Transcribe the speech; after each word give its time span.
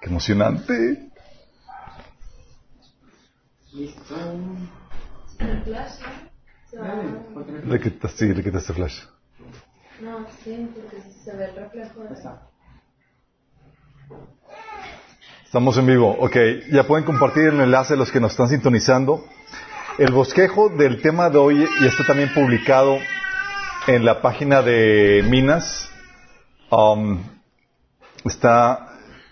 Qué 0.00 0.08
emocionante. 0.08 1.10
Listo. 3.72 4.16
Le 7.64 7.80
quitas, 7.80 8.12
sí, 8.12 8.26
le 8.26 8.42
quitas 8.42 8.68
el 8.68 8.74
flash. 8.74 9.02
No, 10.00 10.26
sí, 10.42 10.70
porque 10.74 11.02
se 11.24 11.36
ve 11.36 11.44
el 11.46 11.56
reflejo. 11.56 12.04
Estamos 15.44 15.76
en 15.78 15.86
vivo. 15.86 16.16
Ok, 16.20 16.36
ya 16.70 16.86
pueden 16.86 17.04
compartir 17.04 17.44
el 17.44 17.60
enlace 17.60 17.96
los 17.96 18.12
que 18.12 18.20
nos 18.20 18.32
están 18.32 18.48
sintonizando. 18.48 19.24
El 19.98 20.12
bosquejo 20.12 20.68
del 20.68 21.02
tema 21.02 21.30
de 21.30 21.38
hoy 21.38 21.66
ya 21.80 21.88
está 21.88 22.04
también 22.06 22.32
publicado 22.32 22.98
en 23.86 24.04
la 24.04 24.22
página 24.22 24.62
de 24.62 25.24
Minas. 25.28 25.90
Um, 26.70 27.24
está 28.24 28.87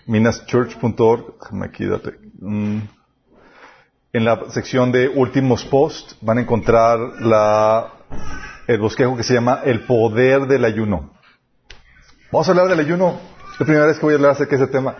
minaschurch.org. 0.06 1.34
Aquí 1.62 1.84
date. 1.84 2.14
Mm. 2.41 2.78
En 4.12 4.24
la 4.24 4.51
sección 4.51 4.92
de 4.92 5.09
últimos 5.09 5.64
posts 5.64 6.16
van 6.23 6.38
a 6.38 6.41
encontrar 6.41 6.98
la, 7.20 7.92
el 8.66 8.78
bosquejo 8.78 9.16
que 9.16 9.23
se 9.23 9.34
llama 9.34 9.61
El 9.64 9.80
poder 9.80 10.47
del 10.47 10.64
ayuno. 10.64 11.11
Vamos 12.33 12.48
a 12.48 12.52
hablar 12.52 12.69
del 12.69 12.80
ayuno. 12.80 13.20
Es 13.52 13.61
la 13.61 13.66
primera 13.66 13.87
vez 13.87 13.98
que 13.98 14.06
voy 14.06 14.14
a 14.14 14.16
hablar 14.16 14.30
acerca 14.33 14.56
de 14.56 14.64
ese 14.64 14.73
tema. 14.73 14.97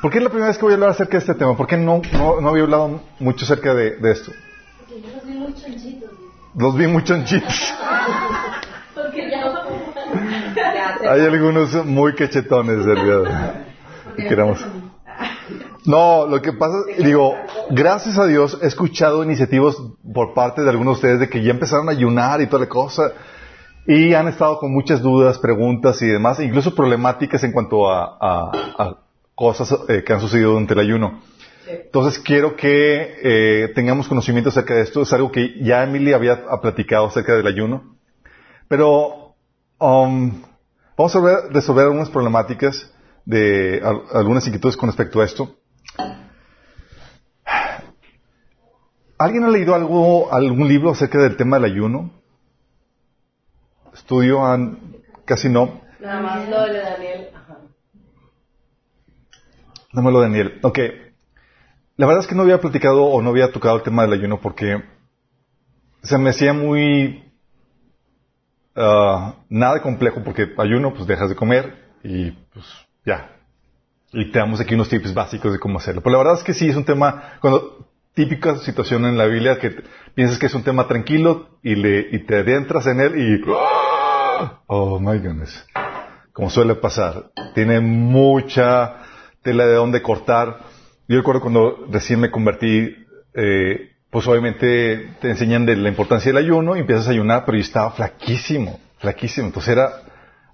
¿Por 0.00 0.10
qué 0.10 0.18
es 0.18 0.24
la 0.24 0.30
primera 0.30 0.48
vez 0.48 0.56
que 0.56 0.62
voy 0.64 0.72
a 0.72 0.74
hablar 0.74 0.90
acerca 0.90 1.12
de 1.12 1.18
este 1.18 1.34
tema? 1.34 1.56
¿Por 1.56 1.66
qué 1.66 1.76
no, 1.76 2.00
no, 2.12 2.40
no 2.40 2.48
había 2.48 2.62
hablado 2.62 3.02
mucho 3.18 3.44
acerca 3.44 3.74
de, 3.74 3.96
de 3.96 4.12
esto? 4.12 4.32
Porque 4.78 5.02
yo 5.02 5.14
los 5.14 5.26
vi 5.26 5.34
muy 5.34 5.54
chanchitos. 5.54 6.10
Los 6.56 6.76
vi 6.76 6.86
mucho 6.86 7.14
en 7.14 7.24
chips. 7.24 7.74
Porque 8.94 9.30
ya 9.30 11.10
Hay 11.10 11.20
algunos 11.20 11.84
muy 11.84 12.14
cachetones 12.14 12.84
del 12.84 13.04
día 13.04 13.69
queramos. 14.28 14.64
No, 15.86 16.26
lo 16.26 16.42
que 16.42 16.52
pasa, 16.52 16.76
digo, 16.98 17.34
gracias 17.70 18.18
a 18.18 18.26
Dios 18.26 18.58
he 18.62 18.66
escuchado 18.66 19.24
iniciativas 19.24 19.76
por 20.12 20.34
parte 20.34 20.62
de 20.62 20.70
algunos 20.70 20.94
de 20.94 20.98
ustedes 20.98 21.20
de 21.20 21.28
que 21.30 21.42
ya 21.42 21.50
empezaron 21.52 21.88
a 21.88 21.92
ayunar 21.92 22.40
y 22.40 22.46
toda 22.46 22.60
la 22.64 22.68
cosa. 22.68 23.12
Y 23.86 24.12
han 24.14 24.28
estado 24.28 24.58
con 24.58 24.72
muchas 24.72 25.00
dudas, 25.00 25.38
preguntas 25.38 26.00
y 26.02 26.06
demás, 26.06 26.38
incluso 26.40 26.74
problemáticas 26.74 27.42
en 27.44 27.52
cuanto 27.52 27.90
a, 27.90 28.04
a- 28.20 28.50
a 28.78 28.96
cosas 29.34 29.74
eh, 29.88 30.04
que 30.04 30.12
han 30.12 30.20
sucedido 30.20 30.50
durante 30.50 30.74
el 30.74 30.80
ayuno. 30.80 31.20
Entonces 31.66 32.18
quiero 32.18 32.56
que 32.56 33.14
eh, 33.22 33.68
tengamos 33.74 34.06
conocimiento 34.06 34.50
acerca 34.50 34.74
de 34.74 34.82
esto. 34.82 35.02
Es 35.02 35.12
algo 35.14 35.32
que 35.32 35.58
ya 35.62 35.82
Emily 35.82 36.12
había 36.12 36.44
platicado 36.60 37.06
acerca 37.06 37.34
del 37.34 37.46
ayuno. 37.46 37.96
Pero 38.68 39.34
um, 39.78 40.42
vamos 40.96 41.16
a 41.16 41.20
ver, 41.20 41.36
resolver 41.50 41.86
algunas 41.86 42.10
problemáticas 42.10 42.92
de 43.24 43.80
al- 43.84 44.02
algunas 44.12 44.46
inquietudes 44.46 44.76
con 44.76 44.88
respecto 44.88 45.20
a 45.20 45.24
esto. 45.24 45.56
¿Alguien 49.18 49.44
ha 49.44 49.48
leído 49.50 49.74
algo, 49.74 50.32
algún 50.32 50.66
libro 50.66 50.90
acerca 50.90 51.18
del 51.18 51.36
tema 51.36 51.56
del 51.56 51.66
ayuno? 51.72 52.10
Estudio, 53.92 54.44
han, 54.46 54.96
casi 55.26 55.48
no. 55.48 55.82
Nada 56.00 56.20
más 56.20 56.48
lo 56.48 56.62
de 56.62 56.78
Daniel. 56.80 57.28
Ajá. 57.34 57.58
Dámelo, 59.92 60.20
Daniel. 60.20 60.58
Ok. 60.62 60.78
La 61.96 62.06
verdad 62.06 62.22
es 62.22 62.26
que 62.28 62.34
no 62.34 62.42
había 62.42 62.60
platicado 62.62 63.04
o 63.04 63.20
no 63.20 63.28
había 63.28 63.52
tocado 63.52 63.76
el 63.76 63.82
tema 63.82 64.02
del 64.02 64.14
ayuno 64.14 64.40
porque 64.40 64.82
se 66.02 66.16
me 66.16 66.30
hacía 66.30 66.54
muy... 66.54 67.30
ah, 68.74 69.34
nada 69.50 69.74
de 69.74 69.82
complejo 69.82 70.22
porque 70.24 70.54
ayuno, 70.56 70.94
pues 70.94 71.06
dejas 71.06 71.28
de 71.28 71.36
comer 71.36 71.74
y 72.02 72.30
pues 72.30 72.64
ya. 73.04 73.36
Y 74.12 74.30
te 74.32 74.38
damos 74.38 74.60
aquí 74.60 74.74
unos 74.74 74.88
tips 74.88 75.14
básicos 75.14 75.52
de 75.52 75.58
cómo 75.58 75.78
hacerlo. 75.78 76.00
Pero 76.02 76.12
la 76.12 76.18
verdad 76.18 76.38
es 76.38 76.44
que 76.44 76.54
sí, 76.54 76.68
es 76.68 76.76
un 76.76 76.84
tema, 76.84 77.34
cuando 77.40 77.88
típica 78.14 78.58
situación 78.58 79.04
en 79.04 79.16
la 79.16 79.26
Biblia 79.26 79.58
que 79.58 79.82
piensas 80.14 80.38
que 80.38 80.46
es 80.46 80.54
un 80.54 80.64
tema 80.64 80.88
tranquilo 80.88 81.58
y, 81.62 81.76
le, 81.76 82.08
y 82.10 82.24
te 82.24 82.38
adentras 82.38 82.86
en 82.86 83.00
él 83.00 83.14
y... 83.16 83.42
Oh 84.66 84.98
my 84.98 85.18
goodness 85.18 85.66
como 86.32 86.50
suele 86.50 86.74
pasar. 86.76 87.30
Tiene 87.54 87.80
mucha 87.80 88.96
tela 89.42 89.66
de 89.66 89.74
dónde 89.74 90.02
cortar. 90.02 90.58
Yo 91.08 91.18
recuerdo 91.18 91.40
cuando 91.40 91.86
recién 91.90 92.20
me 92.20 92.30
convertí, 92.30 92.96
eh, 93.34 93.90
pues 94.10 94.26
obviamente 94.26 95.10
te 95.20 95.30
enseñan 95.30 95.66
de 95.66 95.76
la 95.76 95.88
importancia 95.88 96.32
del 96.32 96.42
ayuno 96.42 96.76
y 96.76 96.80
empiezas 96.80 97.08
a 97.08 97.10
ayunar, 97.10 97.44
pero 97.44 97.58
yo 97.58 97.62
estaba 97.62 97.90
flaquísimo, 97.90 98.80
flaquísimo. 98.98 99.48
Entonces 99.48 99.72
era 99.72 99.90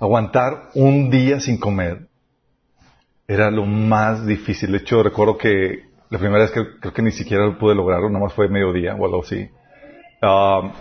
aguantar 0.01 0.71
un 0.75 1.09
día 1.09 1.39
sin 1.41 1.59
comer. 1.59 2.09
Era 3.29 3.51
lo 3.51 3.67
más 3.67 4.27
difícil. 4.27 4.73
De 4.73 4.79
hecho, 4.79 5.03
recuerdo 5.03 5.37
que 5.37 5.87
la 6.11 6.19
primera 6.19 6.45
vez 6.45 6.53
que 6.53 6.79
creo 6.81 6.93
que 6.93 7.03
ni 7.03 7.11
siquiera 7.11 7.45
lo 7.45 7.59
pude 7.59 7.75
lograrlo, 7.75 8.09
nada 8.09 8.25
más 8.25 8.35
fue 8.35 8.49
mediodía 8.49 8.95
o 8.95 9.05
algo 9.05 9.23
así. 9.23 9.49
Ah, 10.23 10.73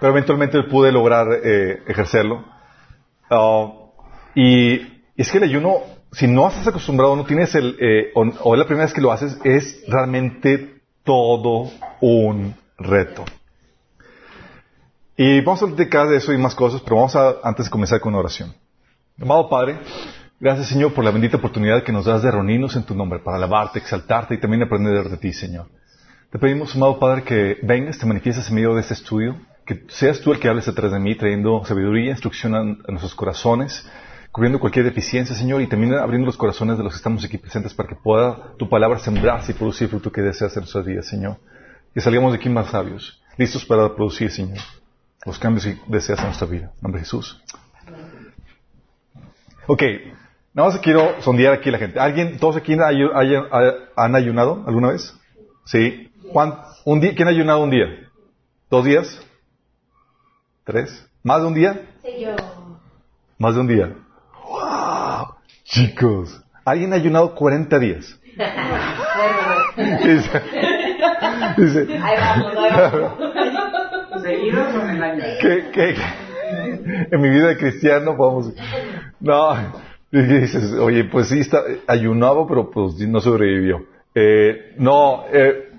pero 0.00 0.12
eventualmente 0.12 0.62
pude 0.64 0.92
lograr 0.92 1.28
eh, 1.42 1.82
ejercerlo. 1.86 2.44
Ah, 3.30 3.72
y 4.34 4.80
es 5.16 5.30
que 5.30 5.38
el 5.38 5.44
ayuno, 5.44 5.78
si 6.12 6.26
no 6.26 6.48
estás 6.48 6.66
acostumbrado, 6.66 7.14
no 7.16 7.24
tienes 7.24 7.54
el, 7.54 7.76
eh, 7.80 8.10
o, 8.14 8.26
o 8.40 8.56
la 8.56 8.64
primera 8.64 8.86
vez 8.86 8.94
que 8.94 9.00
lo 9.00 9.12
haces, 9.12 9.38
es 9.44 9.84
realmente 9.88 10.80
todo 11.04 11.70
un 12.00 12.54
reto. 12.78 13.24
Y 15.16 15.40
vamos 15.40 15.62
a 15.62 15.66
platicar 15.66 16.08
de 16.08 16.16
eso 16.16 16.32
y 16.32 16.38
más 16.38 16.54
cosas, 16.54 16.82
pero 16.82 16.96
vamos 16.96 17.16
a, 17.16 17.36
antes 17.42 17.70
comenzar 17.70 18.00
con 18.00 18.12
una 18.12 18.20
oración. 18.20 18.54
Amado 19.18 19.48
Padre, 19.48 19.78
gracias 20.38 20.68
Señor 20.68 20.92
por 20.92 21.04
la 21.04 21.10
bendita 21.10 21.36
oportunidad 21.36 21.82
que 21.82 21.92
nos 21.92 22.04
das 22.04 22.22
de 22.22 22.30
reunirnos 22.30 22.76
en 22.76 22.84
tu 22.84 22.94
nombre 22.94 23.18
para 23.18 23.36
alabarte, 23.36 23.78
exaltarte 23.78 24.34
y 24.34 24.38
también 24.38 24.62
aprender 24.62 25.08
de 25.08 25.16
ti, 25.16 25.32
Señor. 25.32 25.66
Te 26.30 26.38
pedimos, 26.38 26.74
amado 26.74 26.98
Padre, 26.98 27.22
que 27.22 27.58
vengas, 27.62 27.98
te 27.98 28.06
manifiestes 28.06 28.48
en 28.48 28.56
medio 28.56 28.74
de 28.74 28.80
este 28.80 28.94
estudio, 28.94 29.36
que 29.64 29.84
seas 29.88 30.20
tú 30.20 30.32
el 30.32 30.40
que 30.40 30.48
hables 30.48 30.66
detrás 30.66 30.92
de 30.92 30.98
mí, 30.98 31.14
trayendo 31.14 31.64
sabiduría, 31.64 32.10
instrucción 32.10 32.54
a, 32.54 32.62
nuestros 32.62 33.14
corazones, 33.14 33.88
cubriendo 34.32 34.60
cualquier 34.60 34.84
deficiencia, 34.84 35.34
Señor, 35.34 35.62
y 35.62 35.66
también 35.66 35.94
abriendo 35.94 36.26
los 36.26 36.36
corazones 36.36 36.76
de 36.76 36.84
los 36.84 36.92
que 36.92 36.98
estamos 36.98 37.24
aquí 37.24 37.38
presentes 37.38 37.72
para 37.74 37.88
que 37.88 37.94
pueda 37.94 38.54
tu 38.58 38.68
palabra 38.68 38.98
sembrarse 38.98 39.52
y 39.52 39.54
producir 39.54 39.88
fruto 39.88 40.12
que 40.12 40.20
deseas 40.20 40.54
en 40.56 40.62
nuestras 40.62 40.84
vidas, 40.84 41.06
Señor. 41.06 41.38
Que 41.94 42.00
salgamos 42.00 42.32
de 42.32 42.38
aquí 42.38 42.48
más 42.48 42.68
sabios, 42.68 43.22
listos 43.36 43.64
para 43.64 43.94
producir, 43.94 44.30
Señor, 44.30 44.58
los 45.24 45.38
cambios 45.38 45.64
que 45.64 45.78
deseas 45.86 46.18
en 46.18 46.26
nuestra 46.26 46.46
vida. 46.46 46.72
Nombre 46.82 47.00
Jesús. 47.00 47.42
Ok, 49.68 49.82
nada 50.56 50.70
más 50.70 50.78
quiero 50.80 51.20
sondear 51.20 51.52
aquí 51.52 51.68
a 51.68 51.72
la 51.72 51.78
gente. 51.78 52.00
¿Alguien, 52.00 52.38
todos 52.38 52.56
aquí 52.56 52.72
ayu- 52.74 53.12
hayan- 53.14 53.46
ha- 53.52 53.74
han 54.04 54.16
ayunado 54.16 54.64
alguna 54.66 54.88
vez? 54.88 55.14
Sí. 55.66 56.10
¿Cuán- 56.32 56.54
un 56.84 56.98
día, 57.00 57.14
¿Quién 57.14 57.28
ha 57.28 57.30
ayunado 57.30 57.60
un 57.62 57.70
día? 57.70 57.86
¿Dos 58.70 58.84
días? 58.84 59.20
¿Tres? 60.64 61.06
¿Más 61.22 61.40
de 61.42 61.46
un 61.46 61.54
día? 61.54 61.80
Sí, 62.02 62.24
yo. 62.24 62.34
Más 63.38 63.54
de 63.54 63.60
un 63.60 63.66
día. 63.68 63.92
¡Wow! 64.48 65.34
Chicos, 65.64 66.42
¿alguien 66.64 66.92
ha 66.92 66.96
ayunado 66.96 67.34
40 67.34 67.78
días? 67.78 68.18
Dice, 69.76 70.42
dice, 71.58 71.98
Ahí 72.02 72.16
vamos, 72.18 72.52
ahí 72.56 72.70
vamos. 72.92 74.22
¿Seguidos 74.22 74.74
o 74.74 74.80
en 74.82 74.90
el 74.96 75.02
año? 75.02 75.22
que, 75.40 75.70
que 75.70 75.96
en 77.10 77.20
mi 77.20 77.28
vida 77.28 77.48
de 77.48 77.56
cristiano 77.58 78.16
podemos... 78.16 78.52
No, 79.20 79.54
dices, 80.10 80.72
oye, 80.74 81.04
pues 81.04 81.28
sí, 81.28 81.40
está, 81.40 81.62
ayunaba, 81.86 82.46
pero 82.46 82.70
pues 82.70 82.98
no 83.00 83.20
sobrevivió. 83.20 83.86
Eh, 84.14 84.74
no, 84.78 85.24
eh, 85.32 85.70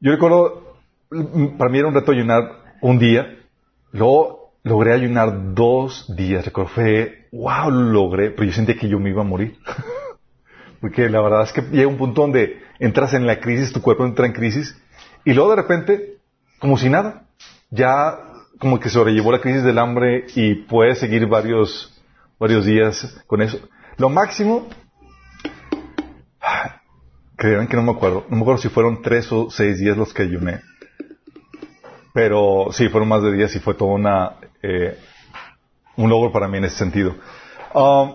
yo 0.00 0.12
recuerdo, 0.12 0.76
para 1.58 1.70
mí 1.70 1.78
era 1.78 1.88
un 1.88 1.94
reto 1.94 2.12
ayunar 2.12 2.60
un 2.80 2.98
día, 2.98 3.38
luego 3.92 4.52
logré 4.62 4.92
ayunar 4.92 5.54
dos 5.54 6.14
días, 6.16 6.44
recuerdo, 6.44 6.70
fue, 6.70 7.28
wow, 7.32 7.70
lo 7.70 7.92
logré, 7.92 8.30
pero 8.30 8.44
yo 8.44 8.52
sentía 8.52 8.76
que 8.76 8.88
yo 8.88 8.98
me 8.98 9.10
iba 9.10 9.22
a 9.22 9.26
morir. 9.26 9.56
Porque 10.80 11.08
la 11.08 11.20
verdad 11.20 11.42
es 11.42 11.52
que 11.52 11.62
llega 11.62 11.88
un 11.88 11.98
punto 11.98 12.22
donde 12.22 12.60
entras 12.78 13.12
en 13.12 13.26
la 13.26 13.40
crisis, 13.40 13.72
tu 13.72 13.82
cuerpo 13.82 14.04
entra 14.04 14.26
en 14.26 14.32
crisis, 14.32 14.76
y 15.24 15.34
luego 15.34 15.50
de 15.50 15.56
repente, 15.56 16.16
como 16.58 16.78
si 16.78 16.88
nada, 16.88 17.26
ya 17.70 18.18
como 18.58 18.80
que 18.80 18.88
sobrellevó 18.88 19.32
la 19.32 19.40
crisis 19.40 19.62
del 19.62 19.78
hambre 19.78 20.26
y 20.34 20.54
puedes 20.54 20.98
seguir 20.98 21.26
varios, 21.26 21.89
varios 22.40 22.64
días 22.64 23.22
con 23.26 23.42
eso. 23.42 23.60
Lo 23.98 24.08
máximo, 24.08 24.66
creerán 27.36 27.68
que 27.68 27.76
no 27.76 27.82
me 27.82 27.92
acuerdo, 27.92 28.24
no 28.28 28.36
me 28.36 28.42
acuerdo 28.42 28.62
si 28.62 28.68
fueron 28.70 29.02
tres 29.02 29.30
o 29.30 29.50
seis 29.50 29.78
días 29.78 29.96
los 29.96 30.12
que 30.12 30.22
ayuné. 30.22 30.60
Pero 32.12 32.68
sí, 32.72 32.88
fueron 32.88 33.08
más 33.08 33.22
de 33.22 33.32
días 33.32 33.54
y 33.54 33.60
fue 33.60 33.74
toda 33.74 33.92
una, 33.92 34.32
eh, 34.62 34.98
un 35.96 36.10
logro 36.10 36.32
para 36.32 36.48
mí 36.48 36.58
en 36.58 36.64
ese 36.64 36.78
sentido. 36.78 37.14
Um, 37.74 38.14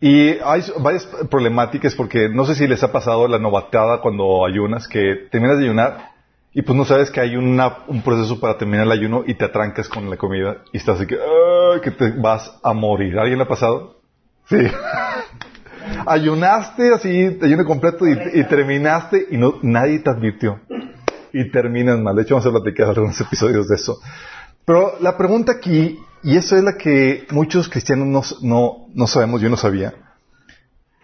y 0.00 0.38
hay 0.44 0.62
varias 0.78 1.06
problemáticas 1.30 1.94
porque 1.94 2.28
no 2.28 2.44
sé 2.44 2.54
si 2.54 2.68
les 2.68 2.82
ha 2.82 2.92
pasado 2.92 3.26
la 3.26 3.38
novatada 3.38 4.00
cuando 4.00 4.44
ayunas, 4.46 4.86
que 4.86 5.28
terminas 5.30 5.58
de 5.58 5.64
ayunar 5.64 6.10
y 6.52 6.62
pues 6.62 6.76
no 6.76 6.84
sabes 6.84 7.10
que 7.10 7.20
hay 7.20 7.36
una- 7.36 7.78
un 7.88 8.02
proceso 8.02 8.38
para 8.38 8.58
terminar 8.58 8.86
el 8.86 8.92
ayuno 8.92 9.24
y 9.26 9.34
te 9.34 9.44
atrancas 9.46 9.88
con 9.88 10.08
la 10.10 10.16
comida 10.16 10.58
y 10.72 10.76
estás 10.76 10.98
así 10.98 11.06
que, 11.06 11.16
"Ah", 11.16 11.53
que 11.80 11.90
te 11.90 12.10
vas 12.12 12.50
a 12.62 12.72
morir. 12.72 13.18
¿A 13.18 13.22
¿Alguien 13.22 13.38
le 13.38 13.44
ha 13.44 13.48
pasado? 13.48 14.00
Sí. 14.48 14.56
Ayunaste 16.06 16.94
así, 16.94 17.38
ayuno 17.42 17.64
completo 17.64 18.06
y, 18.06 18.12
y 18.34 18.44
terminaste 18.44 19.26
y 19.30 19.36
no, 19.36 19.58
nadie 19.62 19.98
te 19.98 20.10
advirtió. 20.10 20.60
Y 21.32 21.50
terminas 21.50 21.98
mal. 21.98 22.16
De 22.16 22.22
hecho, 22.22 22.36
vamos 22.36 22.46
a 22.46 22.62
platicar 22.62 22.88
algunos 22.88 23.20
episodios 23.20 23.68
de 23.68 23.74
eso. 23.74 23.98
Pero 24.64 24.94
la 25.00 25.16
pregunta 25.16 25.52
aquí, 25.52 25.98
y 26.22 26.36
eso 26.36 26.56
es 26.56 26.62
la 26.62 26.76
que 26.76 27.26
muchos 27.30 27.68
cristianos 27.68 28.06
no, 28.06 28.48
no, 28.48 28.86
no 28.94 29.06
sabemos, 29.06 29.40
yo 29.40 29.50
no 29.50 29.56
sabía. 29.56 29.94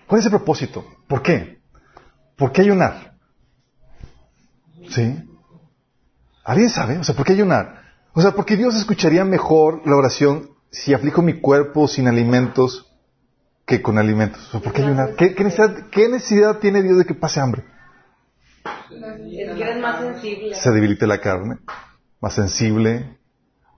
¿Cuál 0.06 0.20
es 0.20 0.24
el 0.24 0.32
propósito? 0.32 0.84
¿Por 1.06 1.22
qué? 1.22 1.60
¿Por 2.36 2.52
qué 2.52 2.62
ayunar? 2.62 3.14
¿Sí? 4.88 5.16
¿Alguien 6.44 6.70
sabe? 6.70 6.98
O 6.98 7.04
sea, 7.04 7.14
¿por 7.14 7.26
qué 7.26 7.34
ayunar? 7.34 7.82
O 8.12 8.22
sea, 8.22 8.32
porque 8.32 8.56
Dios 8.56 8.74
escucharía 8.74 9.24
mejor 9.24 9.82
la 9.86 9.96
oración 9.96 10.50
si 10.70 10.94
aplico 10.94 11.22
mi 11.22 11.40
cuerpo 11.40 11.88
sin 11.88 12.08
alimentos 12.08 12.86
que 13.66 13.82
con 13.82 13.98
alimentos. 13.98 14.48
O 14.48 14.50
sea, 14.50 14.60
¿por 14.60 14.72
qué 14.72 14.82
ayunar? 14.82 15.14
¿Qué, 15.16 15.34
qué 15.34 15.44
necesidad, 15.44 15.88
¿Qué 15.90 16.08
necesidad 16.08 16.58
tiene 16.58 16.82
Dios 16.82 16.98
de 16.98 17.04
que 17.04 17.14
pase 17.14 17.40
hambre? 17.40 17.64
Es 18.90 19.56
que 19.56 19.62
eres 19.62 19.80
más 19.80 20.00
sensible. 20.00 20.54
Se 20.54 20.70
debilite 20.70 21.06
la 21.06 21.20
carne, 21.20 21.58
más 22.20 22.34
sensible. 22.34 23.16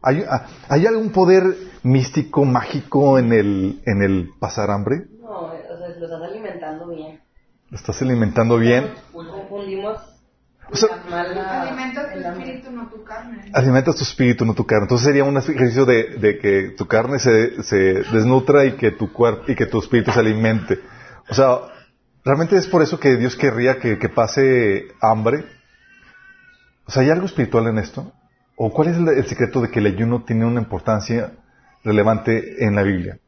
¿Hay, 0.03 0.25
ah, 0.29 0.47
¿hay 0.69 0.87
algún 0.87 1.11
poder 1.11 1.45
místico, 1.83 2.45
mágico 2.45 3.19
en 3.19 3.33
el, 3.33 3.83
en 3.87 4.03
el 4.03 4.31
pasar 4.41 4.71
hambre? 4.71 5.07
No, 5.21 5.29
o 5.29 5.51
sea, 5.51 5.89
lo 5.89 6.05
estás 6.07 6.23
alimentando 6.23 6.89
bien. 6.89 7.21
¿Lo 7.71 7.77
estás 7.77 8.03
alimentando 8.03 8.59
bien? 8.59 8.91
Confundimos 9.13 10.01
O 10.73 10.77
sea, 10.77 10.89
la 10.97 11.11
mala... 11.11 11.63
Alimenta 11.63 12.11
tu 12.13 12.19
espíritu, 12.19 12.71
no 12.73 12.89
tu 12.89 13.05
carne. 13.05 13.51
alimentas 13.53 13.97
tu 13.97 14.03
espíritu, 14.05 14.45
no 14.45 14.55
tu 14.55 14.65
carne. 14.67 14.85
Entonces 14.85 15.07
sería 15.07 15.25
un 15.25 15.37
ejercicio 15.37 15.85
de, 15.85 16.17
de 16.19 16.39
que 16.39 16.71
tu 16.77 16.87
carne 16.87 17.19
se, 17.19 17.63
se 17.63 17.77
desnutra 18.11 18.65
y 18.65 18.73
que 18.73 18.91
tu 18.93 19.13
cuerpo 19.13 19.45
y 19.53 19.55
que 19.55 19.67
tu 19.67 19.79
espíritu 19.79 20.11
se 20.13 20.21
alimente. 20.21 20.81
O 21.29 21.35
sea, 21.35 21.59
realmente 22.25 22.57
es 22.57 22.67
por 22.67 22.83
eso 22.83 22.99
que 22.99 23.17
Dios 23.17 23.37
querría 23.37 23.79
que, 23.79 23.99
que 23.99 24.09
pase 24.09 24.89
hambre. 25.01 25.45
O 26.87 26.91
sea, 26.91 27.03
¿hay 27.03 27.11
algo 27.11 27.27
espiritual 27.27 27.67
en 27.67 27.79
esto? 27.79 28.11
¿O 28.57 28.73
cuál 28.73 28.89
es 28.89 28.97
el, 28.97 29.09
el 29.09 29.27
secreto 29.27 29.61
de 29.61 29.71
que 29.71 29.79
el 29.81 29.87
ayuno 29.87 30.25
tiene 30.25 30.47
una 30.47 30.61
importancia 30.61 31.33
relevante 31.85 32.65
en 32.65 32.75
la 32.75 32.83
Biblia? 32.83 33.19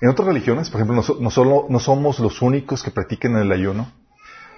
En 0.00 0.08
otras 0.08 0.28
religiones, 0.28 0.70
por 0.70 0.78
ejemplo, 0.80 0.96
no, 0.96 1.02
so- 1.02 1.18
no 1.20 1.30
solo, 1.30 1.66
no 1.68 1.78
somos 1.80 2.20
los 2.20 2.40
únicos 2.42 2.82
que 2.82 2.90
practican 2.90 3.36
el 3.36 3.50
ayuno. 3.52 3.92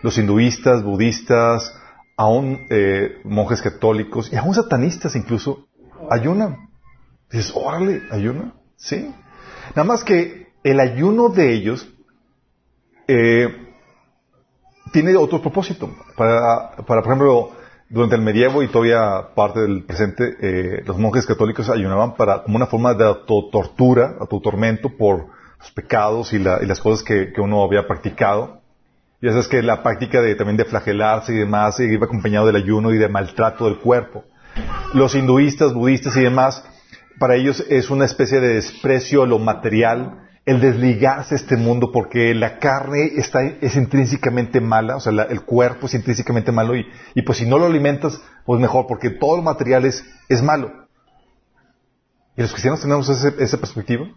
Los 0.03 0.19
hinduistas, 0.19 0.83
budistas, 0.83 1.75
aún 2.17 2.67
eh, 2.71 3.21
monjes 3.25 3.63
católicos 3.63 4.33
y 4.33 4.37
aún 4.37 4.55
satanistas 4.55 5.17
incluso 5.17 5.67
ayunan. 6.11 6.69
Dices, 7.31 7.53
órale, 7.55 8.03
ayunan. 8.11 8.55
Sí. 8.77 9.13
Nada 9.71 9.85
más 9.85 10.05
que 10.05 10.49
el 10.63 10.81
ayuno 10.81 11.29
de 11.31 11.53
ellos 11.55 11.89
eh, 13.09 13.49
tiene 14.93 15.17
otro 15.17 15.41
propósito. 15.41 15.91
Para, 16.17 16.73
para, 16.87 17.03
por 17.03 17.07
ejemplo, 17.13 17.51
durante 17.89 18.17
el 18.17 18.23
medievo 18.23 18.63
y 18.63 18.69
todavía 18.69 19.35
parte 19.35 19.61
del 19.61 19.85
presente, 19.85 20.37
eh, 20.41 20.83
los 20.87 20.99
monjes 20.99 21.27
católicos 21.27 21.69
ayunaban 21.69 22.15
para, 22.17 22.43
como 22.43 22.57
una 22.57 22.67
forma 22.67 22.95
de 22.95 23.05
autotortura, 23.05 24.17
autotormento 24.21 24.91
por 24.97 25.27
los 25.59 25.71
pecados 25.73 26.33
y, 26.33 26.39
la- 26.39 26.61
y 26.63 26.67
las 26.67 26.81
cosas 26.81 27.05
que 27.05 27.33
uno 27.39 27.63
había 27.63 27.87
practicado. 27.87 28.62
Y 29.23 29.29
eso 29.29 29.39
es 29.39 29.49
que 29.49 29.63
la 29.63 29.83
práctica 29.83 30.21
de, 30.21 30.35
también 30.35 30.57
de 30.57 30.65
flagelarse 30.65 31.33
y 31.33 31.39
demás 31.39 31.79
iba 31.81 32.05
acompañado 32.07 32.47
del 32.47 32.57
ayuno 32.57 32.93
y 32.93 32.99
de 32.99 33.09
maltrato 33.09 33.67
del 33.67 33.79
cuerpo. 33.79 34.25
Los 34.95 35.15
hinduistas, 35.15 35.73
budistas 35.73 36.17
y 36.17 36.23
demás, 36.23 36.65
para 37.19 37.37
ellos 37.37 37.65
es 37.71 37.89
una 37.91 38.05
especie 38.05 38.41
de 38.41 38.55
desprecio 38.55 39.23
a 39.23 39.27
lo 39.27 39.39
material, 39.39 40.19
el 40.45 40.61
desligarse 40.61 41.37
de 41.37 41.41
este 41.41 41.57
mundo 41.57 41.93
porque 41.93 42.35
la 42.35 42.59
carne 42.59 43.13
está, 43.17 43.45
es 43.45 43.77
intrínsecamente 43.77 44.61
mala, 44.61 44.97
o 44.97 45.01
sea, 45.01 45.13
el 45.31 45.43
cuerpo 45.43 45.87
es 45.87 45.95
intrínsecamente 45.95 46.51
malo 46.51 46.75
y, 46.75 46.85
y 47.15 47.23
pues 47.23 47.39
si 47.39 47.47
no 47.47 47.59
lo 47.59 47.67
alimentas, 47.67 48.21
pues 48.45 48.61
mejor, 48.61 48.89
porque 48.89 49.11
todo 49.11 49.37
lo 49.37 49.43
material 49.43 49.85
es, 49.85 50.05
es 50.29 50.43
malo. 50.43 50.73
¿Y 52.37 52.43
los 52.43 52.51
cristianos 52.51 52.81
tenemos 52.81 53.09
ese- 53.09 53.41
esa 53.41 53.59
perspectiva? 53.59 54.09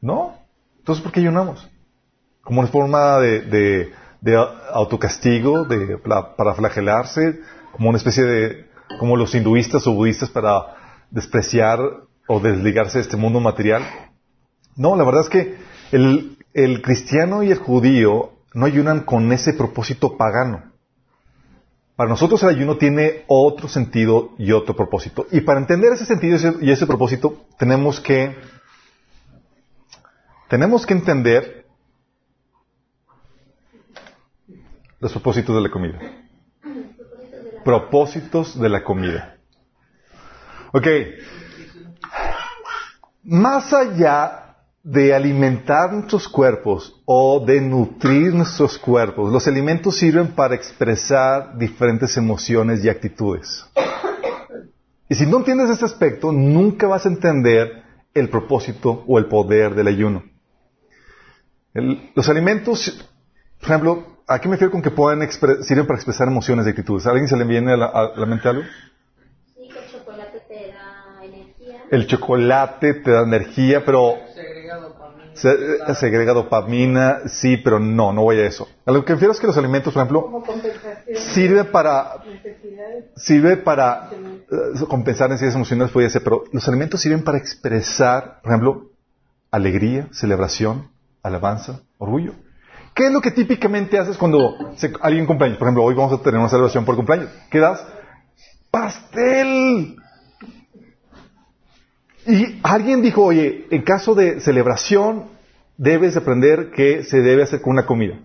No. 0.00 0.38
Entonces, 0.78 1.02
¿por 1.02 1.12
qué 1.12 1.20
ayunamos? 1.20 1.68
Como 2.42 2.60
una 2.60 2.68
forma 2.68 3.18
de, 3.18 3.92
autocastigo, 4.72 5.64
de, 5.64 5.98
para 5.98 6.54
flagelarse, 6.54 7.40
como 7.72 7.88
una 7.88 7.98
especie 7.98 8.24
de, 8.24 8.66
como 8.98 9.16
los 9.16 9.34
hinduistas 9.34 9.86
o 9.86 9.94
budistas 9.94 10.30
para 10.30 11.06
despreciar 11.10 11.80
o 12.26 12.40
desligarse 12.40 12.98
de 12.98 13.02
este 13.02 13.16
mundo 13.16 13.40
material. 13.40 13.82
No, 14.76 14.96
la 14.96 15.04
verdad 15.04 15.22
es 15.22 15.28
que 15.28 15.56
el, 15.92 16.82
cristiano 16.82 17.42
y 17.42 17.50
el 17.50 17.58
judío 17.58 18.32
no 18.54 18.66
ayunan 18.66 19.00
con 19.00 19.32
ese 19.32 19.52
propósito 19.52 20.16
pagano. 20.16 20.70
Para 21.96 22.10
nosotros 22.10 22.42
el 22.42 22.48
ayuno 22.48 22.78
tiene 22.78 23.24
otro 23.26 23.68
sentido 23.68 24.30
y 24.38 24.52
otro 24.52 24.74
propósito. 24.74 25.26
Y 25.30 25.42
para 25.42 25.60
entender 25.60 25.92
ese 25.92 26.06
sentido 26.06 26.38
y 26.60 26.70
ese 26.70 26.86
propósito, 26.86 27.44
tenemos 27.58 28.00
que, 28.00 28.34
tenemos 30.48 30.86
que 30.86 30.94
entender 30.94 31.61
los 35.02 35.10
propósitos 35.10 35.56
de 35.56 35.60
la 35.60 35.68
comida. 35.68 35.98
Propósitos 37.64 38.58
de 38.58 38.68
la 38.68 38.84
comida. 38.84 39.36
Ok. 40.72 40.86
Más 43.24 43.72
allá 43.72 44.58
de 44.84 45.12
alimentar 45.12 45.92
nuestros 45.92 46.28
cuerpos 46.28 47.02
o 47.04 47.44
de 47.44 47.60
nutrir 47.60 48.32
nuestros 48.32 48.78
cuerpos, 48.78 49.32
los 49.32 49.48
alimentos 49.48 49.96
sirven 49.96 50.28
para 50.28 50.54
expresar 50.54 51.58
diferentes 51.58 52.16
emociones 52.16 52.84
y 52.84 52.88
actitudes. 52.88 53.66
Y 55.08 55.16
si 55.16 55.26
no 55.26 55.38
entiendes 55.38 55.70
este 55.70 55.84
aspecto, 55.84 56.30
nunca 56.30 56.86
vas 56.86 57.06
a 57.06 57.08
entender 57.08 57.82
el 58.14 58.28
propósito 58.28 59.02
o 59.08 59.18
el 59.18 59.26
poder 59.26 59.74
del 59.74 59.88
ayuno. 59.88 60.22
Los 62.14 62.28
alimentos, 62.28 63.11
por 63.62 63.70
ejemplo, 63.70 64.06
¿a 64.26 64.40
qué 64.40 64.48
me 64.48 64.56
refiero 64.56 64.72
con 64.72 64.82
que 64.82 64.90
pueden 64.90 65.26
sirven 65.30 65.86
para 65.86 65.96
expresar 65.96 66.26
emociones 66.28 66.66
y 66.66 66.70
actitudes? 66.70 67.06
¿A 67.06 67.10
alguien 67.10 67.28
se 67.28 67.36
le 67.36 67.44
viene 67.44 67.72
a 67.72 67.76
la, 67.76 67.86
a 67.86 68.12
la 68.16 68.26
mente 68.26 68.48
algo? 68.48 68.62
Sí, 69.54 69.68
que 69.68 69.78
el 69.78 69.90
chocolate 69.90 70.40
te 70.48 70.72
da 70.72 71.24
energía. 71.24 71.82
El 71.90 72.06
chocolate 72.06 72.94
te 72.94 73.10
da 73.10 73.22
energía, 73.22 73.84
pero 73.84 74.14
Segrega 74.34 74.76
dopamina. 74.78 75.30
se, 75.34 75.50
eh, 75.52 75.94
segrega 75.94 76.32
dopamina, 76.34 77.20
sí, 77.26 77.56
pero 77.56 77.78
no, 77.78 78.12
no 78.12 78.22
voy 78.22 78.38
a 78.40 78.46
eso. 78.46 78.68
A 78.84 78.90
lo 78.92 79.04
que 79.04 79.12
refiero 79.12 79.32
es 79.32 79.38
que 79.40 79.46
los 79.46 79.56
alimentos, 79.56 79.94
por 79.94 80.00
ejemplo, 80.02 80.22
Como 80.22 80.42
compensación. 80.44 81.16
sirve 81.16 81.64
para 81.64 82.14
sirve 83.16 83.56
para 83.58 84.10
eh, 84.12 84.84
compensar 84.88 85.30
necesidades 85.30 85.54
emocionales, 85.54 85.92
puede 85.92 86.10
ser, 86.10 86.22
pero 86.24 86.44
los 86.52 86.66
alimentos 86.68 87.00
sirven 87.00 87.22
para 87.22 87.38
expresar, 87.38 88.40
por 88.42 88.50
ejemplo, 88.50 88.90
alegría, 89.52 90.08
celebración, 90.12 90.90
alabanza, 91.22 91.80
orgullo. 91.98 92.32
¿Qué 92.94 93.06
es 93.06 93.12
lo 93.12 93.20
que 93.20 93.30
típicamente 93.30 93.98
haces 93.98 94.16
cuando 94.18 94.56
se- 94.76 94.92
alguien 95.00 95.26
cumpleaños? 95.26 95.58
Por 95.58 95.66
ejemplo, 95.66 95.84
hoy 95.84 95.94
vamos 95.94 96.12
a 96.18 96.22
tener 96.22 96.38
una 96.38 96.48
celebración 96.48 96.84
por 96.84 96.96
cumpleaños. 96.96 97.30
¿Qué 97.50 97.58
das? 97.58 97.84
¡Pastel! 98.70 99.96
Y 102.26 102.60
alguien 102.62 103.02
dijo, 103.02 103.24
oye, 103.24 103.66
en 103.70 103.82
caso 103.82 104.14
de 104.14 104.40
celebración, 104.40 105.30
debes 105.76 106.16
aprender 106.16 106.70
que 106.70 107.02
se 107.02 107.20
debe 107.20 107.42
hacer 107.42 107.60
con 107.62 107.72
una 107.72 107.86
comida. 107.86 108.18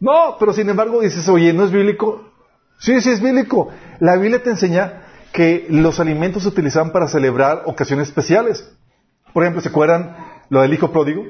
No, 0.00 0.36
pero 0.40 0.52
sin 0.52 0.68
embargo 0.68 1.00
dices, 1.00 1.28
oye, 1.28 1.52
¿no 1.52 1.64
es 1.64 1.70
bíblico? 1.70 2.30
Sí, 2.78 3.00
sí 3.00 3.10
es 3.10 3.20
bíblico. 3.22 3.68
La 4.00 4.16
Biblia 4.16 4.42
te 4.42 4.50
enseña 4.50 5.02
que 5.32 5.66
los 5.68 6.00
alimentos 6.00 6.42
se 6.42 6.48
utilizaban 6.48 6.92
para 6.92 7.08
celebrar 7.08 7.62
ocasiones 7.66 8.08
especiales. 8.08 8.68
Por 9.32 9.44
ejemplo, 9.44 9.62
¿se 9.62 9.68
acuerdan 9.68 10.16
lo 10.48 10.60
del 10.62 10.74
hijo 10.74 10.90
pródigo? 10.90 11.24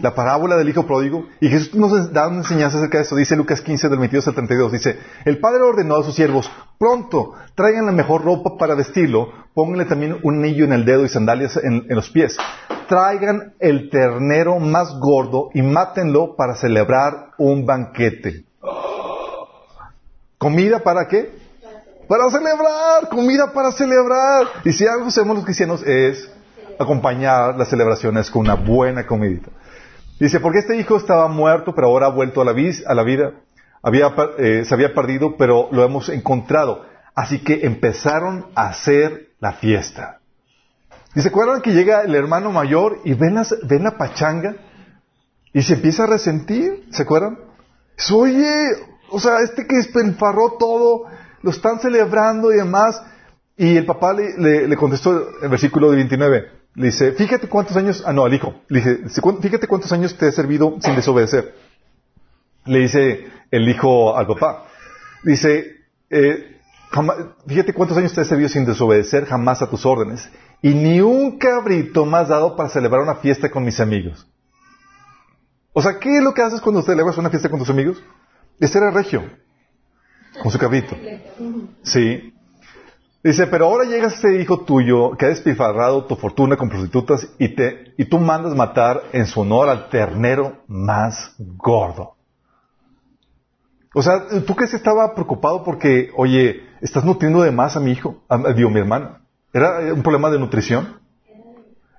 La 0.00 0.14
parábola 0.14 0.56
del 0.56 0.68
hijo 0.68 0.86
pródigo. 0.86 1.26
Y 1.40 1.48
Jesús 1.48 1.74
nos 1.74 2.12
da 2.12 2.28
una 2.28 2.38
enseñanza 2.38 2.78
acerca 2.78 2.98
de 2.98 3.04
eso. 3.04 3.16
Dice 3.16 3.36
Lucas 3.36 3.60
15 3.60 3.88
del 3.88 3.98
22 3.98 4.28
al 4.28 4.34
32. 4.34 4.72
Dice, 4.72 4.98
el 5.24 5.38
padre 5.38 5.62
ordenó 5.62 5.96
a 5.96 6.04
sus 6.04 6.14
siervos, 6.14 6.50
pronto, 6.78 7.34
traigan 7.54 7.86
la 7.86 7.92
mejor 7.92 8.24
ropa 8.24 8.56
para 8.56 8.74
vestirlo, 8.74 9.32
pónganle 9.54 9.84
también 9.84 10.18
un 10.22 10.38
anillo 10.38 10.64
en 10.64 10.72
el 10.72 10.84
dedo 10.84 11.04
y 11.04 11.08
sandalias 11.08 11.56
en, 11.56 11.84
en 11.88 11.96
los 11.96 12.10
pies. 12.10 12.36
Traigan 12.88 13.54
el 13.58 13.90
ternero 13.90 14.58
más 14.58 14.98
gordo 14.98 15.50
y 15.52 15.60
mátenlo 15.60 16.36
para 16.36 16.54
celebrar 16.54 17.32
un 17.36 17.66
banquete. 17.66 18.44
¿Comida 20.38 20.78
para 20.78 21.08
qué? 21.08 21.30
Para 22.08 22.30
celebrar, 22.30 23.08
comida 23.10 23.52
para 23.52 23.72
celebrar. 23.72 24.46
Y 24.64 24.72
si 24.72 24.86
algo 24.86 25.08
hacemos 25.08 25.36
los 25.36 25.44
cristianos 25.44 25.82
es 25.82 26.30
acompañar 26.78 27.56
las 27.56 27.68
celebraciones 27.68 28.30
con 28.30 28.42
una 28.42 28.54
buena 28.54 29.06
comidita. 29.06 29.50
Dice, 30.18 30.40
porque 30.40 30.58
este 30.58 30.76
hijo 30.76 30.96
estaba 30.96 31.28
muerto, 31.28 31.74
pero 31.74 31.88
ahora 31.88 32.06
ha 32.06 32.10
vuelto 32.10 32.40
a 32.40 32.44
la, 32.44 32.52
vida. 32.52 33.32
Había, 33.82 34.12
eh, 34.38 34.64
se 34.66 34.74
había 34.74 34.92
perdido, 34.94 35.36
pero 35.36 35.68
lo 35.70 35.84
hemos 35.84 36.08
encontrado. 36.08 36.84
Así 37.14 37.40
que 37.42 37.64
empezaron 37.66 38.46
a 38.54 38.68
hacer 38.68 39.28
la 39.40 39.52
fiesta. 39.52 40.18
¿Y 41.14 41.20
se 41.20 41.28
acuerdan 41.28 41.62
que 41.62 41.72
llega 41.72 42.02
el 42.02 42.14
hermano 42.14 42.50
mayor 42.52 42.98
y 43.04 43.14
ven, 43.14 43.34
las- 43.34 43.54
la 43.82 43.96
pachanga? 43.96 44.56
Y 45.52 45.62
se 45.62 45.74
empieza 45.74 46.04
a 46.04 46.06
resentir, 46.06 46.84
¿se 46.90 47.02
acuerdan? 47.02 47.38
Dice, 47.96 48.14
Oye, 48.14 48.64
o 49.10 49.18
sea, 49.18 49.38
este 49.40 49.66
que 49.66 49.76
despilfarró 49.76 50.56
todo, 50.58 51.04
lo 51.42 51.50
están 51.50 51.80
celebrando 51.80 52.52
y 52.52 52.56
demás. 52.56 53.00
Y 53.56 53.76
el 53.76 53.86
papá 53.86 54.12
le, 54.12 54.36
le- 54.36 54.68
le 54.68 54.76
contestó 54.76 55.28
el 55.42 55.48
versículo 55.48 55.88
29. 55.90 56.57
Le 56.78 56.86
dice, 56.86 57.10
fíjate 57.10 57.48
cuántos 57.48 57.76
años, 57.76 58.04
ah 58.06 58.12
no, 58.12 58.24
al 58.24 58.32
hijo. 58.32 58.54
Le 58.68 58.78
dice, 58.78 59.00
fíjate 59.42 59.66
cuántos 59.66 59.90
años 59.90 60.16
te 60.16 60.28
he 60.28 60.32
servido 60.32 60.76
sin 60.80 60.94
desobedecer. 60.94 61.56
Le 62.66 62.78
dice 62.78 63.26
el 63.50 63.68
hijo 63.68 64.16
al 64.16 64.28
papá. 64.28 64.64
Dice, 65.24 65.74
eh, 66.08 66.60
fíjate 67.48 67.74
cuántos 67.74 67.98
años 67.98 68.12
te 68.12 68.20
he 68.20 68.24
servido 68.24 68.48
sin 68.48 68.64
desobedecer 68.64 69.26
jamás 69.26 69.60
a 69.60 69.68
tus 69.68 69.84
órdenes. 69.84 70.30
Y 70.62 70.72
ni 70.72 71.00
un 71.00 71.36
cabrito 71.36 72.06
más 72.06 72.28
dado 72.28 72.54
para 72.54 72.68
celebrar 72.68 73.02
una 73.02 73.16
fiesta 73.16 73.50
con 73.50 73.64
mis 73.64 73.80
amigos. 73.80 74.28
O 75.72 75.82
sea, 75.82 75.98
¿qué 75.98 76.18
es 76.18 76.22
lo 76.22 76.32
que 76.32 76.42
haces 76.42 76.60
cuando 76.60 76.82
celebras 76.82 77.18
una 77.18 77.28
fiesta 77.30 77.48
con 77.48 77.58
tus 77.58 77.70
amigos? 77.70 78.00
Es 78.60 78.70
ser 78.70 78.84
regio. 78.94 79.24
Con 80.40 80.52
su 80.52 80.58
cabrito. 80.60 80.96
Sí. 81.82 82.32
Dice, 83.22 83.48
pero 83.48 83.66
ahora 83.66 83.84
llega 83.84 84.06
este 84.06 84.40
hijo 84.40 84.60
tuyo 84.60 85.16
que 85.16 85.26
ha 85.26 85.28
despilfarrado 85.28 86.04
tu 86.04 86.14
fortuna 86.14 86.56
con 86.56 86.68
prostitutas 86.68 87.28
y, 87.38 87.48
te, 87.48 87.92
y 87.96 88.04
tú 88.04 88.18
mandas 88.18 88.54
matar 88.54 89.02
en 89.12 89.26
su 89.26 89.40
honor 89.40 89.68
al 89.68 89.88
ternero 89.88 90.58
más 90.68 91.34
gordo. 91.38 92.14
O 93.92 94.02
sea, 94.02 94.28
¿tú 94.46 94.54
crees 94.54 94.70
que 94.70 94.76
estaba 94.76 95.14
preocupado 95.14 95.64
porque, 95.64 96.10
oye, 96.16 96.62
estás 96.80 97.04
nutriendo 97.04 97.42
de 97.42 97.50
más 97.50 97.76
a 97.76 97.80
mi 97.80 97.90
hijo, 97.90 98.22
a, 98.28 98.52
digo, 98.52 98.70
mi 98.70 98.78
hermano? 98.78 99.18
¿Era 99.52 99.92
un 99.92 100.02
problema 100.02 100.30
de 100.30 100.38
nutrición? 100.38 101.00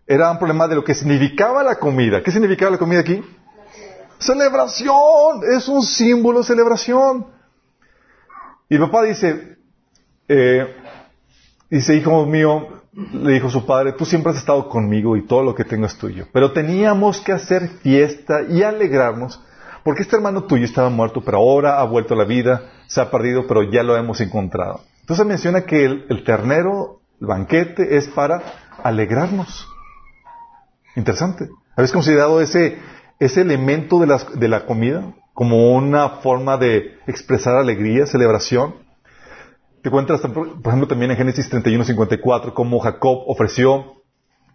Era 0.08 0.32
un 0.32 0.38
problema 0.38 0.68
de 0.68 0.76
lo 0.76 0.84
que 0.84 0.94
significaba 0.94 1.64
la 1.64 1.76
comida. 1.76 2.24
¿Qué 2.24 2.32
significaba 2.32 2.72
la 2.72 2.78
comida 2.78 3.02
aquí? 3.02 3.22
Celebración. 4.20 5.42
Es 5.54 5.68
un 5.68 5.84
símbolo 5.84 6.40
de 6.40 6.46
celebración. 6.46 7.28
Y 8.70 8.76
el 8.76 8.82
papá 8.82 9.04
dice, 9.04 9.58
eh, 10.28 10.76
dice, 11.70 11.96
hijo 11.96 12.26
mío, 12.26 12.68
le 13.14 13.34
dijo 13.34 13.50
su 13.50 13.66
padre, 13.66 13.94
tú 13.94 14.06
siempre 14.06 14.32
has 14.32 14.38
estado 14.40 14.68
conmigo 14.70 15.16
y 15.16 15.26
todo 15.26 15.44
lo 15.44 15.56
que 15.56 15.64
tengo 15.64 15.86
es 15.86 15.98
tuyo. 15.98 16.26
Pero 16.34 16.52
teníamos 16.52 17.22
que 17.22 17.32
hacer 17.32 17.68
fiesta 17.82 18.42
y 18.50 18.64
alegrarnos 18.64 19.42
porque 19.84 20.02
este 20.02 20.16
hermano 20.18 20.44
tuyo 20.44 20.66
estaba 20.66 20.90
muerto, 20.90 21.22
pero 21.24 21.38
ahora 21.38 21.80
ha 21.80 21.84
vuelto 21.86 22.14
a 22.14 22.18
la 22.18 22.26
vida, 22.26 22.64
se 22.88 23.00
ha 23.00 23.10
perdido, 23.10 23.48
pero 23.48 23.64
ya 23.64 23.82
lo 23.82 23.96
hemos 23.96 24.20
encontrado. 24.22 24.82
Entonces 25.02 25.26
menciona 25.26 25.62
que 25.66 25.86
el, 25.86 26.24
ternero, 26.26 27.00
el 27.22 27.28
banquete, 27.28 27.96
es 27.98 28.08
para 28.10 28.42
alegrarnos. 28.84 29.68
Interesante. 30.96 31.50
¿Habéis 31.76 31.92
considerado 31.94 32.42
ese, 32.42 32.78
ese 33.20 33.42
elemento 33.42 34.00
de, 34.00 34.08
las- 34.08 34.38
de 34.40 34.48
la 34.48 34.66
comida 34.66 35.04
como 35.34 35.74
una 35.74 36.10
forma 36.22 36.58
de 36.58 36.98
expresar 37.08 37.56
alegría, 37.56 38.06
celebración? 38.06 38.76
Te 39.82 39.88
encuentras, 39.88 40.22
por 40.22 40.48
ejemplo, 40.66 40.88
también 40.88 41.12
en 41.12 41.18
Génesis 41.18 41.50
31, 41.50 41.86
54, 41.86 42.54
cómo 42.54 42.80
Jacob 42.80 43.24
ofreció 43.28 44.04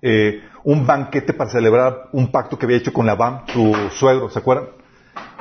eh, 0.03 0.43
un 0.65 0.87
banquete 0.87 1.33
para 1.33 1.49
celebrar 1.51 2.11
un 2.13 2.31
pacto 2.31 2.59
que 2.59 2.67
había 2.67 2.77
hecho 2.77 2.93
con 2.93 3.07
Labán, 3.07 3.45
su 3.53 3.75
suegro, 3.93 4.29
¿se 4.29 4.39
acuerdan? 4.39 4.69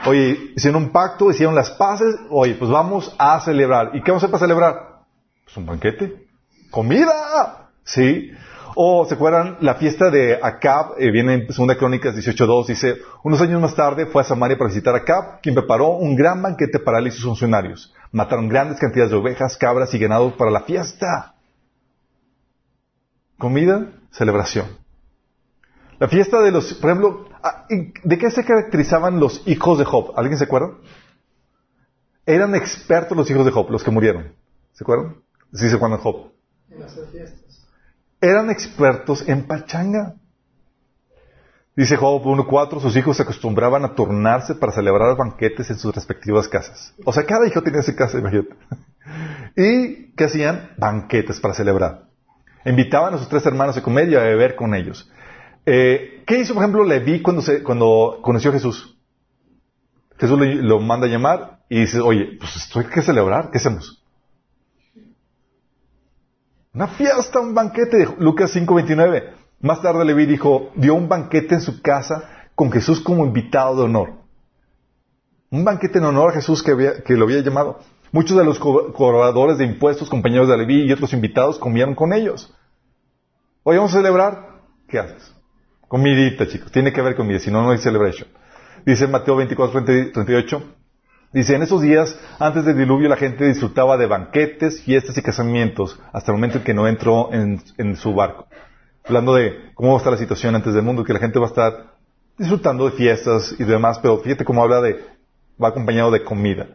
Oye, 0.06 0.54
hicieron 0.56 0.84
un 0.84 0.90
pacto, 0.90 1.32
hicieron 1.32 1.54
las 1.54 1.72
paces, 1.72 2.16
oye, 2.30 2.56
pues 2.56 2.72
vamos 2.72 3.14
a 3.18 3.40
celebrar. 3.42 3.92
¿Y 3.94 4.02
qué 4.02 4.12
vamos 4.12 4.24
a 4.24 4.28
hacer 4.28 4.32
para 4.32 4.46
celebrar? 4.46 5.04
Pues 5.44 5.58
un 5.58 5.66
banquete. 5.66 6.28
¡Comida! 6.72 7.70
¿Sí? 7.84 8.32
O, 8.76 9.06
¿se 9.06 9.16
acuerdan? 9.16 9.58
La 9.60 9.76
fiesta 9.76 10.10
de 10.10 10.40
Acab, 10.42 10.96
eh, 10.98 11.12
viene 11.12 11.34
en 11.34 11.48
2 11.48 11.78
Crónicas 11.78 12.16
18.2, 12.16 12.68
dice, 12.68 12.96
unos 13.24 13.40
años 13.42 13.62
más 13.62 13.76
tarde 13.76 14.06
fue 14.06 14.22
a 14.22 14.26
Samaria 14.26 14.58
para 14.58 14.70
visitar 14.70 14.96
a 14.96 15.00
Acab, 15.00 15.42
quien 15.42 15.56
preparó 15.56 15.90
un 15.98 16.16
gran 16.16 16.42
banquete 16.42 16.80
para 16.80 17.00
él 17.00 17.08
y 17.08 17.12
sus 17.12 17.26
funcionarios. 17.26 17.94
Mataron 18.14 18.48
grandes 18.48 18.80
cantidades 18.80 19.10
de 19.10 19.18
ovejas, 19.18 19.58
cabras 19.58 19.92
y 19.96 19.98
ganados 19.98 20.34
para 20.34 20.52
la 20.52 20.62
fiesta. 20.62 21.34
Comida, 23.40 23.92
celebración. 24.12 24.68
La 25.98 26.08
fiesta 26.08 26.40
de 26.42 26.52
los, 26.52 26.76
por 26.76 26.92
ejemplo, 26.92 27.28
ah, 27.42 27.66
¿de 27.70 28.18
qué 28.20 28.30
se 28.30 28.46
caracterizaban 28.46 29.20
los 29.20 29.42
hijos 29.48 29.80
de 29.80 29.86
Job? 29.86 30.14
¿Alguien 30.16 30.38
se 30.38 30.44
acuerda? 30.44 30.76
Eran 32.28 32.54
expertos 32.54 33.18
los 33.18 33.30
hijos 33.32 33.46
de 33.46 33.52
Job, 33.52 33.72
los 33.72 33.84
que 33.84 33.90
murieron. 33.90 34.32
¿Se 34.74 34.84
acuerdan? 34.84 35.16
Sí 35.52 35.68
se 35.68 35.76
acuerdan 35.76 35.98
Job. 35.98 36.32
En 36.70 36.84
hacer 36.84 37.08
fiestas. 37.08 37.66
Eran 38.22 38.52
expertos 38.52 39.28
en 39.28 39.48
pachanga. 39.48 40.18
Dice 41.76 41.98
Job 41.98 42.24
1.4, 42.24 42.80
sus 42.80 42.96
hijos 42.96 43.18
se 43.18 43.24
acostumbraban 43.24 43.84
a 43.84 43.96
turnarse 43.96 44.54
para 44.54 44.72
celebrar 44.72 45.18
banquetes 45.18 45.72
en 45.72 45.80
sus 45.80 45.94
respectivas 45.94 46.48
casas. 46.48 46.94
O 47.04 47.12
sea, 47.12 47.26
cada 47.26 47.48
hijo 47.48 47.64
tenía 47.64 47.82
su 47.82 47.96
casa, 47.96 48.20
imagínate. 48.20 48.56
¿Y 49.56 50.14
qué 50.16 50.26
hacían? 50.26 50.72
Banquetes 50.78 51.40
para 51.40 51.56
celebrar. 51.56 52.04
Invitaban 52.66 53.16
a 53.16 53.18
sus 53.18 53.28
tres 53.28 53.46
hermanos 53.46 53.76
a 53.76 53.82
comer 53.82 54.10
y 54.10 54.16
a 54.16 54.22
beber 54.22 54.56
con 54.56 54.76
ellos. 54.76 55.12
Eh, 55.66 56.24
¿Qué 56.28 56.40
hizo, 56.40 56.54
por 56.54 56.64
ejemplo, 56.64 56.84
Leví 56.84 57.22
cuando, 57.22 57.42
se, 57.42 57.64
cuando 57.64 58.20
conoció 58.22 58.52
a 58.52 58.54
Jesús? 58.54 58.98
Jesús 60.20 60.40
lo 60.40 60.80
manda 60.80 61.08
a 61.08 61.10
llamar 61.10 61.60
y 61.70 61.82
dice, 61.82 62.00
oye, 62.00 62.38
pues 62.40 62.56
esto 62.56 62.80
hay 62.80 62.86
que 62.86 63.02
celebrar, 63.02 63.50
¿qué 63.50 63.58
hacemos? 63.58 64.04
Una 66.74 66.88
fiesta, 66.88 67.40
un 67.40 67.54
banquete. 67.54 68.08
Lucas 68.18 68.56
5:29. 68.56 69.43
Más 69.64 69.82
tarde 69.82 70.04
Leví 70.04 70.26
dijo, 70.26 70.72
dio 70.76 70.94
un 70.94 71.08
banquete 71.08 71.56
en 71.56 71.62
su 71.62 71.82
casa 71.82 72.30
con 72.54 72.70
Jesús 72.70 73.00
como 73.00 73.26
invitado 73.26 73.78
de 73.78 73.84
honor. 73.84 74.14
Un 75.52 75.64
banquete 75.64 76.00
en 76.00 76.04
honor 76.04 76.32
a 76.32 76.34
Jesús 76.34 76.62
que, 76.62 76.74
lo 77.16 77.24
había 77.24 77.40
llamado. 77.40 77.80
Muchos 78.12 78.38
de 78.38 78.44
los 78.44 78.60
co- 78.60 78.92
cobradores 78.92 79.58
de 79.58 79.64
impuestos, 79.66 80.10
compañeros 80.10 80.50
de 80.50 80.58
Leví 80.58 80.84
y 80.84 80.92
otros 80.92 81.14
invitados 81.14 81.58
comieron 81.60 81.96
con 81.96 82.12
ellos. 82.12 82.54
Hoy 83.64 83.78
vamos 83.78 83.94
a 83.94 83.98
celebrar. 84.00 84.50
¿Qué 84.90 85.00
haces? 85.00 85.34
Comidita, 85.88 86.46
chicos. 86.46 86.70
Tiene 86.70 86.92
que 86.92 87.00
haber 87.00 87.16
comida, 87.16 87.40
si 87.40 87.50
no, 87.50 87.64
no 87.64 87.72
hay 87.72 87.78
celebration. 87.78 88.28
Dice 88.86 89.08
Mateo 89.08 89.38
24, 89.38 89.86
38. 89.86 90.62
Dice, 91.32 91.56
en 91.56 91.64
esos 91.64 91.82
días, 91.82 92.20
antes 92.38 92.66
del 92.66 92.78
diluvio, 92.78 93.08
la 93.08 93.16
gente 93.16 93.46
disfrutaba 93.46 93.96
de 93.96 94.08
banquetes, 94.08 94.82
fiestas 94.84 95.18
y 95.18 95.22
casamientos, 95.22 95.98
hasta 96.12 96.34
el 96.34 96.38
momento 96.38 96.58
en 96.58 96.64
que 96.66 96.74
no 96.74 96.86
entró 96.86 97.32
en, 97.34 97.62
en 97.78 97.96
su 97.96 98.14
barco. 98.14 98.46
Hablando 99.06 99.34
de 99.36 99.72
cómo 99.74 99.90
va 99.90 99.96
a 99.96 99.98
estar 99.98 100.14
la 100.14 100.20
situación 100.20 100.56
antes 100.56 100.74
del 100.74 100.84
mundo, 100.84 101.04
que 101.04 101.14
la 101.14 101.20
gente 101.20 101.40
va 101.40 101.46
a 101.46 101.50
estar 101.50 101.94
disfrutando 102.38 102.86
de 102.90 102.96
fiestas 102.96 103.56
y 103.60 103.64
demás, 103.64 104.00
pero 104.00 104.18
fíjate 104.20 104.46
cómo 104.46 104.64
habla 104.64 104.82
de, 104.82 105.04
va 105.62 105.70
acompañado 105.70 106.12
de 106.12 106.24
comida. 106.24 106.68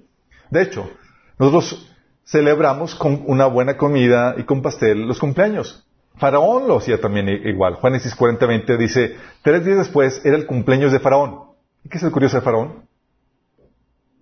De 0.50 0.62
hecho, 0.62 0.90
nosotros 1.38 1.88
celebramos 2.24 2.94
con 2.94 3.24
una 3.26 3.46
buena 3.46 3.76
comida 3.76 4.34
y 4.36 4.44
con 4.44 4.62
pastel 4.62 5.06
los 5.06 5.18
cumpleaños. 5.18 5.84
Faraón 6.16 6.66
lo 6.66 6.78
hacía 6.78 7.00
también 7.00 7.28
igual. 7.28 7.74
Juanesis 7.74 8.16
40:20 8.16 8.76
dice, 8.76 9.16
tres 9.42 9.64
días 9.64 9.78
después 9.78 10.20
era 10.24 10.36
el 10.36 10.46
cumpleaños 10.46 10.92
de 10.92 11.00
Faraón. 11.00 11.44
¿Y 11.84 11.88
qué 11.88 11.96
es 11.96 12.02
el 12.02 12.10
curioso 12.10 12.36
de 12.36 12.42
Faraón? 12.42 12.88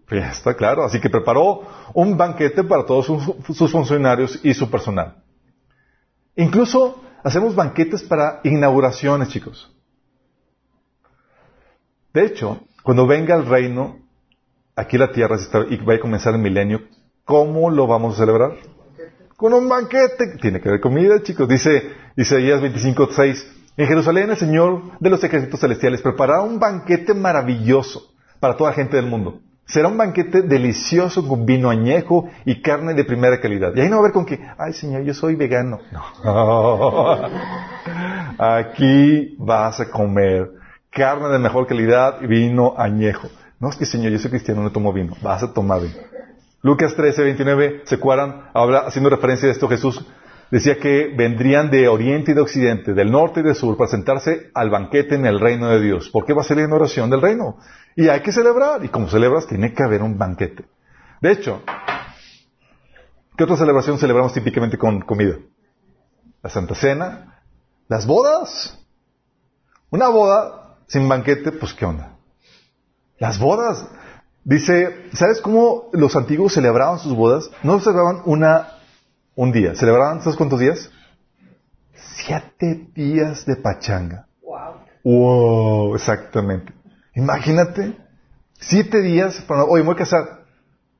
Fiesta, 0.07 0.55
claro. 0.55 0.85
Así 0.85 1.01
que 1.01 1.11
preparó 1.11 1.63
un 1.95 2.17
banquete 2.17 2.63
para 2.65 2.85
todos 2.85 3.07
sus, 3.07 3.57
sus 3.57 3.73
funcionarios 3.73 4.39
y 4.45 4.55
su 4.55 4.71
personal. 4.71 5.17
Incluso 6.37 7.03
hacemos 7.27 7.57
banquetes 7.57 8.05
para 8.05 8.41
inauguraciones, 8.45 9.31
chicos. 9.31 9.69
De 12.15 12.25
hecho, 12.25 12.61
cuando 12.85 13.05
venga 13.05 13.35
el 13.35 13.47
reino, 13.47 13.99
aquí 14.77 14.97
la 14.97 15.11
tierra 15.11 15.37
y 15.69 15.77
va 15.79 15.95
a 15.95 15.99
comenzar 15.99 16.35
el 16.35 16.41
milenio, 16.41 16.83
¿cómo 17.25 17.69
lo 17.69 17.89
vamos 17.89 18.15
a 18.15 18.19
celebrar? 18.19 18.53
Con 19.37 19.53
un 19.55 19.69
banquete. 19.69 20.37
Tiene 20.41 20.61
que 20.61 20.69
haber 20.69 20.81
comida, 20.81 21.21
chicos. 21.21 21.49
Dice 21.49 21.91
Isaías 22.17 22.63
25:6. 22.63 23.45
En 23.77 23.89
Jerusalén 23.89 24.31
el 24.31 24.37
Señor 24.37 24.97
de 25.01 25.11
los 25.11 25.23
ejércitos 25.25 25.59
celestiales 25.59 26.03
preparará 26.03 26.43
un 26.43 26.61
banquete 26.61 27.13
maravilloso 27.13 28.15
para 28.39 28.57
toda 28.57 28.73
gente 28.73 28.97
del 28.97 29.07
mundo. 29.07 29.41
Será 29.67 29.89
un 29.89 29.99
banquete 29.99 30.43
delicioso 30.43 31.27
con 31.27 31.45
vino 31.45 31.71
añejo 31.71 32.29
y 32.45 32.63
carne 32.63 32.95
de 32.95 33.05
primera 33.05 33.41
calidad. 33.41 33.75
Y 33.75 33.81
ahí 33.81 33.89
no 33.89 33.97
va 33.97 34.03
a 34.03 34.05
haber 34.05 34.13
con 34.13 34.25
que, 34.25 34.41
ay 34.57 34.73
Señor, 34.73 35.03
yo 35.03 35.13
soy 35.13 35.35
vegano. 35.35 35.81
No. 35.93 37.19
Aquí 38.39 39.35
vas 39.39 39.81
a 39.81 39.91
comer 39.91 40.53
carne 40.91 41.29
de 41.29 41.39
mejor 41.41 41.67
calidad 41.67 42.23
y 42.23 42.27
vino 42.29 42.75
añejo. 42.79 43.29
No 43.59 43.69
es 43.71 43.77
que 43.77 43.87
Señor, 43.87 44.13
yo 44.13 44.19
soy 44.19 44.31
cristiano, 44.31 44.63
no 44.63 44.71
tomo 44.71 44.93
vino. 44.93 45.17
Vas 45.21 45.43
a 45.43 45.53
tomar 45.53 45.81
vino. 45.81 45.95
Lucas 46.63 46.95
13, 46.95 47.23
29, 47.23 47.83
¿se 47.85 47.97
acuerdan? 47.97 48.51
Habla, 48.55 48.81
haciendo 48.87 49.11
referencia 49.11 49.49
a 49.49 49.53
esto, 49.53 49.69
Jesús 49.69 50.05
decía 50.51 50.79
que 50.79 51.13
vendrían 51.17 51.71
de 51.71 51.89
oriente 51.89 52.33
y 52.33 52.35
de 52.35 52.41
occidente, 52.41 52.95
del 52.95 53.11
norte 53.11 53.41
y 53.41 53.43
del 53.43 53.55
sur, 53.55 53.77
para 53.77 53.91
sentarse 53.91 54.51
al 54.55 54.71
banquete 54.71 55.17
en 55.17 55.27
el 55.27 55.41
reino 55.41 55.69
de 55.69 55.81
Dios. 55.81 56.09
¿Por 56.11 56.25
qué 56.25 56.33
va 56.33 56.43
a 56.43 56.45
ser 56.45 56.57
la 56.59 56.65
inauguración 56.65 57.11
del 57.11 57.21
reino? 57.21 57.57
Y 57.97 58.09
hay 58.09 58.21
que 58.21 58.31
celebrar. 58.31 58.85
Y 58.85 58.89
como 58.89 59.09
celebras, 59.09 59.47
tiene 59.47 59.73
que 59.73 59.83
haber 59.83 60.03
un 60.03 60.19
banquete. 60.19 60.67
De 61.21 61.33
hecho, 61.33 61.63
¿qué 63.37 63.45
otra 63.45 63.57
celebración 63.57 63.99
celebramos 63.99 64.35
típicamente 64.35 64.77
con 64.77 65.01
comida? 65.01 65.37
La 66.43 66.51
Santa 66.51 66.75
Cena, 66.75 67.43
las 67.89 68.07
bodas. 68.07 68.79
Una 69.91 70.09
boda 70.09 70.77
sin 70.87 71.09
banquete, 71.09 71.53
pues 71.53 71.73
¿qué 71.73 71.87
onda? 71.87 72.17
Las 73.19 73.39
bodas. 73.39 73.89
Dice, 74.45 75.09
¿sabes 75.13 75.41
cómo 75.41 75.89
los 75.93 76.15
antiguos 76.15 76.53
celebraban 76.53 76.99
sus 76.99 77.15
bodas? 77.17 77.51
No 77.63 77.81
celebraban 77.81 78.23
una, 78.27 78.75
un 79.35 79.51
día. 79.53 79.75
¿Celebraban, 79.75 80.21
¿sabes 80.21 80.37
cuántos 80.37 80.61
días? 80.61 80.91
Siete 81.95 82.89
días 82.95 83.47
de 83.47 83.57
pachanga. 83.57 84.29
Wow. 84.43 84.75
Wow, 85.03 85.95
exactamente. 85.97 86.76
Imagínate, 87.17 87.97
siete 88.61 89.01
días 89.03 89.41
para, 89.49 89.65
oye, 89.65 89.83
me 89.83 89.87
voy 89.89 89.95
a 89.97 89.99
casar. 89.99 90.45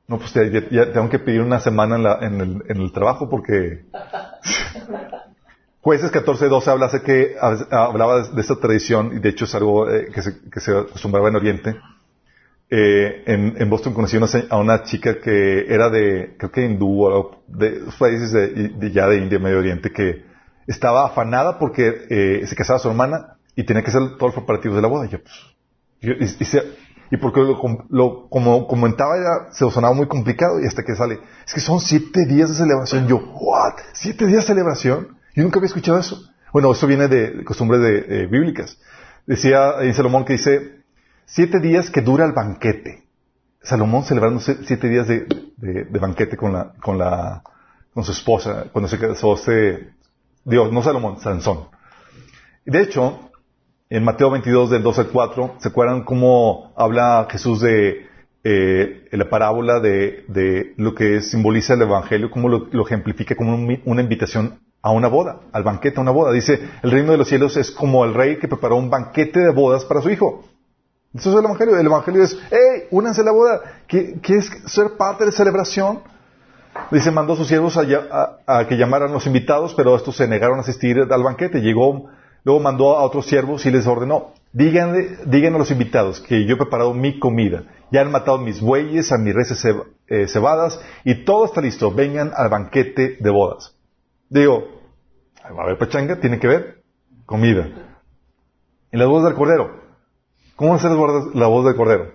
No, 0.07 0.17
pues 0.19 0.33
ya, 0.33 0.91
tengo 0.93 1.09
que 1.09 1.19
pedir 1.19 1.41
una 1.41 1.59
semana 1.59 1.95
en, 1.97 2.03
la- 2.03 2.19
en 2.21 2.41
el, 2.41 2.63
en 2.67 2.77
el 2.81 2.91
trabajo 2.91 3.29
porque... 3.29 3.85
Jueces 5.81 6.11
14.12 6.11 6.67
habla, 6.67 6.89
que, 7.05 7.35
hablaba 7.71 8.21
de, 8.23 8.33
de 8.35 8.41
esta 8.41 8.55
tradición 8.59 9.11
y 9.15 9.19
de 9.19 9.29
hecho 9.29 9.45
es 9.45 9.55
algo 9.55 9.89
eh, 9.89 10.07
que, 10.13 10.21
se, 10.21 10.37
que 10.51 10.59
se 10.59 10.75
acostumbraba 10.75 11.29
en 11.29 11.35
Oriente. 11.37 11.77
Eh, 12.69 13.23
en, 13.25 13.55
en 13.57 13.69
Boston 13.69 13.93
conocí 13.93 14.17
una 14.17 14.27
a 14.49 14.57
una 14.57 14.83
chica 14.83 15.21
que 15.21 15.65
era 15.73 15.89
de, 15.89 16.35
creo 16.37 16.51
que 16.51 16.65
hindú 16.65 17.05
o 17.05 17.41
de 17.47 17.83
países 17.97 18.33
de, 18.33 18.49
de 18.69 18.91
ya 18.91 19.07
de 19.07 19.19
India, 19.19 19.39
Medio 19.39 19.59
Oriente, 19.59 19.91
que 19.93 20.25
estaba 20.67 21.05
afanada 21.05 21.57
porque 21.59 22.05
eh, 22.09 22.41
se 22.45 22.55
casaba 22.57 22.79
su 22.79 22.89
hermana 22.89 23.37
y 23.55 23.63
tenía 23.63 23.83
que 23.83 23.89
hacer 23.89 24.01
todos 24.17 24.35
los 24.35 24.35
preparativos 24.35 24.75
de 24.75 24.81
la 24.81 24.89
boda. 24.89 25.05
Y 25.05 25.09
yo, 25.09 25.19
pues, 25.23 25.33
y, 26.01 26.11
y- 26.11 26.35
y 26.39 26.45
se- 26.45 26.63
y 27.09 27.17
porque 27.17 27.39
lo, 27.41 27.57
lo- 27.89 28.27
como 28.29 28.67
comentaba 28.67 29.15
ella, 29.17 29.51
se 29.53 29.69
sonaba 29.71 29.93
muy 29.93 30.07
complicado 30.07 30.59
y 30.61 30.65
hasta 30.67 30.83
que 30.83 30.95
sale, 30.95 31.19
es 31.45 31.53
que 31.53 31.59
son 31.61 31.79
siete 31.79 32.25
días 32.25 32.49
de 32.49 32.55
celebración. 32.55 33.07
Yo, 33.07 33.17
¿what? 33.17 33.75
¿Siete 33.93 34.25
días 34.27 34.41
de 34.43 34.47
celebración? 34.47 35.17
Yo 35.35 35.43
nunca 35.43 35.59
había 35.59 35.67
escuchado 35.67 35.99
eso. 35.99 36.21
Bueno, 36.51 36.71
eso 36.71 36.87
viene 36.87 37.07
de 37.07 37.43
costumbres 37.45 37.81
de, 37.81 38.23
eh, 38.23 38.27
bíblicas. 38.27 38.77
Decía 39.25 39.73
en 39.81 39.93
Salomón 39.93 40.25
que 40.25 40.33
dice, 40.33 40.81
siete 41.25 41.59
días 41.59 41.89
que 41.89 42.01
dura 42.01 42.25
el 42.25 42.31
banquete. 42.33 43.03
Salomón 43.61 44.03
celebrando 44.03 44.39
se- 44.39 44.63
siete 44.65 44.89
días 44.89 45.07
de, 45.07 45.27
de- 45.57 45.85
de 45.85 45.99
banquete 45.99 46.35
con 46.37 46.53
la, 46.53 46.73
con 46.81 46.97
la, 46.97 47.41
con 47.93 48.03
su 48.03 48.11
esposa, 48.11 48.65
cuando 48.71 48.87
se 48.89 48.97
casó 48.99 49.33
este, 49.35 49.93
Dios, 50.45 50.71
no 50.71 50.81
Salomón, 50.83 51.19
Sansón. 51.19 51.67
De 52.65 52.81
hecho, 52.81 53.26
en 53.89 54.03
Mateo 54.03 54.29
22, 54.31 54.69
del 54.69 54.83
2 54.83 54.99
al 54.99 55.07
4, 55.07 55.55
¿se 55.59 55.69
acuerdan 55.69 56.03
cómo 56.03 56.73
habla 56.75 57.27
Jesús 57.29 57.61
de 57.61 58.05
eh, 58.43 59.07
la 59.11 59.29
parábola 59.29 59.79
de, 59.79 60.73
lo 60.77 60.93
que 60.93 61.21
simboliza 61.21 61.73
el 61.73 61.81
Evangelio, 61.83 62.29
cómo 62.31 62.49
lo, 62.49 62.67
ejemplifica 62.85 63.35
como 63.35 63.53
un- 63.55 63.81
una 63.85 64.01
invitación 64.01 64.59
a 64.81 64.91
una 64.91 65.07
boda, 65.07 65.39
al 65.51 65.63
banquete 65.63 65.97
a 65.99 66.01
una 66.01 66.11
boda? 66.11 66.31
Dice, 66.33 66.59
el 66.83 66.91
reino 66.91 67.11
de 67.13 67.17
los 67.17 67.27
cielos 67.29 67.55
es 67.57 67.71
como 67.71 68.03
el 68.05 68.13
rey 68.13 68.37
que 68.39 68.47
preparó 68.47 68.75
un 68.75 68.89
banquete 68.89 69.39
de 69.39 69.51
bodas 69.53 69.85
para 69.85 70.01
su 70.01 70.09
hijo. 70.09 70.45
Eso 71.13 71.29
es 71.31 71.35
el 71.37 71.45
Evangelio. 71.45 71.77
El 71.79 71.85
Evangelio 71.85 72.23
es, 72.23 72.37
hey, 72.51 72.83
únanse 72.91 73.21
a 73.21 73.23
la 73.23 73.31
boda. 73.31 73.61
¿Qui- 73.89 74.19
¿Quieres 74.21 74.51
ser 74.65 74.91
parte 74.97 75.23
de 75.23 75.31
la 75.31 75.35
celebración? 75.35 75.99
Dice, 76.91 77.09
mandó 77.11 77.33
a 77.33 77.37
sus 77.37 77.47
siervos 77.47 77.75
a, 77.77 77.81
a- 78.45 78.59
a 78.59 78.67
que 78.67 78.77
llamaran 78.77 79.11
los 79.11 79.25
invitados, 79.25 79.73
pero 79.73 79.95
estos 79.95 80.15
se 80.17 80.27
negaron 80.27 80.57
a 80.59 80.61
asistir 80.61 80.99
al 81.09 81.23
banquete. 81.23 81.59
Llegó, 81.61 82.05
luego 82.47 82.61
mandó 82.61 82.97
a 82.97 83.03
otros 83.03 83.25
siervos 83.25 83.65
y 83.65 83.71
les 83.71 83.85
ordenó, 83.87 84.31
díganle, 84.53 85.17
digan 85.25 85.53
a 85.55 85.57
los 85.57 85.69
invitados 85.69 86.21
que 86.21 86.45
yo 86.45 86.55
he 86.55 86.57
preparado 86.57 86.93
mi 86.93 87.19
comida. 87.19 87.65
Ya 87.91 87.99
han 87.99 88.09
matado 88.09 88.37
mis 88.37 88.61
bueyes, 88.61 89.11
a 89.11 89.17
mis 89.17 89.35
reses 89.35 89.65
ceb- 89.65 89.83
eh, 90.07 90.27
cebadas, 90.29 90.79
y 91.03 91.25
todo 91.25 91.43
está 91.43 91.59
listo. 91.59 91.91
Vengan 91.91 92.31
al 92.33 92.47
banquete 92.47 93.17
de 93.19 93.29
bodas. 93.29 93.75
Digo, 94.29 94.63
va 95.43 95.59
a 95.59 95.63
haber 95.65 95.77
pachanga, 95.77 96.21
tiene 96.21 96.39
que 96.39 96.47
ver 96.47 96.83
comida. 97.25 97.67
En 98.93 98.99
las 98.99 99.09
bodas 99.09 99.25
del 99.25 99.33
cordero. 99.33 99.81
¿Cómo 100.55 100.69
van 100.71 100.79
a 100.79 100.81
ser 100.81 100.91
la 101.35 101.47
boda 101.47 101.67
del 101.67 101.75
cordero? 101.75 102.13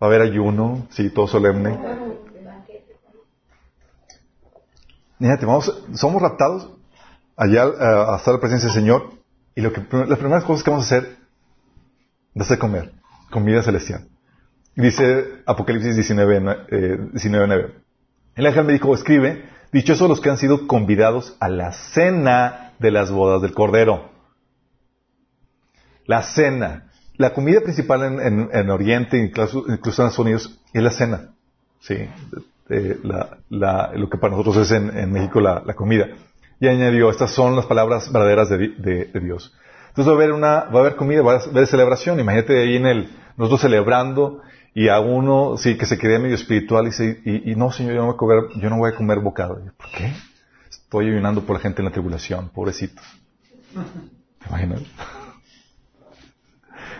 Va 0.00 0.06
a 0.06 0.10
haber 0.10 0.20
ayuno, 0.22 0.86
sí, 0.90 1.10
todo 1.10 1.26
solemne. 1.26 1.76
Fíjate, 5.18 5.44
vamos, 5.44 5.82
somos 5.94 6.22
raptados 6.22 6.77
allá 7.38 7.64
eh, 7.66 8.04
hasta 8.08 8.32
la 8.32 8.40
presencia 8.40 8.66
del 8.68 8.74
Señor 8.74 9.12
y 9.54 9.60
lo 9.62 9.72
que, 9.72 9.80
las 10.06 10.18
primeras 10.18 10.44
cosas 10.44 10.62
que 10.64 10.70
vamos 10.70 10.90
a 10.92 10.96
hacer 10.96 11.16
es 12.34 12.58
comer, 12.58 12.92
comida 13.30 13.62
celestial. 13.62 14.06
Dice 14.76 15.24
Apocalipsis 15.46 15.94
19, 15.96 16.40
nue- 16.40 16.66
eh, 16.70 16.98
19, 17.12 17.46
9. 17.48 17.74
El 18.36 18.46
ángel 18.46 18.64
me 18.64 18.72
dijo, 18.74 18.94
escribe, 18.94 19.44
dichosos 19.72 20.08
los 20.08 20.20
que 20.20 20.30
han 20.30 20.38
sido 20.38 20.66
convidados 20.68 21.36
a 21.40 21.48
la 21.48 21.72
cena 21.72 22.74
de 22.78 22.90
las 22.92 23.10
bodas 23.10 23.42
del 23.42 23.54
Cordero. 23.54 24.10
La 26.06 26.22
cena. 26.22 26.84
La 27.16 27.32
comida 27.34 27.60
principal 27.60 28.02
en, 28.04 28.20
en- 28.20 28.50
en 28.52 28.70
Oriente, 28.70 29.18
incluso, 29.18 29.64
en 29.66 29.74
Estados 29.84 30.18
Unidos, 30.20 30.60
es 30.72 30.82
la 30.82 30.90
cena. 30.90 31.30
Sí. 31.80 31.96
Eh, 32.68 32.98
lo 33.50 34.08
que 34.10 34.18
para 34.18 34.30
nosotros 34.36 34.58
es 34.58 34.70
en, 34.70 35.10
México 35.12 35.40
la 35.40 35.74
comida. 35.74 36.06
Y 36.60 36.66
añadió, 36.68 37.10
estas 37.10 37.32
son 37.32 37.54
las 37.56 37.66
palabras 37.66 38.10
verdaderas 38.12 38.48
de, 38.48 38.58
di- 38.58 38.74
de- 38.78 39.04
de 39.06 39.20
Dios. 39.20 39.54
Entonces 39.88 40.08
va 40.08 40.12
a 40.12 40.16
haber 40.16 40.32
una, 40.32 40.48
va 40.64 40.78
a 40.78 40.80
haber 40.80 40.96
comida, 40.96 41.22
va 41.22 41.34
a 41.34 41.40
haber 41.44 41.66
celebración. 41.66 42.18
Imagínate 42.20 42.60
ahí 42.60 42.76
en 42.76 42.86
el, 42.86 43.10
nosotros 43.36 43.60
celebrando 43.60 44.42
y 44.74 44.88
a 44.88 45.00
uno, 45.00 45.56
sí, 45.56 45.76
que 45.76 45.86
se 45.86 45.98
quede 45.98 46.18
medio 46.18 46.34
espiritual 46.36 46.86
y, 46.88 46.92
se- 46.92 47.20
y, 47.24 47.54
no, 47.56 47.70
Señor, 47.72 47.94
yo 47.94 48.00
no 48.00 48.06
voy 48.06 48.14
a 48.14 48.16
comer, 48.16 48.60
yo 48.60 48.70
no 48.70 48.76
voy 48.78 48.90
a 48.92 48.94
comer 48.96 49.20
bocado. 49.20 49.60
¿Por 49.76 49.90
qué? 49.90 50.12
Estoy 50.70 51.06
ayunando 51.10 51.42
por 51.42 51.56
la 51.56 51.60
gente 51.60 51.80
en 51.80 51.86
la 51.86 51.90
tribulación, 51.92 52.48
pobrecitos. 52.50 53.04
¿Te 54.40 54.48
imaginas? 54.48 54.82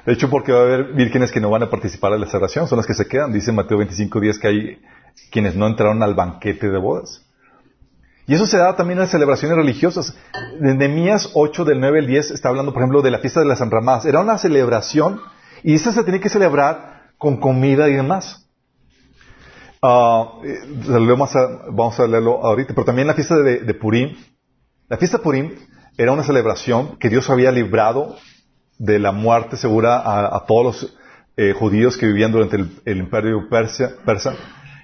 De 0.06 0.12
hecho, 0.12 0.30
porque 0.30 0.52
va 0.52 0.60
a 0.60 0.62
haber 0.62 0.84
vírgenes 0.94 1.30
que 1.32 1.40
no 1.40 1.50
van 1.50 1.62
a 1.64 1.70
participar 1.70 2.12
de 2.12 2.18
la 2.18 2.26
celebración, 2.26 2.66
son 2.66 2.78
las 2.78 2.86
que 2.86 2.94
se 2.94 3.06
quedan. 3.06 3.32
Dice 3.32 3.52
Mateo 3.52 3.78
25 3.78 4.20
días 4.20 4.38
que 4.38 4.48
hay 4.48 4.82
quienes 5.30 5.54
no 5.54 5.66
entraron 5.66 6.02
al 6.02 6.14
banquete 6.14 6.70
de 6.70 6.78
bodas. 6.78 7.24
Y 8.28 8.34
eso 8.34 8.46
se 8.46 8.58
da 8.58 8.76
también 8.76 9.00
en 9.00 9.08
celebraciones 9.08 9.56
religiosas. 9.56 10.14
De 10.60 10.74
Nehemías 10.74 11.30
8, 11.32 11.64
del 11.64 11.80
9 11.80 12.00
al 12.00 12.06
10, 12.06 12.32
está 12.32 12.50
hablando, 12.50 12.74
por 12.74 12.82
ejemplo, 12.82 13.00
de 13.00 13.10
la 13.10 13.20
fiesta 13.20 13.40
de 13.40 13.46
las 13.46 13.62
enramadas. 13.62 14.04
Era 14.04 14.20
una 14.20 14.36
celebración 14.36 15.18
y 15.62 15.74
esa 15.74 15.92
se 15.92 16.04
tenía 16.04 16.20
que 16.20 16.28
celebrar 16.28 17.12
con 17.16 17.38
comida 17.38 17.88
y 17.88 17.94
demás. 17.94 18.46
Ah, 19.80 20.40
eh, 20.44 20.58
vamos 21.70 22.00
a 22.00 22.06
leerlo 22.06 22.44
ahorita, 22.44 22.74
pero 22.74 22.84
también 22.84 23.08
la 23.08 23.14
fiesta 23.14 23.34
de, 23.38 23.74
Purim. 23.74 24.14
La 24.88 24.98
fiesta 24.98 25.16
de 25.16 25.22
Purim 25.22 25.52
era 25.96 26.12
una 26.12 26.22
celebración 26.22 26.98
que 26.98 27.08
Dios 27.08 27.30
había 27.30 27.50
librado 27.50 28.14
de 28.76 28.98
la 28.98 29.12
muerte 29.12 29.56
segura 29.56 30.02
a, 30.04 30.44
todos 30.46 30.64
los 30.64 30.96
eh, 31.38 31.54
judíos 31.54 31.96
que 31.96 32.04
vivían 32.04 32.30
durante 32.30 32.58
el, 32.84 32.98
imperio 32.98 33.48
persa. 33.48 34.34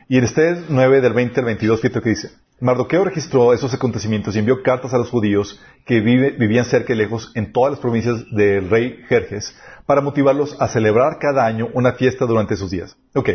Y 0.08 0.16
en 0.16 0.24
este 0.24 0.64
9 0.66 1.02
del 1.02 1.12
20 1.12 1.40
al 1.40 1.46
22, 1.46 1.80
fíjate 1.82 2.00
que 2.00 2.08
dice. 2.08 2.43
Mardoqueo 2.60 3.04
registró 3.04 3.52
esos 3.52 3.74
acontecimientos 3.74 4.34
y 4.34 4.38
envió 4.38 4.62
cartas 4.62 4.94
a 4.94 4.98
los 4.98 5.10
judíos 5.10 5.60
que 5.84 6.00
vivían 6.00 6.64
cerca 6.64 6.92
y 6.92 6.96
lejos 6.96 7.32
en 7.34 7.52
todas 7.52 7.72
las 7.72 7.80
provincias 7.80 8.24
del 8.30 8.70
rey 8.70 9.04
Jerjes 9.08 9.56
para 9.86 10.00
motivarlos 10.00 10.56
a 10.60 10.68
celebrar 10.68 11.18
cada 11.18 11.44
año 11.44 11.68
una 11.74 11.92
fiesta 11.92 12.26
durante 12.26 12.54
esos 12.54 12.70
días. 12.70 12.96
Ok, 13.14 13.28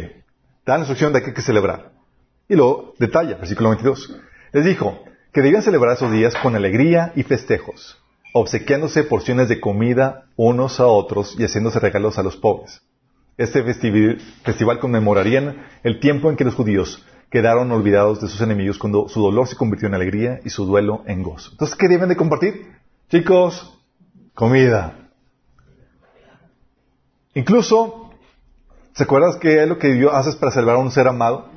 da 0.66 0.76
la 0.76 0.80
instrucción 0.80 1.12
de 1.12 1.22
que 1.22 1.28
hay 1.28 1.34
que 1.34 1.42
celebrar. 1.42 1.92
Y 2.48 2.56
luego 2.56 2.94
detalla, 2.98 3.36
versículo 3.36 3.70
22. 3.70 4.20
Les 4.54 4.66
dijo 4.66 5.04
que 5.34 5.42
debían 5.42 5.62
celebrar 5.62 5.96
esos 5.96 6.12
días 6.12 6.34
con 6.36 6.56
alegría 6.56 7.12
y 7.16 7.24
festejos, 7.24 8.02
obsequiándose 8.34 9.04
porciones 9.04 9.50
de 9.50 9.60
comida 9.60 10.28
unos 10.38 10.80
a 10.80 10.88
otros 10.88 11.36
y 11.38 11.44
haciéndose 11.44 11.80
regalos 11.80 12.18
a 12.18 12.24
los 12.24 12.38
pobres. 12.38 12.82
Este 13.38 13.64
festival 13.64 14.80
conmemoraría 14.80 15.68
el 15.84 16.00
tiempo 16.00 16.30
en 16.30 16.36
que 16.36 16.46
los 16.46 16.56
judíos 16.56 17.06
quedaron 17.30 17.72
olvidados 17.72 18.22
de 18.22 18.28
sus 18.28 18.42
enemigos 18.42 18.78
cuando 18.78 19.08
su 19.08 19.22
dolor 19.22 19.48
se 19.48 19.56
convirtió 19.56 19.88
en 19.88 19.96
alegría 19.96 20.40
y 20.44 20.50
su 20.50 20.66
duelo 20.66 21.04
en 21.06 21.24
gozo. 21.24 21.52
Entonces, 21.52 21.76
¿qué 21.78 21.88
deben 21.88 22.10
de 22.10 22.16
compartir? 22.16 22.68
Chicos, 23.10 23.80
comida. 24.34 25.10
Incluso, 27.34 28.12
¿se 28.94 29.04
acuerdas 29.04 29.38
qué 29.38 29.62
es 29.62 29.68
lo 29.70 29.78
que 29.78 29.94
Dios 29.94 30.14
haces 30.14 30.36
para 30.36 30.52
celebrar 30.52 30.78
a 30.78 30.80
un 30.80 30.92
ser 30.92 31.08
amado? 31.08 31.50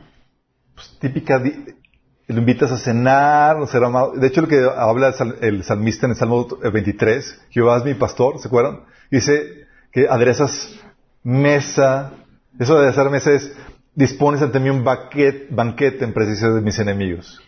Pues, 0.75 0.97
típica, 0.99 1.39
lo 1.39 2.39
invitas 2.39 2.71
a 2.71 2.79
cenar, 2.79 3.57
un 3.57 3.67
ser 3.67 3.85
amado. 3.85 4.13
De 4.13 4.27
hecho, 4.27 4.43
lo 4.43 4.49
que 4.49 4.63
habla 4.77 5.15
el 5.41 5.65
salmista 5.65 6.07
en 6.07 6.13
el 6.13 6.17
Salmo 6.17 6.47
23, 6.47 7.43
Jehová 7.51 7.79
es 7.79 7.85
mi 7.85 7.95
pastor, 7.95 8.39
¿se 8.39 8.49
acuerdan? 8.49 8.81
Dice 9.11 9.67
que 9.91 10.09
aderezas 10.09 10.75
mesa. 11.23 12.13
Eso 12.59 12.75
de 12.75 12.81
aderezar 12.81 13.11
mesa 13.11 13.33
es, 13.33 13.55
dispones 13.95 14.43
ante 14.43 14.61
mí 14.61 14.71
un 14.71 14.85
banquete, 14.85 16.05
en 16.05 16.13
presencia 16.13 16.51
de 16.51 16.61
mis 16.61 16.79
enemigos. 16.79 17.41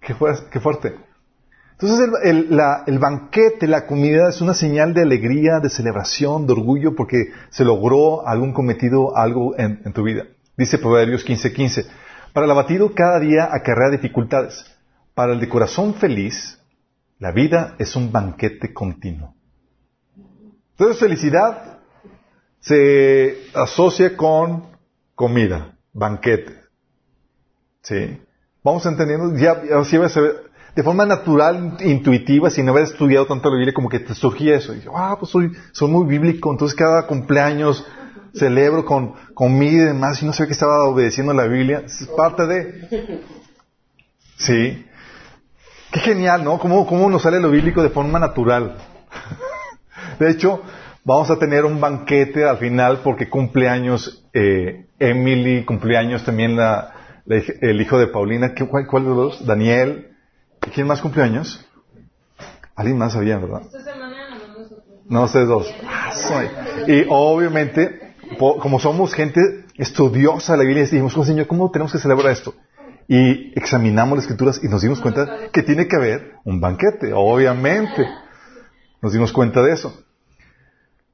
Qué, 0.00 0.14
fuer- 0.14 0.48
qué 0.50 0.60
fuerte. 0.60 0.94
Entonces 1.72 2.08
el, 2.22 2.98
banquete, 2.98 3.66
la 3.66 3.86
comida 3.86 4.28
es 4.28 4.40
una 4.40 4.54
señal 4.54 4.94
de 4.94 5.02
alegría, 5.02 5.58
de 5.60 5.68
celebración, 5.68 6.46
de 6.46 6.52
orgullo 6.52 6.94
porque 6.94 7.32
se 7.50 7.64
logró 7.64 8.26
algún 8.26 8.52
cometido, 8.52 9.16
algo 9.16 9.58
en, 9.58 9.82
en 9.84 9.92
tu 9.92 10.04
vida. 10.04 10.24
Dice 10.56 10.78
Proverbios 10.78 11.26
15:15, 11.26 11.86
para 12.32 12.44
el 12.46 12.52
abatido 12.52 12.94
cada 12.94 13.18
día 13.18 13.48
acarrea 13.50 13.90
dificultades. 13.90 14.64
Para 15.14 15.32
el 15.32 15.40
de 15.40 15.48
corazón 15.48 15.94
feliz, 15.94 16.58
la 17.18 17.32
vida 17.32 17.74
es 17.78 17.96
un 17.96 18.12
banquete 18.12 18.72
continuo. 18.72 19.34
Entonces 20.72 20.98
felicidad, 20.98 21.78
se 22.60 23.38
asocia 23.54 24.16
con 24.16 24.66
comida, 25.14 25.71
banquete. 25.92 26.60
¿Sí? 27.82 28.20
Vamos 28.62 28.86
entendiendo, 28.86 29.36
ya, 29.36 29.60
así 29.80 29.98
de 30.74 30.82
forma 30.82 31.04
natural, 31.04 31.76
intuitiva, 31.80 32.48
sin 32.48 32.68
haber 32.68 32.84
estudiado 32.84 33.26
tanto 33.26 33.50
la 33.50 33.56
Biblia, 33.56 33.74
como 33.74 33.88
que 33.88 34.00
te 34.00 34.14
surgía 34.14 34.56
eso. 34.56 34.72
Y 34.72 34.80
digo, 34.80 34.96
ah, 34.96 35.16
pues 35.18 35.30
soy, 35.30 35.52
soy 35.72 35.90
muy 35.90 36.06
bíblico, 36.06 36.50
entonces 36.50 36.76
cada 36.76 37.06
cumpleaños 37.06 37.86
celebro 38.34 38.84
con 38.84 39.14
comida 39.34 39.82
y 39.82 39.86
demás, 39.86 40.22
y 40.22 40.26
no 40.26 40.32
sé 40.32 40.46
que 40.46 40.52
estaba 40.52 40.88
obedeciendo 40.88 41.34
la 41.34 41.46
Biblia. 41.46 41.82
Es 41.84 42.08
parte 42.16 42.46
de... 42.46 43.20
Sí. 44.36 44.86
Qué 45.92 46.00
genial, 46.00 46.42
¿no? 46.42 46.58
¿Cómo, 46.58 46.86
cómo 46.86 47.10
nos 47.10 47.22
sale 47.22 47.38
lo 47.38 47.50
bíblico 47.50 47.82
de 47.82 47.90
forma 47.90 48.18
natural? 48.18 48.78
de 50.18 50.30
hecho, 50.30 50.62
vamos 51.04 51.30
a 51.30 51.38
tener 51.38 51.66
un 51.66 51.80
banquete 51.80 52.44
al 52.44 52.56
final 52.56 53.00
porque 53.04 53.28
cumpleaños 53.28 54.24
eh, 54.32 54.86
Emily, 55.10 55.64
cumpleaños 55.64 56.24
también 56.24 56.56
la, 56.56 56.92
el 57.26 57.80
hijo 57.80 57.98
de 57.98 58.06
Paulina. 58.08 58.54
¿Qué- 58.54 58.66
¿Cuál, 58.66 58.86
cuál 58.86 59.02
de 59.04 59.08
los 59.10 59.16
dos? 59.18 59.46
Daniel. 59.46 60.08
¿Quién 60.74 60.86
más 60.86 61.00
cumpleaños? 61.00 61.66
Alguien 62.74 62.96
más 62.98 63.12
sabía, 63.12 63.36
¿verdad? 63.38 63.62
Esta 63.62 63.82
semana 63.82 64.30
nomás 64.30 64.48
nosotros. 64.58 64.84
No, 65.08 65.24
ustedes 65.24 65.48
dos. 65.48 65.74
Ah, 65.86 66.12
soy. 66.14 66.46
Y 66.86 67.06
obviamente, 67.08 68.14
po- 68.38 68.58
como 68.58 68.78
somos 68.78 69.12
gente 69.14 69.40
estudiosa 69.76 70.52
de 70.52 70.58
la 70.58 70.64
Biblia, 70.64 70.84
dijimos, 70.84 71.16
"Oh, 71.16 71.24
Señor, 71.24 71.46
¿cómo 71.46 71.70
tenemos 71.70 71.92
que 71.92 71.98
celebrar 71.98 72.30
esto? 72.32 72.54
Y 73.08 73.52
examinamos 73.58 74.16
las 74.16 74.24
escrituras 74.24 74.60
y 74.62 74.68
nos 74.68 74.80
dimos 74.82 75.00
cuenta 75.00 75.48
que 75.52 75.62
tiene 75.62 75.86
que 75.88 75.96
haber 75.96 76.34
un 76.44 76.60
banquete, 76.60 77.12
obviamente. 77.12 78.06
Nos 79.02 79.12
dimos 79.12 79.32
cuenta 79.32 79.60
de 79.62 79.72
eso. 79.72 79.92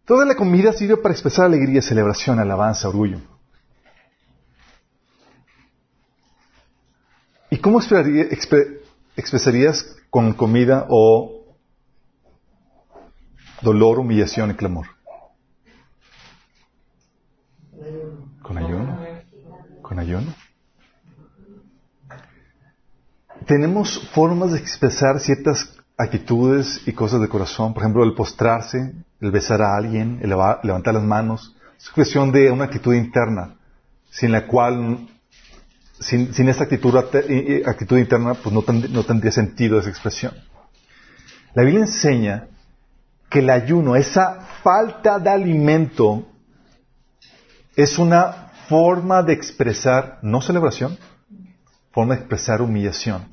Toda 0.04 0.24
la 0.26 0.34
comida 0.36 0.72
sirve 0.72 0.98
para 0.98 1.12
expresar 1.14 1.46
alegría, 1.46 1.82
celebración, 1.82 2.38
alabanza, 2.38 2.88
orgullo. 2.88 3.18
¿Y 7.50 7.58
cómo 7.58 7.80
expresarías 9.16 9.96
con 10.10 10.32
comida 10.34 10.86
o 10.88 11.44
dolor, 13.62 13.98
humillación 13.98 14.50
y 14.50 14.54
clamor? 14.54 14.86
Con 18.42 18.58
ayuno. 18.58 18.98
Con 19.82 19.98
ayuno. 19.98 20.34
Tenemos 23.46 23.98
formas 24.12 24.52
de 24.52 24.58
expresar 24.58 25.18
ciertas 25.20 25.74
actitudes 25.96 26.82
y 26.86 26.92
cosas 26.92 27.20
de 27.20 27.28
corazón. 27.28 27.72
Por 27.72 27.82
ejemplo, 27.82 28.04
el 28.04 28.14
postrarse, 28.14 28.94
el 29.20 29.30
besar 29.30 29.62
a 29.62 29.76
alguien, 29.76 30.18
el 30.22 30.28
leva- 30.30 30.60
levantar 30.62 30.94
las 30.94 31.02
manos. 31.02 31.56
Es 31.78 31.84
expresión 31.84 32.30
de 32.30 32.50
una 32.50 32.64
actitud 32.64 32.94
interna, 32.94 33.56
sin 34.10 34.32
la 34.32 34.46
cual, 34.46 35.08
sin, 36.00 36.32
sin 36.34 36.48
esa 36.48 36.64
actitud, 36.64 36.96
actitud 36.96 37.98
interna, 37.98 38.34
pues 38.34 38.54
no, 38.54 38.64
no 38.90 39.04
tendría 39.04 39.32
sentido 39.32 39.78
esa 39.78 39.90
expresión. 39.90 40.34
La 41.54 41.62
Biblia 41.62 41.84
enseña 41.84 42.48
que 43.28 43.40
el 43.40 43.50
ayuno, 43.50 43.96
esa 43.96 44.46
falta 44.62 45.18
de 45.18 45.30
alimento, 45.30 46.26
es 47.76 47.98
una 47.98 48.50
forma 48.68 49.22
de 49.22 49.32
expresar, 49.32 50.18
no 50.22 50.40
celebración, 50.40 50.98
forma 51.92 52.14
de 52.14 52.20
expresar 52.20 52.60
humillación. 52.60 53.28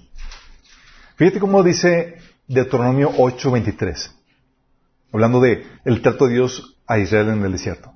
Fíjate 1.15 1.39
cómo 1.39 1.63
dice 1.63 2.17
Deuteronomio 2.47 3.11
8:23, 3.17 4.11
hablando 5.11 5.39
de 5.39 5.65
el 5.83 6.01
trato 6.01 6.27
de 6.27 6.33
Dios 6.33 6.77
a 6.85 6.99
Israel 6.99 7.29
en 7.29 7.43
el 7.43 7.51
desierto. 7.53 7.94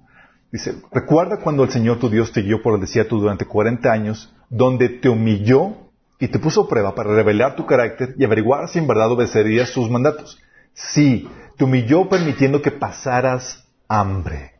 Dice, 0.51 0.81
recuerda 0.91 1.37
cuando 1.37 1.63
el 1.63 1.69
Señor 1.71 1.99
tu 1.99 2.09
Dios 2.09 2.31
te 2.31 2.41
guió 2.41 2.61
por 2.61 2.73
el 2.75 2.81
desierto 2.81 3.17
durante 3.17 3.45
40 3.45 3.91
años, 3.91 4.33
donde 4.49 4.89
te 4.89 5.07
humilló 5.09 5.75
y 6.19 6.27
te 6.27 6.39
puso 6.39 6.67
prueba 6.67 6.95
para 6.95 7.13
revelar 7.13 7.55
tu 7.55 7.65
carácter 7.65 8.15
y 8.17 8.25
averiguar 8.25 8.67
si 8.67 8.79
en 8.79 8.87
verdad 8.87 9.11
obedecerías 9.11 9.69
sus 9.69 9.89
mandatos. 9.89 10.39
Sí, 10.73 11.29
te 11.57 11.63
humilló 11.65 12.09
permitiendo 12.09 12.61
que 12.61 12.71
pasaras 12.71 13.63
hambre. 13.87 14.53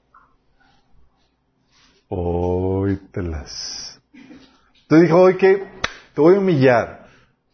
Óytelas. 2.08 4.00
Entonces 4.84 5.08
dijo, 5.08 5.22
oye, 5.22 5.38
que 5.38 5.58
te 6.14 6.22
voy 6.22 6.36
a 6.36 6.40
humillar. 6.40 7.08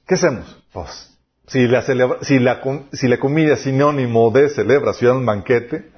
¿Qué 0.08 0.16
hacemos? 0.16 0.64
Pues, 0.72 1.18
si 1.48 1.68
la, 1.68 1.82
celebra- 1.82 2.20
si 2.22 2.40
la, 2.40 2.62
si 2.94 3.08
la 3.08 3.18
comida 3.20 3.54
es 3.54 3.62
sinónimo 3.62 4.32
de 4.32 4.50
celebración, 4.50 5.26
banquete, 5.26 5.90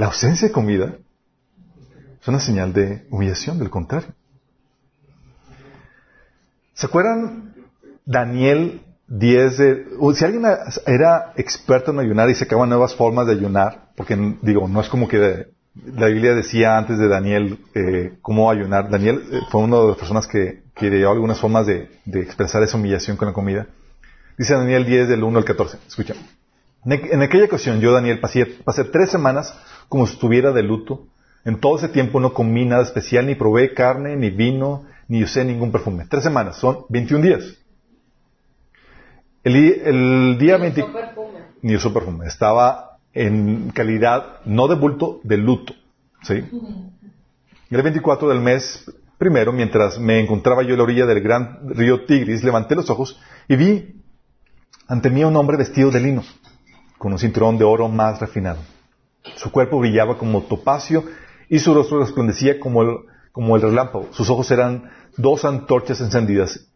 la 0.00 0.06
ausencia 0.06 0.48
de 0.48 0.52
comida 0.52 0.94
es 2.22 2.26
una 2.28 2.40
señal 2.40 2.72
de 2.72 3.06
humillación, 3.10 3.58
del 3.58 3.68
contrario. 3.68 4.08
¿Se 6.72 6.86
acuerdan 6.86 7.54
Daniel 8.06 8.80
10 9.08 9.58
de... 9.58 9.86
Si 10.14 10.24
alguien 10.24 10.44
era 10.86 11.32
experto 11.36 11.90
en 11.90 11.98
ayunar 11.98 12.30
y 12.30 12.34
sacaba 12.34 12.64
nuevas 12.66 12.94
formas 12.94 13.26
de 13.26 13.32
ayunar, 13.34 13.90
porque 13.94 14.16
digo, 14.40 14.68
no 14.68 14.80
es 14.80 14.88
como 14.88 15.06
que 15.06 15.48
la 15.84 16.06
Biblia 16.06 16.34
decía 16.34 16.78
antes 16.78 16.98
de 16.98 17.06
Daniel 17.08 17.58
eh, 17.74 18.14
cómo 18.22 18.50
ayunar. 18.50 18.88
Daniel 18.88 19.22
eh, 19.30 19.40
fue 19.50 19.60
una 19.62 19.80
de 19.80 19.88
las 19.88 19.96
personas 19.98 20.26
que, 20.26 20.62
que 20.74 20.88
dio 20.90 21.10
algunas 21.10 21.38
formas 21.38 21.66
de, 21.66 21.90
expresar 22.06 22.62
esa 22.62 22.78
humillación 22.78 23.18
con 23.18 23.28
la 23.28 23.34
comida. 23.34 23.66
Dice 24.38 24.54
Daniel 24.54 24.86
10 24.86 25.08
del 25.10 25.22
1 25.24 25.38
al 25.38 25.44
14. 25.44 25.76
Escucha. 25.86 26.14
En, 26.86 26.92
aqu- 26.92 27.08
en 27.12 27.20
aquella 27.20 27.44
ocasión 27.44 27.80
yo, 27.80 27.92
Daniel, 27.92 28.18
pasé 28.20 28.84
tres 28.90 29.10
semanas 29.10 29.54
como 29.90 30.06
si 30.06 30.14
estuviera 30.14 30.52
de 30.52 30.62
luto. 30.62 31.08
En 31.44 31.60
todo 31.60 31.76
ese 31.76 31.88
tiempo 31.88 32.20
no 32.20 32.32
comí 32.32 32.64
nada 32.64 32.84
especial, 32.84 33.26
ni 33.26 33.34
probé 33.34 33.74
carne, 33.74 34.16
ni 34.16 34.30
vino, 34.30 34.84
ni 35.08 35.22
usé 35.24 35.44
ningún 35.44 35.72
perfume. 35.72 36.06
Tres 36.08 36.22
semanas, 36.22 36.56
son 36.56 36.86
21 36.88 37.22
días. 37.22 37.58
El, 39.42 40.38
día 40.38 40.58
20 40.58 40.82
Usó 40.82 40.92
perfume. 40.92 41.38
ni 41.62 41.74
usó 41.74 41.92
perfume. 41.92 42.26
Estaba 42.26 42.98
en 43.12 43.70
calidad, 43.70 44.40
no 44.44 44.68
de 44.68 44.76
bulto, 44.76 45.20
de 45.24 45.36
luto. 45.38 45.74
¿Sí? 46.22 46.44
El 47.70 47.82
24 47.82 48.28
del 48.28 48.40
mes 48.40 48.84
primero, 49.18 49.52
mientras 49.52 49.98
me 49.98 50.20
encontraba 50.20 50.62
yo 50.62 50.74
a 50.74 50.76
la 50.76 50.82
orilla 50.84 51.06
del 51.06 51.20
gran 51.20 51.68
río 51.68 52.04
Tigris, 52.04 52.44
levanté 52.44 52.76
los 52.76 52.88
ojos 52.90 53.18
y 53.48 53.56
vi 53.56 54.02
ante 54.86 55.10
mí 55.10 55.22
a 55.22 55.26
un 55.26 55.36
hombre 55.36 55.56
vestido 55.56 55.90
de 55.90 56.00
lino, 56.00 56.22
con 56.96 57.12
un 57.12 57.18
cinturón 57.18 57.58
de 57.58 57.64
oro 57.64 57.88
más 57.88 58.20
refinado. 58.20 58.60
Su 59.36 59.50
cuerpo 59.50 59.78
brillaba 59.78 60.18
como 60.18 60.42
topacio 60.42 61.04
y 61.48 61.58
su 61.58 61.74
rostro 61.74 62.00
resplandecía 62.00 62.58
como 62.60 62.82
el, 62.82 62.96
como 63.32 63.56
el 63.56 63.62
relámpago. 63.62 64.08
Sus 64.12 64.30
ojos 64.30 64.50
eran 64.50 64.90
dos 65.16 65.44
antorchas 65.44 66.00
encendidas 66.00 66.68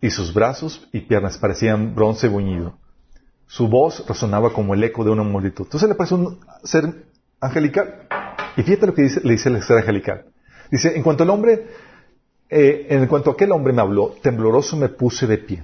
y 0.00 0.10
sus 0.10 0.34
brazos 0.34 0.88
y 0.92 1.00
piernas 1.00 1.38
parecían 1.38 1.94
bronce 1.94 2.28
buñido. 2.28 2.78
Su 3.46 3.68
voz 3.68 4.04
resonaba 4.08 4.52
como 4.52 4.74
el 4.74 4.82
eco 4.82 5.04
de 5.04 5.10
una 5.10 5.22
multitud. 5.22 5.64
Entonces 5.64 5.88
le 5.88 5.94
pareció 5.94 6.16
un 6.16 6.40
ser 6.64 7.06
angelical. 7.40 8.08
Y 8.56 8.62
fíjate 8.62 8.86
lo 8.86 8.94
que 8.94 9.02
dice, 9.02 9.20
le 9.22 9.32
dice 9.32 9.48
el 9.48 9.62
ser 9.62 9.78
angelical. 9.78 10.24
Dice, 10.70 10.96
en 10.96 11.02
cuanto 11.02 11.22
el 11.22 11.30
hombre, 11.30 11.66
eh, 12.48 12.86
en 12.88 13.06
cuanto 13.06 13.30
aquel 13.30 13.52
hombre 13.52 13.72
me 13.72 13.82
habló, 13.82 14.14
tembloroso 14.22 14.76
me 14.76 14.88
puse 14.88 15.26
de 15.26 15.38
pie. 15.38 15.62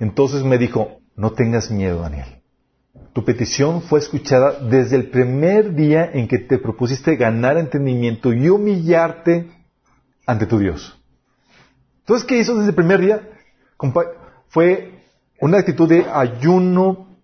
Entonces 0.00 0.42
me 0.42 0.58
dijo, 0.58 0.98
no 1.16 1.32
tengas 1.32 1.70
miedo, 1.70 2.00
Daniel. 2.00 2.42
Tu 3.14 3.24
petición 3.24 3.80
fue 3.80 4.00
escuchada 4.00 4.58
desde 4.58 4.96
el 4.96 5.08
primer 5.08 5.76
día 5.76 6.10
en 6.12 6.26
que 6.26 6.38
te 6.40 6.58
propusiste 6.58 7.14
ganar 7.14 7.56
entendimiento 7.56 8.32
y 8.32 8.48
humillarte 8.48 9.52
ante 10.26 10.46
tu 10.46 10.58
Dios. 10.58 11.00
Entonces, 12.00 12.26
¿qué 12.26 12.38
hizo 12.38 12.56
desde 12.56 12.70
el 12.70 12.74
primer 12.74 13.00
día? 13.00 13.30
Fue 14.48 15.00
una 15.40 15.58
actitud 15.58 15.88
de 15.88 16.06
ayuno 16.12 17.16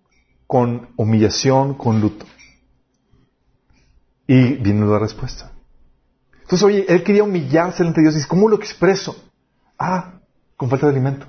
con 0.47 0.91
humillación, 0.95 1.73
con 1.73 1.99
luto. 1.99 2.25
Y 4.27 4.53
vino 4.53 4.85
la 4.85 4.97
respuesta. 4.97 5.51
Entonces, 6.35 6.63
oye, 6.63 6.85
él 6.87 7.03
quería 7.03 7.23
humillarse 7.23 7.83
ante 7.83 7.99
Dios. 7.99 8.15
Dice, 8.15 8.29
¿cómo 8.29 8.47
lo 8.47 8.55
expreso? 8.55 9.29
Ah, 9.77 10.21
con 10.55 10.69
falta 10.69 10.85
de 10.85 10.93
alimento, 10.93 11.25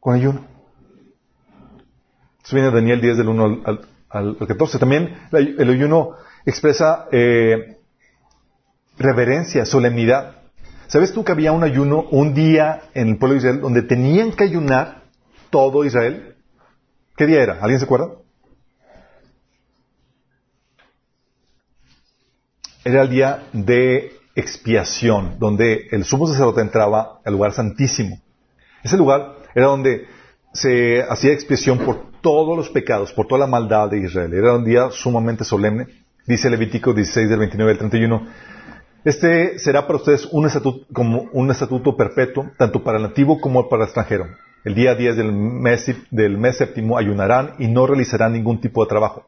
con 0.00 0.16
ayuno. 0.16 0.55
Eso 2.46 2.54
viene 2.54 2.70
Daniel 2.70 3.00
10 3.00 3.16
del 3.16 3.28
1 3.28 3.44
al, 3.44 3.80
al- 4.08 4.36
al 4.38 4.46
14. 4.46 4.78
También 4.78 5.18
el, 5.32 5.56
el 5.60 5.68
ayuno 5.70 6.12
expresa 6.44 7.06
eh, 7.10 7.76
reverencia, 8.96 9.64
solemnidad. 9.66 10.36
¿Sabes 10.86 11.12
tú 11.12 11.24
que 11.24 11.32
había 11.32 11.50
un 11.50 11.64
ayuno 11.64 12.02
un 12.12 12.34
día 12.34 12.82
en 12.94 13.08
el 13.08 13.18
pueblo 13.18 13.32
de 13.34 13.38
Israel 13.38 13.60
donde 13.60 13.82
tenían 13.82 14.30
que 14.30 14.44
ayunar 14.44 15.02
todo 15.50 15.84
Israel? 15.84 16.36
¿Qué 17.16 17.26
día 17.26 17.42
era? 17.42 17.58
¿Alguien 17.60 17.80
se 17.80 17.84
acuerda? 17.86 18.10
Era 22.84 23.02
el 23.02 23.10
día 23.10 23.42
de 23.52 24.12
expiación, 24.36 25.40
donde 25.40 25.88
el 25.90 26.04
sumo 26.04 26.28
sacerdote 26.28 26.60
entraba 26.60 27.18
al 27.24 27.32
lugar 27.32 27.52
santísimo. 27.52 28.20
Ese 28.84 28.96
lugar 28.96 29.34
era 29.54 29.66
donde 29.66 30.06
se 30.52 31.02
hacía 31.02 31.32
expiación 31.32 31.78
por 31.78 32.04
todos 32.26 32.56
los 32.56 32.70
pecados, 32.70 33.12
por 33.12 33.28
toda 33.28 33.42
la 33.42 33.46
maldad 33.46 33.88
de 33.88 34.00
Israel. 34.00 34.34
Era 34.34 34.56
un 34.56 34.64
día 34.64 34.90
sumamente 34.90 35.44
solemne. 35.44 35.86
Dice 36.26 36.50
Levítico 36.50 36.92
16 36.92 37.30
del 37.30 37.38
29 37.38 37.70
al 37.70 37.78
31. 37.78 38.26
Este 39.04 39.60
será 39.60 39.86
para 39.86 39.98
ustedes 39.98 40.28
un 40.32 40.44
estatuto, 40.44 41.96
perpetuo, 41.96 42.50
tanto 42.58 42.82
para 42.82 42.96
el 42.96 43.04
nativo 43.04 43.40
como 43.40 43.68
para 43.68 43.84
el 43.84 43.86
extranjero. 43.86 44.26
El 44.64 44.74
día 44.74 44.96
10 44.96 45.16
del 45.16 45.32
mes, 45.32 45.88
del 46.10 46.36
mes 46.36 46.56
séptimo 46.56 46.98
ayunarán 46.98 47.54
y 47.60 47.68
no 47.68 47.86
realizarán 47.86 48.32
ningún 48.32 48.60
tipo 48.60 48.84
de 48.84 48.88
trabajo. 48.88 49.24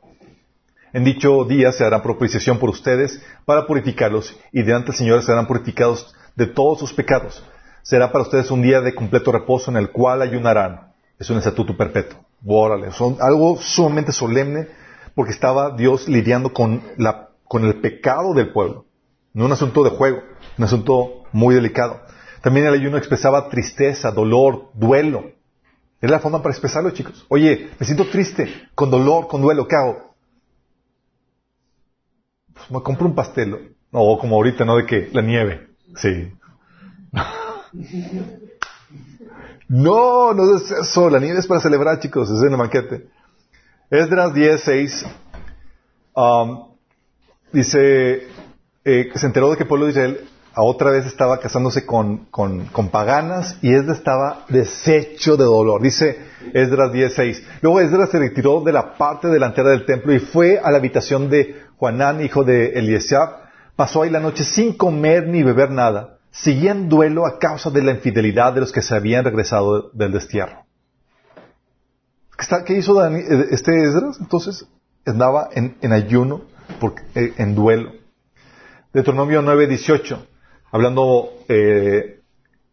En 0.92 1.04
dicho 1.04 1.44
día 1.44 1.70
se 1.70 1.84
hará 1.84 2.02
propiciación 2.02 2.58
por 2.58 2.68
ustedes 2.68 3.22
para 3.44 3.64
purificarlos 3.64 4.36
y 4.50 4.62
delante 4.62 4.86
del 4.88 4.96
Señor 4.96 5.22
serán 5.22 5.46
purificados 5.46 6.12
de 6.34 6.48
todos 6.48 6.80
sus 6.80 6.92
pecados. 6.92 7.44
Será 7.82 8.10
para 8.10 8.24
ustedes 8.24 8.50
un 8.50 8.60
día 8.60 8.80
de 8.80 8.92
completo 8.92 9.30
reposo 9.30 9.70
en 9.70 9.76
el 9.76 9.92
cual 9.92 10.20
ayunarán. 10.20 10.94
Es 11.16 11.30
un 11.30 11.38
estatuto 11.38 11.76
perpetuo. 11.76 12.27
Órale, 12.46 12.92
son 12.92 13.16
algo 13.20 13.58
sumamente 13.60 14.12
solemne 14.12 14.68
porque 15.14 15.32
estaba 15.32 15.76
Dios 15.76 16.08
lidiando 16.08 16.52
con, 16.52 16.82
la, 16.96 17.30
con 17.44 17.64
el 17.64 17.80
pecado 17.80 18.34
del 18.34 18.52
pueblo. 18.52 18.84
No 19.32 19.46
un 19.46 19.52
asunto 19.52 19.82
de 19.82 19.90
juego, 19.90 20.22
un 20.56 20.64
asunto 20.64 21.24
muy 21.32 21.54
delicado. 21.54 22.00
También 22.42 22.66
el 22.66 22.74
ayuno 22.74 22.96
expresaba 22.96 23.48
tristeza, 23.48 24.12
dolor, 24.12 24.70
duelo. 24.74 25.32
Era 26.00 26.12
la 26.12 26.20
forma 26.20 26.40
para 26.40 26.52
expresarlo, 26.52 26.90
chicos. 26.90 27.26
Oye, 27.28 27.70
me 27.78 27.84
siento 27.84 28.06
triste, 28.08 28.68
con 28.74 28.90
dolor, 28.90 29.26
con 29.26 29.42
duelo, 29.42 29.66
¿qué 29.66 29.74
hago? 29.74 30.14
Pues 32.54 32.70
me 32.70 32.80
compro 32.82 33.06
un 33.06 33.14
pastel. 33.14 33.74
O 33.90 34.18
como 34.18 34.36
ahorita, 34.36 34.64
¿no? 34.64 34.76
De 34.76 34.86
que 34.86 35.08
la 35.12 35.22
nieve. 35.22 35.68
Sí. 35.96 36.32
No, 39.68 40.32
no 40.32 40.56
es 40.56 40.70
eso. 40.70 41.10
La 41.10 41.20
nieve 41.20 41.38
es 41.38 41.46
para 41.46 41.60
celebrar, 41.60 42.00
chicos. 42.00 42.30
Es 42.30 42.42
en 42.42 42.52
el 42.52 42.56
banquete. 42.56 43.08
Esdras 43.90 44.34
10, 44.34 44.60
6. 44.60 45.06
Um, 46.14 46.68
dice 47.52 48.28
eh, 48.84 49.10
se 49.14 49.26
enteró 49.26 49.50
de 49.50 49.56
que 49.56 49.64
el 49.64 49.68
pueblo 49.68 49.86
de 49.86 49.92
Israel 49.92 50.20
a 50.54 50.62
otra 50.62 50.90
vez 50.90 51.06
estaba 51.06 51.38
casándose 51.38 51.86
con, 51.86 52.24
con, 52.30 52.88
paganas 52.90 53.58
y 53.62 53.72
Esdras 53.74 53.98
estaba 53.98 54.46
deshecho 54.48 55.36
de 55.36 55.44
dolor. 55.44 55.82
Dice 55.82 56.18
Esdras 56.54 56.90
10.6. 56.90 57.42
Luego 57.60 57.80
Esdras 57.80 58.10
se 58.10 58.18
retiró 58.18 58.62
de 58.62 58.72
la 58.72 58.94
parte 58.94 59.28
delantera 59.28 59.70
del 59.70 59.84
templo 59.84 60.12
y 60.12 60.18
fue 60.18 60.58
a 60.58 60.70
la 60.70 60.78
habitación 60.78 61.28
de 61.28 61.62
Juanán, 61.76 62.24
hijo 62.24 62.44
de 62.44 62.70
Eliesab. 62.70 63.28
Pasó 63.76 64.02
ahí 64.02 64.10
la 64.10 64.20
noche 64.20 64.42
sin 64.42 64.72
comer 64.72 65.28
ni 65.28 65.42
beber 65.42 65.70
nada. 65.70 66.17
Seguía 66.30 66.70
en 66.72 66.88
duelo 66.88 67.26
a 67.26 67.38
causa 67.38 67.70
de 67.70 67.82
la 67.82 67.92
infidelidad 67.92 68.52
de 68.52 68.60
los 68.60 68.72
que 68.72 68.82
se 68.82 68.94
habían 68.94 69.24
regresado 69.24 69.90
del 69.92 70.12
destierro. 70.12 70.64
¿Qué 72.66 72.74
hizo 72.74 72.94
Dani- 72.94 73.24
este 73.50 73.82
Esdras? 73.84 74.18
Entonces 74.20 74.66
andaba 75.04 75.48
en, 75.52 75.76
ayuno, 75.92 76.42
eh, 77.14 77.32
en 77.38 77.54
duelo. 77.54 77.92
Deuteronomio 78.92 79.42
9:18, 79.42 80.18
hablando 80.70 81.30
eh, 81.48 82.20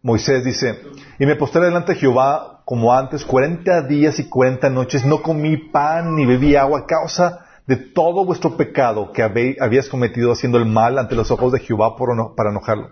Moisés 0.02 0.44
dice, 0.46 0.80
y 1.18 1.26
me 1.26 1.36
postré 1.36 1.62
delante 1.64 1.94
de 1.94 2.00
Jehová 2.00 2.62
como 2.66 2.94
antes, 2.94 3.26
40 3.26 3.82
días 3.84 4.20
y 4.20 4.28
40 4.30 4.70
noches, 4.70 5.06
no 5.06 5.22
comí 5.22 5.58
pan 5.58 6.16
ni 6.16 6.26
bebí 6.26 6.56
agua 6.56 6.80
a 6.82 6.86
causa 6.86 7.46
de 7.68 7.76
todo 7.78 8.26
vuestro 8.26 8.56
pecado 8.58 9.12
que 9.12 9.24
habe- 9.24 9.58
habías 9.60 9.90
cometido 9.90 10.32
haciendo 10.32 10.58
el 10.60 10.66
mal 10.66 10.98
ante 11.00 11.16
los 11.16 11.32
ojos 11.32 11.52
de 11.52 11.60
Jehová 11.60 11.96
para 11.98 12.50
enojarlo. 12.52 12.92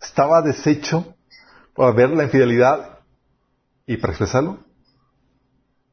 Estaba 0.00 0.42
deshecho 0.42 1.14
para 1.74 1.92
ver 1.92 2.10
la 2.10 2.24
infidelidad 2.24 2.98
y 3.86 3.96
para 3.96 4.12
expresarlo, 4.12 4.58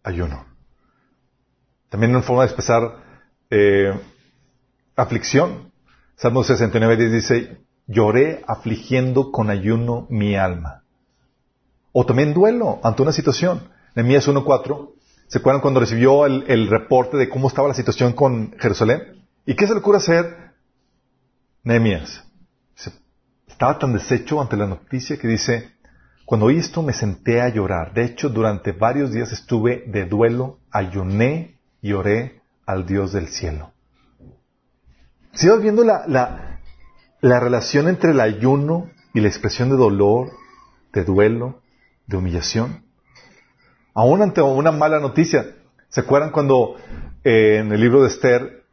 ayuno. 0.04 0.46
También 1.90 2.12
una 2.12 2.22
forma 2.22 2.44
de 2.44 2.48
expresar 2.48 3.04
eh, 3.50 4.00
aflicción. 4.96 5.72
Salmo 6.16 6.44
69 6.44 6.98
10 6.98 7.12
dice, 7.12 7.58
lloré 7.88 8.44
afligiendo 8.48 9.32
con 9.32 9.50
ayuno 9.50 10.08
mi 10.10 10.36
alma. 10.36 10.84
O 11.92 12.06
también 12.06 12.34
duelo 12.34 12.80
ante 12.84 13.02
una 13.02 13.12
situación. 13.12 13.70
Nehemías 13.96 14.28
1.4, 14.28 14.92
¿se 15.28 15.40
acuerdan 15.40 15.62
cuando 15.62 15.80
recibió 15.80 16.26
el, 16.26 16.44
el 16.48 16.68
reporte 16.68 17.18
de 17.18 17.30
cómo 17.30 17.48
estaba 17.48 17.68
la 17.68 17.74
situación 17.74 18.14
con 18.14 18.56
Jerusalén? 18.60 19.26
¿Y 19.46 19.56
qué 19.56 19.66
se 19.66 19.74
le 19.74 19.80
ocurre 19.80 19.98
hacer 19.98 20.52
Nehemías? 21.64 22.27
Estaba 23.58 23.80
tan 23.80 23.94
deshecho 23.94 24.40
ante 24.40 24.56
la 24.56 24.68
noticia 24.68 25.18
que 25.18 25.28
dice, 25.28 25.72
cuando 26.26 26.46
oí 26.46 26.60
esto 26.60 26.84
me 26.84 26.94
senté 26.94 27.42
a 27.42 27.50
llorar. 27.50 27.92
De 27.92 28.06
hecho, 28.06 28.30
durante 28.30 28.72
varios 28.72 29.12
días 29.12 29.32
estuve 29.32 29.84
de 29.88 30.06
duelo, 30.06 30.60
ayuné 30.70 31.58
y 31.82 31.94
oré 31.94 32.44
al 32.68 32.86
Dios 32.86 33.14
del 33.14 33.30
cielo. 33.30 33.72
¿Sigues 35.34 35.60
viendo 35.60 35.84
la, 35.84 36.06
la, 36.06 36.60
la 37.20 37.40
relación 37.40 37.88
entre 37.88 38.12
el 38.12 38.20
ayuno 38.20 38.92
y 39.16 39.22
la 39.22 39.28
expresión 39.28 39.70
de 39.70 39.76
dolor, 39.76 40.34
de 40.94 41.04
duelo, 41.04 41.64
de 42.06 42.18
humillación? 42.18 42.84
Aún 43.96 44.22
ante 44.22 44.40
una 44.40 44.72
mala 44.72 45.00
noticia. 45.00 45.56
¿Se 45.90 46.02
acuerdan 46.02 46.30
cuando 46.30 46.76
eh, 47.24 47.58
en 47.62 47.72
el 47.72 47.82
libro 47.82 48.04
de 48.04 48.10
Esther 48.10 48.66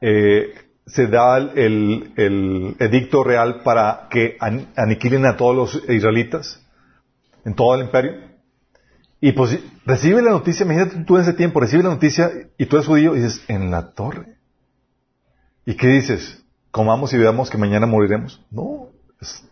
eh, 0.00 0.52
se 0.86 1.06
da 1.06 1.38
el, 1.38 2.12
el- 2.16 2.76
edicto 2.78 3.24
real 3.24 3.62
para 3.62 4.08
que 4.10 4.36
an- 4.40 4.68
aniquilen 4.76 5.24
a 5.26 5.36
todos 5.36 5.56
los 5.56 5.88
israelitas 5.90 6.60
en 7.44 7.54
todo 7.54 7.74
el 7.74 7.82
imperio? 7.82 8.12
Y 9.20 9.32
pues 9.32 9.58
recibe 9.86 10.20
la 10.20 10.30
noticia, 10.32 10.64
imagínate 10.64 11.04
tú 11.04 11.16
en 11.16 11.22
ese 11.22 11.32
tiempo, 11.32 11.58
recibe 11.60 11.82
la 11.82 11.88
noticia 11.90 12.30
y 12.58 12.66
tú 12.66 12.76
eres 12.76 12.86
judío 12.86 13.16
y 13.16 13.20
dices, 13.20 13.42
en 13.48 13.70
la 13.70 13.92
torre. 13.92 14.36
¿Y 15.64 15.74
qué 15.76 15.86
dices? 15.88 16.42
Comamos 16.70 17.12
y 17.14 17.18
veamos 17.18 17.48
que 17.48 17.56
mañana 17.56 17.86
moriremos. 17.86 18.44
No, 18.50 18.88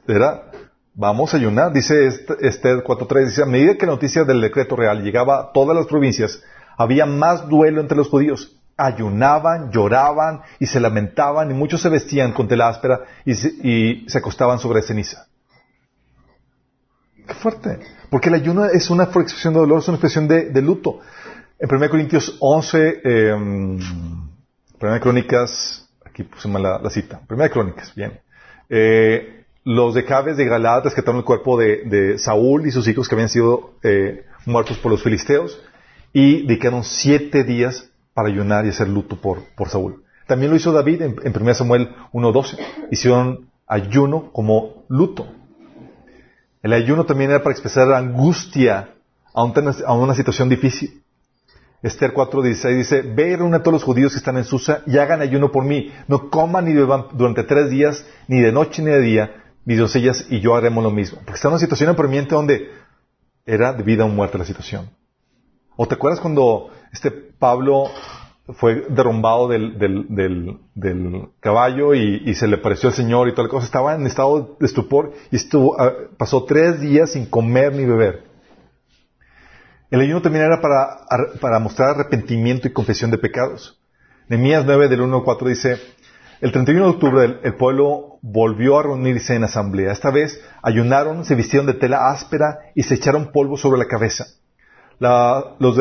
era, 0.06 0.50
vamos 0.94 1.32
a 1.32 1.38
ayunar. 1.38 1.72
Dice 1.72 2.06
este- 2.06 2.46
Esther 2.46 2.84
4.3, 2.84 3.24
dice, 3.26 3.42
a 3.42 3.46
medida 3.46 3.76
que 3.78 3.86
la 3.86 3.92
noticia 3.92 4.24
del 4.24 4.42
decreto 4.42 4.76
real 4.76 5.02
llegaba 5.02 5.40
a 5.40 5.52
todas 5.52 5.74
las 5.74 5.86
provincias, 5.86 6.42
había 6.76 7.06
más 7.06 7.48
duelo 7.48 7.80
entre 7.80 7.96
los 7.96 8.08
judíos. 8.08 8.58
Ayunaban, 8.76 9.70
lloraban 9.70 10.42
y 10.58 10.66
se 10.66 10.80
lamentaban 10.80 11.50
y 11.50 11.54
muchos 11.54 11.82
se 11.82 11.88
vestían 11.88 12.32
con 12.32 12.48
tela 12.48 12.68
áspera 12.68 13.00
y 13.24 13.34
se, 13.34 13.48
y 13.48 14.04
se 14.08 14.18
acostaban 14.18 14.58
sobre 14.58 14.82
ceniza. 14.82 15.26
Qué 17.26 17.34
fuerte. 17.34 17.80
Porque 18.10 18.28
el 18.28 18.34
ayuno 18.34 18.64
es 18.66 18.90
una 18.90 19.04
expresión 19.04 19.54
de 19.54 19.60
dolor, 19.60 19.78
es 19.80 19.88
una 19.88 19.96
expresión 19.96 20.28
de, 20.28 20.50
de 20.50 20.62
luto. 20.62 21.00
En 21.58 21.72
1 21.72 21.90
Corintios 21.90 22.36
11, 22.40 23.00
eh, 23.04 23.32
1 23.34 25.00
Crónicas, 25.00 25.88
aquí 26.04 26.24
puse 26.24 26.48
mal 26.48 26.62
la, 26.62 26.78
la 26.78 26.90
cita. 26.90 27.20
1 27.28 27.50
Crónicas, 27.50 27.94
bien. 27.94 28.20
Eh, 28.68 29.44
los 29.64 29.94
de 29.94 30.02
Jabes 30.02 30.36
de 30.36 30.44
Galaad 30.44 30.84
rescataron 30.84 31.18
el 31.18 31.24
cuerpo 31.24 31.56
de, 31.56 31.84
de 31.84 32.18
Saúl 32.18 32.66
y 32.66 32.72
sus 32.72 32.88
hijos 32.88 33.08
que 33.08 33.14
habían 33.14 33.28
sido 33.28 33.74
eh, 33.82 34.24
muertos 34.44 34.78
por 34.78 34.90
los 34.90 35.02
filisteos 35.02 35.60
y 36.12 36.42
dedicaron 36.46 36.82
siete 36.82 37.44
días 37.44 37.88
para 38.14 38.28
ayunar 38.28 38.66
y 38.66 38.70
hacer 38.70 38.88
luto 38.88 39.16
por, 39.16 39.42
por 39.56 39.68
Saúl. 39.68 40.02
También 40.26 40.50
lo 40.50 40.56
hizo 40.56 40.72
David 40.72 41.02
en, 41.02 41.16
en 41.24 41.36
1 41.42 41.54
Samuel 41.54 41.88
1.12. 42.12 42.58
Hicieron 42.90 43.48
ayuno 43.66 44.30
como 44.32 44.84
luto. 44.88 45.26
El 46.62 46.72
ayuno 46.72 47.04
también 47.06 47.30
era 47.30 47.42
para 47.42 47.52
expresar 47.52 47.88
la 47.88 47.98
angustia 47.98 48.90
a, 49.34 49.42
un- 49.44 49.54
a 49.86 49.92
una 49.94 50.14
situación 50.14 50.48
difícil. 50.48 51.02
Esther 51.82 52.14
4.16 52.14 52.76
dice, 52.76 53.02
ve 53.02 53.30
y 53.30 53.36
reúne 53.36 53.56
a 53.56 53.62
todos 53.62 53.72
los 53.72 53.82
judíos 53.82 54.12
que 54.12 54.18
están 54.18 54.36
en 54.36 54.44
Susa 54.44 54.82
y 54.86 54.98
hagan 54.98 55.20
ayuno 55.20 55.50
por 55.50 55.64
mí. 55.64 55.90
No 56.06 56.30
coman 56.30 56.66
ni 56.66 56.72
beban 56.74 57.06
durante 57.14 57.42
tres 57.42 57.70
días, 57.70 58.06
ni 58.28 58.40
de 58.40 58.52
noche 58.52 58.82
ni 58.82 58.90
de 58.92 59.00
día, 59.00 59.42
mis 59.64 59.78
doncellas 59.78 60.26
y 60.30 60.38
yo 60.38 60.54
haremos 60.54 60.84
lo 60.84 60.92
mismo. 60.92 61.18
Porque 61.24 61.34
está 61.34 61.48
en 61.48 61.54
una 61.54 61.58
situación 61.60 61.90
apremiante 61.90 62.36
donde 62.36 62.70
era 63.44 63.72
de 63.72 63.82
vida 63.82 64.04
o 64.04 64.08
muerte 64.08 64.38
la 64.38 64.44
situación. 64.44 64.88
¿O 65.74 65.88
te 65.88 65.96
acuerdas 65.96 66.20
cuando 66.20 66.70
este 66.92 67.10
Pablo 67.42 67.90
fue 68.54 68.86
derrumbado 68.88 69.48
del, 69.48 70.60
caballo 71.40 71.92
y, 71.92 72.32
se 72.36 72.46
le 72.46 72.58
pareció 72.58 72.88
al 72.88 72.94
Señor 72.94 73.26
y 73.26 73.32
toda 73.32 73.44
la 73.44 73.48
cosa? 73.50 73.66
Estaba 73.66 73.96
en 73.96 74.06
estado 74.06 74.56
de 74.60 74.66
estupor 74.66 75.12
y 75.32 75.36
estuvo, 75.36 75.74
ah, 75.80 75.92
pasó 76.16 76.44
tres 76.44 76.80
días 76.80 77.10
sin 77.10 77.26
comer 77.26 77.74
ni 77.74 77.84
beber. 77.84 78.22
El 79.90 80.02
ayuno 80.02 80.22
también 80.22 80.44
era 80.44 80.60
para, 80.60 80.82
ar- 81.10 81.40
para 81.40 81.58
mostrar 81.58 81.90
arrepentimiento 81.90 82.68
y 82.68 82.72
confesión 82.72 83.10
de 83.10 83.18
pecados. 83.18 83.76
Nehemías 84.28 84.64
9 84.64 84.86
del 84.86 85.00
1 85.00 85.16
al 85.16 85.24
4 85.24 85.48
dice, 85.48 85.80
el 86.40 86.52
31 86.52 86.84
de 86.84 86.90
octubre 86.90 87.24
el, 87.24 87.40
el 87.42 87.54
pueblo 87.56 88.18
volvió 88.22 88.78
a 88.78 88.84
reunirse 88.84 89.34
en 89.34 89.42
asamblea. 89.42 89.90
Esta 89.90 90.12
vez 90.12 90.40
ayunaron, 90.62 91.24
se 91.24 91.34
vistieron 91.34 91.66
de 91.66 91.74
tela 91.74 92.08
áspera 92.12 92.60
y 92.76 92.84
se 92.84 92.94
echaron 92.94 93.32
polvo 93.32 93.56
sobre 93.56 93.80
la 93.80 93.86
cabeza. 93.88 94.26
Los, 95.02 95.74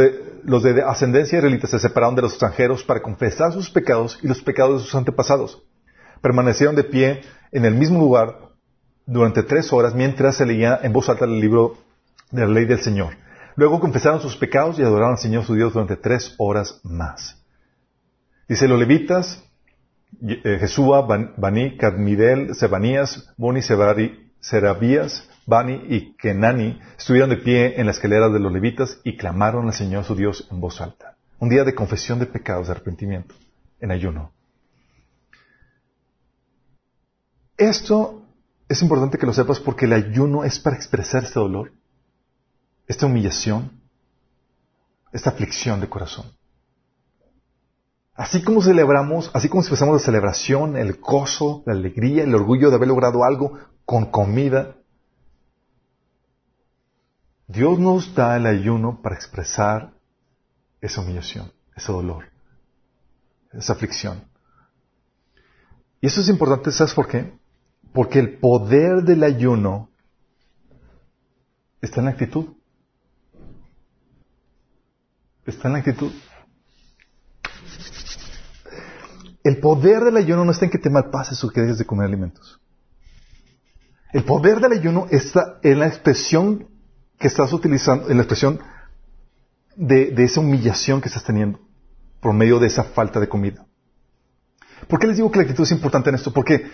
de, 0.63 0.81
ascendencia 0.83 1.37
israelita 1.37 1.67
se 1.67 1.77
separaron 1.77 2.15
de 2.15 2.23
los 2.23 2.31
extranjeros 2.31 2.83
para 2.83 3.03
confesar 3.03 3.53
sus 3.53 3.69
pecados 3.69 4.17
y 4.23 4.27
los 4.27 4.41
pecados 4.41 4.81
de 4.81 4.85
sus 4.85 4.95
antepasados. 4.95 5.61
Permanecieron 6.21 6.75
de 6.75 6.83
pie 6.83 7.21
en 7.51 7.65
el 7.65 7.75
mismo 7.75 7.99
lugar 7.99 8.49
durante 9.05 9.43
tres 9.43 9.71
horas 9.71 9.93
mientras 9.93 10.37
se 10.37 10.45
leía 10.45 10.79
en 10.81 10.91
voz 10.91 11.07
alta 11.07 11.25
el 11.25 11.39
libro 11.39 11.77
de 12.31 12.41
la 12.41 12.47
ley 12.51 12.65
del 12.65 12.81
Señor. 12.81 13.15
Luego 13.55 13.79
confesaron 13.79 14.21
sus 14.21 14.35
pecados 14.35 14.79
y 14.79 14.81
adoraron 14.81 15.11
al 15.11 15.19
Señor 15.19 15.45
su 15.45 15.53
Dios 15.53 15.73
durante 15.73 15.97
tres 15.97 16.33
horas 16.39 16.79
más. 16.83 17.37
Dice, 18.47 18.67
los 18.67 18.79
levitas, 18.79 19.43
eh, 20.27 20.57
Jesúa, 20.59 21.05
Ban- 21.05 21.33
Bani, 21.37 21.77
Cadmidel, 21.77 22.55
Sebanías, 22.55 23.31
Boni, 23.37 23.61
Serabías, 23.61 25.29
Bani 25.51 25.83
y 25.89 26.13
Kenani 26.13 26.79
estuvieron 26.97 27.29
de 27.29 27.35
pie 27.35 27.77
en 27.77 27.85
la 27.85 27.91
escalera 27.91 28.29
de 28.29 28.39
los 28.39 28.53
levitas 28.53 29.01
y 29.03 29.17
clamaron 29.17 29.67
al 29.67 29.73
Señor 29.73 30.05
su 30.05 30.15
Dios 30.15 30.47
en 30.49 30.61
voz 30.61 30.79
alta. 30.79 31.17
Un 31.39 31.49
día 31.49 31.65
de 31.65 31.75
confesión 31.75 32.19
de 32.19 32.25
pecados, 32.25 32.67
de 32.67 32.71
arrepentimiento, 32.71 33.35
en 33.81 33.91
ayuno. 33.91 34.31
Esto 37.57 38.23
es 38.69 38.81
importante 38.81 39.17
que 39.17 39.25
lo 39.25 39.33
sepas 39.33 39.59
porque 39.59 39.85
el 39.85 39.91
ayuno 39.91 40.45
es 40.45 40.57
para 40.57 40.77
expresar 40.77 41.25
este 41.25 41.41
dolor, 41.41 41.73
esta 42.87 43.07
humillación, 43.07 43.71
esta 45.11 45.31
aflicción 45.31 45.81
de 45.81 45.89
corazón. 45.89 46.27
Así 48.13 48.41
como 48.41 48.61
celebramos, 48.61 49.29
así 49.33 49.49
como 49.49 49.61
expresamos 49.61 49.95
la 49.95 50.05
celebración, 50.05 50.77
el 50.77 50.93
gozo, 50.93 51.61
la 51.65 51.73
alegría, 51.73 52.23
el 52.23 52.35
orgullo 52.35 52.69
de 52.69 52.77
haber 52.77 52.87
logrado 52.87 53.25
algo 53.25 53.59
con 53.83 54.05
comida, 54.05 54.77
Dios 57.51 57.79
nos 57.79 58.15
da 58.15 58.37
el 58.37 58.45
ayuno 58.45 59.01
para 59.01 59.15
expresar 59.15 59.93
esa 60.79 61.01
humillación, 61.01 61.51
ese 61.75 61.91
dolor, 61.91 62.25
esa 63.51 63.73
aflicción. 63.73 64.23
Y 65.99 66.07
eso 66.07 66.21
es 66.21 66.29
importante, 66.29 66.71
¿sabes 66.71 66.93
por 66.93 67.07
qué? 67.07 67.33
Porque 67.93 68.19
el 68.19 68.39
poder 68.39 69.03
del 69.03 69.23
ayuno 69.23 69.89
está 71.81 71.99
en 71.99 72.05
la 72.05 72.11
actitud. 72.11 72.55
Está 75.45 75.67
en 75.67 75.73
la 75.73 75.79
actitud. 75.79 76.11
El 79.43 79.59
poder 79.59 80.05
del 80.05 80.17
ayuno 80.17 80.45
no 80.45 80.51
está 80.51 80.65
en 80.65 80.71
que 80.71 80.77
te 80.77 80.89
malpases 80.89 81.43
o 81.43 81.49
que 81.49 81.61
dejes 81.61 81.79
de 81.79 81.85
comer 81.85 82.05
alimentos. 82.05 82.61
El 84.13 84.23
poder 84.23 84.59
del 84.61 84.73
ayuno 84.73 85.07
está 85.09 85.59
en 85.63 85.79
la 85.79 85.87
expresión 85.87 86.70
que 87.21 87.27
estás 87.27 87.53
utilizando, 87.53 88.09
en 88.09 88.17
la 88.17 88.23
expresión 88.23 88.59
de, 89.75 90.13
esa 90.17 90.41
humillación 90.41 90.99
que 90.99 91.07
estás 91.07 91.23
teniendo 91.23 91.59
por 92.19 92.33
medio 92.33 92.59
de 92.59 92.67
esa 92.67 92.83
falta 92.83 93.19
de 93.19 93.29
comida. 93.29 93.65
¿Por 94.87 94.99
qué 94.99 95.07
les 95.07 95.17
digo 95.17 95.31
que 95.31 95.37
la 95.37 95.43
actitud 95.43 95.63
es 95.63 95.71
importante 95.71 96.09
en 96.09 96.15
esto? 96.15 96.33
Porque, 96.33 96.55
eh, 96.55 96.67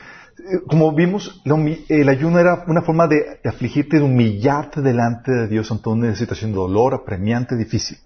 como 0.67 0.93
vimos, 0.93 1.41
el 1.89 2.10
ayuno 2.10 2.39
era 2.39 2.63
una 2.67 2.81
forma 2.81 3.07
de, 3.07 3.39
de 3.43 3.49
afligirte, 3.49 3.97
de 3.97 4.03
humillarte 4.03 4.81
delante 4.81 5.31
de 5.31 5.47
Dios 5.47 5.69
ante 5.69 5.89
una 5.89 6.15
situación 6.15 6.51
de 6.51 6.57
dolor, 6.57 6.93
apremiante, 6.93 7.55
difícil. 7.55 7.97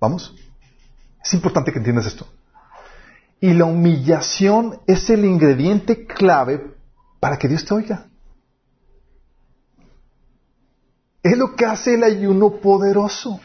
¿Vamos? 0.00 0.34
Es 1.22 1.34
importante 1.34 1.70
que 1.70 1.78
entiendas 1.78 2.06
esto. 2.06 2.26
Y 3.40 3.52
la 3.52 3.66
humillación 3.66 4.80
es 4.86 5.10
el 5.10 5.24
ingrediente 5.26 6.06
clave 6.06 6.74
para 7.20 7.38
que 7.38 7.48
Dios 7.48 7.64
te 7.64 7.74
oiga. 7.74 8.09
Es 11.22 11.36
lo 11.36 11.54
que 11.54 11.66
hace 11.66 11.94
el 11.94 12.04
ayuno 12.04 12.60
poderoso. 12.60 13.40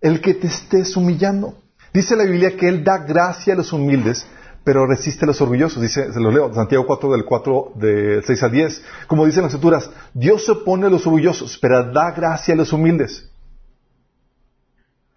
El 0.00 0.20
que 0.20 0.34
te 0.34 0.46
estés 0.46 0.96
humillando. 0.96 1.54
Dice 1.92 2.16
la 2.16 2.24
Biblia 2.24 2.56
que 2.56 2.68
Él 2.68 2.84
da 2.84 2.98
gracia 2.98 3.54
a 3.54 3.56
los 3.56 3.72
humildes, 3.72 4.26
pero 4.64 4.86
resiste 4.86 5.24
a 5.24 5.28
los 5.28 5.40
orgullosos. 5.40 5.82
Dice, 5.82 6.12
se 6.12 6.20
lo 6.20 6.30
leo, 6.30 6.52
Santiago 6.54 6.86
4 6.86 7.12
del 7.12 7.24
4 7.24 7.72
del 7.76 8.24
6 8.24 8.42
al 8.42 8.52
10. 8.52 8.84
Como 9.06 9.26
dicen 9.26 9.42
las 9.42 9.52
escrituras, 9.52 9.90
Dios 10.14 10.44
se 10.44 10.52
opone 10.52 10.86
a 10.86 10.90
los 10.90 11.06
orgullosos, 11.06 11.58
pero 11.58 11.92
da 11.92 12.12
gracia 12.12 12.54
a 12.54 12.56
los 12.56 12.72
humildes. 12.72 13.30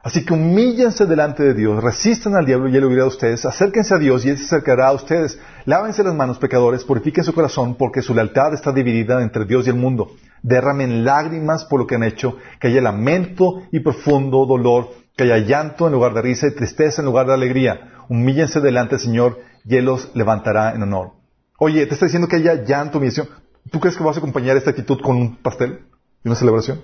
Así 0.04 0.26
que 0.26 0.34
humíllense 0.34 1.06
delante 1.06 1.44
de 1.44 1.54
Dios, 1.54 1.82
resistan 1.82 2.36
al 2.36 2.46
diablo 2.46 2.68
y 2.68 2.76
él 2.76 2.84
huirá 2.84 3.04
de 3.04 3.08
ustedes, 3.08 3.46
acérquense 3.46 3.94
a 3.94 3.98
Dios 3.98 4.26
y 4.26 4.32
él 4.32 4.38
se 4.38 4.44
acercará 4.44 4.88
a 4.88 4.94
ustedes. 4.94 5.40
Lávense 5.66 6.04
las 6.04 6.14
manos, 6.16 6.38
pecadores, 6.40 6.84
purifiquen 6.84 7.24
su 7.24 7.34
corazón, 7.34 7.76
porque 7.76 8.02
su 8.02 8.14
lealtad 8.14 8.54
está 8.54 8.72
dividida 8.72 9.22
entre 9.22 9.46
Dios 9.46 9.66
y 9.66 9.70
el 9.70 9.76
mundo. 9.78 10.12
Derramen 10.42 11.06
lágrimas 11.06 11.66
por 11.66 11.80
lo 11.80 11.88
que 11.88 11.96
han 11.96 12.04
hecho, 12.04 12.38
que 12.60 12.68
haya 12.68 12.82
lamento 12.82 13.62
y 13.72 13.80
profundo 13.80 14.46
dolor, 14.46 14.90
que 15.16 15.24
haya 15.24 15.38
llanto 15.38 15.88
en 15.88 15.94
lugar 15.94 16.14
de 16.14 16.22
risa 16.22 16.48
y 16.48 16.56
tristeza 16.56 17.02
en 17.02 17.06
lugar 17.06 17.28
de 17.28 17.34
alegría. 17.34 17.94
Humíllense 18.10 18.60
delante 18.60 18.96
del 18.96 19.06
Señor 19.06 19.40
y 19.64 19.78
Él 19.78 19.86
los 19.86 20.14
levantará 20.16 20.74
en 20.76 20.84
honor. 20.84 21.12
Oye, 21.60 21.86
te 21.86 21.94
está 21.94 22.08
diciendo 22.08 22.28
que 22.28 22.36
haya 22.36 22.64
llanto, 22.66 22.98
humillación. 22.98 23.30
¿Tú 23.72 23.80
crees 23.80 23.96
que 23.96 24.04
vas 24.04 24.18
a 24.18 24.20
acompañar 24.20 24.58
esta 24.58 24.72
actitud 24.72 25.00
con 25.02 25.16
un 25.16 25.38
pastel 25.38 25.80
y 26.24 26.28
una 26.28 26.36
celebración? 26.36 26.82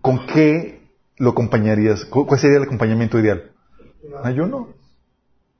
¿Con 0.00 0.26
qué 0.26 0.80
lo 1.18 1.30
acompañarías? 1.30 2.04
¿Cu- 2.06 2.26
¿Cuál 2.26 2.40
sería 2.40 2.56
el 2.56 2.62
acompañamiento 2.64 3.18
ideal? 3.18 3.50
Ayuno. 4.24 4.68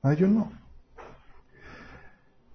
Ayuno. 0.01 0.51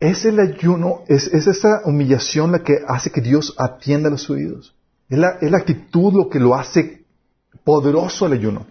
Es 0.00 0.24
el 0.24 0.38
ayuno, 0.38 1.02
es, 1.08 1.26
es 1.26 1.46
esa 1.46 1.82
humillación 1.84 2.52
la 2.52 2.60
que 2.60 2.78
hace 2.86 3.10
que 3.10 3.20
Dios 3.20 3.54
atienda 3.58 4.10
los 4.10 4.30
oídos. 4.30 4.74
Es 5.08 5.18
la, 5.18 5.38
es 5.40 5.50
la 5.50 5.58
actitud 5.58 6.12
lo 6.12 6.28
que 6.28 6.38
lo 6.38 6.54
hace 6.54 7.04
poderoso 7.64 8.26
el 8.26 8.34
ayuno. 8.34 8.66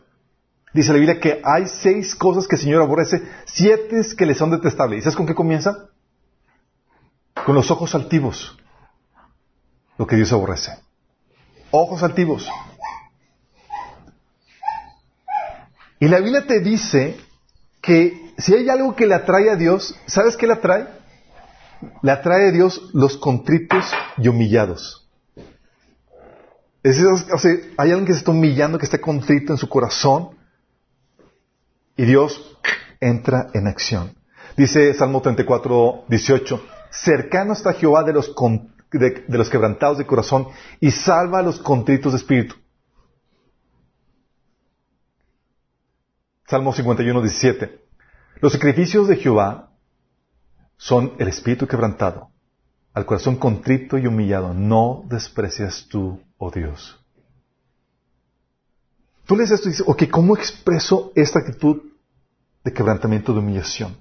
Dice 0.73 0.91
la 0.91 0.99
Biblia 0.99 1.19
que 1.19 1.41
hay 1.43 1.67
seis 1.67 2.15
cosas 2.15 2.47
que 2.47 2.55
el 2.55 2.61
Señor 2.61 2.81
aborrece, 2.81 3.27
siete 3.45 4.01
que 4.15 4.25
le 4.25 4.35
son 4.35 4.51
detestables. 4.51 4.99
¿Y 4.99 5.01
sabes 5.01 5.15
con 5.15 5.25
qué 5.25 5.35
comienza? 5.35 5.89
Con 7.45 7.55
los 7.55 7.71
ojos 7.71 7.95
altivos. 7.95 8.57
Lo 9.97 10.05
que 10.05 10.15
Dios 10.15 10.31
aborrece. 10.31 10.77
Ojos 11.71 12.03
altivos. 12.03 12.47
Y 15.99 16.07
la 16.07 16.19
Biblia 16.19 16.45
te 16.45 16.59
dice 16.59 17.17
que 17.81 18.33
si 18.37 18.53
hay 18.53 18.69
algo 18.69 18.95
que 18.95 19.07
le 19.07 19.15
atrae 19.15 19.49
a 19.49 19.55
Dios, 19.55 19.95
¿sabes 20.05 20.37
qué 20.37 20.45
le 20.45 20.53
atrae? 20.53 20.96
Le 22.01 22.11
atrae 22.11 22.49
a 22.49 22.51
Dios 22.51 22.89
los 22.93 23.17
contritos 23.17 23.85
y 24.17 24.27
humillados. 24.27 25.07
Es 26.83 26.99
o 27.01 27.37
hay 27.77 27.91
alguien 27.91 28.05
que 28.05 28.13
se 28.13 28.19
está 28.19 28.31
humillando, 28.31 28.77
que 28.77 28.85
está 28.85 28.99
contrito 28.99 29.51
en 29.53 29.57
su 29.57 29.67
corazón, 29.67 30.29
y 31.95 32.05
Dios 32.05 32.57
entra 32.99 33.47
en 33.53 33.67
acción. 33.67 34.15
Dice 34.55 34.93
Salmo 34.93 35.21
34, 35.21 36.05
18, 36.07 36.63
cercano 36.91 37.53
está 37.53 37.73
Jehová 37.73 38.03
de 38.03 38.13
los, 38.13 38.29
con- 38.29 38.73
de, 38.91 39.25
de 39.27 39.37
los 39.37 39.49
quebrantados 39.49 39.97
de 39.97 40.05
corazón 40.05 40.47
y 40.79 40.91
salva 40.91 41.39
a 41.39 41.43
los 41.43 41.59
contritos 41.59 42.13
de 42.13 42.17
espíritu. 42.19 42.55
Salmo 46.47 46.71
51, 46.73 47.21
17. 47.21 47.81
Los 48.39 48.53
sacrificios 48.53 49.07
de 49.07 49.17
Jehová 49.17 49.71
son 50.77 51.13
el 51.19 51.27
espíritu 51.27 51.67
quebrantado, 51.67 52.29
al 52.93 53.05
corazón 53.05 53.35
contrito 53.35 53.97
y 53.97 54.07
humillado. 54.07 54.53
No 54.53 55.03
desprecias 55.07 55.87
tú, 55.89 56.21
oh 56.37 56.51
Dios. 56.51 56.99
Tú 59.25 59.35
lees 59.35 59.51
esto 59.51 59.67
y 59.67 59.71
dices, 59.71 59.85
ok, 59.87 60.03
¿cómo 60.09 60.35
expreso 60.35 61.11
esta 61.15 61.39
actitud 61.39 61.81
de 62.63 62.73
quebrantamiento, 62.73 63.33
de 63.33 63.39
humillación 63.39 63.97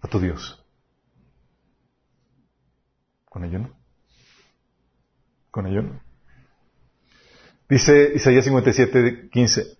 a 0.00 0.08
tu 0.08 0.18
Dios? 0.18 0.60
¿Con 3.26 3.44
ayuno? 3.44 3.70
¿Con 5.50 5.66
ayuno? 5.66 6.00
Dice 7.68 8.12
Isaías 8.14 8.44
57, 8.44 9.28
15. 9.30 9.78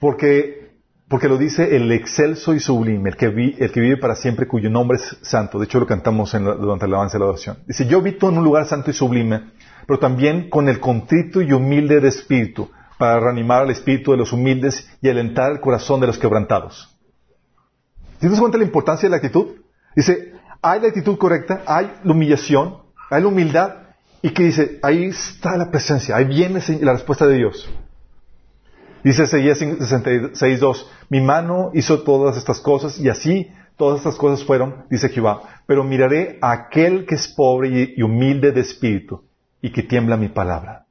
Porque, 0.00 0.63
porque 1.08 1.28
lo 1.28 1.36
dice 1.36 1.76
el 1.76 1.90
excelso 1.92 2.54
y 2.54 2.60
sublime, 2.60 3.10
el 3.10 3.16
que, 3.16 3.28
vi- 3.28 3.56
el 3.58 3.70
que 3.70 3.80
vive 3.80 3.96
para 3.98 4.14
siempre, 4.16 4.48
cuyo 4.48 4.70
nombre 4.70 4.96
es 4.98 5.16
santo. 5.22 5.58
De 5.58 5.66
hecho, 5.66 5.78
lo 5.78 5.86
cantamos 5.86 6.32
en 6.34 6.44
la- 6.46 6.54
durante 6.54 6.86
el 6.86 6.94
avance 6.94 7.16
de 7.16 7.20
la 7.24 7.30
oración. 7.30 7.58
Dice, 7.66 7.86
yo 7.86 7.98
habito 7.98 8.28
en 8.28 8.38
un 8.38 8.44
lugar 8.44 8.66
santo 8.66 8.90
y 8.90 8.94
sublime, 8.94 9.42
pero 9.86 9.98
también 9.98 10.48
con 10.48 10.68
el 10.68 10.80
contrito 10.80 11.42
y 11.42 11.52
humilde 11.52 12.00
de 12.00 12.08
espíritu, 12.08 12.70
para 12.98 13.20
reanimar 13.20 13.62
al 13.62 13.70
espíritu 13.70 14.12
de 14.12 14.16
los 14.18 14.32
humildes 14.32 14.88
y 15.02 15.08
alentar 15.08 15.52
el 15.52 15.60
corazón 15.60 16.00
de 16.00 16.06
los 16.06 16.18
quebrantados. 16.18 16.96
¿Tienes 18.18 18.38
cuenta 18.40 18.56
la 18.56 18.64
importancia 18.64 19.06
de 19.06 19.10
la 19.10 19.16
actitud? 19.16 19.48
Dice, 19.94 20.32
hay 20.62 20.80
la 20.80 20.88
actitud 20.88 21.18
correcta, 21.18 21.62
hay 21.66 21.92
la 22.02 22.12
humillación, 22.12 22.76
hay 23.10 23.20
la 23.20 23.28
humildad, 23.28 23.74
y 24.22 24.30
que 24.30 24.44
dice, 24.44 24.78
ahí 24.82 25.04
está 25.04 25.56
la 25.58 25.70
presencia, 25.70 26.16
ahí 26.16 26.24
viene 26.24 26.60
la 26.80 26.92
respuesta 26.94 27.26
de 27.26 27.36
Dios. 27.36 27.68
Dice 29.04 29.24
Isaías 29.24 29.60
66.2, 29.60 30.86
mi 31.10 31.20
mano 31.20 31.70
hizo 31.74 32.02
todas 32.02 32.38
estas 32.38 32.58
cosas 32.60 32.98
y 32.98 33.10
así 33.10 33.52
todas 33.76 33.98
estas 33.98 34.16
cosas 34.16 34.46
fueron, 34.46 34.86
dice 34.88 35.10
Jehová, 35.10 35.62
pero 35.66 35.84
miraré 35.84 36.38
a 36.40 36.52
aquel 36.52 37.04
que 37.04 37.16
es 37.16 37.28
pobre 37.28 37.94
y, 37.94 38.02
humilde 38.02 38.50
de 38.50 38.62
espíritu 38.62 39.22
y 39.60 39.70
que 39.70 39.82
tiembla 39.82 40.16
mi 40.16 40.28
palabra. 40.28 40.86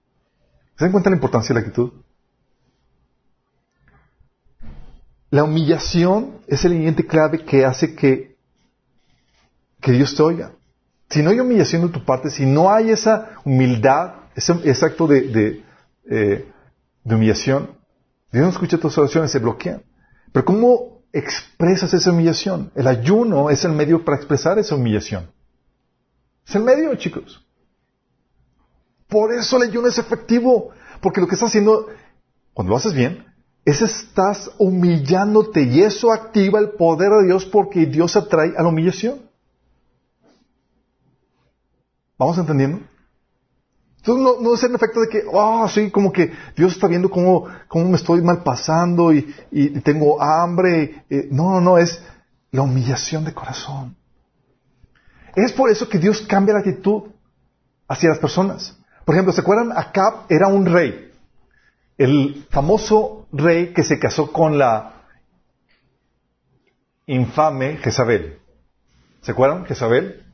¿Se 0.77 0.85
dan 0.85 0.91
cuenta 0.91 1.09
la 1.09 1.15
importancia 1.15 1.55
de 1.55 1.61
la 1.61 1.65
actitud? 1.65 1.91
La 5.31 5.43
humillación 5.43 6.39
es 6.45 6.63
el 6.65 6.73
ingrediente 6.73 7.07
clave 7.07 7.43
que 7.43 7.65
hace 7.65 7.95
que, 7.95 8.35
que 9.81 9.91
Dios 9.91 10.15
te 10.15 10.21
oiga. 10.21 10.51
Si 11.09 11.23
no 11.23 11.31
hay 11.31 11.39
humillación 11.39 11.87
de 11.87 11.89
tu 11.89 12.05
parte, 12.05 12.29
si 12.29 12.45
no 12.45 12.71
hay 12.71 12.91
esa 12.91 13.37
humildad, 13.43 14.13
ese, 14.35 14.85
acto 14.85 15.07
de, 15.07 15.21
de, 15.21 15.63
eh, 16.09 16.47
de 17.03 17.15
humillación, 17.15 17.82
Dios 18.33 18.45
no 18.45 18.49
escucha 18.49 18.79
tus 18.79 18.97
oraciones, 18.97 19.31
se 19.31 19.37
bloquean. 19.37 19.83
Pero 20.31 20.43
¿cómo 20.43 21.03
expresas 21.13 21.93
esa 21.93 22.11
humillación? 22.11 22.71
El 22.73 22.87
ayuno 22.87 23.51
es 23.51 23.63
el 23.63 23.73
medio 23.73 24.03
para 24.03 24.17
expresar 24.17 24.57
esa 24.57 24.73
humillación. 24.73 25.31
Es 26.47 26.55
el 26.55 26.63
medio, 26.63 26.95
chicos. 26.95 27.45
Por 29.07 29.31
eso 29.33 29.57
el 29.57 29.69
ayuno 29.69 29.87
es 29.87 29.99
efectivo. 29.99 30.71
Porque 30.99 31.21
lo 31.21 31.27
que 31.27 31.35
estás 31.35 31.49
haciendo, 31.49 31.89
cuando 32.55 32.71
lo 32.71 32.77
haces 32.77 32.95
bien, 32.95 33.23
es 33.65 33.83
estás 33.83 34.49
humillándote 34.57 35.61
y 35.61 35.81
eso 35.81 36.11
activa 36.11 36.59
el 36.59 36.71
poder 36.71 37.11
de 37.11 37.25
Dios 37.27 37.45
porque 37.45 37.85
Dios 37.85 38.15
atrae 38.15 38.53
a 38.57 38.63
la 38.63 38.69
humillación. 38.69 39.29
¿Vamos 42.17 42.39
entendiendo? 42.39 42.79
Entonces 44.05 44.41
no, 44.41 44.53
es 44.53 44.63
el 44.63 44.75
efecto 44.75 44.99
de 44.99 45.07
que, 45.07 45.23
oh, 45.31 45.65
sí, 45.69 45.89
como 45.89 46.11
que 46.11 46.33
Dios 46.57 46.73
está 46.73 46.87
viendo 46.87 47.09
cómo, 47.09 47.47
me 47.73 47.95
estoy 47.95 48.21
mal 48.21 48.43
pasando 48.43 49.13
y, 49.13 49.33
tengo 49.81 50.21
hambre. 50.21 51.05
Eh, 51.09 51.29
no, 51.31 51.51
no, 51.51 51.61
no, 51.61 51.77
es 51.77 52.03
la 52.51 52.63
humillación 52.63 53.23
de 53.23 53.33
corazón. 53.33 53.95
Es 55.37 55.53
por 55.53 55.69
eso 55.69 55.87
que 55.87 55.99
Dios 55.99 56.21
cambia 56.27 56.53
la 56.53 56.59
actitud 56.59 57.03
hacia 57.87 58.09
las 58.09 58.19
personas. 58.19 58.77
Por 59.05 59.15
ejemplo, 59.15 59.31
¿se 59.31 59.39
acuerdan? 59.39 59.71
Acab 59.71 60.25
era 60.27 60.49
un 60.49 60.65
rey. 60.65 61.09
El 61.97 62.45
famoso 62.49 63.27
rey 63.31 63.71
que 63.71 63.83
se 63.83 63.99
casó 63.99 64.33
con 64.33 64.57
la 64.57 65.05
infame 67.05 67.77
Jezabel. 67.77 68.37
¿Se 69.21 69.31
acuerdan? 69.31 69.65
Jezabel. 69.65 70.25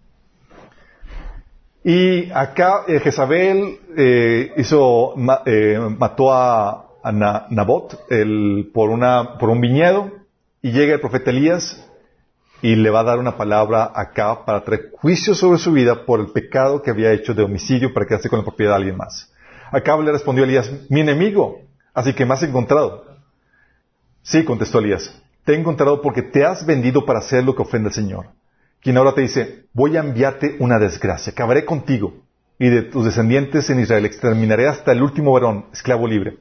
Y 1.83 2.29
acá 2.31 2.83
eh, 2.87 2.99
Jezabel 2.99 3.79
eh, 3.97 4.51
hizo, 4.57 5.13
eh, 5.45 5.79
mató 5.97 6.33
a, 6.33 6.87
a 7.03 7.11
Na- 7.11 7.47
Nabot 7.49 7.97
el- 8.09 8.69
por, 8.73 8.89
una, 8.89 9.37
por 9.37 9.49
un 9.49 9.61
viñedo 9.61 10.11
y 10.61 10.71
llega 10.71 10.93
el 10.95 10.99
profeta 10.99 11.31
Elías 11.31 11.85
y 12.61 12.75
le 12.75 12.89
va 12.89 12.99
a 12.99 13.03
dar 13.03 13.19
una 13.19 13.37
palabra 13.37 13.91
acá 13.95 14.43
para 14.45 14.65
traer 14.65 14.91
juicio 14.91 15.33
sobre 15.33 15.57
su 15.59 15.71
vida 15.71 16.05
por 16.05 16.19
el 16.19 16.27
pecado 16.31 16.81
que 16.81 16.91
había 16.91 17.13
hecho 17.13 17.33
de 17.33 17.43
homicidio 17.43 17.93
para 17.93 18.05
quedarse 18.05 18.29
con 18.29 18.39
la 18.39 18.45
propiedad 18.45 18.71
de 18.73 18.77
alguien 18.77 18.97
más. 18.97 19.31
Acá 19.71 19.95
le 19.97 20.11
respondió 20.11 20.43
Elías, 20.43 20.69
mi 20.89 20.99
enemigo, 20.99 21.61
así 21.93 22.13
que 22.13 22.25
me 22.25 22.33
has 22.33 22.43
encontrado. 22.43 23.05
Sí, 24.21 24.43
contestó 24.43 24.79
Elías, 24.79 25.17
te 25.45 25.53
he 25.53 25.57
encontrado 25.57 26.01
porque 26.01 26.21
te 26.21 26.43
has 26.43 26.65
vendido 26.65 27.05
para 27.05 27.19
hacer 27.19 27.45
lo 27.45 27.55
que 27.55 27.61
ofende 27.61 27.87
al 27.87 27.93
Señor. 27.93 28.25
Quien 28.81 28.97
ahora 28.97 29.13
te 29.13 29.21
dice, 29.21 29.65
voy 29.73 29.97
a 29.97 29.99
enviarte 29.99 30.55
una 30.59 30.79
desgracia, 30.79 31.31
acabaré 31.31 31.65
contigo 31.65 32.13
y 32.57 32.69
de 32.69 32.83
tus 32.83 33.05
descendientes 33.05 33.69
en 33.69 33.79
Israel, 33.79 34.05
exterminaré 34.05 34.67
hasta 34.67 34.91
el 34.91 35.01
último 35.01 35.33
varón, 35.33 35.65
esclavo 35.73 36.07
libre. 36.07 36.37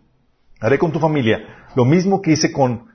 Haré 0.60 0.78
con 0.78 0.92
tu 0.92 0.98
familia 0.98 1.40
lo 1.74 1.84
mismo 1.84 2.22
que 2.22 2.32
hice 2.32 2.52
con, 2.52 2.88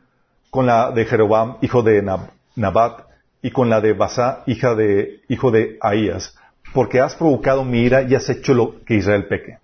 con 0.49 0.65
la 0.65 0.91
de 0.91 1.05
Jeroboam, 1.05 1.57
hijo 1.61 1.83
de 1.83 2.03
Nab- 2.03 2.31
Nabat, 2.55 3.01
y 3.41 3.51
con 3.51 3.69
la 3.69 3.81
de 3.81 3.93
Basá, 3.93 4.43
hija 4.45 4.73
de, 4.75 5.21
hijo 5.27 5.51
de 5.51 5.77
Ahías, 5.81 6.35
porque 6.73 7.01
has 7.01 7.15
provocado 7.15 7.65
mi 7.65 7.81
ira 7.81 8.01
y 8.01 8.15
has 8.15 8.29
hecho 8.29 8.53
lo 8.53 8.83
que 8.85 8.95
Israel 8.95 9.27
peque. 9.27 9.57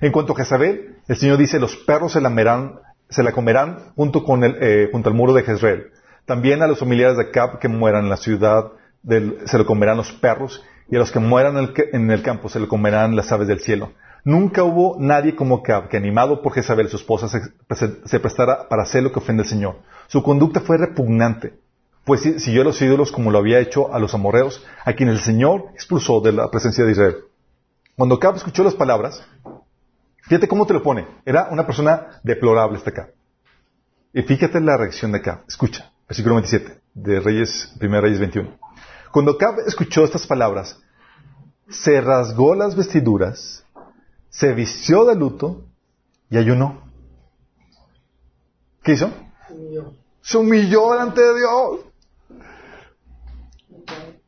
En 0.00 0.12
cuanto 0.12 0.32
a 0.32 0.36
Jezabel, 0.36 0.96
el 1.06 1.16
Señor 1.16 1.36
dice, 1.36 1.58
los 1.58 1.76
perros 1.76 2.12
se 2.12 2.20
la, 2.20 2.72
se 3.10 3.22
la 3.22 3.32
comerán 3.32 3.92
junto, 3.94 4.24
con 4.24 4.42
el, 4.44 4.56
eh, 4.60 4.88
junto 4.90 5.10
al 5.10 5.14
muro 5.14 5.34
de 5.34 5.42
Jezreel. 5.42 5.88
También 6.24 6.62
a 6.62 6.66
los 6.66 6.78
familiares 6.78 7.16
de 7.18 7.24
Acab 7.24 7.58
que 7.58 7.68
mueran 7.68 8.04
en 8.04 8.10
la 8.10 8.16
ciudad 8.16 8.72
se 9.08 9.58
lo 9.58 9.66
comerán 9.66 9.96
los 9.96 10.12
perros, 10.12 10.62
y 10.88 10.96
a 10.96 10.98
los 10.98 11.10
que 11.10 11.18
mueran 11.18 11.56
en 11.92 12.10
el, 12.10 12.22
campo 12.22 12.48
se 12.48 12.60
lo 12.60 12.68
comerán 12.68 13.16
las 13.16 13.32
aves 13.32 13.48
del 13.48 13.60
cielo. 13.60 13.92
Nunca 14.24 14.64
hubo 14.64 14.96
nadie 14.98 15.36
como 15.36 15.56
Acab 15.56 15.88
que 15.88 15.96
animado 15.96 16.42
por 16.42 16.52
Jezabel, 16.52 16.88
su 16.88 16.96
esposa, 16.96 17.28
se, 17.28 18.20
prestara 18.20 18.68
para 18.68 18.82
hacer 18.82 19.02
lo 19.02 19.12
que 19.12 19.18
ofende 19.20 19.42
al 19.42 19.48
Señor. 19.48 19.76
Su 20.08 20.22
conducta 20.22 20.60
fue 20.60 20.78
repugnante, 20.78 21.54
pues 22.04 22.22
si- 22.22 22.38
siguió 22.40 22.62
a 22.62 22.64
los 22.64 22.80
ídolos 22.82 23.12
como 23.12 23.30
lo 23.30 23.38
había 23.38 23.60
hecho 23.60 23.92
a 23.92 23.98
los 23.98 24.14
amorreos, 24.14 24.64
a 24.84 24.92
quienes 24.94 25.16
el 25.16 25.20
Señor 25.22 25.66
expulsó 25.74 26.20
de 26.20 26.32
la 26.32 26.50
presencia 26.50 26.84
de 26.84 26.92
Israel. 26.92 27.16
Cuando 27.96 28.16
Acab 28.16 28.36
escuchó 28.36 28.62
las 28.64 28.74
palabras, 28.74 29.24
fíjate 30.22 30.48
cómo 30.48 30.66
te 30.66 30.74
lo 30.74 30.82
pone. 30.82 31.06
Era 31.24 31.48
una 31.50 31.64
persona 31.66 32.20
deplorable 32.24 32.78
este 32.78 32.90
Acab. 32.90 33.10
Y 34.12 34.22
fíjate 34.22 34.60
la 34.60 34.76
reacción 34.76 35.12
de 35.12 35.18
Acab. 35.18 35.40
Escucha, 35.48 35.90
versículo 36.08 36.34
27 36.36 36.80
de 36.94 37.20
Reyes, 37.20 37.74
1 37.80 38.00
Reyes 38.00 38.18
21. 38.18 38.65
Cuando 39.16 39.32
Acab 39.32 39.60
escuchó 39.60 40.04
estas 40.04 40.26
palabras, 40.26 40.78
se 41.70 42.02
rasgó 42.02 42.54
las 42.54 42.76
vestiduras, 42.76 43.64
se 44.28 44.52
vistió 44.52 45.06
de 45.06 45.14
luto 45.14 45.64
y 46.28 46.36
ayunó. 46.36 46.82
¿Qué 48.82 48.92
hizo? 48.92 49.10
Se 50.20 50.36
humilló 50.36 50.92
delante 50.92 51.22
de 51.22 51.34
Dios. 51.34 51.80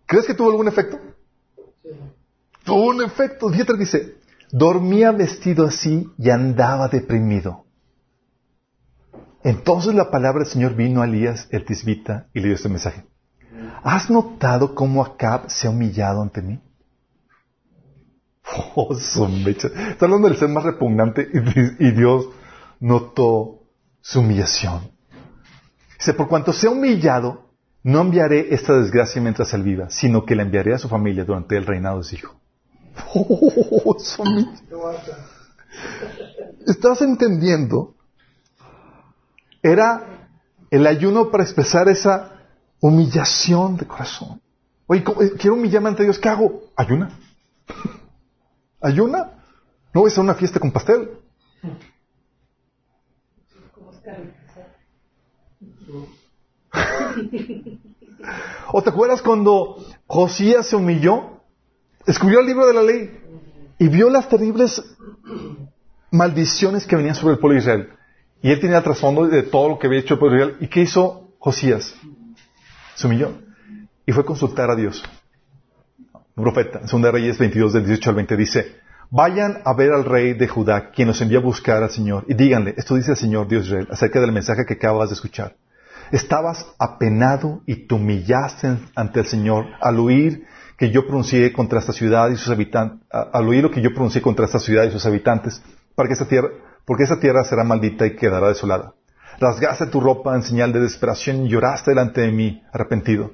¿Crees 0.06 0.24
que 0.24 0.32
tuvo 0.32 0.52
algún 0.52 0.68
efecto? 0.68 0.98
Tuvo 2.64 2.86
un 2.86 3.02
efecto. 3.02 3.50
Que 3.50 3.64
dice. 3.74 4.16
Dormía 4.50 5.12
vestido 5.12 5.66
así 5.66 6.08
y 6.16 6.30
andaba 6.30 6.88
deprimido. 6.88 7.66
Entonces 9.44 9.94
la 9.94 10.10
palabra 10.10 10.44
del 10.44 10.50
Señor 10.50 10.74
vino 10.76 11.02
a 11.02 11.04
Elías 11.04 11.46
el 11.50 11.66
tisbita 11.66 12.28
y 12.32 12.40
le 12.40 12.46
dio 12.46 12.54
este 12.54 12.70
mensaje. 12.70 13.04
¿Has 13.82 14.10
notado 14.10 14.74
cómo 14.74 15.04
Acab 15.04 15.50
se 15.50 15.66
ha 15.66 15.70
humillado 15.70 16.22
ante 16.22 16.42
mí? 16.42 16.60
Oh. 18.74 18.96
Está 18.96 20.06
hablando 20.06 20.28
del 20.28 20.38
ser 20.38 20.48
más 20.48 20.64
repugnante 20.64 21.28
y, 21.32 21.86
y 21.86 21.90
Dios 21.90 22.28
notó 22.80 23.60
su 24.00 24.20
humillación. 24.20 24.90
Dice, 25.98 26.14
por 26.14 26.28
cuanto 26.28 26.52
se 26.52 26.66
ha 26.66 26.70
humillado, 26.70 27.48
no 27.82 28.00
enviaré 28.00 28.54
esta 28.54 28.78
desgracia 28.78 29.20
mientras 29.20 29.52
él 29.52 29.62
viva, 29.62 29.90
sino 29.90 30.24
que 30.24 30.34
la 30.34 30.42
enviaré 30.42 30.74
a 30.74 30.78
su 30.78 30.88
familia 30.88 31.24
durante 31.24 31.56
el 31.56 31.66
reinado 31.66 31.98
de 31.98 32.04
su 32.04 32.14
hijo. 32.16 32.40
Oh, 33.14 33.96
¿Estás 36.66 37.02
entendiendo? 37.02 37.94
Era 39.62 40.30
el 40.70 40.86
ayuno 40.86 41.30
para 41.30 41.44
expresar 41.44 41.88
esa 41.88 42.37
humillación 42.80 43.76
de 43.76 43.86
corazón. 43.86 44.40
Oye, 44.86 45.02
¿cómo- 45.04 45.22
eh, 45.22 45.32
quiero 45.38 45.54
humillarme 45.56 45.88
ante 45.90 46.02
Dios, 46.04 46.18
¿qué 46.18 46.28
hago? 46.28 46.62
Ayuna. 46.76 47.10
¿Ayuna? 48.80 49.32
No 49.92 50.00
voy 50.02 50.08
a 50.10 50.12
hacer 50.12 50.22
una 50.24 50.34
fiesta 50.34 50.60
con 50.60 50.70
pastel. 50.70 51.10
¿O 58.72 58.82
te 58.82 58.90
acuerdas 58.90 59.22
cuando 59.22 59.76
Josías 60.06 60.66
se 60.66 60.76
humilló? 60.76 61.40
Escribió 62.06 62.40
el 62.40 62.46
libro 62.46 62.66
de 62.66 62.74
la 62.74 62.82
ley 62.82 63.10
y 63.78 63.88
vio 63.88 64.10
las 64.10 64.28
terribles 64.28 64.82
maldiciones 66.10 66.86
que 66.86 66.96
venían 66.96 67.14
sobre 67.14 67.34
el 67.34 67.38
pueblo 67.40 67.54
de 67.54 67.60
Israel. 67.60 67.88
Y 68.42 68.50
él 68.50 68.60
tenía 68.60 68.82
trasfondo 68.82 69.26
de 69.26 69.42
todo 69.42 69.68
lo 69.68 69.78
que 69.78 69.86
había 69.86 70.00
hecho 70.00 70.14
el 70.14 70.20
pueblo 70.20 70.36
de 70.38 70.42
Israel. 70.44 70.58
¿Y 70.64 70.68
qué 70.68 70.82
hizo 70.82 71.32
Josías? 71.38 71.94
Y 74.06 74.12
fue 74.12 74.22
a 74.22 74.26
consultar 74.26 74.70
a 74.70 74.76
Dios. 74.76 75.02
Un 76.34 76.44
profeta, 76.44 76.80
en 76.80 77.02
2 77.02 77.12
Reyes 77.12 77.38
22 77.38 77.72
del 77.72 77.86
18 77.86 78.10
al 78.10 78.16
20 78.16 78.36
dice, 78.36 78.76
vayan 79.10 79.58
a 79.64 79.72
ver 79.74 79.92
al 79.92 80.04
rey 80.04 80.34
de 80.34 80.48
Judá, 80.48 80.90
quien 80.90 81.08
nos 81.08 81.20
envía 81.20 81.38
a 81.38 81.42
buscar 81.42 81.82
al 81.82 81.90
Señor, 81.90 82.24
y 82.28 82.34
díganle, 82.34 82.74
esto 82.76 82.94
dice 82.94 83.12
el 83.12 83.16
Señor 83.16 83.48
Dios 83.48 83.66
Israel, 83.66 83.88
acerca 83.90 84.20
del 84.20 84.32
mensaje 84.32 84.64
que 84.66 84.74
acabas 84.74 85.10
de 85.10 85.14
escuchar. 85.14 85.56
Estabas 86.10 86.66
apenado 86.78 87.62
y 87.66 87.86
te 87.86 87.94
humillaste 87.94 88.78
ante 88.94 89.20
el 89.20 89.26
Señor 89.26 89.66
al 89.80 89.98
oír 89.98 90.46
que 90.78 90.90
yo 90.90 91.06
pronuncié 91.06 91.52
contra 91.52 91.80
esta 91.80 91.92
ciudad 91.92 92.30
y 92.30 92.36
sus 92.36 92.50
habitantes, 92.50 93.00
al 93.10 93.48
oír 93.48 93.62
lo 93.62 93.70
que 93.70 93.82
yo 93.82 93.90
pronuncié 93.90 94.22
contra 94.22 94.46
esta 94.46 94.58
ciudad 94.58 94.84
y 94.84 94.90
sus 94.90 95.04
habitantes, 95.04 95.60
para 95.94 96.06
que 96.06 96.12
esta 96.12 96.28
tierra, 96.28 96.48
porque 96.84 97.02
esta 97.02 97.20
tierra 97.20 97.44
será 97.44 97.64
maldita 97.64 98.06
y 98.06 98.16
quedará 98.16 98.48
desolada. 98.48 98.94
Rasgaste 99.40 99.86
tu 99.86 100.00
ropa 100.00 100.34
en 100.34 100.42
señal 100.42 100.72
de 100.72 100.80
desesperación 100.80 101.46
y 101.46 101.48
lloraste 101.48 101.92
delante 101.92 102.22
de 102.22 102.32
mí, 102.32 102.62
arrepentido. 102.72 103.32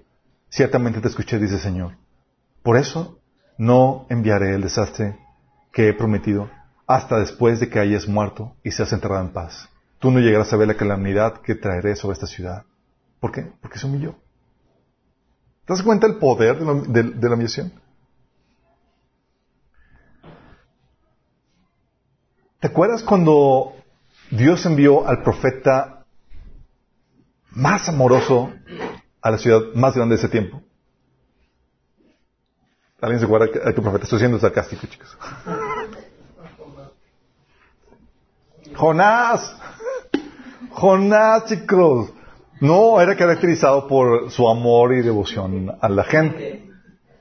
Ciertamente 0.50 1.00
te 1.00 1.08
escuché, 1.08 1.38
dice 1.38 1.54
el 1.54 1.60
Señor. 1.60 1.96
Por 2.62 2.76
eso 2.76 3.18
no 3.56 4.06
enviaré 4.10 4.54
el 4.54 4.62
desastre 4.62 5.18
que 5.72 5.88
he 5.88 5.94
prometido 5.94 6.50
hasta 6.86 7.18
después 7.18 7.58
de 7.58 7.70
que 7.70 7.78
hayas 7.78 8.06
muerto 8.06 8.54
y 8.62 8.70
seas 8.70 8.92
enterrado 8.92 9.22
en 9.22 9.32
paz. 9.32 9.68
Tú 9.98 10.10
no 10.10 10.20
llegarás 10.20 10.52
a 10.52 10.56
ver 10.56 10.68
la 10.68 10.76
calamidad 10.76 11.40
que 11.40 11.54
traeré 11.54 11.96
sobre 11.96 12.14
esta 12.14 12.26
ciudad. 12.26 12.64
¿Por 13.18 13.32
qué? 13.32 13.50
Porque 13.62 13.78
se 13.78 13.86
humilló. 13.86 14.16
¿Te 15.64 15.72
das 15.72 15.82
cuenta 15.82 16.06
del 16.06 16.18
poder 16.18 16.58
de 16.58 16.64
la, 16.66 16.74
de, 16.74 17.02
de 17.14 17.28
la 17.28 17.34
humillación? 17.34 17.72
¿Te 22.60 22.66
acuerdas 22.66 23.02
cuando 23.02 23.74
Dios 24.30 24.64
envió 24.66 25.06
al 25.06 25.22
profeta 25.22 25.93
más 27.54 27.88
amoroso 27.88 28.52
a 29.22 29.30
la 29.30 29.38
ciudad 29.38 29.60
más 29.74 29.94
grande 29.94 30.16
de 30.16 30.20
ese 30.20 30.28
tiempo? 30.28 30.60
¿Alguien 33.00 33.20
se 33.20 33.26
acuerda 33.26 33.46
a 33.68 33.72
qué 33.72 33.80
profeta? 33.82 34.04
Estoy 34.04 34.18
siendo 34.18 34.38
sarcástico, 34.38 34.86
chicos. 34.86 35.16
Jonás. 38.74 39.56
Jonás, 40.70 41.44
chicos. 41.46 42.10
No, 42.60 43.00
era 43.00 43.16
caracterizado 43.16 43.86
por 43.88 44.30
su 44.30 44.48
amor 44.48 44.94
y 44.94 45.02
devoción 45.02 45.72
a 45.80 45.88
la 45.88 46.04
gente. 46.04 46.64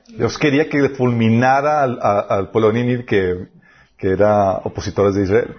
Dios 0.08 0.38
quería 0.38 0.68
que 0.68 0.88
fulminara 0.90 1.82
al, 1.82 1.98
a- 2.00 2.50
pueblo 2.50 2.72
que, 3.04 3.48
que 3.98 4.10
era 4.10 4.52
opositores 4.58 5.14
de 5.14 5.24
Israel. 5.24 5.56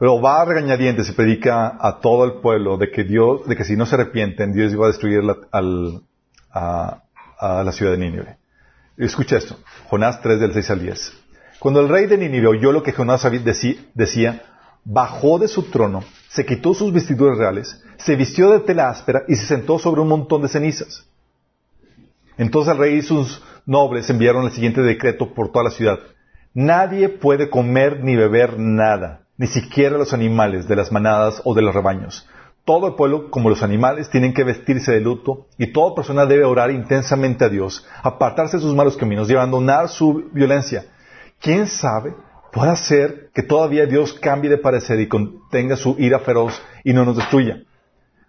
Pero 0.00 0.18
va 0.18 0.40
a 0.40 0.46
regañadientes 0.46 1.10
y 1.10 1.12
predica 1.12 1.76
a 1.78 2.00
todo 2.00 2.24
el 2.24 2.40
pueblo 2.40 2.78
de 2.78 2.90
que 2.90 3.04
Dios, 3.04 3.46
de 3.46 3.54
que 3.54 3.64
si 3.64 3.76
no 3.76 3.84
se 3.84 3.96
arrepienten, 3.96 4.54
Dios 4.54 4.72
iba 4.72 4.86
a 4.86 4.88
destruir 4.88 5.22
la, 5.22 5.36
a, 6.50 7.62
la 7.62 7.70
ciudad 7.72 7.92
de 7.92 7.98
Nínive. 7.98 8.38
Escucha 8.96 9.36
esto, 9.36 9.58
Jonás 9.90 10.22
3 10.22 10.40
del 10.40 10.54
6 10.54 10.70
al 10.70 10.80
10. 10.80 11.12
Cuando 11.58 11.80
el 11.80 11.90
rey 11.90 12.06
de 12.06 12.16
Nínive 12.16 12.46
oyó 12.46 12.72
lo 12.72 12.82
que 12.82 12.92
Jonás 12.92 13.28
decía, 13.94 14.42
bajó 14.86 15.38
de 15.38 15.48
su 15.48 15.64
trono, 15.64 16.02
se 16.30 16.46
quitó 16.46 16.72
sus 16.72 16.94
vestiduras 16.94 17.36
reales, 17.36 17.84
se 17.98 18.16
vistió 18.16 18.50
de 18.52 18.60
tela 18.60 18.88
áspera 18.88 19.24
y 19.28 19.34
se 19.34 19.44
sentó 19.44 19.78
sobre 19.78 20.00
un 20.00 20.08
montón 20.08 20.40
de 20.40 20.48
cenizas. 20.48 21.06
Entonces 22.38 22.72
el 22.72 22.78
rey 22.78 22.94
y 22.96 23.02
sus 23.02 23.42
nobles 23.66 24.08
enviaron 24.08 24.46
el 24.46 24.52
siguiente 24.52 24.80
decreto 24.80 25.34
por 25.34 25.52
toda 25.52 25.64
la 25.64 25.70
ciudad. 25.70 25.98
Nadie 26.54 27.10
puede 27.10 27.50
comer 27.50 28.02
ni 28.02 28.16
beber 28.16 28.58
nada, 28.58 29.26
ni 29.40 29.46
siquiera 29.46 29.96
los 29.96 30.12
animales 30.12 30.68
de 30.68 30.76
las 30.76 30.92
manadas 30.92 31.40
o 31.46 31.54
de 31.54 31.62
los 31.62 31.74
rebaños. 31.74 32.28
Todo 32.66 32.88
el 32.88 32.94
pueblo, 32.94 33.30
como 33.30 33.48
los 33.48 33.62
animales, 33.62 34.10
tienen 34.10 34.34
que 34.34 34.44
vestirse 34.44 34.92
de 34.92 35.00
luto 35.00 35.46
y 35.56 35.72
toda 35.72 35.94
persona 35.94 36.26
debe 36.26 36.44
orar 36.44 36.70
intensamente 36.70 37.46
a 37.46 37.48
Dios, 37.48 37.86
apartarse 38.02 38.58
de 38.58 38.62
sus 38.62 38.74
malos 38.74 38.98
caminos 38.98 39.30
y 39.30 39.34
abandonar 39.34 39.88
su 39.88 40.28
violencia. 40.34 40.84
¿Quién 41.40 41.68
sabe? 41.68 42.12
Puede 42.52 42.76
ser 42.76 43.30
que 43.32 43.42
todavía 43.42 43.86
Dios 43.86 44.12
cambie 44.12 44.50
de 44.50 44.58
parecer 44.58 45.00
y 45.00 45.08
contenga 45.08 45.74
su 45.76 45.96
ira 45.98 46.18
feroz 46.18 46.60
y 46.84 46.92
no 46.92 47.06
nos 47.06 47.16
destruya. 47.16 47.62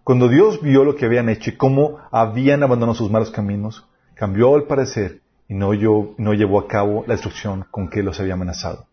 Cuando 0.06 0.30
Dios 0.30 0.62
vio 0.62 0.86
lo 0.86 0.96
que 0.96 1.08
habían 1.08 1.28
hecho 1.28 1.50
y 1.50 1.58
cómo 1.58 1.98
habían 2.10 2.64
abandonado 2.64 2.96
sus 2.96 3.12
malos 3.12 3.32
caminos, 3.32 3.86
cambió 4.16 4.56
el 4.56 4.64
parecer 4.64 5.20
y 5.50 5.56
no, 5.56 5.74
llevó 5.74 6.58
a 6.58 6.68
cabo 6.70 7.04
la 7.06 7.16
destrucción 7.16 7.66
con 7.70 7.90
que 7.90 8.02
los 8.02 8.18
había 8.22 8.36
amenazado. 8.36 8.86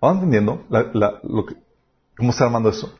¿Van 0.00 0.14
entendiendo 0.16 0.64
cómo 2.16 2.30
está 2.30 2.44
armando 2.44 2.68
eso? 2.68 2.98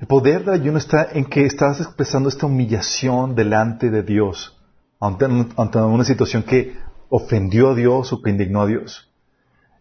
El 0.00 0.06
poder 0.06 0.44
del 0.44 0.54
ayuno 0.54 0.78
está 0.78 1.08
en 1.12 1.24
que 1.26 1.44
estás 1.44 1.80
expresando 1.80 2.28
esta 2.28 2.46
humillación 2.46 3.34
delante 3.34 3.90
de 3.90 4.02
Dios 4.02 4.58
ante, 4.98 5.26
una 5.26 6.04
situación 6.04 6.42
que 6.42 6.76
ofendió 7.10 7.70
a 7.70 7.74
Dios 7.74 8.12
o 8.12 8.22
que 8.22 8.30
indignó 8.30 8.62
a 8.62 8.66
Dios. 8.66 9.12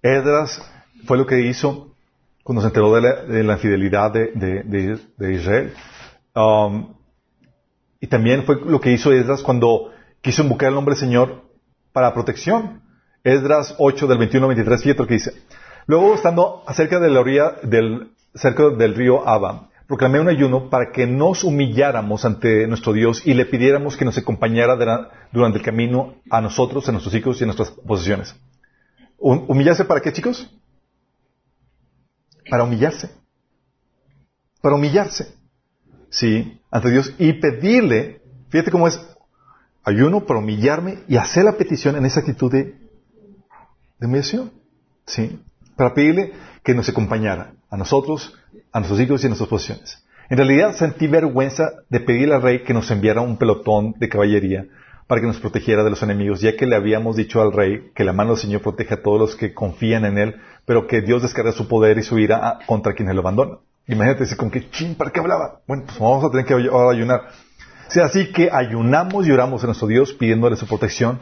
Esdras 0.02 0.62
fue 1.06 1.18
lo 1.18 1.26
que 1.26 1.42
hizo 1.42 1.94
cuando 2.44 2.62
se 2.62 2.68
enteró 2.68 2.94
de 2.96 3.02
la, 3.02 3.16
de 3.24 3.44
la 3.44 3.54
infidelidad 3.54 4.12
de, 4.12 4.32
de- 4.34 4.64
de- 4.64 5.00
de 5.18 5.34
Israel. 5.34 5.74
Um, 6.36 6.96
y 8.02 8.08
también 8.08 8.44
fue 8.44 8.60
lo 8.66 8.80
que 8.80 8.92
hizo 8.92 9.12
Esdras 9.12 9.42
cuando 9.42 9.92
quiso 10.22 10.42
invocar 10.44 10.70
el 10.70 10.76
nombre 10.76 10.96
del 10.96 11.00
Señor 11.02 11.44
para 11.94 12.14
protección. 12.14 12.82
Esdras 13.24 13.76
8 13.78 14.08
del 14.08 14.18
21 14.18 14.46
al 14.48 14.56
23, 14.56 14.84
fíjate 14.84 15.02
lo 15.02 15.08
que 15.08 15.14
dice. 15.16 15.34
Luego, 15.90 16.14
estando 16.14 16.64
cerca 16.72 17.00
de 17.00 17.10
la 17.10 17.20
orilla 17.20 17.56
del, 17.64 18.12
cerca 18.36 18.70
del 18.70 18.94
río 18.94 19.28
Abba, 19.28 19.72
proclamé 19.88 20.20
un 20.20 20.30
ayuno 20.30 20.70
para 20.70 20.92
que 20.92 21.08
nos 21.08 21.44
humilláramos 21.44 22.26
ante 22.26 22.68
nuestro 22.68 22.94
Dios 22.94 23.26
y 23.26 23.34
le 23.34 23.48
pidiéramos 23.48 23.98
que 23.98 24.06
nos 24.06 24.16
acompañara 24.16 24.76
durante 25.32 25.58
el 25.58 25.64
camino 25.66 26.14
a 26.30 26.42
nosotros, 26.42 26.88
a 26.88 26.92
nuestros 26.92 27.16
hijos 27.16 27.42
y 27.42 27.44
a 27.44 27.48
nuestras 27.48 27.72
posesiones. 27.72 28.36
Hum- 29.18 29.46
¿Humillarse 29.48 29.84
para 29.84 30.00
qué, 30.00 30.14
chicos? 30.14 30.48
Para 32.48 32.66
humillarse. 32.66 33.10
Para 34.62 34.76
humillarse. 34.76 35.34
Sí, 36.12 36.62
ante 36.70 36.92
Dios 36.92 37.16
y 37.18 37.34
pedirle, 37.34 38.22
fíjate 38.50 38.70
cómo 38.70 38.88
es, 38.88 39.00
ayuno 39.84 40.24
para 40.28 40.40
humillarme 40.40 41.00
y 41.08 41.18
hacer 41.18 41.46
la 41.46 41.54
petición 41.54 41.96
en 41.96 42.06
esa 42.06 42.20
actitud 42.20 42.52
de, 42.52 42.76
de 43.98 44.06
humillación. 44.06 44.52
Sí, 45.08 45.42
para 45.80 45.94
pedirle 45.94 46.34
que 46.62 46.74
nos 46.74 46.90
acompañara 46.90 47.54
a 47.70 47.78
nosotros, 47.78 48.38
a 48.74 48.80
nuestros 48.82 49.00
hijos 49.00 49.24
y 49.24 49.28
a 49.28 49.30
nuestras 49.30 49.50
posesiones. 49.50 50.04
En 50.30 50.36
realidad 50.38 50.76
sentí 50.76 51.08
vergüenza 51.08 51.72
de 51.90 52.02
pedirle 52.02 52.36
al 52.36 52.42
rey 52.42 52.64
que 52.66 52.74
nos 52.74 52.92
enviara 52.92 53.22
un 53.22 53.38
pelotón 53.38 53.94
de 53.98 54.10
caballería 54.10 54.66
para 55.08 55.22
que 55.22 55.28
nos 55.28 55.40
protegiera 55.40 55.86
de 55.86 55.90
los 55.90 56.04
enemigos, 56.04 56.42
ya 56.42 56.58
que 56.58 56.66
le 56.68 56.76
habíamos 56.76 57.16
dicho 57.16 57.42
al 57.42 57.54
rey 57.54 57.92
que 57.96 58.04
la 58.04 58.12
mano 58.12 58.32
del 58.32 58.40
Señor 58.42 58.62
protege 58.62 58.96
a 58.96 59.02
todos 59.02 59.20
los 59.22 59.36
que 59.38 59.54
confían 59.54 60.04
en 60.04 60.18
Él, 60.18 60.36
pero 60.66 60.86
que 60.86 61.00
Dios 61.02 61.22
descarga 61.22 61.54
su 61.54 61.70
poder 61.70 61.98
y 61.98 62.04
su 62.04 62.20
ira 62.20 62.46
a- 62.46 62.60
contra 62.66 62.94
quienes 62.94 63.16
lo 63.16 63.22
abandonan. 63.22 63.60
Imagínate, 63.88 64.26
si 64.26 64.36
con 64.36 64.52
qué 64.52 64.70
chin, 64.70 64.96
¿para 64.96 65.12
qué 65.12 65.22
hablaba? 65.22 65.62
Bueno, 65.66 65.84
pues 65.86 65.98
vamos 65.98 66.26
a 66.26 66.30
tener 66.30 66.46
que 66.46 66.54
ayunar. 66.56 67.22
O 67.88 67.92
sea, 67.92 68.04
así 68.06 68.34
que 68.34 68.50
ayunamos 68.52 69.26
y 69.26 69.32
oramos 69.32 69.64
a 69.64 69.68
nuestro 69.68 69.88
Dios 69.88 70.12
pidiéndole 70.14 70.58
su 70.58 70.68
protección. 70.68 71.20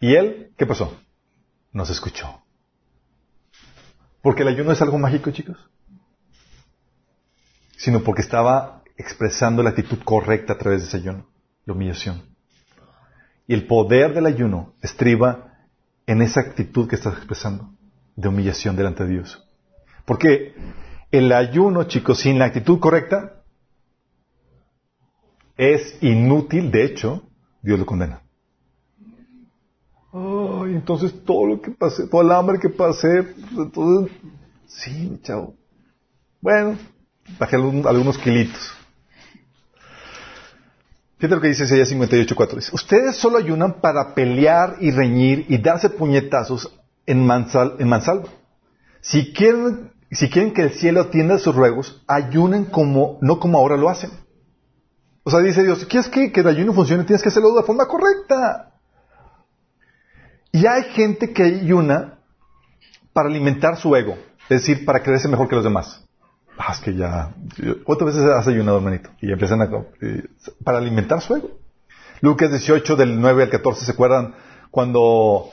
¿Y 0.00 0.14
Él 0.14 0.52
qué 0.56 0.66
pasó? 0.66 0.96
Nos 1.72 1.90
escuchó. 1.90 2.43
Porque 4.24 4.40
el 4.40 4.48
ayuno 4.48 4.72
es 4.72 4.80
algo 4.80 4.98
mágico, 4.98 5.30
chicos. 5.32 5.58
Sino 7.76 8.02
porque 8.02 8.22
estaba 8.22 8.82
expresando 8.96 9.62
la 9.62 9.70
actitud 9.70 9.98
correcta 10.02 10.54
a 10.54 10.56
través 10.56 10.80
de 10.80 10.88
ese 10.88 10.96
ayuno, 10.96 11.26
la 11.66 11.74
humillación. 11.74 12.22
Y 13.46 13.52
el 13.52 13.66
poder 13.66 14.14
del 14.14 14.24
ayuno 14.24 14.72
estriba 14.80 15.58
en 16.06 16.22
esa 16.22 16.40
actitud 16.40 16.88
que 16.88 16.96
estás 16.96 17.18
expresando, 17.18 17.68
de 18.16 18.28
humillación 18.28 18.76
delante 18.76 19.04
de 19.04 19.10
Dios. 19.10 19.46
Porque 20.06 20.54
el 21.10 21.30
ayuno, 21.30 21.84
chicos, 21.84 22.20
sin 22.20 22.38
la 22.38 22.46
actitud 22.46 22.80
correcta, 22.80 23.42
es 25.58 26.02
inútil, 26.02 26.70
de 26.70 26.86
hecho, 26.86 27.28
Dios 27.60 27.78
lo 27.78 27.84
condena. 27.84 28.22
Ay, 30.16 30.76
entonces 30.76 31.12
todo 31.24 31.44
lo 31.44 31.60
que 31.60 31.72
pasé, 31.72 32.06
todo 32.06 32.22
el 32.22 32.30
hambre 32.30 32.60
que 32.60 32.68
pasé, 32.68 33.34
entonces, 33.50 34.16
sí, 34.68 35.18
chavo. 35.24 35.54
Bueno, 36.40 36.78
bajé 37.36 37.56
algunos 37.56 38.16
kilitos. 38.18 38.72
Fíjate 41.18 41.34
lo 41.34 41.40
que 41.40 41.48
dice 41.48 41.64
Isaías 41.64 41.90
58.4. 41.90 42.54
Dice, 42.54 42.70
ustedes 42.72 43.16
solo 43.16 43.38
ayunan 43.38 43.80
para 43.80 44.14
pelear 44.14 44.76
y 44.78 44.92
reñir 44.92 45.46
y 45.48 45.58
darse 45.58 45.90
puñetazos 45.90 46.72
en, 47.06 47.26
mansal, 47.26 47.74
en 47.80 47.88
mansalva. 47.88 48.28
Si 49.00 49.32
quieren, 49.32 49.90
si 50.12 50.30
quieren 50.30 50.54
que 50.54 50.62
el 50.62 50.74
cielo 50.74 51.00
atienda 51.00 51.38
sus 51.38 51.56
ruegos, 51.56 52.04
ayunen 52.06 52.66
como, 52.66 53.18
no 53.20 53.40
como 53.40 53.58
ahora 53.58 53.76
lo 53.76 53.88
hacen. 53.88 54.10
O 55.24 55.30
sea, 55.30 55.40
dice 55.40 55.64
Dios, 55.64 55.80
si 55.80 55.86
quieres 55.86 56.08
que, 56.08 56.30
que 56.30 56.40
el 56.40 56.46
ayuno 56.46 56.72
funcione, 56.72 57.02
tienes 57.02 57.22
que 57.22 57.30
hacerlo 57.30 57.48
de 57.48 57.56
la 57.56 57.62
forma 57.62 57.88
correcta. 57.88 58.73
Y 60.54 60.68
hay 60.68 60.84
gente 60.84 61.32
que 61.32 61.42
ayuna 61.42 62.20
para 63.12 63.28
alimentar 63.28 63.76
su 63.76 63.96
ego, 63.96 64.16
es 64.44 64.60
decir, 64.60 64.84
para 64.84 65.02
creerse 65.02 65.26
mejor 65.26 65.48
que 65.48 65.56
los 65.56 65.64
demás. 65.64 66.06
Ah, 66.56 66.72
es 66.72 66.78
que 66.78 66.94
ya, 66.94 67.34
¿cuántas 67.82 68.06
veces 68.06 68.22
has 68.22 68.46
ayunado, 68.46 68.76
hermanito? 68.76 69.10
Y 69.20 69.32
empiezan 69.32 69.62
a, 69.62 69.68
para 70.62 70.78
alimentar 70.78 71.20
su 71.20 71.34
ego. 71.34 71.58
Lucas 72.20 72.50
18, 72.50 72.94
del 72.94 73.20
9 73.20 73.42
al 73.42 73.50
14, 73.50 73.84
¿se 73.84 73.90
acuerdan 73.90 74.36
cuando 74.70 75.50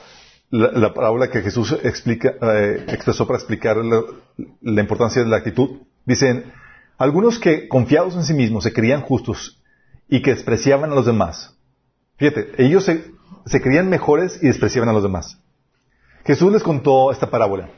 la, 0.50 0.70
la 0.70 0.94
parábola 0.94 1.30
que 1.30 1.42
Jesús 1.42 1.72
eh, 1.72 2.84
expresó 2.86 3.26
para 3.26 3.40
explicar 3.40 3.78
la, 3.78 4.02
la 4.60 4.80
importancia 4.80 5.24
de 5.24 5.28
la 5.28 5.38
actitud? 5.38 5.80
Dicen, 6.04 6.52
algunos 6.96 7.40
que 7.40 7.66
confiados 7.66 8.14
en 8.14 8.22
sí 8.22 8.34
mismos 8.34 8.62
se 8.62 8.72
creían 8.72 9.00
justos 9.00 9.60
y 10.08 10.22
que 10.22 10.30
despreciaban 10.30 10.92
a 10.92 10.94
los 10.94 11.06
demás. 11.06 11.58
Fíjate, 12.18 12.52
ellos 12.58 12.84
se, 12.84 13.11
se 13.46 13.60
creían 13.60 13.88
mejores 13.88 14.38
y 14.42 14.46
despreciaban 14.46 14.88
a 14.88 14.92
los 14.92 15.02
demás. 15.02 15.38
Jesús 16.24 16.52
les 16.52 16.62
contó 16.62 17.10
esta 17.10 17.30
parábola. 17.30 17.70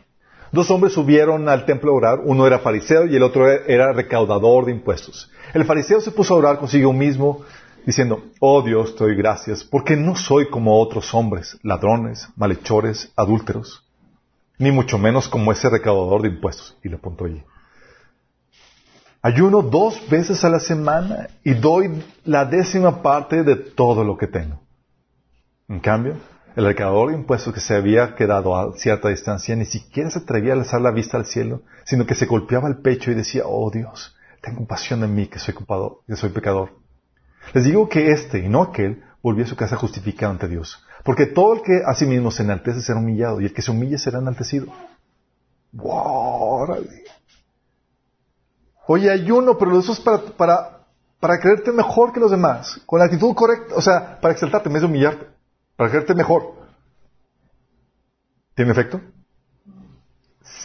Dos 0.52 0.70
hombres 0.70 0.92
subieron 0.92 1.48
al 1.48 1.64
templo 1.64 1.90
a 1.90 1.94
orar, 1.96 2.20
uno 2.24 2.46
era 2.46 2.61
fariseo 2.61 3.07
y 3.07 3.16
el 3.16 3.22
otro 3.22 3.50
era 3.50 3.92
recaudador 3.92 4.66
de 4.66 4.72
impuestos. 4.72 5.30
El 5.52 5.64
fariseo 5.64 6.00
se 6.00 6.12
puso 6.12 6.34
a 6.34 6.38
orar 6.38 6.59
consigo 6.59 6.92
mismo, 6.92 7.42
diciendo, 7.84 8.22
oh 8.40 8.62
Dios, 8.62 8.94
te 8.94 9.05
doy 9.05 9.16
gracias, 9.16 9.64
porque 9.64 9.96
no 9.96 10.14
soy 10.14 10.48
como 10.48 10.80
otros 10.80 11.12
hombres, 11.14 11.59
ladrones, 11.62 12.28
malhechores, 12.36 13.12
adúlteros, 13.16 13.82
ni 14.59 14.70
mucho 14.70 14.96
menos 14.98 15.28
como 15.28 15.50
ese 15.50 15.68
recaudador 15.68 16.22
de 16.22 16.28
impuestos. 16.28 16.76
Y 16.84 16.88
le 16.88 16.96
apuntó 16.96 17.24
allí. 17.24 17.42
Ayuno 19.22 19.62
dos 19.62 20.09
veces 20.11 20.44
a 20.44 20.50
la 20.50 20.61
semana 20.61 21.28
y 21.42 21.55
doy 21.55 22.02
la 22.24 22.44
décima 22.44 23.02
parte 23.02 23.42
de 23.42 23.57
todo 23.57 24.05
lo 24.05 24.18
que 24.18 24.26
tengo. 24.26 24.64
En 25.69 25.81
cambio, 25.81 26.17
el 26.57 26.67
recaudador 26.67 27.11
de 27.11 27.17
impuestos 27.17 27.53
que 27.53 27.61
se 27.61 27.75
había 27.75 28.15
quedado 28.15 28.57
a 28.57 28.77
cierta 28.77 29.09
distancia 29.09 29.57
ni 29.57 29.65
siquiera 29.65 30.11
se 30.11 30.21
atrevía 30.21 30.53
a 30.53 30.57
alzar 30.57 30.81
la 30.81 30.91
vista 30.91 31.17
al 31.17 31.27
cielo, 31.27 31.62
sino 31.85 32.07
que 32.07 32.15
se 32.15 32.27
golpeaba 32.27 32.69
el 32.69 32.79
pecho 32.79 33.11
y 33.11 33.15
decía, 33.15 33.43
oh 33.47 33.71
Dios, 33.71 34.15
ten 34.41 34.55
compasión 34.55 35.01
de 35.01 35.09
mí 35.09 35.27
que 35.27 35.39
soy, 35.39 35.55
culpado, 35.55 36.03
que 36.07 36.17
soy 36.17 36.31
pecador. 36.31 36.73
Les 37.55 37.65
digo 37.65 37.89
que 37.89 38.12
este 38.12 38.39
y 38.39 38.49
no 38.49 38.62
aquel 38.62 39.03
volvió 39.23 39.45
a 39.45 39.49
su 39.49 39.57
casa 39.57 39.77
justificado 39.77 40.33
ante 40.33 40.49
Dios. 40.49 40.85
Porque 41.03 41.27
todo 41.27 41.55
el 41.55 41.62
que 41.62 41.83
a 41.85 41.95
sí 41.95 42.07
mismo 42.07 42.31
se 42.31 42.43
enaltece 42.43 42.81
será 42.81 42.99
humillado 42.99 43.41
y 43.41 43.47
el 43.47 43.55
que 43.55 43.62
se 43.62 43.71
humille 43.71 43.99
será 43.99 44.19
enaltecido. 44.19 44.67
¡Wow! 45.73 46.77
Oye, 48.87 49.11
ayuno, 49.11 49.59
pero 49.59 49.79
eso 49.79 49.93
es 49.93 50.01
para, 50.01 50.19
para, 50.19 50.87
para 51.21 51.39
creerte 51.41 51.73
mejor 51.73 52.12
que 52.12 52.21
los 52.21 52.31
demás, 52.31 52.81
con 52.87 52.99
la 52.99 53.07
actitud 53.07 53.35
correcta, 53.35 53.75
o 53.75 53.81
sea, 53.81 54.21
para 54.21 54.33
exaltarte 54.33 54.69
en 54.69 54.75
vez 54.75 54.83
de 54.83 54.89
humillarte, 54.89 55.34
para 55.77 55.91
creerte 55.91 56.14
mejor. 56.14 56.55
¿Tiene 58.55 58.72
efecto? 58.72 59.01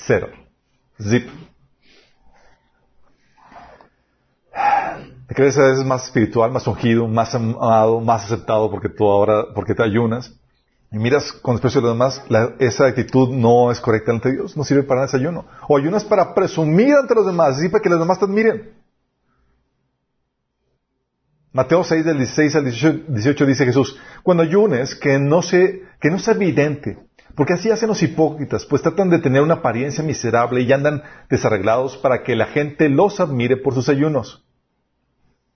Cero. 0.06 0.30
Zip. 1.02 1.30
Te 5.28 5.36
crees 5.36 5.58
a 5.58 5.68
veces 5.68 5.86
más 5.86 6.06
espiritual, 6.06 6.52
más 6.52 6.66
ungido, 6.68 7.08
más 7.08 7.36
amado, 7.36 8.00
más 8.02 8.26
aceptado 8.26 8.70
porque 8.72 8.90
tú 8.90 9.08
ahora, 9.10 9.46
porque 9.54 9.76
te 9.76 9.84
ayunas. 9.84 10.34
Y 10.92 10.98
miras 10.98 11.32
con 11.32 11.54
desprecio 11.54 11.82
a 11.82 11.84
los 11.84 11.92
demás, 11.94 12.24
esa 12.58 12.88
actitud 12.88 13.30
no 13.30 13.72
es 13.72 13.80
correcta 13.80 14.12
ante 14.12 14.32
Dios, 14.32 14.58
no 14.58 14.64
sirve 14.64 14.84
para 14.84 15.04
desayuno. 15.04 15.46
O 15.68 15.78
ayunas 15.78 16.04
para 16.04 16.34
presumir 16.34 16.96
ante 16.96 17.14
los 17.14 17.28
demás, 17.28 17.58
así 17.58 17.70
para 17.70 17.82
que 17.82 17.90
los 17.90 18.00
demás 18.00 18.18
te 18.18 18.26
admiren. 18.26 18.74
Mateo 21.52 21.84
6 21.84 22.06
del 22.06 22.18
16 22.18 22.56
al 22.56 22.64
18, 22.66 23.04
18 23.08 23.46
dice 23.46 23.66
Jesús, 23.66 24.00
cuando 24.24 24.44
ayunes, 24.44 24.96
que 24.96 25.18
no, 25.18 25.42
se, 25.42 25.84
que 26.00 26.12
no 26.12 26.20
sea 26.20 26.36
evidente, 26.36 27.00
porque 27.36 27.54
así 27.54 27.72
hacen 27.72 27.90
los 27.90 28.04
hipócritas, 28.04 28.66
pues 28.66 28.82
tratan 28.82 29.10
de 29.10 29.20
tener 29.20 29.42
una 29.42 29.56
apariencia 29.56 30.04
miserable 30.04 30.62
y 30.62 30.72
andan 30.72 31.04
desarreglados 31.30 31.98
para 31.98 32.24
que 32.24 32.36
la 32.36 32.48
gente 32.48 32.90
los 32.90 33.20
admire 33.20 33.58
por 33.58 33.74
sus 33.74 33.90
ayunos. 33.90 34.46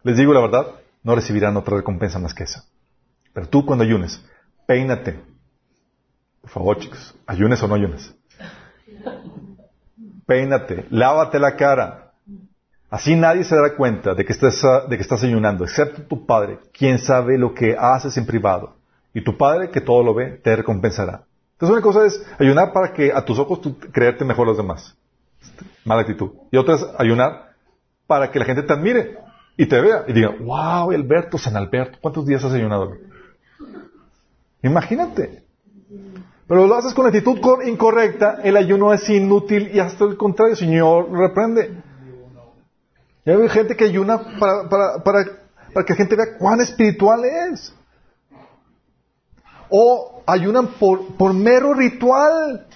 Les 0.03 0.17
digo 0.17 0.33
la 0.33 0.41
verdad, 0.41 0.67
no 1.03 1.15
recibirán 1.15 1.57
otra 1.57 1.77
recompensa 1.77 2.19
más 2.19 2.33
que 2.33 2.43
esa. 2.43 2.65
Pero 3.33 3.47
tú 3.47 3.65
cuando 3.65 3.83
ayunes, 3.83 4.23
peínate. 4.65 5.19
Por 6.41 6.49
favor, 6.49 6.79
chicos, 6.79 7.15
ayunes 7.25 7.61
o 7.63 7.67
no 7.67 7.75
ayunes. 7.75 8.13
Peínate, 10.25 10.85
lávate 10.89 11.39
la 11.39 11.55
cara. 11.55 12.02
Así 12.93 13.15
nadie 13.15 13.43
se 13.43 13.55
dará 13.55 13.75
cuenta 13.75 14.13
de 14.13 14.23
que 14.23 14.33
estás, 14.33 14.63
ah, 14.63 14.83
de 14.87 14.95
que 14.97 15.01
estás 15.01 15.23
ayunando, 15.23 15.63
excepto 15.63 16.03
tu 16.03 16.27
Padre, 16.27 16.59
quien 16.71 16.99
sabe 16.99 17.39
lo 17.39 17.55
que 17.55 17.75
haces 17.75 18.15
en 18.17 18.27
privado. 18.27 18.75
Y 19.15 19.23
tu 19.23 19.35
Padre, 19.35 19.71
que 19.71 19.81
todo 19.81 20.03
lo 20.03 20.13
ve, 20.13 20.39
te 20.43 20.55
recompensará. 20.55 21.23
Entonces 21.53 21.73
una 21.73 21.81
cosa 21.81 22.05
es 22.05 22.23
ayunar 22.37 22.71
para 22.71 22.93
que 22.93 23.11
a 23.11 23.25
tus 23.25 23.39
ojos 23.39 23.61
creerte 23.91 24.23
mejor 24.23 24.45
a 24.45 24.49
los 24.51 24.57
demás. 24.57 24.95
Mala 25.85 26.01
actitud. 26.01 26.33
Y 26.51 26.57
otra 26.57 26.75
es 26.75 26.85
ayunar 26.99 27.53
para 28.05 28.29
que 28.29 28.37
la 28.37 28.45
gente 28.45 28.61
te 28.61 28.73
admire 28.73 29.17
y 29.57 29.65
te 29.65 29.81
vea 29.81 30.05
y 30.07 30.13
diga, 30.13 30.29
wow, 30.39 30.91
Alberto, 30.91 31.39
San 31.39 31.57
Alberto, 31.57 31.97
¿cuántos 31.99 32.27
días 32.27 32.43
has 32.43 32.53
ayunado? 32.53 32.93
Imagínate. 34.61 35.41
Pero 36.47 36.67
lo 36.67 36.75
haces 36.75 36.93
con 36.93 37.07
actitud 37.07 37.39
cor- 37.41 37.67
incorrecta, 37.67 38.39
el 38.43 38.55
ayuno 38.55 38.93
es 38.93 39.09
inútil 39.09 39.71
y 39.73 39.79
hasta 39.79 40.05
el 40.05 40.15
contrario, 40.15 40.55
Señor 40.55 41.09
lo 41.09 41.21
reprende. 41.27 41.71
Y 43.25 43.31
hay 43.31 43.49
gente 43.49 43.75
que 43.75 43.85
ayuna 43.85 44.37
para, 44.39 44.69
para, 44.69 45.03
para, 45.03 45.23
que 45.85 45.93
la 45.93 45.97
gente 45.97 46.15
vea 46.15 46.37
cuán 46.37 46.59
espiritual 46.61 47.23
es. 47.25 47.73
O 49.69 50.23
ayunan 50.27 50.67
por, 50.79 51.15
por 51.15 51.33
mero 51.33 51.73
ritual. 51.73 52.67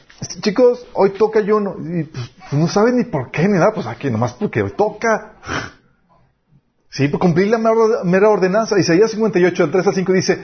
Chicos, 0.41 0.85
hoy 0.93 1.11
toca 1.11 1.39
ayuno. 1.39 1.75
Y 1.79 2.03
pues, 2.05 2.31
no 2.53 2.67
saben 2.67 2.97
ni 2.97 3.03
por 3.03 3.29
qué 3.31 3.47
ni 3.47 3.57
nada. 3.59 3.73
Pues 3.73 3.85
aquí 3.87 4.09
nomás 4.09 4.33
porque 4.33 4.63
toca. 4.63 5.33
Sí, 6.89 7.07
por 7.09 7.19
cumplir 7.19 7.49
la 7.49 7.57
mera- 7.57 8.03
mera 8.03 8.29
ordenanza. 8.29 8.79
Isaías 8.79 9.11
58, 9.11 9.63
del 9.63 9.71
3 9.71 9.87
al 9.87 9.93
5 9.95 10.13
dice, 10.13 10.41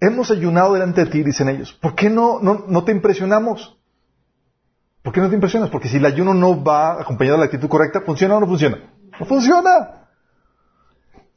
hemos 0.00 0.30
ayunado 0.30 0.72
delante 0.72 1.04
de 1.04 1.10
ti, 1.10 1.22
dicen 1.22 1.48
ellos. 1.48 1.72
¿Por 1.74 1.94
qué 1.94 2.10
no, 2.10 2.40
no, 2.40 2.64
no 2.66 2.82
te 2.84 2.90
impresionamos? 2.92 3.76
¿Por 5.02 5.12
qué 5.12 5.20
no 5.20 5.28
te 5.28 5.34
impresionas? 5.36 5.70
Porque 5.70 5.88
si 5.88 5.98
el 5.98 6.06
ayuno 6.06 6.34
no 6.34 6.64
va 6.64 7.00
acompañado 7.00 7.36
de 7.36 7.40
la 7.40 7.44
actitud 7.46 7.68
correcta, 7.68 8.00
¿funciona 8.00 8.36
o 8.36 8.40
no 8.40 8.46
funciona? 8.48 8.78
No 9.20 9.26
funciona. 9.26 9.92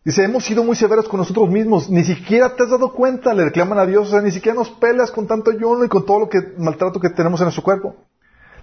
Dice, 0.03 0.23
hemos 0.23 0.45
sido 0.45 0.63
muy 0.63 0.75
severos 0.75 1.07
con 1.07 1.19
nosotros 1.19 1.49
mismos. 1.49 1.89
Ni 1.89 2.03
siquiera 2.03 2.55
te 2.55 2.63
has 2.63 2.69
dado 2.69 2.93
cuenta, 2.93 3.33
le 3.33 3.45
reclaman 3.45 3.77
a 3.79 3.85
Dios. 3.85 4.07
O 4.07 4.11
sea, 4.11 4.21
ni 4.21 4.31
siquiera 4.31 4.55
nos 4.57 4.69
pelas 4.71 5.11
con 5.11 5.27
tanto 5.27 5.51
ayuno 5.51 5.83
y 5.83 5.89
con 5.89 6.05
todo 6.05 6.21
lo 6.21 6.29
que 6.29 6.39
maltrato 6.57 6.99
que 6.99 7.09
tenemos 7.09 7.39
en 7.41 7.45
nuestro 7.45 7.63
cuerpo. 7.63 7.95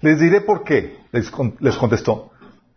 Les 0.00 0.18
diré 0.18 0.40
por 0.40 0.64
qué, 0.64 0.98
les, 1.12 1.30
con- 1.30 1.56
les 1.60 1.76
contestó. 1.76 2.30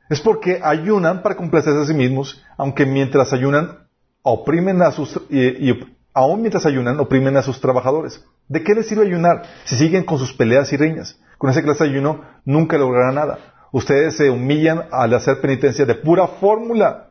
Es 0.10 0.22
porque 0.22 0.60
ayunan 0.64 1.22
para 1.22 1.36
complacerse 1.36 1.80
a 1.80 1.86
sí 1.86 1.94
mismos, 1.94 2.44
aunque 2.58 2.86
mientras 2.86 3.32
ayunan, 3.34 3.88
oprimen 4.24 4.82
a 4.82 4.92
sus, 4.92 5.20
y, 5.30 5.70
y 5.70 5.80
aún 6.14 6.42
mientras 6.42 6.66
ayunan, 6.66 7.00
oprimen 7.00 7.38
a 7.38 7.42
sus 7.42 7.60
trabajadores. 7.62 8.24
¿De 8.48 8.64
qué 8.64 8.74
les 8.74 8.88
sirve 8.88 9.06
ayunar 9.06 9.44
si 9.66 9.76
siguen 9.78 10.04
con 10.04 10.18
sus 10.18 10.34
peleas 10.34 10.72
y 10.74 10.78
riñas? 10.78 11.20
Con 11.38 11.50
esa 11.50 11.62
clase 11.62 11.84
de 11.84 11.92
ayuno 11.92 12.22
nunca 12.46 12.78
lograrán 12.78 13.16
nada. 13.16 13.38
Ustedes 13.72 14.17
se 14.17 14.30
humillan 14.30 14.86
al 14.91 15.13
hacer 15.13 15.41
penitencia 15.41 15.86
de 15.86 15.95
pura 15.95 16.28
fórmula. 16.28 17.09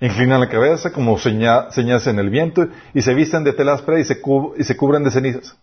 Inclinan 0.00 0.40
la 0.40 0.48
cabeza 0.48 0.92
como 0.92 1.18
seña- 1.18 1.70
señas 1.70 2.06
en 2.06 2.18
el 2.18 2.30
viento 2.30 2.66
y 2.94 3.02
se 3.02 3.14
visten 3.14 3.44
de 3.44 3.52
tela 3.52 3.74
áspera 3.74 4.00
y 4.00 4.04
se, 4.04 4.20
cubren 4.20 5.04
de 5.04 5.10
cenizas. 5.10 5.56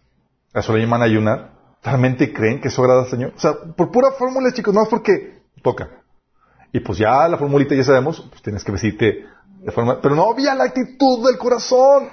¿A 0.53 0.59
Eso 0.59 0.73
le 0.73 0.81
llaman 0.81 1.01
ayunar. 1.01 1.51
¿Realmente 1.83 2.31
creen 2.31 2.61
que 2.61 2.67
eso 2.67 2.81
agrada 2.83 3.03
al 3.03 3.09
Señor? 3.09 3.33
O 3.35 3.39
sea, 3.39 3.53
por 3.75 3.91
pura 3.91 4.11
fórmula, 4.11 4.51
chicos, 4.53 4.73
no 4.73 4.83
es 4.83 4.89
porque 4.89 5.41
toca. 5.63 5.89
Y 6.71 6.79
pues 6.79 6.97
ya 6.99 7.27
la 7.27 7.37
formulita 7.37 7.75
ya 7.75 7.83
sabemos, 7.83 8.21
pues 8.29 8.41
tienes 8.41 8.63
que 8.63 8.71
vestirte 8.71 9.25
de 9.63 9.71
forma... 9.71 9.99
Pero 9.99 10.15
no 10.15 10.29
había 10.31 10.53
la 10.55 10.65
actitud 10.65 11.25
del 11.27 11.37
corazón. 11.37 12.07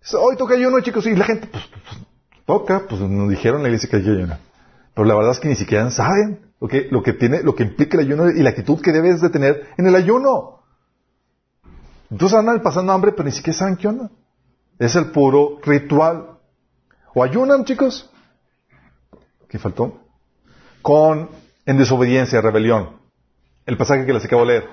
Dice, 0.00 0.16
Hoy 0.16 0.36
toca 0.36 0.54
ayuno, 0.54 0.80
chicos, 0.80 1.06
y 1.06 1.16
la 1.16 1.24
gente, 1.24 1.48
pues, 1.48 1.64
pues, 1.66 1.82
pues, 1.84 2.00
toca, 2.46 2.82
pues 2.88 3.00
nos 3.00 3.28
dijeron 3.30 3.62
la 3.62 3.68
iglesia 3.68 3.88
que 3.90 3.96
hay 3.96 4.04
que 4.04 4.10
ayunar. 4.10 4.38
Pero 4.98 5.06
la 5.06 5.14
verdad 5.14 5.30
es 5.30 5.38
que 5.38 5.46
ni 5.46 5.54
siquiera 5.54 5.88
saben 5.92 6.40
lo 6.60 6.66
que, 6.66 6.88
lo 6.90 7.04
que 7.04 7.12
tiene, 7.12 7.44
lo 7.44 7.54
que 7.54 7.62
implica 7.62 7.96
el 7.96 8.04
ayuno 8.04 8.30
y 8.30 8.42
la 8.42 8.50
actitud 8.50 8.80
que 8.80 8.90
debes 8.90 9.20
de 9.20 9.30
tener 9.30 9.68
en 9.76 9.86
el 9.86 9.94
ayuno. 9.94 10.64
Entonces 12.10 12.36
andan 12.36 12.60
pasando 12.64 12.92
hambre, 12.92 13.12
pero 13.12 13.22
ni 13.22 13.30
siquiera 13.30 13.56
saben 13.56 13.76
qué 13.76 13.86
onda. 13.86 14.10
Es 14.76 14.96
el 14.96 15.12
puro 15.12 15.60
ritual. 15.62 16.38
O 17.14 17.22
ayunan, 17.22 17.64
chicos. 17.64 18.10
¿Qué 19.48 19.60
faltó? 19.60 20.00
Con, 20.82 21.30
en 21.64 21.78
desobediencia, 21.78 22.40
rebelión. 22.40 22.96
El 23.66 23.76
pasaje 23.76 24.04
que 24.04 24.12
les 24.12 24.24
acabo 24.24 24.42
de 24.42 24.48
leer. 24.48 24.64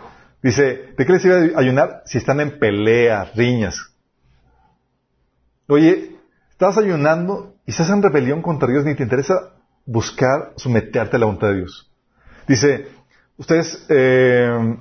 Dice, 0.41 0.95
¿de 0.97 1.05
qué 1.05 1.13
les 1.13 1.23
a 1.55 1.59
ayunar? 1.59 2.01
Si 2.07 2.17
están 2.17 2.39
en 2.39 2.57
peleas, 2.57 3.35
riñas. 3.35 3.77
Oye, 5.67 6.17
estás 6.49 6.79
ayunando 6.79 7.57
y 7.67 7.69
estás 7.69 7.91
en 7.91 8.01
rebelión 8.01 8.41
contra 8.41 8.67
Dios, 8.67 8.85
ni 8.85 8.95
te 8.95 9.03
interesa 9.03 9.51
buscar 9.85 10.53
someterte 10.57 11.15
a 11.15 11.19
la 11.19 11.25
voluntad 11.25 11.49
de 11.49 11.57
Dios. 11.57 11.91
Dice, 12.47 12.87
ustedes, 13.37 13.85
eh, 13.89 14.77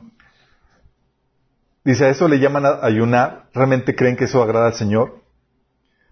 dice, 1.85 2.05
a 2.07 2.09
eso 2.11 2.29
le 2.29 2.39
llaman 2.39 2.65
ayunar, 2.83 3.45
¿realmente 3.55 3.95
creen 3.95 4.17
que 4.17 4.25
eso 4.25 4.43
agrada 4.43 4.67
al 4.67 4.75
Señor? 4.75 5.23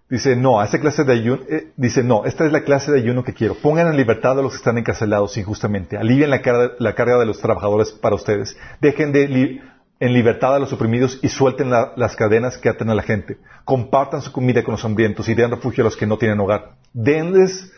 Dice, 0.09 0.37
no, 0.37 0.61
a 0.61 0.67
esta 0.67 0.79
clase 0.79 1.05
de 1.05 1.13
ayuno, 1.15 1.43
eh, 1.49 1.73
dice, 1.77 2.03
no, 2.05 2.27
esta 2.27 2.45
es 2.45 2.53
la 2.53 2.65
clase 2.65 2.93
de 2.93 2.99
ayuno 3.01 3.25
que 3.25 3.33
quiero. 3.33 3.55
Pongan 3.55 3.87
en 3.89 3.97
libertad 3.97 4.39
a 4.39 4.43
los 4.43 4.53
que 4.53 4.59
están 4.59 4.77
encarcelados 4.77 5.39
injustamente. 5.39 5.97
Alivien 5.97 6.29
la 6.29 6.43
carga, 6.43 7.19
de 7.19 7.27
los 7.27 7.41
trabajadores 7.41 7.93
para 7.93 8.15
ustedes. 8.17 8.55
Dejen 8.83 9.17
en 9.17 10.13
libertad 10.13 10.55
a 10.55 10.59
los 10.59 10.71
oprimidos 10.73 11.19
y 11.23 11.29
suelten 11.31 11.71
la- 11.71 11.95
las 11.97 12.15
cadenas 12.15 12.59
que 12.59 12.69
atan 12.69 12.91
a 12.91 12.95
la 12.95 13.03
gente. 13.03 13.39
Compartan 13.65 14.21
su 14.21 14.33
comida 14.33 14.63
con 14.63 14.73
los 14.73 14.85
hambrientos 14.85 15.29
y 15.31 15.35
den 15.35 15.51
refugio 15.51 15.83
a 15.83 15.87
los 15.87 15.97
que 15.97 16.07
no 16.07 16.19
tienen 16.19 16.41
hogar. 16.41 16.73
Denles 16.93 17.73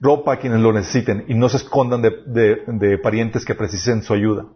ropa 0.00 0.34
a 0.34 0.36
quienes 0.38 0.60
lo 0.60 0.72
necesiten 0.72 1.24
y 1.28 1.34
no 1.34 1.48
se 1.48 1.56
escondan 1.58 2.02
de, 2.02 2.10
de- 2.66 2.98
parientes 2.98 3.44
que 3.44 3.54
precisen 3.54 4.02
su 4.02 4.12
ayuda. 4.14 4.46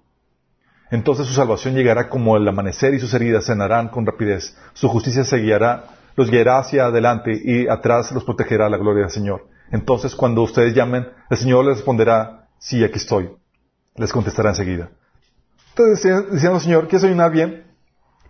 Entonces 0.90 1.26
su 1.26 1.32
salvación 1.34 1.74
llegará 1.74 2.08
como 2.08 2.36
el 2.36 2.46
amanecer 2.46 2.94
y 2.94 3.00
sus 3.00 3.14
heridas 3.14 3.46
sanarán 3.46 3.88
con 3.88 4.04
rapidez. 4.06 4.56
Su 4.74 4.88
justicia 4.88 5.24
se 5.24 5.38
guiará, 5.38 5.84
los 6.16 6.30
guiará 6.30 6.58
hacia 6.58 6.84
adelante 6.86 7.32
y 7.42 7.66
atrás 7.66 8.12
los 8.12 8.24
protegerá 8.24 8.68
la 8.68 8.76
gloria 8.76 9.02
del 9.02 9.10
Señor. 9.10 9.48
Entonces 9.70 10.14
cuando 10.14 10.42
ustedes 10.42 10.74
llamen, 10.74 11.08
el 11.30 11.36
Señor 11.36 11.64
les 11.64 11.76
responderá, 11.76 12.48
sí, 12.58 12.84
aquí 12.84 12.98
estoy. 12.98 13.30
Les 13.96 14.12
contestará 14.12 14.50
enseguida. 14.50 14.90
Entonces 15.70 16.30
diciendo, 16.32 16.60
Señor, 16.60 16.88
¿quieres 16.88 17.04
ayunar 17.04 17.30
bien? 17.32 17.64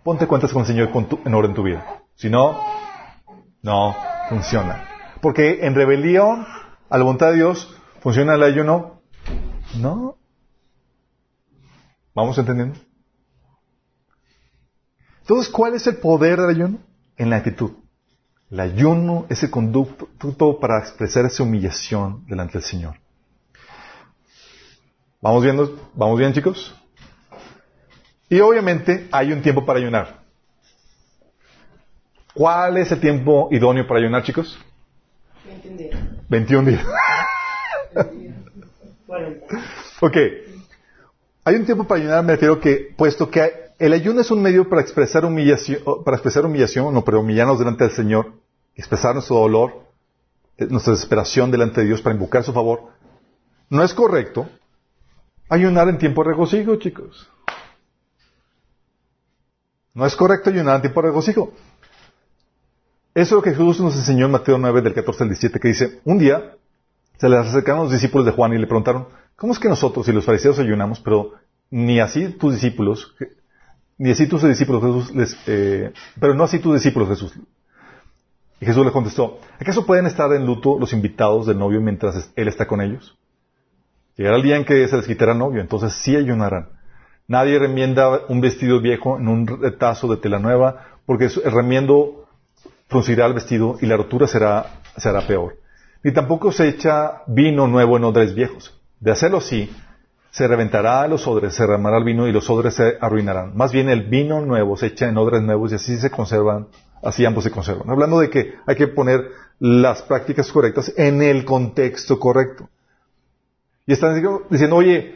Ponte 0.03 0.25
cuentas 0.27 0.51
con 0.53 0.61
el 0.61 0.67
Señor 0.67 0.89
con 0.91 1.07
tu- 1.07 1.19
en 1.25 1.33
orden 1.33 1.51
en 1.51 1.55
tu 1.55 1.63
vida. 1.63 1.85
Si 2.15 2.29
no, 2.29 2.57
no 3.61 3.95
funciona. 4.29 4.85
Porque 5.21 5.65
en 5.65 5.75
rebelión 5.75 6.45
a 6.89 6.97
la 6.97 7.03
voluntad 7.03 7.29
de 7.29 7.35
Dios, 7.35 7.75
¿funciona 8.01 8.35
el 8.35 8.43
ayuno? 8.43 9.01
No. 9.79 10.17
¿Vamos 12.13 12.37
entendiendo? 12.37 12.79
Entonces, 15.21 15.51
¿cuál 15.51 15.73
es 15.73 15.87
el 15.87 15.97
poder 15.97 16.39
del 16.39 16.49
ayuno? 16.49 16.79
En 17.17 17.29
la 17.29 17.37
actitud. 17.37 17.71
El 18.51 18.59
ayuno 18.59 19.25
es 19.29 19.41
el 19.41 19.49
conducto 19.49 20.59
para 20.59 20.79
expresar 20.79 21.25
esa 21.25 21.43
humillación 21.43 22.25
delante 22.27 22.53
del 22.53 22.63
Señor. 22.63 22.95
¿Vamos 25.21 25.43
viendo? 25.43 25.89
¿Vamos 25.95 26.19
bien, 26.19 26.33
chicos? 26.33 26.75
Y 28.29 28.39
obviamente 28.41 29.07
hay 29.11 29.31
un 29.31 29.41
tiempo 29.41 29.65
para 29.65 29.79
ayunar. 29.79 30.21
¿Cuál 32.33 32.77
es 32.77 32.91
el 32.91 32.99
tiempo 32.99 33.47
idóneo 33.51 33.87
para 33.87 34.01
ayunar, 34.01 34.23
chicos? 34.23 34.59
No 36.33 36.37
entendí. 36.37 36.53
21 36.65 36.71
días. 36.71 36.85
Ok. 40.01 40.17
hay 41.45 41.55
un 41.55 41.65
tiempo 41.65 41.83
para 41.85 42.01
ayunar, 42.01 42.23
me 42.23 42.33
refiero 42.33 42.59
que, 42.59 42.93
puesto 42.97 43.29
que 43.29 43.71
el 43.77 43.93
ayuno 43.93 44.21
es 44.21 44.31
un 44.31 44.41
medio 44.41 44.67
para 44.67 44.81
expresar 44.81 45.25
humillación, 45.25 45.81
para 46.03 46.17
expresar 46.17 46.45
humillación, 46.45 46.93
no, 46.93 47.03
pero 47.03 47.19
humillarnos 47.19 47.59
delante 47.59 47.83
del 47.83 47.93
Señor, 47.93 48.33
expresar 48.75 49.13
nuestro 49.13 49.37
dolor, 49.37 49.83
eh, 50.57 50.67
nuestra 50.69 50.93
desesperación 50.93 51.51
delante 51.51 51.81
de 51.81 51.87
Dios 51.87 52.01
para 52.01 52.15
invocar 52.15 52.43
su 52.43 52.53
favor. 52.53 52.89
No 53.69 53.83
es 53.83 53.93
correcto 53.93 54.49
ayunar 55.49 55.87
en 55.89 55.97
tiempo 55.99 56.23
de 56.23 56.31
regocijo, 56.31 56.75
chicos. 56.77 57.29
No 59.93 60.05
es 60.05 60.15
correcto 60.15 60.49
ayunar 60.49 60.77
en 60.77 60.81
tiempo 60.81 61.01
de 61.01 61.07
regocijo. 61.09 61.53
Eso 63.15 63.23
es 63.23 63.31
lo 63.31 63.41
que 63.43 63.51
Jesús 63.51 63.79
nos 63.79 63.95
enseñó 63.95 64.25
en 64.25 64.31
Mateo 64.31 64.57
9, 64.57 64.81
del 64.81 64.93
14 64.93 65.23
al 65.23 65.29
17, 65.29 65.59
que 65.59 65.67
dice, 65.67 66.01
un 66.03 66.17
día 66.17 66.55
se 67.17 67.29
le 67.29 67.37
acercaron 67.37 67.83
los 67.83 67.91
discípulos 67.91 68.25
de 68.25 68.31
Juan 68.31 68.53
y 68.53 68.57
le 68.57 68.65
preguntaron, 68.65 69.07
¿cómo 69.35 69.53
es 69.53 69.59
que 69.59 69.69
nosotros 69.69 70.07
y 70.07 70.11
los 70.11 70.25
fariseos 70.25 70.57
ayunamos, 70.57 70.99
pero 70.99 71.33
ni 71.69 71.99
así 71.99 72.29
tus 72.29 72.53
discípulos, 72.53 73.15
ni 73.99 74.11
así 74.11 74.27
tus 74.27 74.41
discípulos 74.43 74.81
Jesús 74.81 75.15
les, 75.15 75.37
eh, 75.45 75.93
pero 76.19 76.33
no 76.33 76.43
así 76.43 76.57
tus 76.57 76.73
discípulos 76.73 77.09
Jesús? 77.09 77.33
Y 78.59 78.65
Jesús 78.65 78.83
le 78.83 78.91
contestó, 78.91 79.39
¿acaso 79.59 79.85
pueden 79.85 80.07
estar 80.07 80.33
en 80.33 80.45
luto 80.45 80.79
los 80.79 80.91
invitados 80.91 81.45
del 81.45 81.59
novio 81.59 81.81
mientras 81.81 82.31
él 82.35 82.47
está 82.47 82.65
con 82.65 82.81
ellos? 82.81 83.15
Llegará 84.15 84.37
el 84.37 84.43
día 84.43 84.57
en 84.57 84.65
que 84.65 84.87
se 84.87 84.97
les 84.97 85.05
quitará 85.05 85.33
el 85.33 85.37
novio, 85.37 85.61
entonces 85.61 85.93
sí 85.93 86.15
ayunarán. 86.15 86.69
Nadie 87.27 87.59
remienda 87.59 88.21
un 88.27 88.41
vestido 88.41 88.81
viejo 88.81 89.19
en 89.19 89.27
un 89.27 89.47
retazo 89.47 90.07
de 90.07 90.17
tela 90.17 90.39
nueva, 90.39 90.87
porque 91.05 91.25
el 91.25 91.51
remiendo 91.51 92.22
fruncirá 92.93 93.25
el 93.25 93.33
vestido 93.33 93.77
y 93.81 93.87
la 93.87 93.97
rotura 93.97 94.27
será, 94.27 94.79
será 94.97 95.25
peor. 95.25 95.57
Ni 96.03 96.13
tampoco 96.13 96.51
se 96.51 96.67
echa 96.67 97.23
vino 97.25 97.67
nuevo 97.67 97.97
en 97.97 98.03
odres 98.03 98.35
viejos. 98.35 98.79
De 98.99 99.11
hacerlo 99.11 99.39
así, 99.39 99.75
se 100.29 100.47
reventará 100.47 101.07
los 101.07 101.27
odres, 101.27 101.55
se 101.55 101.63
derramará 101.63 101.97
el 101.97 102.03
vino 102.03 102.27
y 102.27 102.31
los 102.31 102.47
odres 102.51 102.75
se 102.75 102.97
arruinarán. 103.01 103.57
Más 103.57 103.71
bien 103.71 103.89
el 103.89 104.03
vino 104.09 104.41
nuevo 104.41 104.77
se 104.77 104.87
echa 104.87 105.09
en 105.09 105.17
odres 105.17 105.41
nuevos 105.41 105.71
y 105.71 105.75
así 105.75 105.97
se 105.97 106.11
conservan, 106.11 106.67
así 107.01 107.25
ambos 107.25 107.43
se 107.45 107.51
conservan. 107.51 107.89
Hablando 107.89 108.19
de 108.19 108.29
que 108.29 108.53
hay 108.67 108.75
que 108.75 108.87
poner 108.87 109.27
las 109.59 110.03
prácticas 110.03 110.51
correctas 110.51 110.93
en 110.95 111.23
el 111.23 111.45
contexto 111.45 112.19
correcto. 112.19 112.69
Y 113.87 113.93
están 113.93 114.23
diciendo, 114.51 114.75
oye, 114.75 115.15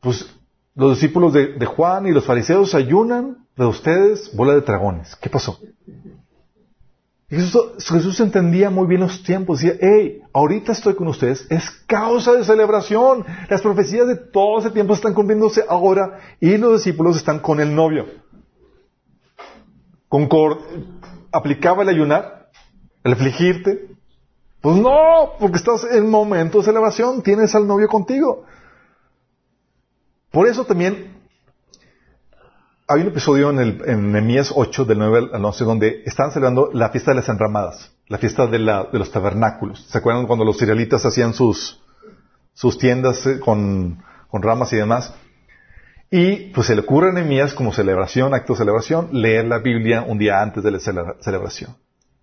pues 0.00 0.34
los 0.74 0.92
discípulos 0.92 1.34
de, 1.34 1.48
de 1.48 1.66
Juan 1.66 2.06
y 2.06 2.12
los 2.12 2.24
fariseos 2.24 2.74
ayunan, 2.74 3.46
pero 3.54 3.68
ustedes, 3.68 4.34
bola 4.34 4.54
de 4.54 4.62
dragones. 4.62 5.16
¿Qué 5.16 5.28
pasó? 5.28 5.60
Jesús, 7.30 8.20
entendía 8.20 8.70
muy 8.70 8.86
bien 8.86 9.02
los 9.02 9.22
tiempos. 9.22 9.60
Decía, 9.60 9.78
hey, 9.80 10.22
ahorita 10.32 10.72
estoy 10.72 10.94
con 10.94 11.08
ustedes, 11.08 11.46
es 11.50 11.70
causa 11.86 12.32
de 12.32 12.44
celebración. 12.44 13.24
Las 13.50 13.60
profecías 13.60 14.06
de 14.06 14.16
todo 14.16 14.60
ese 14.60 14.70
tiempo 14.70 14.94
están 14.94 15.12
cumpliéndose 15.12 15.62
ahora 15.68 16.20
y 16.40 16.56
los 16.56 16.78
discípulos 16.78 17.16
están 17.16 17.40
con 17.40 17.60
el 17.60 17.74
novio. 17.74 18.06
Concord, 20.08 20.58
¿Aplicaba 21.30 21.82
el 21.82 21.90
ayunar? 21.90 22.50
¿El 23.04 23.12
afligirte? 23.12 23.88
Pues 24.60 24.76
no, 24.76 25.32
porque 25.38 25.58
estás 25.58 25.84
en 25.84 26.10
momento 26.10 26.58
de 26.58 26.64
celebración, 26.64 27.22
tienes 27.22 27.54
al 27.54 27.66
novio 27.66 27.86
contigo. 27.88 28.44
Por 30.30 30.48
eso 30.48 30.64
también 30.64 31.17
hay 32.90 33.02
un 33.02 33.08
episodio 33.08 33.50
en, 33.50 33.58
el, 33.58 33.82
en 33.84 34.12
Nehemías 34.12 34.50
8, 34.54 34.86
del 34.86 34.98
9 34.98 35.28
al 35.34 35.44
11, 35.44 35.64
donde 35.64 36.02
están 36.06 36.30
celebrando 36.30 36.70
la 36.72 36.88
fiesta 36.88 37.10
de 37.10 37.16
las 37.16 37.28
enramadas, 37.28 37.92
la 38.08 38.16
fiesta 38.16 38.46
de, 38.46 38.58
la, 38.58 38.84
de 38.90 38.98
los 38.98 39.12
tabernáculos. 39.12 39.86
¿Se 39.90 39.98
acuerdan 39.98 40.26
cuando 40.26 40.46
los 40.46 40.60
israelitas 40.60 41.04
hacían 41.04 41.34
sus, 41.34 41.82
sus 42.54 42.78
tiendas 42.78 43.26
eh, 43.26 43.40
con, 43.40 44.02
con, 44.30 44.42
ramas 44.42 44.72
y 44.72 44.76
demás? 44.76 45.14
Y 46.10 46.50
pues 46.54 46.66
se 46.66 46.74
le 46.74 46.80
ocurre 46.80 47.10
a 47.10 47.12
Nehemías 47.12 47.52
como 47.52 47.74
celebración, 47.74 48.32
acto 48.32 48.54
de 48.54 48.60
celebración, 48.60 49.10
leer 49.12 49.44
la 49.44 49.58
Biblia 49.58 50.06
un 50.08 50.16
día 50.16 50.40
antes 50.40 50.64
de 50.64 50.70
la 50.70 50.78
celebración. 51.20 51.76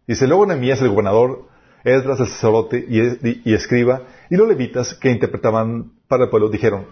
Dice, 0.07 0.26
luego 0.26 0.47
Nehemías, 0.47 0.82
el 0.82 0.89
gobernador, 0.89 1.47
Esdras, 1.84 2.20
el 2.20 2.28
sacerdote 2.28 2.84
y, 2.89 3.51
y, 3.51 3.53
escriba, 3.53 4.01
y 4.32 4.36
los 4.36 4.47
levitas 4.47 4.95
que 4.95 5.11
interpretaban 5.11 5.91
para 6.07 6.24
el 6.24 6.32
pueblo, 6.32 6.49
dijeron, 6.49 6.88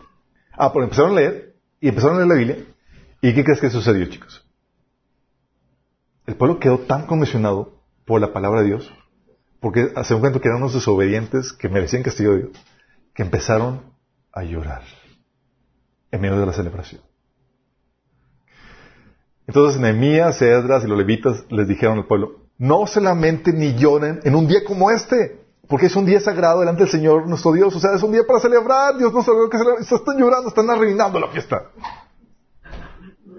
ah, 0.52 0.72
pues 0.72 0.84
empezaron 0.84 1.14
a 1.14 1.16
leer, 1.16 1.56
y 1.82 1.90
empezaron 1.90 2.18
a 2.18 2.20
leer 2.20 2.30
la 2.30 2.36
Biblia, 2.36 2.73
¿Y 3.24 3.34
qué 3.34 3.46
crees 3.46 3.62
que 3.62 3.70
sucedió, 3.70 4.06
chicos? 4.08 4.46
El 6.28 6.36
pueblo 6.36 6.60
quedó 6.60 6.80
tan 6.80 7.08
conmocionado 7.08 7.80
por 8.06 8.20
la 8.20 8.34
palabra 8.34 8.60
de 8.62 8.68
Dios, 8.68 8.94
porque 9.62 9.94
hace 9.96 10.14
un 10.14 10.20
momento 10.20 10.42
que 10.42 10.50
eran 10.50 10.62
unos 10.62 10.74
desobedientes 10.74 11.54
que 11.54 11.70
merecían 11.70 12.04
castigo 12.04 12.34
de 12.34 12.40
Dios, 12.40 12.52
que 13.14 13.24
empezaron 13.24 13.94
a 14.34 14.44
llorar 14.44 14.82
en 16.12 16.20
medio 16.20 16.38
de 16.38 16.46
la 16.46 16.52
celebración. 16.52 17.00
Entonces 19.48 19.80
Nehemías, 19.80 20.42
Esdras 20.42 20.84
y 20.84 20.88
los 20.88 20.98
levitas 20.98 21.46
les 21.50 21.70
dijeron 21.70 22.00
al 22.00 22.08
pueblo, 22.08 22.42
no 22.58 22.88
se 22.88 23.00
lamenten 23.00 23.58
ni 23.58 23.74
lloren 23.74 24.20
en 24.26 24.36
un 24.36 24.48
día 24.48 24.66
como 24.66 24.92
este, 24.92 25.40
porque 25.70 25.86
es 25.86 25.96
un 25.96 26.06
día 26.06 26.20
sagrado 26.20 26.60
delante 26.60 26.84
del 26.84 26.92
Señor 26.92 27.26
nuestro 27.30 27.54
Dios, 27.54 27.74
o 27.74 27.80
sea, 27.80 27.94
es 27.94 28.04
un 28.04 28.12
día 28.12 28.24
para 28.28 28.42
celebrar, 28.42 28.98
Dios 28.98 29.14
nos 29.14 29.24
sabe 29.24 29.50
que 29.50 29.58
celebrar, 29.58 29.82
están 29.82 30.18
llorando, 30.18 30.50
están 30.50 30.70
arruinando 30.70 31.22
la 31.22 31.30
fiesta. 31.30 31.70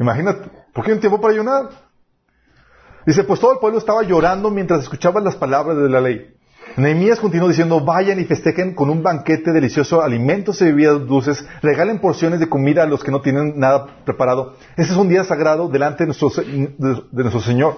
Imagínate, 0.01 0.51
¿por 0.73 0.85
qué 0.85 0.93
un 0.93 1.01
tiempo 1.01 1.21
para 1.21 1.35
ayunar? 1.35 1.71
Dice, 3.07 3.25
pues 3.25 3.41
todo 3.41 3.53
el 3.53 3.59
pueblo 3.59 3.79
estaba 3.79 4.03
llorando 4.03 4.51
mientras 4.51 4.83
escuchaba 4.83 5.21
las 5.21 5.37
palabras 5.37 5.77
de 5.77 5.89
la 5.89 6.01
ley. 6.01 6.35
Nehemías 6.77 7.21
continuó 7.21 7.49
diciendo, 7.49 7.81
vayan 7.81 8.19
y 8.19 8.25
festejen 8.25 8.75
con 8.75 8.91
un 8.91 9.03
banquete 9.03 9.53
delicioso, 9.53 10.03
alimentos 10.03 10.61
y 10.61 10.65
bebidas 10.65 11.07
dulces, 11.07 11.47
regalen 11.63 12.01
porciones 12.01 12.41
de 12.41 12.49
comida 12.49 12.83
a 12.83 12.87
los 12.87 13.05
que 13.05 13.13
no 13.13 13.21
tienen 13.21 13.59
nada 13.59 13.87
preparado. 14.05 14.57
Este 14.77 14.93
es 14.93 14.99
un 14.99 15.09
día 15.09 15.23
sagrado 15.23 15.69
delante 15.69 16.05
de 16.05 16.07
nuestro, 16.07 16.31
de, 16.31 17.05
nuestro 17.13 17.41
Señor. 17.41 17.77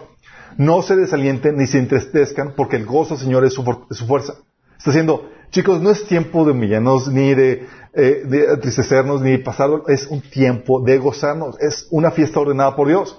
No 0.57 0.81
se 0.81 0.97
desalienten 0.97 1.57
ni 1.57 1.67
se 1.67 1.79
entristezcan, 1.79 2.55
porque 2.57 2.77
el 2.77 2.87
gozo, 2.87 3.17
Señor, 3.17 3.45
es 3.45 3.53
su, 3.53 3.63
es 3.91 3.99
su 3.99 4.07
fuerza. 4.07 4.35
Está 4.79 4.91
diciendo, 4.91 5.29
chicos, 5.51 5.83
no 5.83 5.91
es 5.91 6.07
tiempo 6.07 6.47
de 6.47 6.53
humillarnos, 6.53 7.09
ni 7.09 7.35
de, 7.35 7.67
eh, 7.99 8.25
de 8.27 8.53
entristecernos, 8.53 9.23
ni 9.23 9.39
pasarlo, 9.39 9.89
es 9.89 10.07
un 10.07 10.21
tiempo 10.21 10.83
de 10.83 10.99
gozarnos, 10.99 11.59
es 11.61 11.89
una 11.91 12.11
fiesta 12.11 12.41
ordenada 12.41 12.77
por 12.77 12.89
Dios. 12.89 13.19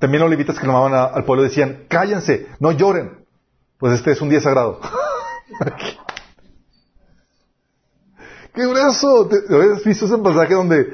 También 0.00 0.22
los 0.22 0.30
levitas 0.30 0.58
que 0.58 0.66
llamaban 0.66 0.94
al 0.94 1.24
pueblo 1.24 1.44
decían, 1.44 1.84
cállense, 1.88 2.48
no 2.58 2.72
lloren, 2.72 3.24
pues 3.78 3.94
este 3.94 4.10
es 4.10 4.20
un 4.20 4.28
día 4.28 4.40
sagrado. 4.40 4.80
¡Qué 8.52 8.66
grueso! 8.66 9.28
¿Has 9.74 9.84
visto 9.84 10.06
ese 10.06 10.18
pasaje 10.18 10.54
donde, 10.54 10.90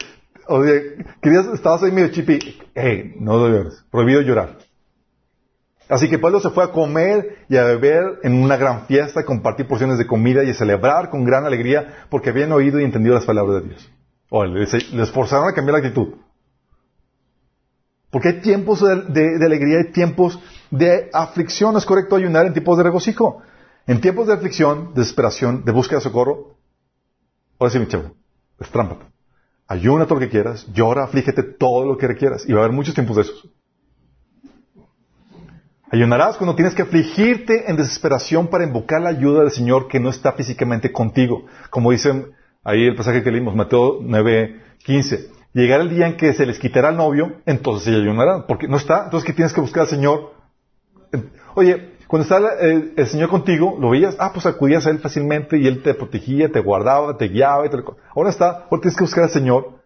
querías, 1.23 1.47
estabas 1.55 1.83
ahí 1.85 1.93
medio 1.93 2.09
chipi, 2.09 2.39
hey, 2.75 3.15
no 3.19 3.49
llores, 3.49 3.83
prohibido 3.91 4.21
llorar. 4.21 4.59
Así 5.89 6.09
que 6.09 6.19
Pablo 6.19 6.41
se 6.41 6.51
fue 6.51 6.65
a 6.65 6.73
comer 6.73 7.45
y 7.49 7.57
a 7.57 7.65
beber 7.65 8.19
en 8.25 8.43
una 8.43 8.57
gran 8.57 8.87
fiesta, 8.87 9.21
a 9.21 9.25
compartir 9.25 9.69
porciones 9.69 9.99
de 9.99 10.07
comida 10.07 10.43
y 10.43 10.51
a 10.51 10.55
celebrar 10.55 11.11
con 11.11 11.25
gran 11.25 11.47
alegría 11.47 12.07
porque 12.11 12.31
habían 12.31 12.51
oído 12.53 12.81
y 12.81 12.85
entendido 12.85 13.15
las 13.15 13.25
palabras 13.25 13.63
de 13.63 13.69
Dios. 13.69 13.91
O 14.29 14.45
les, 14.45 14.93
les 14.93 15.11
forzaron 15.11 15.49
a 15.49 15.53
cambiar 15.53 15.75
la 15.75 15.87
actitud. 15.87 16.15
Porque 18.11 18.29
hay 18.29 18.41
tiempos 18.41 18.81
de, 18.81 19.45
alegría, 19.45 19.79
hay 19.79 19.93
tiempos 19.93 20.41
de 20.71 21.11
aflicción. 21.13 21.77
Es 21.77 21.85
correcto 21.85 22.17
ayunar 22.17 22.47
en 22.47 22.53
tiempos 22.53 22.79
de 22.79 22.85
regocijo. 22.85 23.43
En 23.87 24.01
tiempos 24.01 24.27
de 24.27 24.33
aflicción, 24.33 24.95
de 24.95 25.01
desesperación, 25.01 25.65
de 25.65 25.73
búsqueda 25.73 25.99
de 25.99 26.05
socorro, 26.05 26.57
ahora 27.59 27.73
sí, 27.73 27.79
mi 27.79 27.87
chavo, 27.87 28.15
estrámpate. 28.59 29.05
Ayuna 29.69 30.07
todo 30.07 30.15
lo 30.15 30.21
que 30.21 30.31
quieras, 30.31 30.67
llora, 30.73 31.05
aflígete 31.05 31.43
todo 31.43 31.85
lo 31.85 31.97
que 31.97 32.07
requieras. 32.07 32.49
Y 32.49 32.53
va 32.53 32.61
a 32.61 32.65
haber 32.65 32.75
muchos 32.75 32.95
tiempos 32.95 33.17
de 33.17 33.23
esos. 33.23 33.51
Ayunarás 35.91 36.37
cuando 36.37 36.57
tienes 36.57 36.75
que 36.75 36.83
afligirte 36.83 37.71
en 37.71 37.77
desesperación 37.77 38.49
para 38.49 38.65
invocar 38.65 39.01
la 39.01 39.11
ayuda 39.11 39.43
del 39.43 39.53
Señor 39.53 39.87
que 39.87 40.01
no 40.01 40.11
está 40.11 40.33
físicamente 40.33 40.91
contigo. 40.91 41.45
Como 41.71 41.93
dicen 41.93 42.33
ahí 42.65 42.87
el 42.87 42.97
pasaje 42.97 43.23
que 43.23 43.31
leímos, 43.31 43.55
Mateo 43.55 44.01
9, 44.03 44.63
15. 44.85 45.31
Llegará 45.53 45.85
el 45.85 45.91
día 45.91 46.09
en 46.09 46.17
que 46.17 46.33
se 46.33 46.45
les 46.45 46.59
quitará 46.59 46.89
el 46.89 46.97
novio, 46.97 47.37
entonces 47.47 47.85
se 47.85 48.01
ayunarán. 48.01 48.47
Porque 48.49 48.67
no 48.67 48.77
está, 48.77 49.05
entonces 49.05 49.25
¿qué 49.25 49.33
tienes 49.33 49.53
que 49.53 49.61
buscar 49.61 49.83
al 49.83 49.89
Señor? 49.89 50.33
Oye, 51.55 51.93
cuando 52.09 52.25
está 52.25 52.39
el, 52.61 52.93
el, 52.97 53.07
Señor 53.07 53.29
contigo, 53.29 53.79
lo 53.81 53.91
veías, 53.91 54.17
ah, 54.19 54.33
pues 54.33 54.45
acudías 54.45 54.87
a 54.87 54.91
Él 54.91 54.99
fácilmente 54.99 55.57
y 55.57 55.69
Él 55.69 55.83
te 55.83 55.95
protegía, 55.95 56.51
te 56.51 56.61
guardaba, 56.61 57.17
te 57.17 57.29
guiaba. 57.29 57.65
Y 57.65 57.71
te... 57.71 57.79
Ahora 58.15 58.31
está, 58.31 58.67
ahora 58.69 58.81
tienes 58.83 58.97
que 58.97 59.05
buscar 59.05 59.25
al 59.25 59.31
Señor 59.31 59.83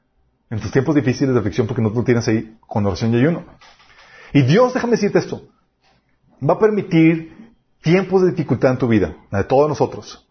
en 0.49 0.61
tus 0.61 0.73
tiempos 0.73 0.95
difíciles 0.95 1.35
de 1.35 1.41
aflicción 1.41 1.67
porque 1.67 1.83
no 1.83 1.91
lo 1.91 2.03
tienes 2.05 2.27
ahí 2.27 2.57
con 2.67 2.87
oración 2.87 3.13
y 3.15 3.19
ayuno. 3.19 3.45
Y 4.33 4.43
Dios, 4.43 4.73
déjame 4.75 4.93
decirte 4.93 5.19
esto, 5.19 5.43
va 6.49 6.55
a 6.55 6.59
permitir 6.59 7.55
tiempos 7.83 8.23
de 8.23 8.31
dificultad 8.31 8.73
en 8.73 8.79
tu 8.79 8.89
vida, 8.89 9.17
de 9.31 9.45
todos 9.45 9.69
nosotros. 9.69 10.27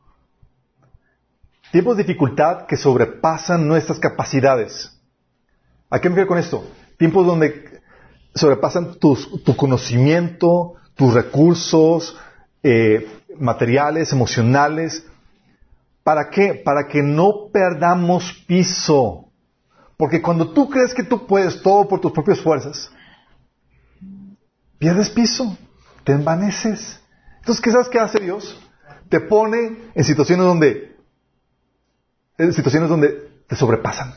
Tiempos 1.71 1.97
de 1.97 2.03
dificultad 2.03 2.65
que 2.65 2.77
sobrepasan 2.77 3.67
nuestras 3.67 3.99
capacidades. 3.99 4.97
¿A 5.89 5.99
qué 5.99 6.09
me 6.09 6.15
refiero 6.15 6.29
con 6.29 6.37
esto? 6.37 6.63
Tiempos 6.97 7.25
donde 7.25 7.81
sobrepasan 8.33 8.95
tu 8.99 9.55
conocimiento, 9.55 10.75
tus 10.95 11.13
recursos 11.13 12.17
eh, 12.63 13.07
materiales, 13.39 14.11
emocionales. 14.11 15.05
¿Para 16.03 16.29
qué? 16.29 16.55
Para 16.55 16.87
que 16.87 17.01
no 17.01 17.49
perdamos 17.51 18.43
piso. 18.47 19.25
Porque 19.97 20.21
cuando 20.21 20.51
tú 20.51 20.69
crees 20.69 20.93
que 20.93 21.03
tú 21.03 21.27
puedes 21.27 21.61
todo 21.61 21.87
por 21.87 21.99
tus 21.99 22.11
propias 22.11 22.39
fuerzas, 22.39 22.91
pierdes 24.77 25.09
piso, 25.09 25.57
te 26.09 26.15
envaneces. 26.15 26.99
Entonces, 27.37 27.63
¿qué 27.63 27.71
sabes 27.71 27.87
qué 27.87 27.99
hace 27.99 28.19
Dios? 28.19 28.59
Te 29.09 29.19
pone 29.19 29.91
en 29.93 30.03
situaciones 30.03 30.43
donde, 30.43 30.95
en 32.39 32.51
situaciones 32.51 32.89
donde 32.89 33.29
te 33.45 33.55
sobrepasan, 33.55 34.15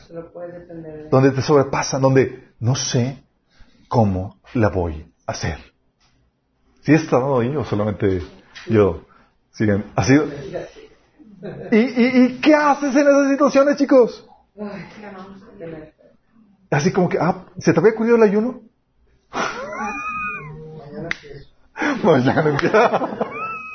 donde 1.11 1.29
te 1.29 1.43
sobrepasan, 1.43 2.01
donde 2.01 2.47
no 2.59 2.73
sé 2.75 3.23
cómo 3.87 4.39
la 4.55 4.69
voy 4.69 5.05
a 5.27 5.33
hacer. 5.33 5.59
¿Sí 6.81 6.95
has 6.95 7.03
estado 7.03 7.39
ahí 7.39 7.55
o 7.55 7.63
solamente 7.63 8.23
yo? 8.65 9.05
Siguen. 9.51 9.85
¿Ha 9.95 10.03
sido? 10.03 10.25
¿Y, 11.71 11.77
y, 11.77 12.23
y 12.23 12.41
qué 12.41 12.55
haces 12.55 12.95
en 12.95 13.07
esas 13.07 13.29
situaciones, 13.29 13.77
chicos? 13.77 14.27
Así 16.71 16.91
como 16.91 17.07
que, 17.07 17.19
ah, 17.21 17.45
¿se 17.59 17.71
te 17.71 17.79
había 17.79 17.91
ocurrido 17.91 18.15
el 18.15 18.23
ayuno? 18.23 18.61
Empieza. 22.03 23.09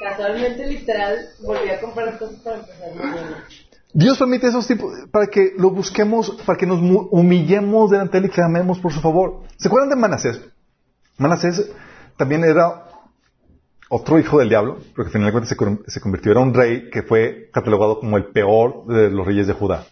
Casualmente, 0.00 0.66
literal, 0.66 1.16
volví 1.44 1.70
a 1.70 1.80
comprar 1.80 2.18
cosas 2.18 2.36
para 2.40 2.56
empezar 2.56 2.94
mañana. 2.94 3.44
Dios 3.92 4.18
permite 4.18 4.46
esos 4.48 4.66
tipos 4.66 4.92
para 5.10 5.26
que 5.26 5.54
lo 5.58 5.70
busquemos, 5.70 6.30
para 6.46 6.56
que 6.58 6.66
nos 6.66 6.78
humillemos 7.10 7.90
delante 7.90 8.12
de 8.20 8.26
Él 8.26 8.30
y 8.30 8.34
clamemos 8.34 8.78
por 8.78 8.92
su 8.92 9.00
favor. 9.00 9.42
¿Se 9.56 9.68
acuerdan 9.68 9.90
de 9.90 9.96
Manasés? 9.96 10.40
Manasés 11.16 11.70
también 12.16 12.44
era 12.44 12.84
otro 13.88 14.18
hijo 14.20 14.38
del 14.38 14.50
diablo, 14.50 14.76
porque 14.94 15.08
al 15.08 15.12
final 15.12 15.26
de 15.26 15.32
cuentas 15.32 15.48
se, 15.48 15.56
con- 15.56 15.82
se 15.86 16.00
convirtió, 16.00 16.30
era 16.30 16.40
un 16.40 16.52
rey 16.54 16.90
que 16.90 17.02
fue 17.02 17.48
catalogado 17.52 17.98
como 17.98 18.16
el 18.18 18.26
peor 18.26 18.86
de 18.86 19.10
los 19.10 19.26
reyes 19.26 19.46
de 19.46 19.54
Judá. 19.54 19.84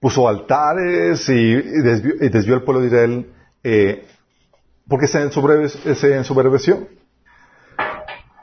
Puso 0.00 0.28
altares 0.28 1.28
y, 1.28 1.32
y 1.32 1.82
desvió, 1.82 2.14
y 2.20 2.28
desvió 2.28 2.54
al 2.54 2.62
pueblo 2.62 2.80
de 2.82 2.86
Israel 2.86 3.32
eh, 3.64 4.06
porque 4.88 5.06
se, 5.06 5.18
ensoberbe- 5.24 5.68
se 5.94 6.16
ensoberbeció. 6.16 6.88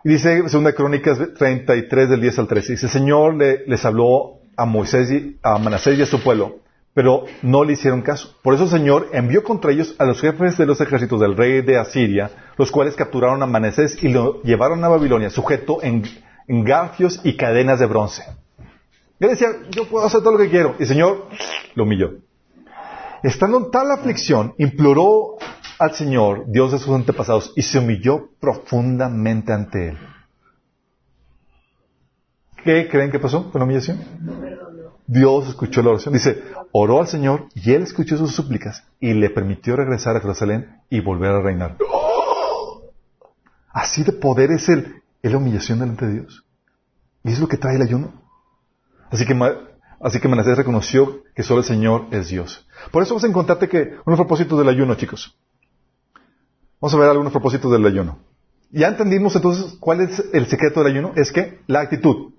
Y 0.03 0.09
dice, 0.09 0.49
segunda 0.49 0.73
Crónicas 0.73 1.19
33 1.37 2.09
del 2.09 2.21
10 2.21 2.39
al 2.39 2.47
13, 2.47 2.71
dice, 2.73 2.85
el 2.87 2.91
Señor 2.91 3.35
le- 3.35 3.65
les 3.67 3.85
habló 3.85 4.39
a 4.57 4.65
Moisés 4.65 5.11
y 5.11 5.37
a 5.43 5.57
Manasés 5.59 5.97
y 5.97 6.01
a 6.01 6.05
su 6.07 6.21
pueblo, 6.23 6.57
pero 6.93 7.25
no 7.43 7.63
le 7.63 7.73
hicieron 7.73 8.01
caso. 8.01 8.35
Por 8.41 8.55
eso 8.55 8.63
el 8.63 8.69
Señor 8.71 9.09
envió 9.13 9.43
contra 9.43 9.71
ellos 9.71 9.95
a 9.99 10.05
los 10.05 10.19
jefes 10.19 10.57
de 10.57 10.65
los 10.65 10.81
ejércitos 10.81 11.19
del 11.19 11.37
rey 11.37 11.61
de 11.61 11.77
Asiria, 11.77 12.31
los 12.57 12.71
cuales 12.71 12.95
capturaron 12.95 13.43
a 13.43 13.45
Manasés 13.45 14.03
y 14.03 14.09
lo 14.09 14.41
llevaron 14.41 14.83
a 14.83 14.87
Babilonia, 14.89 15.29
sujeto 15.29 15.77
en, 15.83 16.03
en 16.47 16.63
garfios 16.63 17.21
y 17.23 17.37
cadenas 17.37 17.79
de 17.79 17.85
bronce. 17.85 18.23
Él 19.19 19.29
decía, 19.29 19.49
yo 19.69 19.87
puedo 19.87 20.03
hacer 20.07 20.21
todo 20.21 20.31
lo 20.33 20.39
que 20.39 20.49
quiero. 20.49 20.75
Y 20.79 20.81
el 20.81 20.87
Señor 20.87 21.27
lo 21.75 21.83
humilló. 21.83 22.13
Estando 23.21 23.59
en 23.59 23.69
tal 23.69 23.91
aflicción, 23.91 24.55
imploró 24.57 25.37
al 25.81 25.95
Señor, 25.95 26.45
Dios 26.45 26.71
de 26.71 26.77
sus 26.77 26.93
antepasados, 26.93 27.53
y 27.55 27.63
se 27.63 27.79
humilló 27.79 28.29
profundamente 28.39 29.51
ante 29.51 29.89
Él. 29.89 29.97
¿Qué 32.63 32.87
creen 32.87 33.09
que 33.09 33.17
pasó 33.17 33.51
con 33.51 33.57
la 33.57 33.65
humillación? 33.65 33.99
Dios 35.07 35.47
escuchó 35.47 35.81
la 35.81 35.89
oración. 35.89 36.13
Dice, 36.13 36.43
oró 36.71 37.01
al 37.01 37.07
Señor 37.07 37.47
y 37.55 37.71
Él 37.71 37.81
escuchó 37.81 38.15
sus 38.15 38.31
súplicas 38.31 38.83
y 38.99 39.13
le 39.13 39.31
permitió 39.31 39.75
regresar 39.75 40.15
a 40.15 40.19
Jerusalén 40.19 40.81
y 40.91 40.99
volver 40.99 41.31
a 41.31 41.41
reinar. 41.41 41.77
Así 43.73 44.03
de 44.03 44.11
poder 44.13 44.51
es, 44.51 44.69
el, 44.69 45.01
es 45.23 45.31
la 45.31 45.39
humillación 45.39 45.79
delante 45.79 46.05
de 46.05 46.13
Dios. 46.13 46.45
Y 47.23 47.31
es 47.31 47.39
lo 47.39 47.47
que 47.47 47.57
trae 47.57 47.77
el 47.77 47.81
ayuno. 47.81 48.13
Así 49.09 49.25
que, 49.25 49.35
así 49.99 50.19
que 50.19 50.27
Manasés 50.27 50.57
reconoció 50.57 51.23
que 51.33 51.41
solo 51.41 51.61
el 51.61 51.65
Señor 51.65 52.05
es 52.11 52.27
Dios. 52.27 52.67
Por 52.91 53.01
eso 53.01 53.15
vas 53.15 53.23
a 53.23 53.27
encontrarte 53.27 53.67
que 53.67 53.95
unos 54.05 54.19
propósitos 54.19 54.59
del 54.59 54.69
ayuno, 54.69 54.93
chicos. 54.93 55.35
Vamos 56.81 56.95
a 56.95 56.97
ver 56.97 57.09
algunos 57.09 57.31
propósitos 57.31 57.71
del 57.71 57.85
ayuno. 57.85 58.17
Ya 58.71 58.87
entendimos 58.87 59.35
entonces 59.35 59.77
cuál 59.79 60.01
es 60.01 60.23
el 60.33 60.47
secreto 60.47 60.81
del 60.81 60.93
ayuno. 60.93 61.13
Es 61.15 61.31
que 61.31 61.59
la 61.67 61.81
actitud 61.81 62.33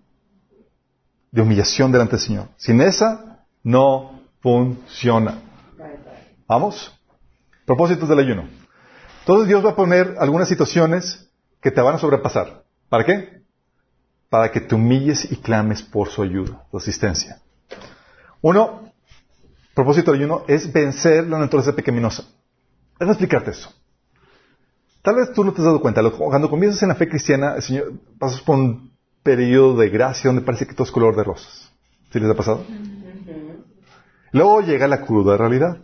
de 1.31 1.43
humillación 1.43 1.93
delante 1.93 2.17
del 2.17 2.27
Señor. 2.27 2.49
Sin 2.57 2.81
esa, 2.81 3.45
no 3.63 4.21
funciona. 4.41 5.39
¿Vamos? 6.49 6.93
Propósitos 7.65 8.09
del 8.09 8.19
ayuno. 8.19 8.49
Entonces 9.21 9.47
Dios 9.47 9.65
va 9.65 9.71
a 9.71 9.77
poner 9.77 10.17
algunas 10.19 10.49
situaciones 10.49 11.31
que 11.61 11.71
te 11.71 11.81
van 11.81 11.95
a 11.95 11.99
sobrepasar. 11.99 12.65
¿Para 12.89 13.05
qué? 13.05 13.43
Para 14.29 14.51
que 14.51 14.61
te 14.61 14.75
humilles 14.75 15.31
y 15.31 15.37
clames 15.37 15.83
por 15.83 16.09
su 16.09 16.21
ayuda, 16.21 16.67
su 16.73 16.79
asistencia. 16.79 17.41
Uno, 18.41 18.93
propósito 19.73 20.11
del 20.11 20.23
ayuno 20.23 20.43
es 20.49 20.73
vencer 20.73 21.29
la 21.29 21.39
naturaleza 21.39 21.77
pecaminosa. 21.77 22.25
Déjame 22.95 23.13
explicarte 23.13 23.53
eso. 23.53 23.73
Tal 25.03 25.17
vez 25.17 25.33
tú 25.33 25.45
no 25.45 25.53
te 25.53 25.61
has 25.61 25.65
dado 25.65 25.81
cuenta. 25.81 26.01
Cuando 26.11 26.49
comienzas 26.49 26.83
en 26.83 26.89
la 26.89 26.95
fe 26.95 27.09
cristiana, 27.09 27.57
el 27.57 27.63
Señor, 27.63 27.93
pasas 28.19 28.41
por 28.41 28.57
un 28.57 28.93
periodo 29.23 29.77
de 29.77 29.91
gracia 29.91 30.29
donde 30.29 30.43
parece 30.43 30.67
que 30.67 30.75
todo 30.75 30.85
es 30.85 30.93
color 30.93 31.17
de 31.17 31.25
rosas. 31.25 31.73
¿Sí 32.13 32.21
les 32.21 32.31
ha 32.31 32.35
pasado? 32.35 32.65
Luego 34.33 34.61
llega 34.61 34.87
la 34.87 35.03
cruda 35.03 35.37
realidad. 35.37 35.79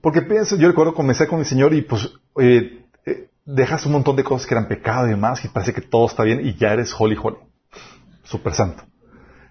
Porque 0.00 0.22
pienso, 0.22 0.56
yo 0.56 0.68
recuerdo 0.68 0.94
comencé 0.94 1.26
con 1.26 1.40
el 1.40 1.44
Señor 1.44 1.74
y 1.74 1.82
pues 1.82 2.10
oye, 2.32 2.86
eh, 3.04 3.28
dejas 3.44 3.84
un 3.84 3.92
montón 3.92 4.16
de 4.16 4.24
cosas 4.24 4.46
que 4.46 4.54
eran 4.54 4.66
pecado 4.66 5.06
y 5.06 5.10
demás 5.10 5.44
y 5.44 5.48
parece 5.48 5.74
que 5.74 5.82
todo 5.82 6.06
está 6.06 6.22
bien 6.22 6.40
y 6.44 6.54
ya 6.54 6.72
eres 6.72 6.94
holy 6.98 7.16
holy. 7.22 7.36
Súper 8.24 8.54
santo. 8.54 8.82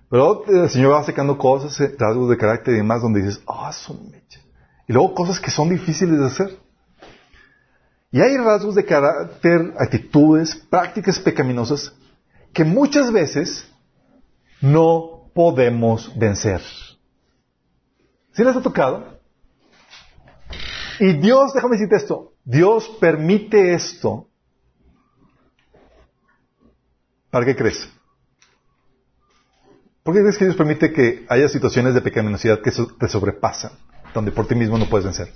Pero 0.10 0.44
eh, 0.48 0.64
el 0.64 0.70
Señor 0.70 0.94
va 0.94 1.04
sacando 1.04 1.38
cosas, 1.38 1.80
eh, 1.80 1.96
rasgos 2.00 2.30
de 2.32 2.38
carácter 2.38 2.74
y 2.74 2.78
demás 2.78 3.04
donde 3.04 3.22
dices, 3.22 3.44
ah, 3.48 3.72
son 3.72 4.10
mecha. 4.10 4.40
Y 4.88 4.94
luego 4.94 5.14
cosas 5.14 5.40
que 5.40 5.52
son 5.52 5.70
difíciles 5.70 6.18
de 6.18 6.26
hacer. 6.26 6.69
Y 8.12 8.22
hay 8.22 8.38
rasgos 8.38 8.76
de 8.76 8.86
carácter, 8.86 9.74
actitudes, 9.78 10.56
prácticas 10.56 11.20
pecaminosas 11.20 11.94
que 12.54 12.64
muchas 12.64 13.12
veces 13.12 13.70
no 14.62 15.30
podemos 15.34 16.18
vencer. 16.18 16.62
¿Sí 18.34 18.44
les 18.44 18.56
ha 18.56 18.62
tocado? 18.62 19.20
Y 21.00 21.14
Dios, 21.14 21.54
déjame 21.54 21.76
decirte 21.76 21.96
esto, 21.96 22.34
Dios 22.44 22.90
permite 23.00 23.74
esto. 23.74 24.28
¿Para 27.30 27.46
qué 27.46 27.56
crees? 27.56 27.88
¿Por 30.04 30.16
qué 30.16 30.22
crees 30.22 30.38
que 30.38 30.46
Dios 30.46 30.58
permite 30.58 30.92
que 30.92 31.26
haya 31.30 31.48
situaciones 31.48 31.94
de 31.94 32.02
pecaminosidad 32.02 32.62
que 32.62 32.72
te 32.72 33.08
sobrepasan, 33.08 33.72
donde 34.14 34.32
por 34.32 34.48
ti 34.48 34.56
mismo 34.56 34.78
no 34.78 34.90
puedes 34.90 35.06
vencer? 35.06 35.32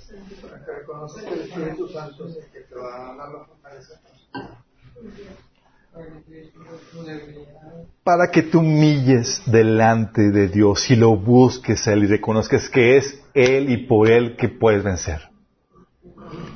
Para 8.02 8.30
que 8.30 8.42
te 8.42 8.56
humilles 8.56 9.42
delante 9.46 10.30
de 10.30 10.48
Dios 10.48 10.90
y 10.90 10.96
lo 10.96 11.16
busques 11.16 11.86
Él 11.86 12.04
y 12.04 12.06
reconozcas 12.06 12.68
que 12.68 12.96
es 12.96 13.22
Él 13.32 13.70
y 13.70 13.86
por 13.86 14.10
Él 14.10 14.36
que 14.36 14.48
puedes 14.48 14.82
vencer. 14.82 15.30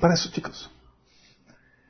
Para 0.01 0.15
eso, 0.15 0.31
chicos. 0.31 0.71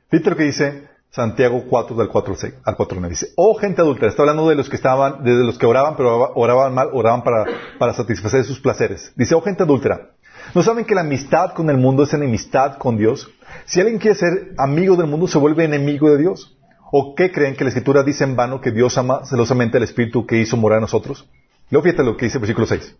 Fíjate 0.09 0.29
lo 0.29 0.35
que 0.35 0.43
dice 0.43 0.89
Santiago 1.11 1.63
4 1.67 1.95
del 1.95 2.07
4 2.07 2.33
al 2.33 2.39
6 2.39 2.53
al 2.63 2.75
4 2.75 2.95
al 2.95 3.01
9. 3.01 3.13
Dice, 3.13 3.33
oh 3.35 3.55
gente 3.55 3.81
adulta, 3.81 4.07
está 4.07 4.21
hablando 4.21 4.47
de 4.47 4.55
los 4.55 4.69
que 4.69 4.75
estaban, 4.75 5.23
de 5.23 5.31
los 5.43 5.57
que 5.57 5.65
oraban, 5.65 5.95
pero 5.95 6.33
oraban 6.35 6.73
mal, 6.73 6.89
oraban 6.93 7.23
para, 7.23 7.45
para 7.77 7.93
satisfacer 7.93 8.43
sus 8.45 8.59
placeres. 8.59 9.11
Dice, 9.15 9.35
oh 9.35 9.41
gente 9.41 9.63
adúltera, 9.63 10.11
¿no 10.53 10.63
saben 10.63 10.85
que 10.85 10.95
la 10.95 11.01
amistad 11.01 11.53
con 11.53 11.69
el 11.69 11.77
mundo 11.77 12.03
es 12.03 12.13
enemistad 12.13 12.77
con 12.77 12.97
Dios? 12.97 13.29
Si 13.65 13.79
alguien 13.79 13.99
quiere 13.99 14.15
ser 14.15 14.53
amigo 14.57 14.95
del 14.95 15.07
mundo, 15.07 15.27
se 15.27 15.37
vuelve 15.37 15.65
enemigo 15.65 16.09
de 16.09 16.17
Dios. 16.17 16.57
¿O 16.91 17.13
qué 17.15 17.31
creen 17.31 17.55
que 17.55 17.63
la 17.63 17.69
Escritura 17.69 18.03
dice 18.03 18.23
en 18.23 18.35
vano 18.35 18.61
que 18.61 18.71
Dios 18.71 18.97
ama 18.97 19.25
celosamente 19.25 19.77
al 19.77 19.83
Espíritu 19.83 20.25
que 20.25 20.37
hizo 20.37 20.57
morar 20.57 20.77
en 20.77 20.81
nosotros? 20.81 21.27
Luego 21.69 21.83
fíjate 21.83 22.03
lo 22.03 22.17
que 22.17 22.25
dice 22.25 22.37
el 22.37 22.41
versículo 22.41 22.65
6. 22.65 22.95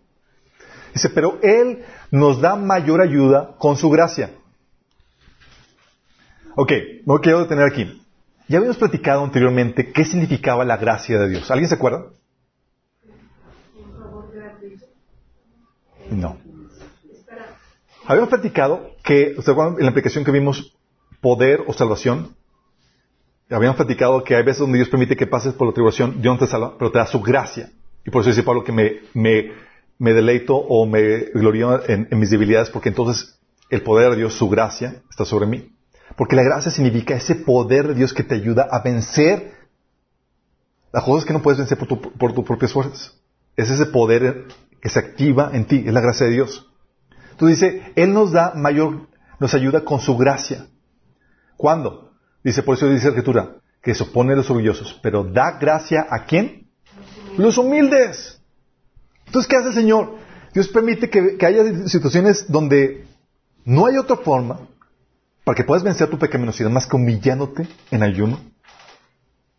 Dice, 0.94 1.10
pero 1.10 1.38
Él 1.42 1.84
nos 2.10 2.40
da 2.40 2.56
mayor 2.56 3.00
ayuda 3.00 3.56
con 3.58 3.76
su 3.76 3.90
gracia. 3.90 4.30
Ok, 6.56 6.72
me 7.04 7.20
quiero 7.20 7.40
detener 7.40 7.64
aquí. 7.64 8.00
Ya 8.48 8.58
habíamos 8.58 8.78
platicado 8.78 9.24
anteriormente 9.24 9.92
qué 9.92 10.04
significaba 10.04 10.64
la 10.64 10.76
gracia 10.76 11.18
de 11.18 11.28
Dios. 11.28 11.50
¿Alguien 11.50 11.68
se 11.68 11.76
acuerda? 11.76 12.06
No. 16.10 16.49
Habíamos 18.10 18.30
platicado 18.30 18.96
que, 19.04 19.36
¿se 19.40 19.52
en 19.52 19.84
la 19.84 19.90
aplicación 19.90 20.24
que 20.24 20.32
vimos 20.32 20.76
poder 21.20 21.62
o 21.68 21.72
salvación? 21.72 22.34
Habíamos 23.48 23.76
platicado 23.76 24.24
que 24.24 24.34
hay 24.34 24.42
veces 24.42 24.58
donde 24.58 24.78
Dios 24.78 24.88
permite 24.88 25.16
que 25.16 25.28
pases 25.28 25.54
por 25.54 25.68
la 25.68 25.72
tribulación, 25.72 26.20
Dios 26.20 26.34
no 26.34 26.38
te 26.40 26.48
salva, 26.48 26.76
pero 26.76 26.90
te 26.90 26.98
da 26.98 27.06
su 27.06 27.20
gracia. 27.20 27.70
Y 28.04 28.10
por 28.10 28.22
eso 28.22 28.30
dice 28.30 28.42
Pablo 28.42 28.64
que 28.64 28.72
me, 28.72 30.12
deleito 30.12 30.56
o 30.56 30.86
me 30.86 31.26
glorío 31.34 31.88
en, 31.88 32.08
en 32.10 32.18
mis 32.18 32.30
debilidades, 32.30 32.68
porque 32.70 32.88
entonces 32.88 33.38
el 33.70 33.82
poder 33.82 34.10
de 34.10 34.16
Dios, 34.16 34.34
su 34.34 34.48
gracia, 34.48 35.02
está 35.08 35.24
sobre 35.24 35.46
mí. 35.46 35.70
Porque 36.16 36.34
la 36.34 36.42
gracia 36.42 36.72
significa 36.72 37.14
ese 37.14 37.36
poder 37.36 37.86
de 37.86 37.94
Dios 37.94 38.12
que 38.12 38.24
te 38.24 38.34
ayuda 38.34 38.66
a 38.72 38.82
vencer 38.82 39.52
las 40.92 41.04
cosas 41.04 41.24
que 41.24 41.32
no 41.32 41.42
puedes 41.42 41.58
vencer 41.58 41.78
por, 41.78 41.86
tu- 41.86 42.00
por 42.18 42.32
tus 42.32 42.44
propias 42.44 42.72
fuerzas. 42.72 43.16
Es 43.56 43.70
ese 43.70 43.86
poder 43.86 44.46
que 44.82 44.88
se 44.88 44.98
activa 44.98 45.50
en 45.52 45.64
ti, 45.66 45.84
es 45.86 45.92
la 45.92 46.00
gracia 46.00 46.26
de 46.26 46.32
Dios. 46.32 46.66
Entonces 47.40 47.60
dice, 47.60 47.92
Él 47.96 48.12
nos 48.12 48.32
da 48.32 48.52
mayor, 48.54 49.08
nos 49.38 49.54
ayuda 49.54 49.82
con 49.82 49.98
su 49.98 50.14
gracia. 50.14 50.66
¿Cuándo? 51.56 52.12
Dice, 52.44 52.62
por 52.62 52.76
eso 52.76 52.86
dice 52.86 53.04
la 53.04 53.10
Escritura, 53.10 53.56
que 53.82 53.94
se 53.94 54.02
opone 54.02 54.34
a 54.34 54.36
los 54.36 54.50
orgullosos, 54.50 55.00
pero 55.02 55.24
da 55.24 55.52
gracia 55.58 56.06
a 56.10 56.26
quién? 56.26 56.68
Los 57.38 57.56
humildes. 57.56 58.42
Entonces, 59.24 59.48
¿qué 59.48 59.56
hace 59.56 59.68
el 59.68 59.74
Señor? 59.74 60.18
Dios 60.52 60.68
permite 60.68 61.08
que, 61.08 61.38
que 61.38 61.46
haya 61.46 61.88
situaciones 61.88 62.44
donde 62.46 63.06
no 63.64 63.86
hay 63.86 63.96
otra 63.96 64.16
forma 64.16 64.60
para 65.42 65.56
que 65.56 65.64
puedas 65.64 65.82
vencer 65.82 66.10
tu 66.10 66.18
pecaminosidad 66.18 66.68
más 66.68 66.86
que 66.86 66.96
humillándote 66.96 67.66
en 67.90 68.02
ayuno 68.02 68.38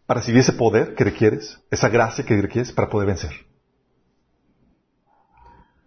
para 0.06 0.20
recibir 0.20 0.42
ese 0.42 0.54
poder 0.54 0.94
que 0.94 1.04
requieres, 1.04 1.60
esa 1.72 1.90
gracia 1.90 2.24
que 2.24 2.40
requieres 2.40 2.72
para 2.72 2.90
poder 2.90 3.08
vencer. 3.08 3.32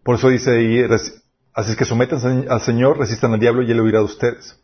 Por 0.03 0.16
eso 0.16 0.28
dice 0.28 0.57
ahí, 0.57 0.82
así 1.55 1.70
es 1.70 1.76
que 1.76 1.84
sometan 1.84 2.46
al 2.48 2.61
Señor, 2.61 2.98
resistan 2.98 3.32
al 3.32 3.40
diablo 3.40 3.62
y 3.62 3.70
él 3.70 3.80
huirá 3.80 4.00
de 4.00 4.05
ustedes. 4.05 4.61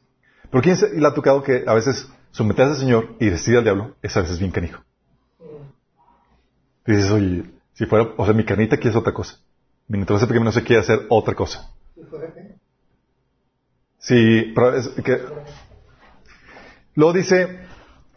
Pero 0.51 0.63
¿quién 0.63 0.77
le 1.01 1.07
ha 1.07 1.15
tocado 1.15 1.43
que 1.43 1.65
a 1.67 1.75
veces 1.75 2.09
someterse 2.33 2.73
al 2.73 2.79
Señor 2.79 3.17
y 3.21 3.31
resistir 3.31 3.57
al 3.57 3.65
diablo 3.65 3.97
es 4.03 4.17
a 4.17 4.23
veces 4.23 4.39
bien 4.39 4.51
canijo? 4.51 4.83
dices, 6.87 7.11
oye, 7.11 7.45
si 7.75 7.87
fuera, 7.87 8.09
o 8.17 8.25
sea, 8.25 8.35
mi 8.35 8.45
carnita 8.45 8.77
quiere 8.77 8.97
otra 8.97 9.15
cosa. 9.15 9.39
Mi 9.87 9.99
naturaleza 9.99 10.33
no 10.35 10.53
se 10.53 10.63
quiere 10.63 10.81
hacer 10.81 11.07
otra 11.09 11.35
cosa. 11.35 11.71
Sí, 13.99 14.53
pero 14.55 14.75
es 14.75 14.89
que... 14.89 15.21
Luego 16.95 17.13
dice, 17.13 17.61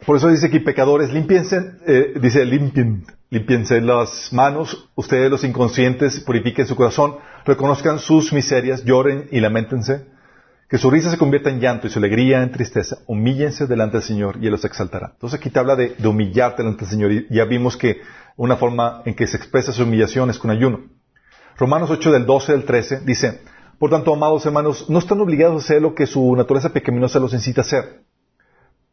por 0.04 0.16
eso 0.16 0.28
dice 0.28 0.46
aquí, 0.46 0.58
pecadores, 0.58 1.12
limpiense, 1.12 1.78
eh, 1.86 2.14
dice, 2.20 2.44
limpien, 2.44 3.06
limpiense 3.34 3.80
las 3.80 4.32
manos, 4.32 4.88
ustedes 4.94 5.30
los 5.30 5.42
inconscientes, 5.42 6.20
purifiquen 6.20 6.66
su 6.66 6.76
corazón, 6.76 7.16
reconozcan 7.44 7.98
sus 7.98 8.32
miserias, 8.32 8.84
lloren 8.84 9.28
y 9.32 9.40
lamentense, 9.40 10.06
que 10.68 10.78
su 10.78 10.88
risa 10.88 11.10
se 11.10 11.18
convierta 11.18 11.50
en 11.50 11.60
llanto 11.60 11.86
y 11.86 11.90
su 11.90 11.98
alegría 11.98 12.42
en 12.42 12.52
tristeza, 12.52 12.98
humíllense 13.06 13.66
delante 13.66 13.98
del 13.98 14.06
Señor 14.06 14.38
y 14.40 14.46
Él 14.46 14.52
los 14.52 14.64
exaltará. 14.64 15.10
Entonces 15.14 15.38
aquí 15.38 15.50
te 15.50 15.58
habla 15.58 15.74
de, 15.74 15.96
de 15.98 16.08
humillarte 16.08 16.62
delante 16.62 16.82
del 16.82 16.90
Señor 16.90 17.12
y 17.12 17.26
ya 17.28 17.44
vimos 17.44 17.76
que 17.76 18.00
una 18.36 18.56
forma 18.56 19.02
en 19.04 19.14
que 19.14 19.26
se 19.26 19.36
expresa 19.36 19.72
su 19.72 19.82
humillación 19.82 20.30
es 20.30 20.38
con 20.38 20.50
ayuno. 20.50 20.84
Romanos 21.56 21.90
8 21.90 22.12
del 22.12 22.26
12 22.26 22.52
al 22.52 22.64
13 22.64 23.00
dice, 23.00 23.40
por 23.78 23.90
tanto, 23.90 24.14
amados 24.14 24.46
hermanos, 24.46 24.88
no 24.88 25.00
están 25.00 25.20
obligados 25.20 25.56
a 25.56 25.64
hacer 25.64 25.82
lo 25.82 25.94
que 25.94 26.06
su 26.06 26.34
naturaleza 26.36 26.72
pecaminosa 26.72 27.18
los 27.18 27.34
incita 27.34 27.62
a 27.62 27.64
hacer. 27.64 28.02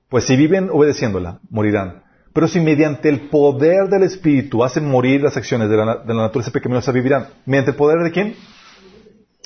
Pues 0.10 0.26
si 0.26 0.36
viven 0.36 0.70
obedeciéndola, 0.72 1.40
morirán. 1.50 2.04
Pero 2.34 2.48
si 2.48 2.60
mediante 2.60 3.10
el 3.10 3.30
poder 3.30 3.90
del 3.90 4.04
Espíritu 4.04 4.64
hacen 4.64 4.90
morir 4.90 5.22
las 5.22 5.36
acciones 5.36 5.70
de 5.70 5.76
la, 5.76 6.04
naturaleza 6.06 6.52
pecaminosa, 6.52 6.92
vivirán. 6.92 7.28
¿Mediante 7.46 7.72
el 7.72 7.78
poder 7.78 8.04
de 8.04 8.12
quién? 8.12 8.36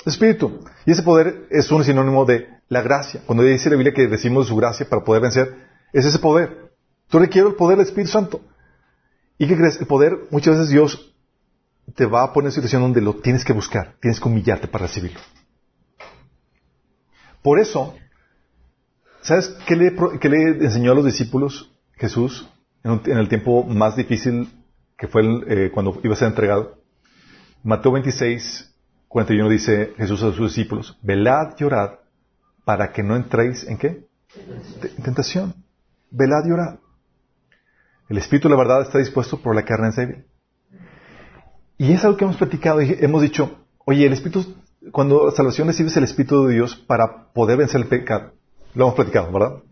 Espíritu. 0.04 0.60
Y 0.84 0.92
ese 0.92 1.02
poder 1.02 1.46
es 1.50 1.70
un 1.72 1.82
sinónimo 1.82 2.24
de 2.24 2.48
la 2.68 2.82
gracia. 2.82 3.22
Cuando 3.26 3.42
dice 3.42 3.70
la 3.70 3.76
Biblia 3.76 3.92
que 3.92 4.06
decimos 4.06 4.46
su 4.46 4.56
gracia 4.56 4.88
para 4.88 5.02
poder 5.02 5.22
vencer, 5.22 5.56
es 5.92 6.04
ese 6.04 6.20
poder. 6.20 6.70
Tú 7.08 7.18
requieres 7.18 7.50
el 7.50 7.56
poder 7.56 7.78
del 7.78 7.86
Espíritu 7.86 8.12
Santo. 8.12 8.40
¿Y 9.36 9.48
qué 9.48 9.56
crees? 9.56 9.80
El 9.80 9.86
poder, 9.86 10.18
muchas 10.30 10.54
veces 10.54 10.70
Dios 10.70 11.12
te 11.94 12.06
va 12.06 12.22
a 12.22 12.32
poner 12.32 12.48
en 12.48 12.52
situación 12.52 12.82
donde 12.82 13.00
lo 13.00 13.14
tienes 13.14 13.44
que 13.44 13.52
buscar, 13.52 13.94
tienes 14.00 14.20
que 14.20 14.28
humillarte 14.28 14.68
para 14.68 14.86
recibirlo. 14.86 15.20
Por 17.42 17.60
eso, 17.60 17.94
¿sabes 19.22 19.56
qué 19.66 19.76
le 19.76 20.64
enseñó 20.64 20.92
a 20.92 20.94
los 20.94 21.04
discípulos 21.04 21.72
Jesús 21.94 22.48
en, 22.86 23.18
el 23.18 23.28
tiempo 23.28 23.64
más 23.64 23.96
difícil 23.96 24.48
que 24.96 25.08
fue 25.08 25.22
eh, 25.48 25.70
cuando 25.72 26.00
iba 26.02 26.14
a 26.14 26.16
ser 26.16 26.28
entregado? 26.28 26.78
Mateo 27.62 27.92
26, 27.92 28.74
41 29.08 29.48
dice 29.48 29.92
Jesús 29.96 30.22
a 30.22 30.32
sus 30.32 30.54
discípulos, 30.54 30.98
velad 31.02 31.54
y 31.58 31.64
orad 31.64 31.90
para 32.64 32.92
que 32.92 33.02
no 33.02 33.16
entréis 33.16 33.66
en 33.66 33.78
qué? 33.78 34.06
En 34.96 35.02
tentación. 35.02 35.54
Velad 36.10 36.44
y 36.46 36.52
orad. 36.52 36.78
El 38.08 38.18
espíritu, 38.18 38.48
la 38.48 38.56
verdad, 38.56 38.82
está 38.82 38.98
dispuesto, 38.98 39.40
por 39.40 39.54
la 39.54 39.64
carne 39.64 39.88
es 39.88 39.96
débil. 39.96 40.24
Y 41.78 41.92
es 41.92 42.04
algo 42.04 42.16
que 42.16 42.24
hemos 42.24 42.36
platicado 42.36 42.80
y 42.80 42.96
hemos 43.00 43.20
dicho, 43.20 43.66
oye, 43.84 44.06
el 44.06 44.12
espíritu, 44.12 44.54
cuando 44.92 45.30
salvación 45.32 45.66
recibes 45.66 45.96
el 45.96 46.04
espíritu 46.04 46.46
de 46.46 46.54
Dios 46.54 46.76
para 46.76 47.32
poder 47.32 47.58
vencer 47.58 47.80
el 47.80 47.88
pecado. 47.88 48.32
Lo 48.74 48.84
hemos 48.84 48.94
platicado, 48.94 49.30
¿verdad? 49.32 49.62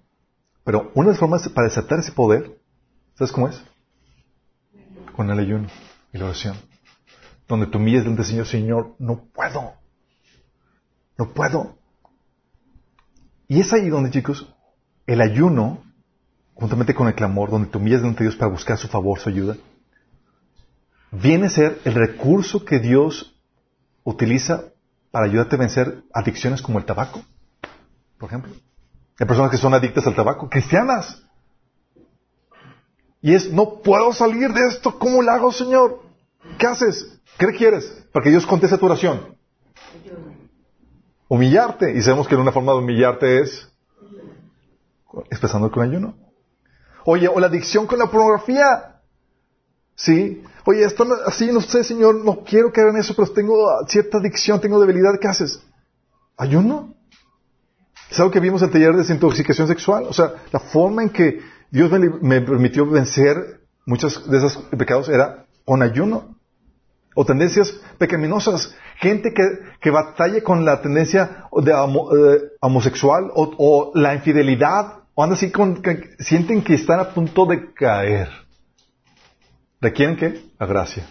Pero 0.65 0.91
una 0.95 1.07
de 1.07 1.13
las 1.13 1.21
formas 1.21 1.49
para 1.49 1.69
desatar 1.69 2.01
ese 2.01 2.13
poder, 2.13 2.59
¿sabes 3.17 3.33
cómo 3.33 3.49
es? 3.49 3.63
Con 5.15 5.31
el 5.31 5.39
ayuno 5.39 5.69
y 6.13 6.19
la 6.19 6.27
oración. 6.27 6.57
Donde 7.49 7.67
tú 7.67 7.79
humillas 7.79 8.03
delante 8.03 8.23
del 8.23 8.31
Señor, 8.31 8.47
Señor, 8.47 8.97
no 8.99 9.25
puedo. 9.33 9.75
No 11.19 11.33
puedo. 11.33 11.79
Y 13.49 13.61
es 13.61 13.73
ahí 13.73 13.89
donde, 13.89 14.11
chicos, 14.11 14.49
el 15.07 15.21
ayuno 15.21 15.83
juntamente 16.55 16.95
con 16.95 17.09
el 17.09 17.15
clamor, 17.15 17.51
donde 17.51 17.69
te 17.69 17.79
humillas 17.79 18.01
delante 18.01 18.21
de 18.23 18.31
Dios 18.31 18.37
para 18.37 18.51
buscar 18.51 18.79
su 18.79 18.89
favor, 18.89 19.19
su 19.19 19.29
ayuda, 19.29 19.57
viene 21.11 21.47
a 21.47 21.51
ser 21.51 21.81
el 21.85 21.95
recurso 21.95 22.65
que 22.65 22.79
Dios 22.79 23.37
utiliza 24.05 24.65
para 25.11 25.27
ayudarte 25.27 25.57
a 25.57 25.59
vencer 25.59 26.03
adicciones 26.13 26.63
como 26.63 26.79
el 26.79 26.85
tabaco, 26.85 27.23
por 28.19 28.29
ejemplo. 28.29 28.53
Hay 29.19 29.27
personas 29.27 29.51
que 29.51 29.57
son 29.57 29.75
adictas 29.75 30.07
al 30.07 30.17
tabaco, 30.17 30.49
cristianas. 30.49 31.24
Y 33.25 33.35
es, 33.35 33.51
no 33.51 33.81
puedo 33.81 34.13
salir 34.13 34.53
de 34.53 34.67
esto, 34.67 34.99
¿cómo 34.99 35.23
lo 35.23 35.31
hago, 35.31 35.51
Señor? 35.51 36.03
¿Qué 36.59 36.67
haces? 36.67 37.19
¿Qué 37.39 37.47
quieres? 37.57 37.87
Para 38.13 38.23
que 38.23 38.29
Dios 38.29 38.45
conteste 38.45 38.77
tu 38.77 38.85
oración. 38.85 39.35
Humillarte. 41.27 41.97
Y 41.97 42.03
sabemos 42.03 42.29
que 42.29 42.37
una 42.37 42.53
forma 42.53 42.73
de 42.73 42.79
humillarte 42.81 43.41
es 43.41 43.67
expresando 45.31 45.71
con 45.71 45.89
ayuno. 45.89 46.15
Oye, 47.07 47.27
o 47.27 47.41
la 47.41 47.47
adicción 47.47 47.87
con 47.87 47.99
la 47.99 48.11
pornografía. 48.11 49.01
¿Sí? 49.95 50.43
Oye, 50.67 50.85
esto 50.85 51.07
así, 51.27 51.51
no 51.51 51.63
sé, 51.63 51.83
Señor, 51.83 52.17
no 52.17 52.45
quiero 52.45 52.71
que 52.75 52.83
hagan 52.83 52.99
eso, 52.99 53.15
pero 53.17 53.33
tengo 53.33 53.57
cierta 53.89 54.19
adicción, 54.19 54.61
tengo 54.61 54.79
debilidad. 54.79 55.19
¿Qué 55.19 55.29
haces? 55.29 55.63
¿Ayuno? 56.37 56.95
Es 58.11 58.21
algo 58.21 58.31
que 58.31 58.41
vimos 58.41 58.61
en 58.61 58.67
el 58.67 58.73
taller 58.73 58.93
de 58.93 58.99
desintoxicación 58.99 59.67
sexual. 59.67 60.05
O 60.11 60.13
sea, 60.13 60.35
la 60.53 60.61
forma 60.61 61.03
en 61.03 61.09
que 61.09 61.54
Dios 61.71 61.91
me, 61.91 62.41
permitió 62.41 62.87
vencer 62.87 63.61
muchos 63.87 64.29
de 64.31 64.39
esos 64.39 64.57
pecados 64.77 65.09
era 65.09 65.47
con 65.65 65.83
ayuno. 65.83 66.37
O 67.17 67.25
tendencias 67.25 67.73
pecaminosas. 67.99 68.75
Gente 68.97 69.33
que, 69.33 69.43
que 69.81 69.91
batalla 69.91 70.43
con 70.43 70.65
la 70.65 70.83
tendencia 70.83 71.47
de 71.53 71.71
eh, 71.71 72.43
homosexual 72.61 73.31
o, 73.35 73.93
la 73.95 74.15
infidelidad 74.15 75.05
o 75.15 75.23
anda 75.23 75.37
así 75.37 75.53
con, 75.53 75.81
sienten 76.19 76.63
que 76.63 76.75
están 76.75 76.99
a 76.99 77.11
punto 77.11 77.47
de 77.47 77.73
caer. 77.73 78.29
¿Requieren 79.81 80.17
qué? 80.17 80.43
La 80.59 80.67
gracia. 80.67 81.07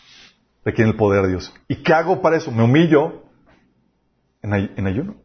Requieren 0.66 0.92
el 0.92 0.98
poder 0.98 1.24
de 1.24 1.30
Dios. 1.30 1.54
¿Y 1.70 1.78
qué 1.78 1.94
hago 1.94 2.22
para 2.22 2.36
eso? 2.36 2.52
Me 2.52 2.64
humillo 2.64 3.24
en, 4.42 4.54
en 4.54 4.88
ayuno. 4.88 5.16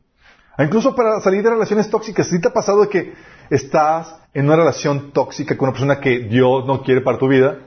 Ah, 0.56 0.64
incluso 0.64 0.94
para 0.94 1.20
salir 1.20 1.42
de 1.42 1.50
relaciones 1.50 1.88
tóxicas. 1.88 2.28
¿Sí 2.28 2.40
te 2.40 2.48
ha 2.48 2.52
pasado 2.52 2.82
de 2.82 2.88
que 2.88 3.14
estás 3.50 4.14
en 4.34 4.46
una 4.46 4.56
relación 4.56 5.12
tóxica 5.12 5.56
con 5.56 5.68
una 5.68 5.72
persona 5.72 6.00
que 6.00 6.20
Dios 6.20 6.66
no 6.66 6.82
quiere 6.82 7.00
para 7.00 7.18
tu 7.18 7.28
vida, 7.28 7.58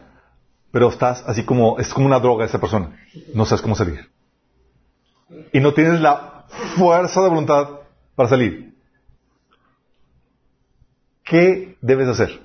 pero 0.72 0.90
estás 0.90 1.24
así 1.28 1.44
como, 1.44 1.80
es 1.80 1.94
como 1.94 2.06
una 2.06 2.20
droga 2.20 2.46
esa 2.46 2.60
persona. 2.60 2.98
No 3.34 3.46
sabes 3.46 3.62
cómo 3.62 3.76
salir. 3.76 4.10
Y 5.52 5.60
no 5.60 5.74
tienes 5.74 6.00
la 6.00 6.46
fuerza 6.78 7.22
de 7.22 7.30
voluntad 7.30 7.70
para 8.16 8.30
salir. 8.30 8.74
¿Qué 11.24 11.78
debes 11.82 12.08
hacer? 12.08 12.42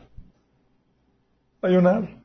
Ayunar. 1.63 2.17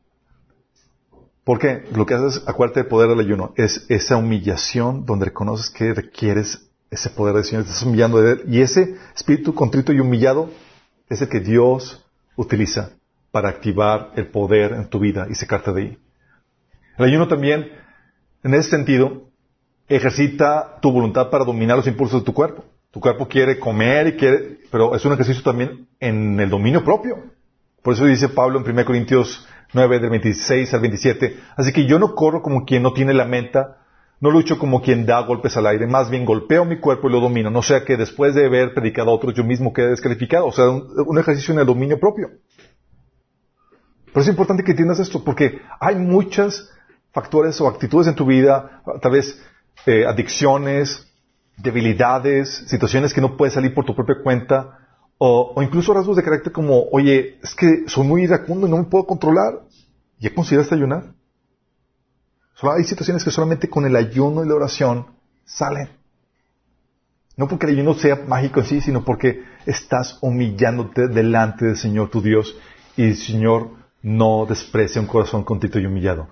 ¿Por 1.44 1.58
qué? 1.58 1.86
Lo 1.96 2.06
que 2.06 2.14
haces, 2.14 2.44
acuérdate 2.46 2.82
del 2.82 2.90
poder 2.90 3.10
del 3.10 3.20
ayuno, 3.20 3.54
es 3.58 3.86
esa 3.90 4.18
humillación 4.18 5.06
donde 5.06 5.26
reconoces 5.26 5.72
que 5.72 5.94
requieres 5.94 6.70
ese 6.92 7.10
poder 7.10 7.36
del 7.36 7.46
Señor, 7.46 7.64
estás 7.64 7.82
humillando 7.84 8.22
de 8.22 8.34
Él. 8.34 8.44
Y 8.48 8.62
ese 8.62 8.96
espíritu 9.16 9.56
contrito 9.56 9.92
y 9.92 10.00
humillado 10.00 10.50
es 11.12 11.22
el 11.22 11.28
que 11.28 11.42
Dios 11.42 12.06
utiliza 12.38 12.92
para 13.32 13.50
activar 13.50 14.12
el 14.16 14.28
poder 14.28 14.72
en 14.72 14.90
tu 14.90 15.00
vida 15.00 15.28
y 15.30 15.36
sacarte 15.36 15.74
de 15.74 15.82
ahí. 15.82 15.98
El 16.98 17.06
ayuno 17.06 17.28
también, 17.28 17.70
en 18.44 18.54
ese 18.54 18.70
sentido, 18.70 19.24
ejercita 19.90 20.80
tu 20.82 20.90
voluntad 20.90 21.30
para 21.30 21.44
dominar 21.44 21.76
los 21.76 21.88
impulsos 21.88 22.22
de 22.22 22.26
tu 22.26 22.34
cuerpo. 22.34 22.64
Tu 22.92 23.02
cuerpo 23.02 23.28
quiere 23.28 23.60
comer 23.60 24.08
y 24.08 24.14
quiere, 24.14 24.60
pero 24.72 24.96
es 24.96 25.04
un 25.04 25.12
ejercicio 25.12 25.44
también 25.44 25.88
en 26.00 26.40
el 26.40 26.50
dominio 26.50 26.84
propio. 26.84 27.18
Por 27.82 27.94
eso 27.94 28.06
dice 28.06 28.30
Pablo 28.30 28.60
en 28.60 28.70
1 28.70 28.86
Corintios 28.86 29.46
9, 29.74 30.00
del 30.00 30.10
26 30.12 30.74
al 30.74 30.82
27, 30.82 31.38
así 31.58 31.74
que 31.74 31.86
yo 31.86 32.00
no 32.00 32.16
corro 32.16 32.42
como 32.42 32.66
quien 32.66 32.84
no 32.84 32.94
tiene 32.94 33.14
la 33.14 33.26
menta, 33.26 33.81
no 34.22 34.30
lucho 34.30 34.60
como 34.60 34.82
quien 34.82 35.06
da 35.06 35.20
golpes 35.22 35.58
al 35.58 35.66
aire, 35.66 35.88
más 35.88 36.12
bien 36.12 36.26
golpeo 36.26 36.64
mi 36.64 36.80
cuerpo 36.80 37.10
y 37.10 37.12
lo 37.12 37.20
domino, 37.20 37.50
no 37.50 37.64
sea 37.64 37.84
que 37.84 37.98
después 37.98 38.36
de 38.36 38.46
haber 38.46 38.74
predicado 38.76 39.10
a 39.10 39.16
otros 39.16 39.34
yo 39.34 39.44
mismo 39.44 39.74
quede 39.74 39.90
descalificado, 39.90 40.46
o 40.46 40.52
sea, 40.52 40.70
un, 40.70 41.18
ejercicio 41.18 41.54
en 41.54 41.60
el 41.60 41.66
dominio 41.66 42.00
propio. 42.00 42.30
Pero 44.06 44.22
es 44.22 44.28
importante 44.28 44.64
que 44.64 44.72
entiendas 44.72 45.00
esto, 45.00 45.24
porque 45.24 45.60
hay 45.80 45.96
muchos 45.96 46.70
factores 47.12 47.60
o 47.62 47.68
actitudes 47.68 48.08
en 48.08 48.16
tu 48.16 48.26
vida, 48.26 48.84
tal 49.02 49.12
vez 49.12 49.42
eh, 49.88 50.06
adicciones, 50.06 51.08
debilidades, 51.58 52.64
situaciones 52.68 53.16
que 53.16 53.22
no 53.22 53.36
puedes 53.36 53.56
salir 53.56 53.74
por 53.74 53.86
tu 53.86 53.96
propia 53.96 54.22
cuenta, 54.22 54.78
o, 55.18 55.54
o 55.56 55.64
incluso 55.64 55.96
rasgos 55.96 56.18
de 56.18 56.24
carácter 56.24 56.52
como, 56.52 56.84
oye, 56.92 57.40
es 57.42 57.56
que 57.56 57.86
soy 57.88 58.06
muy 58.06 58.24
iracundo 58.24 58.68
y 58.68 58.70
no 58.70 58.78
me 58.78 58.84
puedo 58.84 59.06
controlar. 59.06 59.62
¿Ya 60.20 60.32
consideraste 60.32 60.76
ayunar? 60.76 61.16
Hay 62.70 62.84
situaciones 62.84 63.24
que 63.24 63.32
solamente 63.32 63.70
con 63.70 63.86
el 63.86 63.96
ayuno 63.96 64.44
y 64.44 64.48
la 64.48 64.56
oración 64.56 65.08
salen. 65.46 65.90
No 67.38 67.48
porque 67.48 67.66
el 67.66 67.74
ayuno 67.74 67.96
sea 67.96 68.24
mágico 68.28 68.60
en 68.60 68.66
sí, 68.66 68.82
sino 68.82 69.04
porque 69.04 69.44
estás 69.66 70.20
humillándote 70.22 71.08
delante 71.08 71.66
del 71.66 71.78
Señor 71.78 72.10
tu 72.10 72.22
Dios 72.22 72.56
y 72.98 73.04
el 73.04 73.16
Señor 73.16 73.72
no 74.04 74.46
desprecia 74.46 75.02
un 75.02 75.08
corazón 75.08 75.44
contito 75.44 75.80
y 75.80 75.86
humillado. 75.86 76.28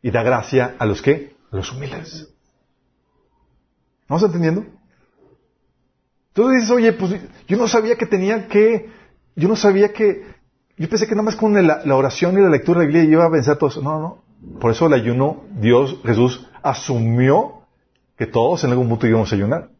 Y 0.00 0.10
da 0.10 0.22
gracia 0.22 0.76
a 0.78 0.86
los 0.86 1.02
que? 1.02 1.36
A 1.50 1.56
los 1.56 1.72
humildes. 1.72 2.28
¿Vamos 4.08 4.22
entendiendo? 4.22 4.64
Entonces 6.28 6.62
dices, 6.62 6.70
oye, 6.70 6.92
pues 6.92 7.20
yo 7.46 7.56
no 7.56 7.66
sabía 7.66 7.96
que 7.96 8.06
tenía 8.06 8.46
que, 8.48 8.90
yo 9.34 9.48
no 9.48 9.56
sabía 9.56 9.92
que, 9.92 10.24
yo 10.76 10.88
pensé 10.88 11.06
que 11.06 11.14
nada 11.14 11.24
más 11.24 11.36
con 11.36 11.52
la, 11.54 11.82
la 11.84 11.96
oración 11.96 12.38
y 12.38 12.42
la 12.42 12.48
lectura 12.48 12.80
de 12.80 12.86
la 12.86 12.92
Biblia 12.92 13.12
iba 13.12 13.24
a 13.24 13.28
vencer 13.28 13.56
todo 13.56 13.70
eso. 13.70 13.82
No, 13.82 13.98
no. 13.98 14.27
Por 14.60 14.70
eso 14.70 14.86
el 14.86 14.92
ayuno, 14.92 15.44
Dios, 15.60 15.98
Jesús, 16.04 16.46
asumió 16.62 17.62
que 18.16 18.26
todos 18.26 18.64
en 18.64 18.70
algún 18.70 18.88
punto 18.88 19.06
íbamos 19.06 19.32
a 19.32 19.36
ayunar. 19.36 19.70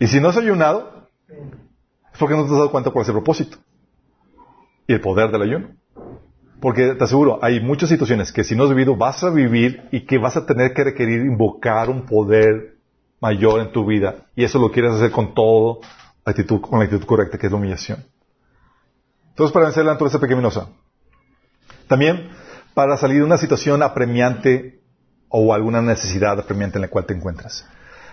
Y 0.00 0.06
si 0.06 0.20
no 0.20 0.28
has 0.28 0.36
ayunado, 0.36 1.08
es 1.28 2.18
porque 2.18 2.34
no 2.34 2.42
te 2.42 2.50
has 2.50 2.56
dado 2.56 2.70
cuenta 2.70 2.92
por 2.92 3.02
ese 3.02 3.12
propósito. 3.12 3.58
Y 4.86 4.94
el 4.94 5.00
poder 5.00 5.30
del 5.30 5.42
ayuno. 5.42 5.68
Porque 6.60 6.94
te 6.94 7.04
aseguro, 7.04 7.38
hay 7.42 7.60
muchas 7.60 7.88
situaciones 7.88 8.32
que 8.32 8.44
si 8.44 8.56
no 8.56 8.64
has 8.64 8.70
vivido, 8.70 8.96
vas 8.96 9.22
a 9.22 9.30
vivir 9.30 9.88
y 9.92 10.06
que 10.06 10.18
vas 10.18 10.36
a 10.36 10.46
tener 10.46 10.72
que 10.72 10.84
requerir 10.84 11.20
invocar 11.20 11.90
un 11.90 12.06
poder 12.06 12.76
mayor 13.20 13.60
en 13.60 13.72
tu 13.72 13.84
vida. 13.84 14.26
Y 14.34 14.44
eso 14.44 14.58
lo 14.58 14.70
quieres 14.70 14.92
hacer 14.92 15.10
con 15.10 15.34
todo, 15.34 15.80
actitud, 16.24 16.60
con 16.60 16.78
la 16.78 16.86
actitud 16.86 17.04
correcta, 17.04 17.38
que 17.38 17.46
es 17.46 17.52
la 17.52 17.58
humillación. 17.58 18.04
Entonces, 19.30 19.52
para 19.52 19.66
vencer 19.66 19.84
la 19.84 19.92
naturaleza 19.92 20.18
pecaminosa. 20.18 20.70
También, 21.88 22.30
para 22.74 22.96
salir 22.96 23.18
de 23.18 23.24
una 23.24 23.38
situación 23.38 23.82
apremiante 23.82 24.80
o 25.28 25.52
alguna 25.52 25.82
necesidad 25.82 26.38
apremiante 26.38 26.78
en 26.78 26.82
la 26.82 26.88
cual 26.88 27.06
te 27.06 27.14
encuentras. 27.14 27.66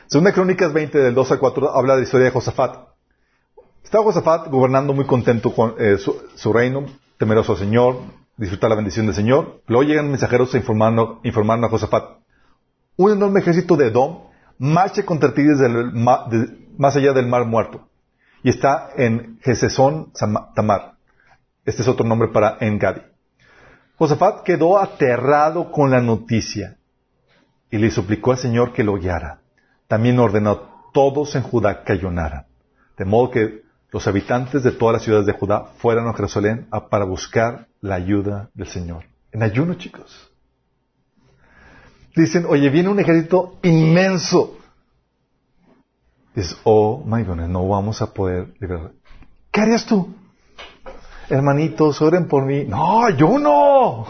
Segunda 0.07 0.33
Crónicas 0.33 0.73
20, 0.73 0.97
del 0.97 1.15
2 1.15 1.31
al 1.31 1.39
4, 1.39 1.75
habla 1.75 1.93
de 1.93 2.01
la 2.01 2.03
historia 2.03 2.25
de 2.25 2.31
Josafat. 2.31 2.87
Estaba 3.83 4.03
Josafat 4.03 4.47
gobernando 4.47 4.93
muy 4.93 5.05
contento 5.05 5.53
con 5.53 5.75
eh, 5.77 5.97
su, 5.97 6.53
reino, 6.53 6.85
temeroso 7.17 7.53
al 7.53 7.59
Señor, 7.59 7.97
disfrutar 8.37 8.69
la 8.69 8.75
bendición 8.75 9.05
del 9.05 9.15
Señor. 9.15 9.61
Luego 9.67 9.83
llegan 9.83 10.09
mensajeros 10.09 10.53
a 10.53 10.57
informar, 10.57 10.93
informar 11.23 11.63
a 11.63 11.69
Josafat. 11.69 12.03
Un 12.95 13.11
enorme 13.11 13.39
ejército 13.39 13.75
de 13.75 13.87
Edom 13.87 14.23
marcha 14.57 15.03
contra 15.03 15.33
ti 15.33 15.43
desde 15.43 15.65
el 15.65 15.93
ma, 15.93 16.27
de, 16.29 16.69
más 16.77 16.95
allá 16.95 17.13
del 17.13 17.27
mar 17.27 17.45
muerto. 17.45 17.87
Y 18.43 18.49
está 18.49 18.89
en 18.97 19.39
Gesesón 19.41 20.11
Tamar. 20.55 20.93
Este 21.65 21.81
es 21.81 21.87
otro 21.87 22.05
nombre 22.05 22.27
para 22.29 22.57
Engadi. 22.59 23.01
Josafat 24.03 24.43
quedó 24.43 24.79
aterrado 24.79 25.71
con 25.71 25.89
la 25.89 26.01
noticia 26.01 26.75
y 27.71 27.77
le 27.77 27.89
suplicó 27.89 28.31
al 28.31 28.37
Señor 28.37 28.73
que 28.73 28.83
lo 28.83 28.95
guiara. 28.95 29.39
También 29.87 30.19
ordenó 30.19 30.51
a 30.51 30.91
todos 30.91 31.35
en 31.35 31.41
Judá 31.41 31.85
que 31.85 31.93
ayunaran. 31.93 32.45
De 32.97 33.05
modo 33.05 33.31
que 33.31 33.61
los 33.93 34.05
habitantes 34.05 34.61
de 34.61 34.73
todas 34.73 34.95
las 34.95 35.03
ciudades 35.03 35.25
de 35.25 35.31
Judá 35.31 35.69
fueran 35.77 36.05
a 36.09 36.13
Jerusalén 36.13 36.67
para 36.89 37.05
buscar 37.05 37.67
la 37.79 37.95
ayuda 37.95 38.49
del 38.53 38.67
Señor. 38.67 39.05
En 39.31 39.41
ayuno, 39.41 39.75
chicos. 39.75 40.29
Dicen, 42.13 42.45
oye, 42.45 42.69
viene 42.69 42.89
un 42.89 42.99
ejército 42.99 43.57
inmenso. 43.63 44.57
Dices, 46.35 46.57
oh 46.65 47.01
my 47.05 47.23
goodness, 47.23 47.47
no 47.47 47.65
vamos 47.69 48.01
a 48.01 48.13
poder 48.13 48.53
liberar. 48.59 48.91
¿Qué 49.49 49.61
harías 49.61 49.85
tú? 49.85 50.13
Hermanitos, 51.33 51.99
oren 51.99 52.27
por 52.27 52.45
mí. 52.45 52.63
No, 52.65 53.09
yo 53.09 53.39
no. 53.39 54.05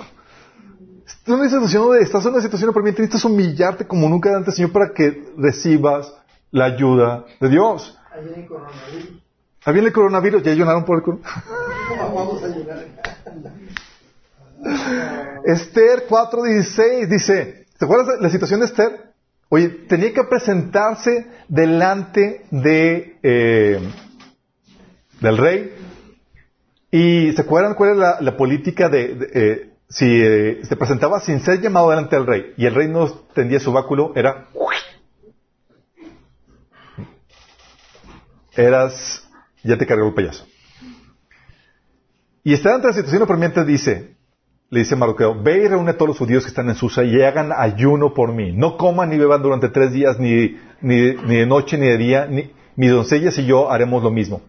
Estás 1.06 1.28
en 1.28 1.34
una 1.36 1.50
situación 1.50 1.84
donde 1.84 2.02
estás 2.04 2.26
en 2.26 2.34
una 2.34 2.42
situación 2.42 2.70
apremiante, 2.70 3.02
necesitas 3.02 3.24
humillarte 3.24 3.88
como 3.88 4.10
nunca 4.10 4.36
antes, 4.36 4.56
Señor, 4.56 4.74
para 4.74 4.92
que 4.94 5.32
recibas 5.38 6.14
la 6.52 6.66
ayuda 6.66 7.24
de 7.40 7.48
Dios. 7.50 7.98
Ahí 8.12 8.26
viene 8.26 8.42
el 8.42 8.48
coronavirus. 8.48 9.24
Ahí 9.64 9.74
viene 9.74 9.88
el 9.88 9.94
coronavirus, 9.94 10.44
ya 10.44 10.52
ayunaron 10.52 10.84
por 10.84 10.98
el 10.98 11.04
coronavirus. 11.04 11.34
Esther 15.46 16.06
4.16 16.10 17.08
dice, 17.08 17.68
¿te 17.78 17.86
acuerdas 17.86 18.18
de 18.18 18.22
la 18.22 18.30
situación 18.30 18.60
de 18.60 18.66
Esther? 18.66 19.14
Oye, 19.48 19.70
tenía 19.88 20.14
que 20.14 20.26
presentarse 20.26 21.28
delante 21.48 22.44
de, 22.52 23.18
eh, 23.24 23.80
del 25.22 25.38
rey. 25.38 25.74
Y 26.96 27.32
¿se 27.32 27.42
acuerdan 27.42 27.74
cuál 27.74 27.94
es 27.94 27.98
la, 27.98 28.38
política 28.38 28.88
de, 28.88 29.18
eh, 29.34 29.70
si 29.90 30.06
eh, 30.06 30.60
se 30.62 30.76
presentaba 30.76 31.20
sin 31.22 31.40
ser 31.40 31.60
llamado 31.60 31.90
delante 31.90 32.16
del 32.16 32.28
rey 32.28 32.54
y 32.56 32.68
el 32.68 32.76
rey 32.76 32.88
no 32.88 33.10
tendía 33.34 33.60
su 33.60 33.74
báculo, 33.74 34.14
era 34.16 34.46
eras, 38.56 39.28
ya 39.64 39.76
te 39.76 39.88
cargó 39.88 40.10
el 40.10 40.14
payaso. 40.14 40.46
Y 42.44 42.54
está 42.54 42.76
ante 42.76 42.90
la 42.90 42.94
situación 42.94 43.24
apremiante, 43.24 43.66
dice, 43.66 44.16
le 44.70 44.82
dice 44.82 44.96
Mardoqueo, 44.96 45.42
ve 45.42 45.64
y 45.64 45.68
reúne 45.68 45.90
a 45.90 45.98
todos 45.98 46.10
los 46.10 46.20
judíos 46.20 46.44
que 46.44 46.50
están 46.50 46.70
en 46.70 46.76
Susa 46.76 47.04
y 47.04 47.20
hagan 47.24 47.52
ayuno 47.58 48.14
por 48.14 48.34
mí. 48.34 48.52
No 48.52 48.78
coman 48.78 49.10
ni 49.10 49.18
beban 49.18 49.42
durante 49.42 49.70
tres 49.70 49.92
días, 49.94 50.20
ni, 50.20 50.60
ni, 50.82 51.16
ni 51.16 51.38
de 51.38 51.48
noche 51.48 51.76
ni 51.80 51.88
de 51.88 51.98
día, 51.98 52.28
ni, 52.28 52.52
mis 52.76 52.92
doncellas 52.92 53.36
y 53.40 53.48
yo 53.48 53.72
haremos 53.72 54.04
lo 54.04 54.12
mismo. 54.12 54.44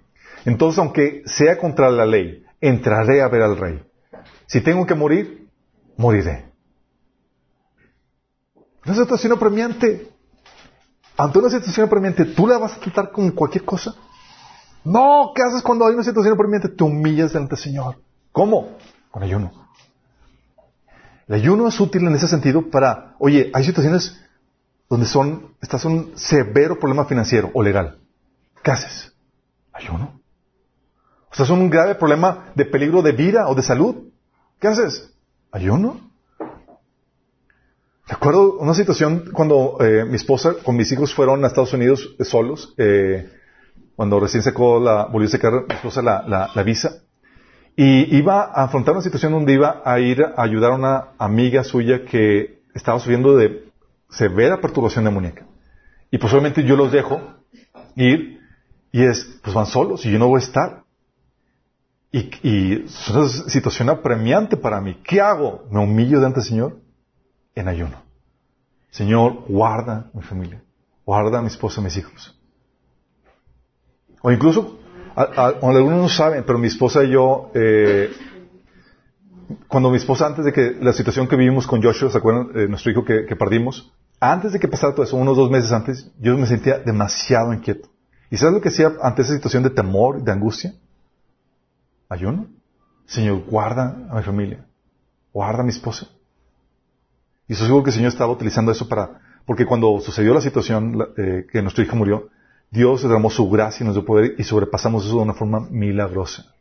Entonces, 0.44 0.78
aunque 0.78 1.22
sea 1.26 1.58
contra 1.58 1.90
la 1.90 2.06
ley, 2.06 2.44
entraré 2.60 3.22
a 3.22 3.28
ver 3.28 3.42
al 3.42 3.56
rey. 3.56 3.82
Si 4.46 4.60
tengo 4.60 4.86
que 4.86 4.94
morir, 4.94 5.48
moriré. 5.96 6.52
Una 8.84 8.94
situación 8.94 9.32
apremiante. 9.32 10.10
Ante 11.16 11.38
una 11.38 11.48
situación 11.48 11.86
apremiante, 11.86 12.24
¿tú 12.24 12.46
la 12.46 12.58
vas 12.58 12.76
a 12.76 12.80
tratar 12.80 13.10
con 13.10 13.30
cualquier 13.30 13.64
cosa? 13.64 13.94
No, 14.84 15.32
¿qué 15.34 15.42
haces 15.42 15.62
cuando 15.62 15.86
hay 15.86 15.94
una 15.94 16.04
situación 16.04 16.34
apremiante? 16.34 16.68
Te 16.68 16.84
humillas 16.84 17.32
delante 17.32 17.54
del 17.54 17.62
Señor. 17.62 17.96
¿Cómo? 18.32 18.76
Con 19.10 19.22
ayuno. 19.22 19.52
El 21.26 21.36
ayuno 21.36 21.68
es 21.68 21.80
útil 21.80 22.06
en 22.06 22.14
ese 22.14 22.28
sentido 22.28 22.68
para, 22.68 23.14
oye, 23.18 23.50
hay 23.54 23.64
situaciones 23.64 24.20
donde 24.90 25.06
son, 25.06 25.54
estás 25.62 25.84
en 25.86 25.92
un 25.92 26.18
severo 26.18 26.78
problema 26.78 27.06
financiero 27.06 27.50
o 27.54 27.62
legal. 27.62 27.98
¿Qué 28.62 28.70
haces? 28.70 29.14
Ayuno. 29.72 30.20
O 31.36 31.44
sea, 31.44 31.54
un 31.54 31.68
grave 31.68 31.96
problema 31.96 32.52
de 32.54 32.64
peligro 32.64 33.02
de 33.02 33.10
vida 33.12 33.48
o 33.48 33.54
de 33.56 33.62
salud. 33.62 33.96
¿Qué 34.60 34.68
haces? 34.68 35.12
Ayuno. 35.50 36.00
Recuerdo 38.06 38.58
una 38.58 38.74
situación 38.74 39.30
cuando 39.32 39.78
eh, 39.80 40.04
mi 40.04 40.14
esposa 40.14 40.54
con 40.62 40.76
mis 40.76 40.92
hijos 40.92 41.12
fueron 41.12 41.42
a 41.42 41.48
Estados 41.48 41.72
Unidos 41.72 42.14
eh, 42.18 42.24
solos, 42.24 42.74
eh, 42.76 43.30
cuando 43.96 44.20
recién 44.20 44.42
sacó 44.42 44.78
la, 44.78 45.06
volvió 45.06 45.26
a 45.26 45.32
sacar 45.32 45.52
mi 45.66 45.74
esposa 45.74 46.02
la, 46.02 46.62
visa, 46.64 47.02
y 47.74 48.14
iba 48.16 48.42
a 48.42 48.64
afrontar 48.64 48.92
una 48.92 49.02
situación 49.02 49.32
donde 49.32 49.54
iba 49.54 49.82
a 49.84 49.98
ir 49.98 50.22
a 50.22 50.42
ayudar 50.42 50.72
a 50.72 50.74
una 50.76 51.08
amiga 51.18 51.64
suya 51.64 52.04
que 52.04 52.60
estaba 52.74 53.00
sufriendo 53.00 53.36
de 53.36 53.64
severa 54.10 54.60
perturbación 54.60 55.04
demoníaca. 55.04 55.46
Y 56.10 56.18
pues 56.18 56.32
obviamente 56.32 56.62
yo 56.62 56.76
los 56.76 56.92
dejo 56.92 57.20
ir, 57.96 58.38
y 58.92 59.02
es, 59.02 59.40
pues 59.42 59.54
van 59.54 59.66
solos, 59.66 60.04
y 60.04 60.12
yo 60.12 60.18
no 60.18 60.28
voy 60.28 60.40
a 60.40 60.44
estar. 60.44 60.83
Y, 62.14 62.30
y 62.44 62.84
es 62.84 63.08
una 63.08 63.26
situación 63.28 63.90
apremiante 63.90 64.56
para 64.56 64.80
mí. 64.80 65.00
¿Qué 65.02 65.20
hago? 65.20 65.64
¿Me 65.68 65.80
humillo 65.80 66.18
delante 66.18 66.38
del 66.38 66.48
Señor? 66.48 66.76
En 67.56 67.66
ayuno. 67.66 68.04
Señor, 68.92 69.42
guarda 69.48 70.12
mi 70.14 70.22
familia. 70.22 70.62
Guarda 71.04 71.40
a 71.40 71.42
mi 71.42 71.48
esposa, 71.48 71.80
a 71.80 71.84
mis 71.84 71.96
hijos. 71.96 72.40
O 74.22 74.30
incluso, 74.30 74.78
algunos 75.16 76.02
no 76.02 76.08
saben, 76.08 76.44
pero 76.46 76.56
mi 76.56 76.68
esposa 76.68 77.02
y 77.02 77.10
yo, 77.10 77.50
eh, 77.52 78.12
cuando 79.66 79.90
mi 79.90 79.96
esposa, 79.96 80.28
antes 80.28 80.44
de 80.44 80.52
que 80.52 80.76
la 80.80 80.92
situación 80.92 81.26
que 81.26 81.34
vivimos 81.34 81.66
con 81.66 81.82
Joshua, 81.82 82.12
¿se 82.12 82.18
acuerdan? 82.18 82.50
Eh, 82.54 82.68
nuestro 82.68 82.92
hijo 82.92 83.04
que, 83.04 83.26
que 83.26 83.34
perdimos. 83.34 83.92
Antes 84.20 84.52
de 84.52 84.60
que 84.60 84.68
pasara 84.68 84.94
todo 84.94 85.02
eso, 85.02 85.16
unos 85.16 85.36
dos 85.36 85.50
meses 85.50 85.72
antes, 85.72 86.12
yo 86.20 86.38
me 86.38 86.46
sentía 86.46 86.78
demasiado 86.78 87.52
inquieto. 87.52 87.88
¿Y 88.30 88.36
sabes 88.36 88.54
lo 88.54 88.60
que 88.60 88.68
hacía 88.68 88.92
ante 89.02 89.22
esa 89.22 89.34
situación 89.34 89.64
de 89.64 89.70
temor, 89.70 90.22
de 90.22 90.30
angustia? 90.30 90.74
Ayuno. 92.14 92.46
Señor, 93.06 93.44
guarda 93.44 94.06
a 94.10 94.16
mi 94.16 94.22
familia. 94.22 94.64
Guarda 95.32 95.60
a 95.60 95.64
mi 95.64 95.70
esposa. 95.70 96.06
Y 97.46 97.52
estoy 97.52 97.66
seguro 97.66 97.84
que 97.84 97.90
el 97.90 97.96
Señor 97.96 98.08
estaba 98.08 98.32
utilizando 98.32 98.72
eso 98.72 98.88
para, 98.88 99.20
porque 99.44 99.66
cuando 99.66 100.00
sucedió 100.00 100.32
la 100.32 100.40
situación 100.40 101.06
eh, 101.16 101.46
que 101.50 101.60
nuestro 101.60 101.84
hijo 101.84 101.96
murió, 101.96 102.28
Dios 102.70 103.02
derramó 103.02 103.30
su 103.30 103.48
gracia 103.50 103.86
y 103.86 103.92
dio 103.92 104.04
poder 104.04 104.34
y 104.38 104.44
sobrepasamos 104.44 105.04
eso 105.04 105.16
de 105.16 105.22
una 105.22 105.34
forma 105.34 105.60
milagrosa. 105.70 106.54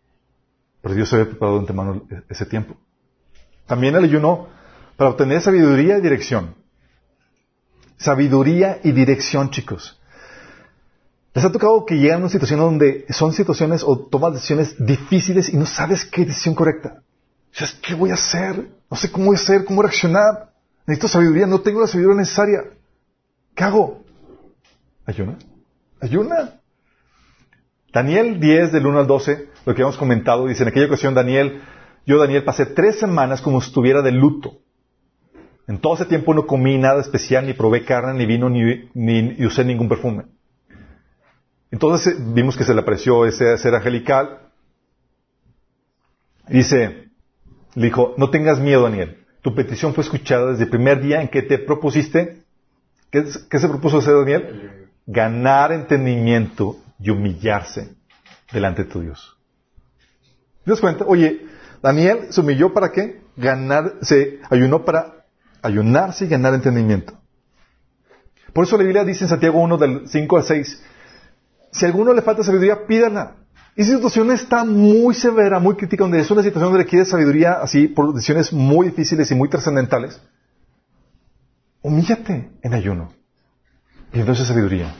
Pero 0.81 0.95
Dios 0.95 1.09
se 1.09 1.15
había 1.15 1.29
preparado 1.29 1.57
de 1.57 1.61
antemano 1.61 2.03
ese 2.29 2.45
tiempo. 2.45 2.75
También 3.65 3.95
el 3.95 4.03
ayuno 4.03 4.47
para 4.97 5.11
obtener 5.11 5.41
sabiduría 5.41 5.97
y 5.97 6.01
dirección. 6.01 6.55
sabiduría 7.97 8.79
y 8.83 8.91
dirección, 8.91 9.49
chicos. 9.49 9.99
¿Les 11.33 11.43
ha 11.43 11.51
tocado 11.51 11.85
que 11.85 11.95
llegan 11.95 12.17
a 12.17 12.19
una 12.19 12.29
situación 12.29 12.59
donde 12.59 13.05
son 13.09 13.33
situaciones 13.33 13.83
o 13.83 13.97
tomas 13.97 14.33
decisiones 14.33 14.75
difíciles 14.77 15.49
y 15.51 15.57
no 15.57 15.65
sabes 15.65 16.05
qué 16.05 16.25
decisión 16.25 16.53
correcta? 16.53 17.01
Dices, 17.51 17.73
¿qué 17.81 17.95
voy 17.95 18.11
a 18.11 18.15
hacer? 18.15 18.67
No 18.89 18.97
sé 18.97 19.11
cómo 19.11 19.27
voy 19.27 19.35
a 19.35 19.39
hacer, 19.39 19.65
cómo 19.65 19.81
reaccionar. 19.81 20.51
Necesito 20.85 21.07
sabiduría, 21.07 21.47
no 21.47 21.61
tengo 21.61 21.81
la 21.81 21.87
sabiduría 21.87 22.19
necesaria. 22.19 22.63
¿Qué 23.55 23.63
hago? 23.63 24.03
Ayuna. 25.05 25.37
Ayuna. 26.01 26.59
Daniel 27.91 28.39
10, 28.39 28.71
del 28.71 28.85
1 28.85 28.99
al 28.99 29.07
12, 29.07 29.49
lo 29.65 29.75
que 29.75 29.81
hemos 29.81 29.97
comentado, 29.97 30.47
dice, 30.47 30.63
en 30.63 30.69
aquella 30.69 30.87
ocasión 30.87 31.13
Daniel, 31.13 31.61
yo 32.05 32.19
Daniel 32.19 32.43
pasé 32.43 32.65
tres 32.65 32.99
semanas 32.99 33.41
como 33.41 33.61
si 33.61 33.67
estuviera 33.67 34.01
de 34.01 34.11
luto. 34.11 34.57
En 35.67 35.79
todo 35.79 35.95
ese 35.95 36.05
tiempo 36.05 36.33
no 36.33 36.45
comí 36.45 36.77
nada 36.77 37.01
especial, 37.01 37.45
ni 37.45 37.53
probé 37.53 37.85
carne, 37.85 38.13
ni 38.13 38.25
vino, 38.25 38.49
ni, 38.49 38.89
ni 38.93 39.45
usé 39.45 39.63
ningún 39.63 39.89
perfume. 39.89 40.25
Entonces 41.73 42.13
eh, 42.13 42.17
vimos 42.19 42.55
que 42.55 42.63
se 42.63 42.73
le 42.73 42.81
apareció 42.81 43.25
ese 43.25 43.57
ser 43.57 43.73
angelical. 43.73 44.51
Dice, 46.47 47.09
le 47.73 47.85
dijo, 47.85 48.13
no 48.15 48.29
tengas 48.29 48.59
miedo, 48.59 48.83
Daniel. 48.83 49.25
Tu 49.41 49.55
petición 49.55 49.95
fue 49.95 50.03
escuchada 50.03 50.51
desde 50.51 50.65
el 50.65 50.69
primer 50.69 51.01
día 51.01 51.19
en 51.19 51.29
que 51.29 51.41
te 51.41 51.57
propusiste. 51.57 52.43
¿Qué, 53.09 53.25
qué 53.49 53.59
se 53.59 53.67
propuso 53.67 53.97
hacer 53.97 54.13
Daniel? 54.13 54.91
Ganar 55.07 55.71
entendimiento 55.71 56.77
y 56.99 57.09
humillarse 57.09 57.95
delante 58.51 58.83
de 58.83 58.89
tu 58.91 59.01
Dios. 59.01 59.35
¿Te 60.63 60.71
das 60.71 60.79
cuenta? 60.79 61.05
Oye, 61.07 61.47
Daniel 61.81 62.27
se 62.29 62.39
humilló 62.39 62.71
para 62.71 62.91
qué? 62.91 63.23
Ganar, 63.35 63.95
se 64.01 64.39
ayunó 64.51 64.85
para 64.85 65.25
ayunarse 65.63 66.25
y 66.25 66.27
ganar 66.27 66.53
entendimiento. 66.53 67.17
Por 68.53 68.65
eso 68.65 68.77
la 68.77 68.83
Biblia 68.83 69.03
dice 69.03 69.23
en 69.23 69.29
Santiago 69.29 69.59
1 69.59 69.77
del 69.77 70.07
5 70.07 70.37
al 70.37 70.43
6, 70.43 70.83
si 71.73 71.85
a 71.85 71.87
alguno 71.87 72.13
le 72.13 72.21
falta 72.21 72.43
sabiduría, 72.43 72.85
pídala. 72.85 73.35
Y 73.75 73.83
si 73.83 73.91
situación 73.91 74.31
está 74.31 74.63
muy 74.63 75.15
severa, 75.15 75.59
muy 75.59 75.75
crítica, 75.75 76.03
donde 76.03 76.19
es 76.19 76.29
una 76.29 76.43
situación 76.43 76.71
donde 76.71 76.83
requiere 76.83 77.05
sabiduría 77.05 77.53
así 77.53 77.87
por 77.87 78.13
decisiones 78.13 78.53
muy 78.53 78.87
difíciles 78.87 79.31
y 79.31 79.35
muy 79.35 79.49
trascendentales, 79.49 80.21
humíllate 81.81 82.51
en 82.61 82.73
ayuno. 82.73 83.11
Y 84.13 84.19
entonces 84.19 84.47
sabiduría. 84.47 84.95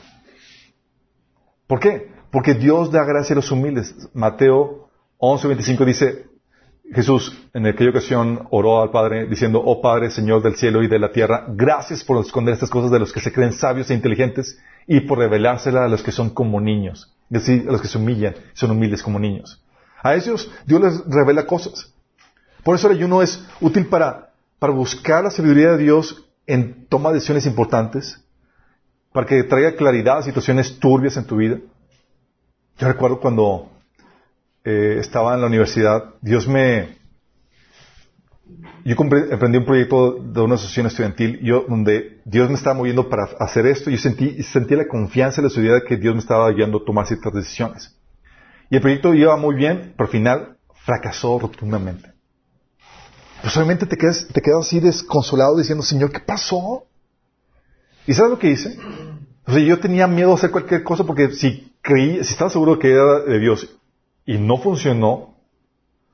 ¿Por 1.68 1.80
qué? 1.80 2.12
Porque 2.32 2.56
Dios 2.56 2.92
da 2.92 3.06
gracia 3.06 3.34
a 3.34 3.38
los 3.38 3.52
humildes. 3.52 3.96
Mateo 4.14 4.90
11:25 5.20 5.86
dice, 5.86 6.26
Jesús 6.94 7.36
en 7.54 7.66
aquella 7.66 7.90
ocasión 7.90 8.48
oró 8.52 8.82
al 8.82 8.92
Padre 8.92 9.26
diciendo, 9.26 9.62
oh 9.64 9.82
Padre, 9.82 10.12
Señor 10.12 10.42
del 10.44 10.56
cielo 10.56 10.84
y 10.84 10.88
de 10.88 11.00
la 11.00 11.12
tierra, 11.12 11.46
gracias 11.50 12.04
por 12.04 12.24
esconder 12.24 12.54
estas 12.54 12.70
cosas 12.70 12.92
de 12.92 13.00
los 13.00 13.12
que 13.12 13.20
se 13.20 13.32
creen 13.32 13.54
sabios 13.54 13.90
e 13.90 13.94
inteligentes 13.94 14.60
y 14.88 15.02
por 15.02 15.18
revelárselas 15.18 15.84
a 15.84 15.88
los 15.88 16.04
que 16.04 16.12
son 16.12 16.30
como 16.30 16.62
niños, 16.62 17.16
es 17.32 17.46
decir, 17.46 17.66
a 17.68 17.72
los 17.72 17.82
que 17.82 17.88
se 17.88 17.98
humillan, 17.98 18.36
son 18.54 18.72
humildes 18.72 19.02
como 19.02 19.18
niños. 19.18 19.64
A 20.02 20.16
ellos 20.16 20.52
Dios 20.66 20.82
les 20.82 21.06
revela 21.08 21.46
cosas. 21.46 21.94
Por 22.64 22.76
eso 22.76 22.88
el 22.90 22.98
ayuno 22.98 23.22
es 23.22 23.44
útil 23.60 23.88
para, 23.88 24.32
para 24.60 24.74
buscar 24.74 25.24
la 25.24 25.32
sabiduría 25.32 25.72
de 25.72 25.78
Dios 25.78 26.26
en 26.46 26.86
toma 26.88 27.10
de 27.10 27.16
decisiones 27.16 27.46
importantes, 27.46 28.24
para 29.12 29.26
que 29.26 29.44
traiga 29.44 29.76
claridad 29.76 30.20
a 30.20 30.24
situaciones 30.24 30.80
turbias 30.80 31.18
en 31.18 31.26
tu 31.26 31.38
vida. 31.38 31.60
Yo 32.78 32.88
recuerdo 32.88 33.20
cuando 33.20 33.73
eh, 34.64 34.98
estaba 35.00 35.34
en 35.34 35.42
la 35.42 35.48
universidad, 35.48 36.16
Dios 36.22 36.48
me, 36.48 36.98
yo 38.86 38.96
emprendí 39.00 39.58
un 39.58 39.66
proyecto 39.66 40.20
de 40.20 40.42
una 40.42 40.56
asociación 40.56 40.88
estudiantil 40.88 41.40
donde 41.68 42.22
Dios 42.26 42.50
me 42.50 42.56
estaba 42.56 42.76
moviendo 42.76 43.10
para 43.10 43.24
hacer 43.40 43.66
esto 43.66 43.90
y 43.90 43.94
yo 43.94 44.00
sentí, 44.00 44.44
sentí 44.44 44.76
la 44.76 44.88
confianza 44.88 45.40
y 45.40 45.46
la 45.46 45.50
seguridad 45.50 45.76
de 45.76 45.84
que 45.84 45.98
Dios 45.98 46.14
me 46.14 46.20
estaba 46.20 46.48
ayudando 46.48 46.80
a 46.80 46.86
tomar 46.86 47.08
ciertas 47.08 47.34
decisiones. 47.34 47.96
Y 48.70 48.76
el 48.76 48.82
proyecto 48.82 49.14
iba 49.14 49.36
muy 49.38 49.56
bien, 49.56 49.94
pero 49.96 50.08
al 50.08 50.12
final 50.12 50.58
fracasó 50.86 51.40
rotundamente. 51.40 52.12
Pues 53.42 53.56
obviamente 53.58 53.86
te 53.86 53.98
quedas, 53.98 54.28
te 54.34 54.42
quedas 54.42 54.66
así 54.66 54.80
desconsolado 54.80 55.58
diciendo, 55.58 55.84
Señor, 55.84 56.12
¿qué 56.12 56.20
pasó? 56.20 56.86
¿Y 58.08 58.14
sabes 58.14 58.32
lo 58.32 58.40
que 58.40 58.50
hice? 58.50 58.78
O 59.46 59.52
sea, 59.52 59.62
yo 59.62 59.80
tenía 59.80 60.08
miedo 60.08 60.32
a 60.32 60.36
hacer 60.36 60.52
cualquier 60.52 60.84
cosa 60.84 61.04
porque 61.04 61.32
si 61.32 61.74
creí, 61.82 62.24
si 62.24 62.34
estaba 62.34 62.50
seguro 62.50 62.80
que 62.80 62.92
era 62.92 63.20
de 63.20 63.40
Dios 63.40 63.78
y 64.26 64.38
no 64.38 64.58
funcionó, 64.58 65.36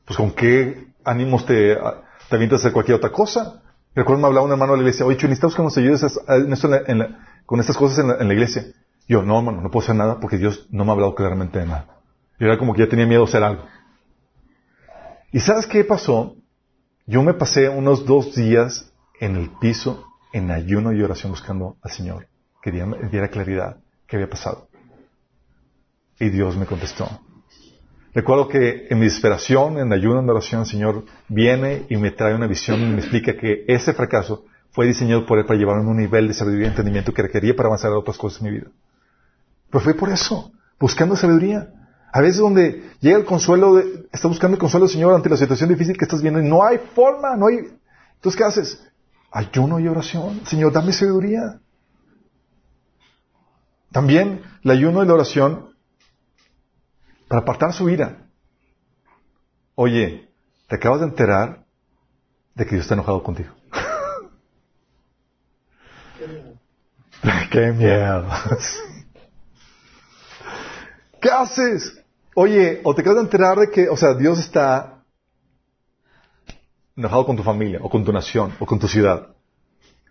pues 0.05 0.17
con 0.17 0.31
qué 0.31 0.87
ánimos 1.03 1.45
te, 1.45 1.75
te 1.75 2.35
avientas 2.35 2.59
a 2.59 2.61
hacer 2.61 2.73
cualquier 2.73 2.97
otra 2.97 3.11
cosa. 3.11 3.61
Recuerdo 3.95 4.21
me 4.21 4.27
hablaba 4.27 4.45
un 4.45 4.51
hermano 4.51 4.73
de 4.73 4.77
la 4.77 4.83
iglesia, 4.83 5.05
oye, 5.05 5.15
necesitamos 5.15 5.55
que 5.55 5.63
nos 5.63 5.77
ayudes 5.77 6.19
con 7.45 7.59
estas 7.59 7.77
cosas 7.77 7.99
en 7.99 8.27
la, 8.27 8.33
iglesia. 8.33 8.65
Yo, 9.07 9.23
no, 9.23 9.39
hermano, 9.39 9.61
no 9.61 9.71
puedo 9.71 9.83
hacer 9.83 9.95
nada 9.95 10.19
porque 10.19 10.37
Dios 10.37 10.67
no 10.69 10.85
me 10.85 10.91
ha 10.91 10.93
hablado 10.93 11.15
claramente 11.15 11.59
de 11.59 11.65
nada. 11.65 11.99
Yo 12.39 12.47
era 12.47 12.57
como 12.57 12.73
que 12.73 12.81
ya 12.81 12.89
tenía 12.89 13.05
miedo 13.05 13.23
a 13.23 13.25
hacer 13.25 13.43
algo. 13.43 13.63
¿Y 15.31 15.39
sabes 15.39 15.67
qué 15.67 15.83
pasó? 15.83 16.35
Yo 17.05 17.23
me 17.23 17.33
pasé 17.33 17.69
unos 17.69 18.05
dos 18.05 18.35
días 18.35 18.93
en 19.19 19.35
el 19.35 19.49
piso, 19.59 20.05
en 20.31 20.51
ayuno 20.51 20.93
y 20.93 21.01
oración 21.01 21.31
buscando 21.31 21.77
al 21.81 21.91
Señor. 21.91 22.27
Me 22.63 23.09
diera 23.09 23.29
claridad 23.29 23.77
qué 24.05 24.17
había 24.17 24.29
pasado. 24.29 24.69
Y 26.19 26.29
Dios 26.29 26.55
me 26.55 26.65
contestó. 26.65 27.09
Recuerdo 28.13 28.47
que 28.47 28.87
en 28.89 28.99
mi 28.99 29.05
desesperación, 29.05 29.77
en 29.77 29.93
ayuno, 29.93 30.19
en 30.19 30.29
oración, 30.29 30.61
el 30.61 30.67
Señor 30.67 31.05
viene 31.27 31.85
y 31.89 31.97
me 31.97 32.11
trae 32.11 32.33
una 32.33 32.47
visión 32.47 32.81
y 32.81 32.85
me 32.85 32.99
explica 32.99 33.37
que 33.37 33.65
ese 33.67 33.93
fracaso 33.93 34.45
fue 34.71 34.87
diseñado 34.87 35.25
por 35.25 35.37
Él 35.37 35.45
para 35.45 35.59
llevarme 35.59 35.83
a 35.83 35.91
un 35.91 35.97
nivel 35.97 36.27
de 36.27 36.33
sabiduría 36.33 36.67
y 36.67 36.69
entendimiento 36.69 37.13
que 37.13 37.21
requería 37.21 37.55
para 37.55 37.67
avanzar 37.67 37.91
a 37.91 37.97
otras 37.97 38.17
cosas 38.17 38.41
en 38.41 38.47
mi 38.47 38.57
vida. 38.57 38.71
Pero 39.69 39.83
fue 39.83 39.93
por 39.93 40.09
eso, 40.09 40.51
buscando 40.79 41.15
sabiduría. 41.15 41.69
A 42.11 42.21
veces 42.21 42.37
donde 42.37 42.89
llega 42.99 43.17
el 43.17 43.25
consuelo, 43.25 43.75
de, 43.75 44.07
está 44.11 44.27
buscando 44.27 44.55
el 44.55 44.59
consuelo 44.59 44.87
del 44.87 44.93
Señor 44.93 45.13
ante 45.13 45.29
la 45.29 45.37
situación 45.37 45.69
difícil 45.69 45.95
que 45.95 46.05
estás 46.05 46.23
viendo 46.23 46.39
y 46.41 46.47
no 46.47 46.63
hay 46.63 46.79
forma, 46.95 47.35
no 47.35 47.47
hay... 47.47 47.57
Entonces, 48.15 48.37
¿qué 48.37 48.43
haces? 48.43 48.87
Ayuno 49.31 49.79
y 49.79 49.87
oración. 49.87 50.41
Señor, 50.45 50.71
dame 50.71 50.91
sabiduría. 50.91 51.59
También 53.91 54.41
el 54.63 54.71
ayuno 54.71 55.03
y 55.03 55.07
la 55.07 55.13
oración 55.13 55.68
para 57.29 57.43
apartar 57.43 57.71
su 57.71 57.89
ira. 57.89 58.27
Oye, 59.75 60.27
te 60.67 60.75
acabas 60.75 60.99
de 60.99 61.05
enterar 61.05 61.63
de 62.55 62.65
que 62.65 62.71
Dios 62.71 62.83
está 62.83 62.95
enojado 62.95 63.23
contigo. 63.23 63.53
Qué 67.51 67.71
miedo. 67.71 68.27
¿Qué 71.21 71.29
haces? 71.29 72.03
Oye, 72.33 72.81
o 72.83 72.95
te 72.95 73.01
acabas 73.01 73.17
de 73.17 73.23
enterar 73.23 73.59
de 73.59 73.69
que, 73.69 73.89
o 73.89 73.95
sea, 73.95 74.15
Dios 74.15 74.39
está 74.39 75.03
enojado 76.95 77.25
con 77.25 77.37
tu 77.37 77.43
familia, 77.43 77.79
o 77.81 77.89
con 77.89 78.03
tu 78.03 78.11
nación, 78.11 78.53
o 78.59 78.65
con 78.65 78.79
tu 78.79 78.87
ciudad. 78.87 79.35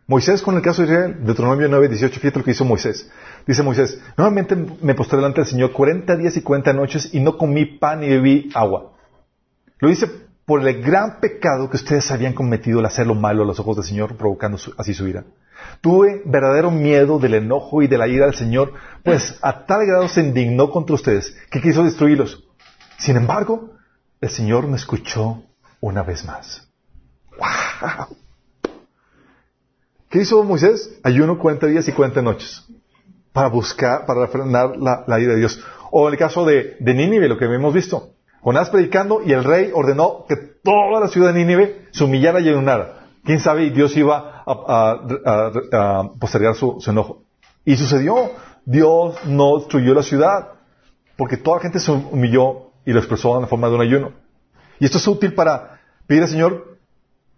Moisés 0.09 0.40
con 0.40 0.56
el 0.56 0.62
caso 0.62 0.80
de 0.80 0.89
Israel, 0.89 1.16
Deuteronomio 1.20 1.68
9, 1.68 1.86
18, 1.90 2.18
fíjate 2.18 2.39
lo 2.39 2.44
que 2.47 2.52
hizo 2.52 2.64
Moisés. 2.64 3.10
Dice 3.47 3.62
Moisés, 3.62 4.01
nuevamente 4.16 4.56
me 4.56 4.94
postré 4.94 5.18
delante 5.18 5.43
del 5.43 5.51
Señor 5.51 5.72
40 5.72 6.16
días 6.16 6.35
y 6.39 6.40
40 6.40 6.72
noches 6.72 7.10
y 7.12 7.20
no 7.20 7.36
comí 7.36 7.66
pan 7.66 8.01
ni 8.01 8.09
bebí 8.09 8.51
agua. 8.55 8.94
Lo 9.80 9.90
hice 9.90 10.10
por 10.47 10.66
el 10.66 10.82
gran 10.82 11.20
pecado 11.20 11.68
que 11.68 11.76
ustedes 11.76 12.10
habían 12.10 12.32
cometido 12.32 12.78
al 12.78 12.86
hacer 12.86 13.06
lo 13.06 13.14
malo 13.14 13.43
a 13.43 13.47
los 13.47 13.60
ojos 13.60 13.76
del 13.76 13.85
Señor, 13.85 14.16
provocando 14.16 14.59
así 14.78 14.94
su 14.94 15.06
ira. 15.06 15.24
Tuve 15.82 16.22
verdadero 16.24 16.70
miedo 16.70 17.18
del 17.18 17.35
enojo 17.35 17.82
y 17.82 17.86
de 17.86 17.98
la 17.98 18.09
ira 18.09 18.24
del 18.24 18.35
Señor, 18.35 18.72
pues 19.05 19.39
a 19.43 19.66
tal 19.66 19.85
grado 19.85 20.09
se 20.09 20.22
indignó 20.22 20.70
contra 20.70 20.94
ustedes 20.94 21.36
que 21.51 21.60
quiso 21.60 21.85
destruirlos. 21.85 22.48
Sin 22.97 23.18
embargo, 23.18 23.74
el 24.22 24.30
Señor 24.30 24.68
me 24.68 24.76
escuchó 24.76 25.43
una 25.80 26.02
vez 26.02 26.24
más. 26.24 26.66
¡Wow! 27.39 28.16
¿Qué 30.10 30.22
hizo 30.22 30.43
Moisés? 30.43 30.98
Ayuno 31.02 31.39
40 31.39 31.66
días 31.66 31.86
y 31.89 31.93
40 31.93 32.22
noches 32.22 32.64
para 33.32 33.48
buscar, 33.48 34.06
para 34.06 34.22
refrenar 34.22 34.76
la, 34.76 35.20
ira 35.20 35.35
de 35.35 35.39
Dios. 35.39 35.62
O 35.90 36.09
en 36.09 36.14
el 36.14 36.18
caso 36.18 36.44
de, 36.44 36.76
Nínive, 36.80 37.28
lo 37.28 37.36
que 37.36 37.44
hemos 37.44 37.74
visto. 37.74 38.14
Jonás 38.40 38.70
predicando 38.70 39.20
y 39.24 39.32
el 39.32 39.44
rey 39.44 39.70
ordenó 39.74 40.24
que 40.28 40.36
toda 40.36 41.01
la 41.01 41.09
ciudad 41.09 41.32
de 41.32 41.40
Nínive 41.40 41.89
se 41.93 42.05
humillara 42.05 42.40
y 42.40 42.48
ayunara. 42.48 43.06
¿Quién 43.24 43.40
sabe? 43.40 43.64
Y 43.64 43.70
Dios 43.70 43.97
iba 43.97 44.43
a, 44.47 46.10
postergar 46.18 46.55
su, 46.55 46.80
su, 46.80 46.90
enojo. 46.90 47.22
Y 47.64 47.76
sucedió. 47.76 48.32
Dios 48.64 49.16
no 49.26 49.59
destruyó 49.59 49.94
la 49.94 50.02
ciudad 50.02 50.48
porque 51.16 51.36
toda 51.36 51.56
la 51.56 51.62
gente 51.62 51.80
se 51.80 51.90
humilló 51.90 52.70
y 52.85 52.93
lo 52.93 52.98
expresó 52.98 53.36
en 53.36 53.43
la 53.43 53.48
forma 53.48 53.68
de 53.68 53.74
un 53.74 53.80
ayuno. 53.82 54.12
Y 54.78 54.85
esto 54.85 54.98
es 54.98 55.06
útil 55.06 55.35
para 55.35 55.80
pedir 56.06 56.22
al 56.22 56.28
Señor 56.28 56.78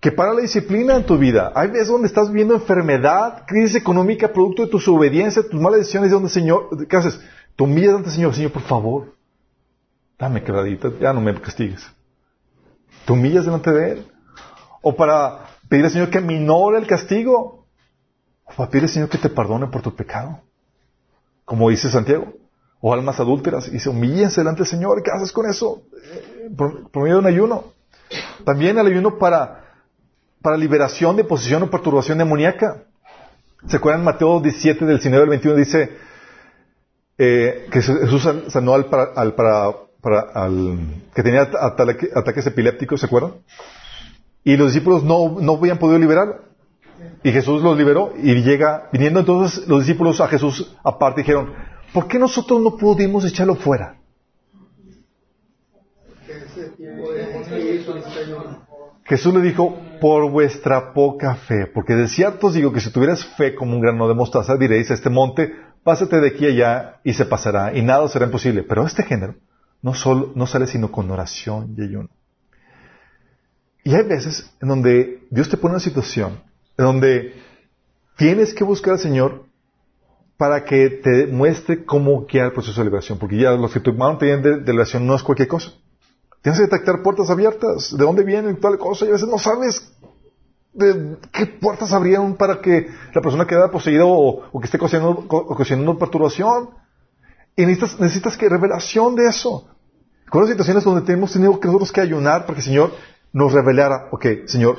que 0.01 0.11
para 0.11 0.33
la 0.33 0.41
disciplina 0.41 0.97
en 0.97 1.05
tu 1.05 1.19
vida. 1.19 1.53
Hay 1.55 1.69
veces 1.69 1.89
donde 1.89 2.09
estás 2.09 2.33
viendo 2.33 2.55
enfermedad, 2.55 3.45
crisis 3.47 3.77
económica, 3.77 4.33
producto 4.33 4.65
de 4.65 4.69
tu 4.69 4.79
desobediencia, 4.79 5.43
tus 5.43 5.61
malas 5.61 5.81
decisiones, 5.81 6.11
donde 6.11 6.31
Señor, 6.31 6.87
¿qué 6.89 6.97
haces? 6.97 7.21
Te 7.55 7.65
humillas 7.65 7.95
ante 7.95 8.09
el 8.09 8.15
Señor, 8.15 8.35
Señor, 8.35 8.53
por 8.53 8.63
favor, 8.63 9.15
dame 10.19 10.43
quebradita, 10.43 10.91
ya 11.01 11.13
no 11.13 11.21
me 11.21 11.39
castigues. 11.41 11.87
Te 13.05 13.13
humillas 13.13 13.45
delante 13.45 13.73
de 13.73 13.93
Él. 13.93 14.07
O 14.83 14.95
para 14.95 15.47
pedir 15.69 15.85
al 15.85 15.91
Señor 15.91 16.11
que 16.11 16.21
minore 16.21 16.79
el 16.79 16.87
castigo. 16.87 17.67
O 18.57 18.69
pide 18.69 18.83
al 18.83 18.89
Señor 18.89 19.09
que 19.09 19.19
te 19.19 19.29
perdone 19.29 19.67
por 19.67 19.83
tu 19.83 19.95
pecado. 19.95 20.41
Como 21.45 21.71
dice 21.71 21.91
Santiago. 21.91 22.33
O 22.81 22.93
almas 22.93 23.21
adúlteras. 23.21 23.69
Y 23.69 23.79
se 23.79 23.89
humíllense 23.89 24.41
delante 24.41 24.61
del 24.61 24.69
Señor. 24.69 25.03
¿Qué 25.03 25.11
haces 25.11 25.33
con 25.33 25.49
eso? 25.49 25.83
Eh, 26.03 26.51
Por, 26.57 26.91
por 26.91 27.03
medio 27.03 27.17
de 27.17 27.21
un 27.21 27.27
ayuno. 27.27 27.65
También 28.45 28.79
el 28.79 28.87
ayuno 28.87 29.19
para, 29.19 29.70
para 30.43 30.57
liberación 30.57 31.17
de 31.17 31.25
posición 31.25 31.63
o 31.63 31.71
perturbación 31.71 32.19
demoníaca. 32.19 32.85
¿Se 33.69 33.77
acuerdan 33.77 34.05
Mateo 34.05 34.41
17 34.41 34.85
del 34.87 34.97
19 34.97 35.23
al 35.25 35.29
21? 35.31 35.57
Dice 35.57 35.91
eh, 37.19 37.67
que 37.71 37.83
Jesús 37.83 38.23
san- 38.23 38.51
sanó 38.51 38.75
al, 38.75 38.87
para- 38.87 39.13
al, 39.15 39.35
para- 39.35 40.21
al 40.35 40.79
que 41.15 41.23
tenía 41.23 41.43
ataque- 41.43 42.09
ataques 42.15 42.47
epilépticos, 42.47 43.01
¿se 43.01 43.07
acuerdan? 43.07 43.35
Y 44.45 44.57
los 44.57 44.69
discípulos 44.73 45.05
no, 45.05 45.37
no 45.41 45.55
habían 45.57 45.79
podido 45.79 45.99
liberarlo. 45.99 46.49
Y 47.23 47.33
Jesús 47.33 47.63
los 47.63 47.77
liberó 47.77 48.13
y 48.17 48.35
llega, 48.43 48.89
viniendo 48.93 49.21
entonces 49.21 49.67
los 49.69 49.81
discípulos 49.81 50.21
a 50.23 50.29
Jesús 50.29 50.75
aparte 50.83 51.21
dijeron, 51.23 51.53
¿por 51.93 52.09
qué 52.09 52.19
nosotros 52.19 52.61
no 52.63 52.77
pudimos 52.77 53.25
echarlo 53.27 53.55
fuera? 53.55 53.97
Que 56.27 56.33
ese 56.33 56.71
tipo 56.71 57.13
de 57.13 57.27
demonio 57.27 57.75
hizo 57.75 57.97
este 57.97 58.21
ayuno. 58.21 58.67
Jesús 59.11 59.35
le 59.35 59.41
dijo, 59.41 59.77
por 60.01 60.31
vuestra 60.31 60.93
poca 60.93 61.35
fe, 61.35 61.67
porque 61.67 61.97
de 61.97 62.07
cierto 62.07 62.47
os 62.47 62.55
digo 62.55 62.73
que 62.73 62.79
si 62.79 62.93
tuvieras 62.93 63.25
fe 63.25 63.57
como 63.57 63.75
un 63.75 63.81
grano 63.81 64.07
de 64.07 64.15
mostaza, 64.15 64.57
diréis 64.57 64.89
a 64.93 64.95
este 64.95 65.11
monte, 65.11 65.53
pásate 65.83 66.21
de 66.21 66.29
aquí 66.29 66.47
allá 66.47 67.01
y 67.03 67.13
se 67.15 67.25
pasará, 67.25 67.77
y 67.77 67.83
nada 67.83 68.07
será 68.07 68.27
imposible. 68.27 68.63
Pero 68.63 68.87
este 68.87 69.03
género 69.03 69.35
no, 69.83 69.95
solo, 69.95 70.31
no 70.37 70.47
sale 70.47 70.69
sino 70.69 70.93
con 70.93 71.11
oración 71.11 71.75
y 71.77 71.83
ayuno. 71.83 72.09
Y 73.83 73.97
hay 73.97 74.05
veces 74.05 74.49
en 74.63 74.69
donde 74.69 75.25
Dios 75.29 75.49
te 75.49 75.57
pone 75.57 75.73
una 75.73 75.81
situación 75.81 76.41
en 76.79 76.85
donde 76.85 77.35
tienes 78.17 78.55
que 78.55 78.63
buscar 78.63 78.93
al 78.93 79.01
Señor 79.01 79.47
para 80.37 80.65
que 80.65 80.89
te 80.89 81.27
muestre 81.27 81.85
cómo 81.85 82.29
queda 82.29 82.45
el 82.45 82.53
proceso 82.53 82.81
de 82.81 82.85
liberación, 82.85 83.19
porque 83.19 83.39
ya 83.39 83.51
los 83.51 83.73
que 83.73 83.81
tomaron 83.81 84.19
tienen 84.19 84.41
de, 84.41 84.51
de 84.61 84.73
liberación 84.73 85.05
no 85.05 85.17
es 85.17 85.25
cualquier 85.25 85.49
cosa. 85.49 85.73
Tienes 86.43 86.59
que 86.59 86.67
detectar 86.67 87.03
puertas 87.03 87.29
abiertas, 87.31 87.97
de 87.97 88.05
dónde 88.05 88.23
vienen 88.25 88.59
tal 88.61 88.79
cosa, 88.79 89.05
y 89.05 89.09
a 89.09 89.13
veces 89.13 89.29
no 89.29 89.39
sabes 89.39 89.93
de 90.73 91.17
qué 91.33 91.47
puertas 91.47 91.93
abrieron 91.93 92.37
para 92.37 92.61
que 92.61 92.89
la 93.15 93.21
persona 93.21 93.47
quede 93.47 93.69
poseída 93.69 94.05
o, 94.05 94.49
o 94.51 94.61
que 94.61 94.67
esté 94.67 94.79
ocasionando, 94.79 95.99
perturbación. 95.99 96.71
Y 97.57 97.67
necesitas, 97.67 98.01
necesitas 98.01 98.37
que 98.37 98.49
revelación 98.49 99.17
de 99.17 99.27
eso. 99.27 99.69
Con 100.31 100.43
las 100.43 100.51
situaciones 100.51 100.85
donde 100.85 101.03
tenemos 101.03 101.33
tenido 101.33 101.59
que 101.59 101.67
nosotros 101.67 101.93
que 101.93 102.01
ayunar 102.01 102.43
para 102.43 102.55
que 102.55 102.61
el 102.61 102.67
Señor 102.67 102.93
nos 103.33 103.53
revelara, 103.53 104.09
ok, 104.13 104.27
Señor, 104.47 104.77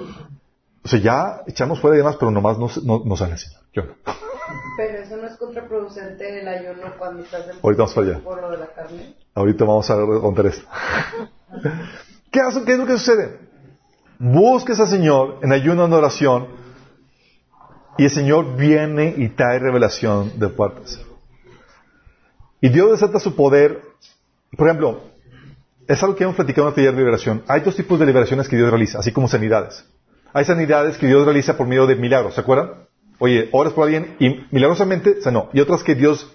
o 0.84 0.88
sea, 0.88 1.00
ya 1.00 1.42
echamos 1.46 1.80
fuera 1.80 1.96
y 1.96 2.00
demás, 2.00 2.16
pero 2.18 2.32
nomás 2.32 2.58
no, 2.58 2.70
no, 2.84 3.04
no 3.06 3.18
sale, 3.18 3.38
Señor. 3.38 3.62
Yo 3.74 3.84
no. 3.84 3.94
Pero 4.78 4.98
eso 4.98 5.18
no 5.18 5.28
es 5.28 5.38
contraproducente 5.38 6.42
el 6.42 6.48
ayuno 6.48 6.94
cuando 6.98 7.24
estás 7.24 7.48
en 7.48 7.58
Ahorita 7.62 7.84
vamos 7.84 7.94
para 7.94 8.08
allá. 8.08 8.20
por 8.20 8.42
lo 8.42 8.52
de 8.52 8.58
la 8.58 8.68
carne. 8.68 9.16
Ahorita 9.36 9.66
vamos 9.66 9.90
a 9.90 9.96
contar 9.96 10.46
esto. 10.48 10.68
¿Qué, 12.32 12.40
hace- 12.40 12.64
¿Qué 12.64 12.74
es 12.74 12.78
lo 12.80 12.86
que 12.86 12.94
sucede? 12.98 13.40
Busques 14.20 14.80
al 14.80 14.88
Señor 14.88 15.40
en 15.42 15.52
ayuno 15.52 15.86
en 15.86 15.94
oración 15.94 16.48
y 17.98 18.06
el 18.06 18.12
Señor 18.12 18.56
viene 18.56 19.14
y 19.18 19.30
trae 19.30 19.60
revelación 19.60 20.40
de 20.40 20.48
puertas. 20.50 21.00
Y 22.62 22.70
Dios 22.70 22.92
desata 22.92 23.20
su 23.20 23.36
poder. 23.36 23.82
Por 24.56 24.68
ejemplo, 24.68 25.02
es 25.88 26.02
algo 26.04 26.16
que 26.16 26.24
hemos 26.24 26.36
platicado 26.36 26.68
en 26.68 26.72
la 26.72 26.76
taller 26.76 26.92
de 26.92 26.98
liberación. 27.00 27.44
Hay 27.48 27.62
dos 27.62 27.76
tipos 27.76 28.00
de 28.00 28.06
liberaciones 28.06 28.48
que 28.48 28.56
Dios 28.56 28.70
realiza, 28.70 29.00
así 29.00 29.12
como 29.12 29.28
sanidades. 29.28 29.84
Hay 30.34 30.46
sanidades 30.46 30.98
que 30.98 31.08
Dios 31.08 31.26
realiza 31.26 31.58
por 31.58 31.68
medio 31.68 31.88
de 31.88 31.96
milagros, 31.96 32.36
¿se 32.36 32.42
acuerdan? 32.42 32.86
Oye, 33.20 33.50
oras 33.52 33.74
por 33.74 33.84
alguien 33.86 34.16
y 34.20 34.46
milagrosamente 34.52 35.22
sanó. 35.22 35.50
Y 35.54 35.60
otras 35.60 35.84
que 35.84 35.96
Dios, 35.96 36.32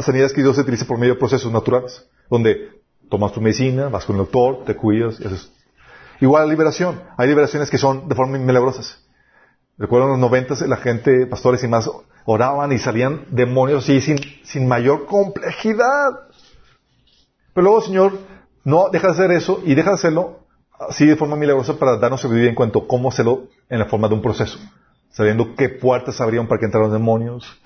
sanidades 0.00 0.32
que 0.32 0.42
Dios 0.42 0.56
utiliza 0.58 0.86
por 0.86 0.98
medio 0.98 1.14
de 1.14 1.18
procesos 1.20 1.52
naturales, 1.52 2.06
donde 2.30 2.70
tomas 3.08 3.32
tu 3.32 3.40
medicina, 3.40 3.88
vas 3.88 4.04
con 4.04 4.16
el 4.16 4.22
doctor, 4.22 4.64
te 4.64 4.74
cuidas 4.74 5.20
y 5.20 5.26
haces. 5.26 5.50
Igual 6.20 6.44
la 6.44 6.50
liberación. 6.50 7.00
Hay 7.16 7.28
liberaciones 7.28 7.70
que 7.70 7.78
son 7.78 8.08
de 8.08 8.14
forma 8.14 8.38
milagrosas. 8.38 9.00
Recuerdo 9.76 10.06
en 10.06 10.12
los 10.12 10.20
noventas 10.20 10.60
la 10.62 10.76
gente, 10.76 11.26
pastores 11.26 11.62
y 11.64 11.68
más, 11.68 11.90
oraban 12.24 12.72
y 12.72 12.78
salían 12.78 13.26
demonios 13.30 13.84
así 13.84 14.00
sin, 14.00 14.18
sin 14.44 14.68
mayor 14.68 15.06
complejidad. 15.06 16.10
Pero 17.52 17.64
luego 17.64 17.80
Señor 17.82 18.18
no 18.62 18.88
deja 18.90 19.08
de 19.08 19.12
hacer 19.12 19.30
eso 19.32 19.60
y 19.64 19.74
deja 19.74 19.90
de 19.90 19.96
hacerlo 19.96 20.40
así 20.78 21.06
de 21.06 21.16
forma 21.16 21.36
milagrosa 21.36 21.78
para 21.78 21.98
darnos 21.98 22.20
sabiduría 22.20 22.50
en 22.50 22.54
cuanto 22.54 22.80
a 22.80 22.86
cómo 22.86 23.08
hacerlo 23.08 23.48
en 23.68 23.78
la 23.78 23.86
forma 23.86 24.08
de 24.08 24.14
un 24.14 24.22
proceso. 24.22 24.58
Sabiendo 25.10 25.54
qué 25.54 25.68
puertas 25.68 26.20
abrieron 26.20 26.46
para 26.48 26.58
que 26.58 26.66
entraran 26.66 26.90
los 26.90 26.98
demonios, 26.98 27.60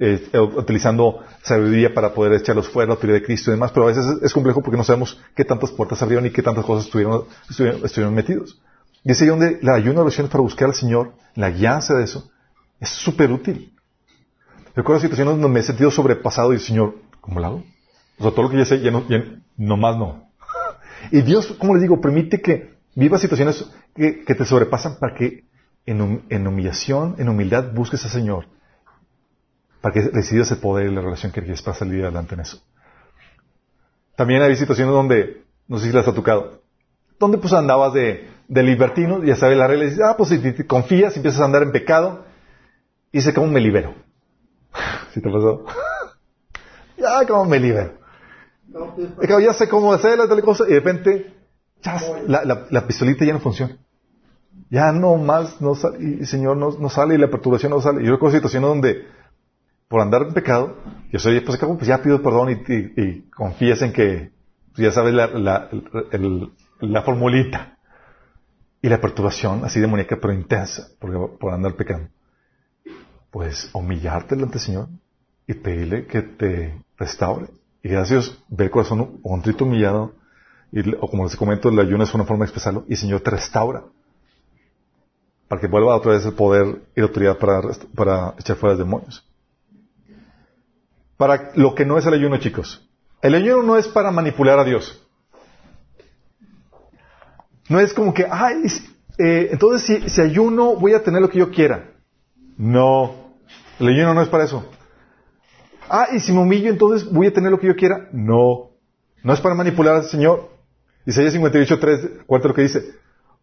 eh, 0.00 0.30
utilizando 0.38 1.24
sabiduría 1.42 1.92
para 1.92 2.14
poder 2.14 2.32
echarlos 2.34 2.68
fuera, 2.68 2.86
la 2.86 2.94
autoridad 2.94 3.18
de 3.18 3.24
Cristo 3.24 3.50
y 3.50 3.54
demás, 3.54 3.72
pero 3.72 3.86
a 3.86 3.88
veces 3.88 4.06
es, 4.22 4.32
complejo 4.32 4.62
porque 4.62 4.76
no 4.76 4.84
sabemos 4.84 5.20
qué 5.34 5.44
tantas 5.44 5.72
puertas 5.72 6.00
abrieron 6.02 6.24
y 6.24 6.30
qué 6.30 6.40
tantas 6.40 6.64
cosas 6.64 6.84
estuvieron, 6.84 7.24
estuvieron, 7.48 8.14
metidos. 8.14 8.60
Y 9.02 9.10
es 9.10 9.20
ahí 9.20 9.26
donde 9.26 9.58
la 9.60 9.74
ayuno 9.74 9.94
de 9.94 10.00
oración 10.02 10.28
para 10.28 10.40
buscar 10.40 10.68
al 10.68 10.76
Señor, 10.76 11.14
la 11.34 11.50
guianza 11.50 11.94
de 11.94 12.04
eso, 12.04 12.30
es 12.78 12.90
súper 12.90 13.32
útil. 13.32 13.72
Recuerdo 14.76 15.00
situaciones 15.00 15.34
donde 15.34 15.48
me 15.48 15.60
he 15.60 15.62
sentido 15.64 15.90
sobrepasado 15.90 16.52
y 16.52 16.56
el 16.56 16.62
Señor, 16.62 16.94
¿cómo 17.20 17.40
lo 17.40 17.46
hago? 17.46 17.64
O 18.18 18.22
sea, 18.22 18.30
todo 18.30 18.44
lo 18.44 18.50
que 18.50 18.58
ya 18.58 18.66
sé, 18.66 18.80
ya 18.80 18.92
no, 18.92 19.04
ya 19.08 19.24
no 19.56 19.76
más 19.76 19.96
no. 19.98 20.30
Y 21.10 21.22
Dios, 21.22 21.56
como 21.58 21.74
les 21.74 21.82
digo, 21.82 22.00
permite 22.00 22.40
que 22.40 22.74
vivas 22.94 23.20
situaciones 23.20 23.64
que, 23.96 24.22
te 24.24 24.44
sobrepasan 24.44 25.00
para 25.00 25.16
que 25.16 25.42
en 25.86 26.46
humillación, 26.46 27.16
en 27.18 27.28
humildad, 27.28 27.72
busques 27.74 28.04
al 28.04 28.12
Señor. 28.12 28.57
Para 29.88 30.04
que 30.04 30.10
recibas 30.10 30.50
el 30.50 30.58
poder 30.58 30.90
y 30.90 30.94
la 30.94 31.00
relación 31.00 31.32
que 31.32 31.40
quieres 31.40 31.62
para 31.62 31.74
salir 31.78 32.02
adelante 32.02 32.34
en 32.34 32.40
eso. 32.42 32.60
También 34.16 34.42
hay 34.42 34.54
situaciones 34.54 34.92
donde, 34.92 35.44
no 35.66 35.78
sé 35.78 35.86
si 35.86 35.92
las 35.92 36.06
ha 36.06 36.12
tocado, 36.12 36.60
donde 37.18 37.38
pues 37.38 37.54
andabas 37.54 37.94
de, 37.94 38.28
de 38.48 38.62
libertino, 38.62 39.24
ya 39.24 39.34
sabes 39.34 39.56
la 39.56 39.66
regla, 39.66 39.84
y 39.84 39.88
dices, 39.88 40.04
ah, 40.04 40.14
pues 40.16 40.28
si 40.28 40.38
te, 40.40 40.66
confías, 40.66 41.16
empiezas 41.16 41.40
a 41.40 41.46
andar 41.46 41.62
en 41.62 41.72
pecado, 41.72 42.26
y 43.12 43.18
dices, 43.18 43.32
¿cómo 43.34 43.46
me 43.46 43.60
libero? 43.60 43.94
¿Sí 45.14 45.22
te 45.22 45.30
pasó? 45.30 45.64
ya, 46.98 47.24
¿cómo 47.28 47.46
me 47.46 47.58
libero? 47.58 47.94
No, 48.68 48.94
pues, 48.94 49.08
Es 49.22 49.26
que 49.26 49.42
ya 49.42 49.54
sé 49.54 49.70
cómo 49.70 49.94
hacer 49.94 50.18
la 50.18 50.28
tal 50.28 50.42
cosa 50.42 50.64
y 50.66 50.74
de 50.74 50.80
repente 50.80 51.34
ya, 51.82 51.98
la, 52.26 52.44
la- 52.44 52.66
la 52.68 52.86
pistolita 52.86 53.24
ya 53.24 53.32
no 53.32 53.40
funciona. 53.40 53.78
Ya 54.68 54.92
no 54.92 55.16
más, 55.16 55.62
no 55.62 55.74
sale, 55.74 55.98
y 56.20 56.26
Señor 56.26 56.58
no, 56.58 56.72
no 56.78 56.90
sale 56.90 57.14
y 57.14 57.18
la 57.18 57.30
perturbación 57.30 57.70
no 57.70 57.80
sale. 57.80 58.02
Y 58.02 58.04
yo 58.06 58.12
recuerdo 58.12 58.36
situaciones 58.36 58.68
donde 58.68 59.17
por 59.88 60.00
andar 60.00 60.22
en 60.22 60.34
pecado, 60.34 60.76
yo 61.10 61.18
soy, 61.18 61.40
pues, 61.40 61.58
pues 61.58 61.86
ya 61.86 62.02
pido 62.02 62.22
perdón 62.22 62.50
y, 62.50 62.72
y- 62.72 62.92
y 62.96 63.22
confías 63.30 63.80
en 63.82 63.92
que 63.92 64.30
pues, 64.74 64.78
ya 64.86 64.92
sabes 64.92 65.14
la, 65.14 65.26
la, 65.28 65.70
la 66.80 67.02
formulita. 67.02 67.74
Y 68.80 68.88
la 68.88 69.00
perturbación 69.00 69.64
así 69.64 69.80
demoníaca 69.80 70.18
pero 70.20 70.32
intensa 70.32 70.88
por, 71.00 71.38
por 71.38 71.52
andar 71.52 71.74
pecando. 71.74 72.10
Pues 73.30 73.70
humillarte 73.72 74.36
delante 74.36 74.54
del 74.58 74.62
Señor 74.66 74.88
y 75.46 75.54
pedirle 75.54 76.06
que 76.06 76.22
te 76.22 76.80
restaure. 76.96 77.48
Y 77.82 77.88
gracias, 77.88 78.38
ver 78.48 78.66
el 78.66 78.70
corazón 78.70 79.20
contrito 79.22 79.64
humillado, 79.64 80.12
y, 80.70 80.94
o 80.94 81.08
como 81.08 81.24
les 81.24 81.34
comento, 81.36 81.70
el 81.70 81.78
ayuno 81.80 82.04
es 82.04 82.14
una 82.14 82.24
forma 82.24 82.44
de 82.44 82.48
expresarlo, 82.50 82.84
y 82.88 82.92
el 82.92 82.98
Señor 82.98 83.20
te 83.20 83.30
restaura. 83.30 83.84
Para 85.48 85.60
que 85.60 85.66
vuelva 85.66 85.96
otra 85.96 86.12
vez 86.12 86.24
el 86.26 86.34
poder 86.34 86.82
y 86.94 87.00
la 87.00 87.06
autoridad 87.06 87.38
para, 87.38 87.62
para 87.94 88.34
echar 88.38 88.56
fuera 88.56 88.76
demonios. 88.76 89.27
Para 91.18 91.50
lo 91.56 91.74
que 91.74 91.84
no 91.84 91.98
es 91.98 92.06
el 92.06 92.14
ayuno, 92.14 92.38
chicos. 92.38 92.88
El 93.20 93.34
ayuno 93.34 93.62
no 93.62 93.76
es 93.76 93.88
para 93.88 94.12
manipular 94.12 94.58
a 94.58 94.64
Dios. 94.64 95.04
No 97.68 97.80
es 97.80 97.92
como 97.92 98.14
que, 98.14 98.24
ay, 98.30 98.62
eh, 99.18 99.48
entonces 99.50 100.12
si, 100.12 100.20
ayuno 100.20 100.76
voy 100.76 100.94
a 100.94 101.02
tener 101.02 101.20
lo 101.20 101.28
que 101.28 101.40
yo 101.40 101.50
quiera. 101.50 101.90
No. 102.56 103.34
El 103.80 103.88
ayuno 103.88 104.14
no 104.14 104.22
es 104.22 104.28
para 104.28 104.44
eso. 104.44 104.64
Ah, 105.90 106.06
y 106.12 106.20
si 106.20 106.32
me 106.32 106.38
humillo, 106.38 106.70
entonces 106.70 107.10
voy 107.10 107.26
a 107.26 107.32
tener 107.32 107.50
lo 107.50 107.58
que 107.58 107.66
yo 107.66 107.74
quiera. 107.74 108.08
No. 108.12 108.70
No 109.24 109.34
es 109.34 109.40
para 109.40 109.56
manipular 109.56 109.96
al 109.96 110.04
Señor. 110.04 110.50
Isaías 111.04 111.32
58, 111.32 111.80
3, 111.80 112.10
cuarto 112.26 112.48
lo 112.48 112.54
que 112.54 112.62
dice. 112.62 112.94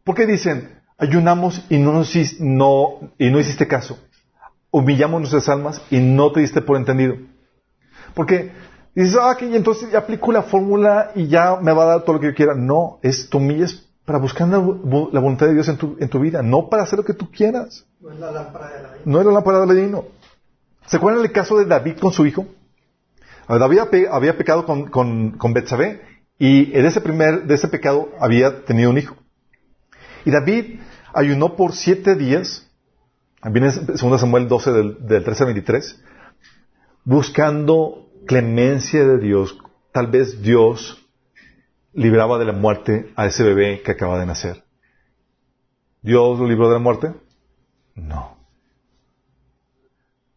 ¿Por 0.05 0.15
qué 0.15 0.25
dicen, 0.25 0.79
ayunamos 0.97 1.65
y 1.69 1.77
no, 1.77 2.03
y 3.17 3.29
no 3.29 3.39
hiciste 3.39 3.67
caso? 3.67 3.99
Humillamos 4.71 5.19
nuestras 5.19 5.49
almas 5.49 5.81
y 5.91 5.99
no 5.99 6.31
te 6.31 6.39
diste 6.39 6.61
por 6.61 6.77
entendido. 6.77 7.17
Porque 8.15 8.51
dices, 8.95 9.17
ah, 9.21 9.35
que 9.37 9.55
entonces 9.55 9.91
ya 9.91 9.99
aplico 9.99 10.31
la 10.31 10.41
fórmula 10.41 11.11
y 11.15 11.27
ya 11.27 11.57
me 11.61 11.71
va 11.73 11.83
a 11.83 11.87
dar 11.87 12.01
todo 12.03 12.13
lo 12.15 12.19
que 12.19 12.27
yo 12.27 12.33
quiera. 12.33 12.55
No, 12.55 12.99
es 13.03 13.29
tú 13.29 13.37
humillas 13.37 13.83
para 14.05 14.17
buscar 14.19 14.47
la, 14.47 14.57
vo- 14.59 15.09
la 15.11 15.19
voluntad 15.19 15.45
de 15.47 15.53
Dios 15.53 15.67
en 15.67 15.77
tu, 15.77 15.97
en 15.99 16.09
tu 16.09 16.19
vida, 16.19 16.41
no 16.41 16.69
para 16.69 16.83
hacer 16.83 16.97
lo 16.97 17.05
que 17.05 17.13
tú 17.13 17.29
quieras. 17.29 17.85
no 18.01 18.11
es 18.11 18.19
la 18.19 18.31
lámpara 18.31 18.67
de 18.69 18.81
la 18.83 18.89
vida. 18.89 19.01
No 19.05 19.21
era 19.21 19.31
la 19.31 19.43
palabra 19.43 19.73
de. 19.73 20.01
¿Se 20.87 20.97
acuerdan 20.97 21.23
el 21.23 21.31
caso 21.31 21.57
de 21.57 21.65
David 21.65 21.97
con 21.99 22.11
su 22.11 22.25
hijo? 22.25 22.45
David 23.47 23.79
había 24.11 24.37
pecado 24.37 24.65
con, 24.65 24.87
con, 24.89 25.31
con 25.31 25.53
Betsabé 25.53 26.01
y 26.39 26.71
de 26.71 26.87
ese 26.87 27.01
primer, 27.01 27.43
de 27.43 27.53
ese 27.53 27.67
pecado 27.67 28.09
había 28.19 28.65
tenido 28.65 28.89
un 28.89 28.97
hijo. 28.97 29.15
Y 30.25 30.31
David 30.31 30.79
ayunó 31.13 31.55
por 31.55 31.73
siete 31.73 32.15
días 32.15 32.63
Viene 33.51 33.69
2 33.71 34.19
Samuel 34.19 34.47
12 34.47 34.71
del, 34.71 35.05
del 35.05 35.23
13 35.23 35.43
al 35.43 35.47
23. 35.47 36.01
Buscando 37.03 38.04
clemencia 38.25 39.05
de 39.05 39.17
Dios, 39.17 39.57
tal 39.91 40.07
vez 40.07 40.41
Dios 40.41 41.05
libraba 41.93 42.37
de 42.37 42.45
la 42.45 42.53
muerte 42.53 43.11
a 43.15 43.25
ese 43.25 43.43
bebé 43.43 43.81
que 43.81 43.91
acaba 43.91 44.19
de 44.19 44.25
nacer. 44.25 44.63
¿Dios 46.01 46.37
lo 46.37 46.47
libró 46.47 46.67
de 46.67 46.73
la 46.75 46.79
muerte? 46.79 47.13
No. 47.95 48.37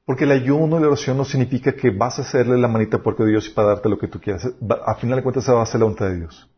Porque 0.07 0.25
el 0.25 0.31
ayuno 0.31 0.79
y 0.79 0.81
la 0.81 0.87
oración 0.87 1.19
no 1.19 1.25
significa 1.25 1.73
que 1.73 1.91
vas 1.91 2.19
a 2.19 2.23
hacerle 2.23 2.57
la 2.57 2.69
manita 2.69 3.03
porque 3.03 3.27
Dios 3.27 3.47
y 3.49 3.51
para 3.51 3.69
darte 3.69 3.91
lo 3.91 3.99
que 3.99 4.09
tú 4.09 4.21
quieras. 4.21 4.49
A 4.87 4.95
final 4.95 5.17
de 5.17 5.23
cuentas, 5.23 5.45
se 5.45 5.53
va 5.53 5.61
a 5.61 5.65
hacer 5.65 5.81
la 5.81 5.85
voluntad 5.85 6.09
de 6.09 6.17
Dios. 6.17 6.49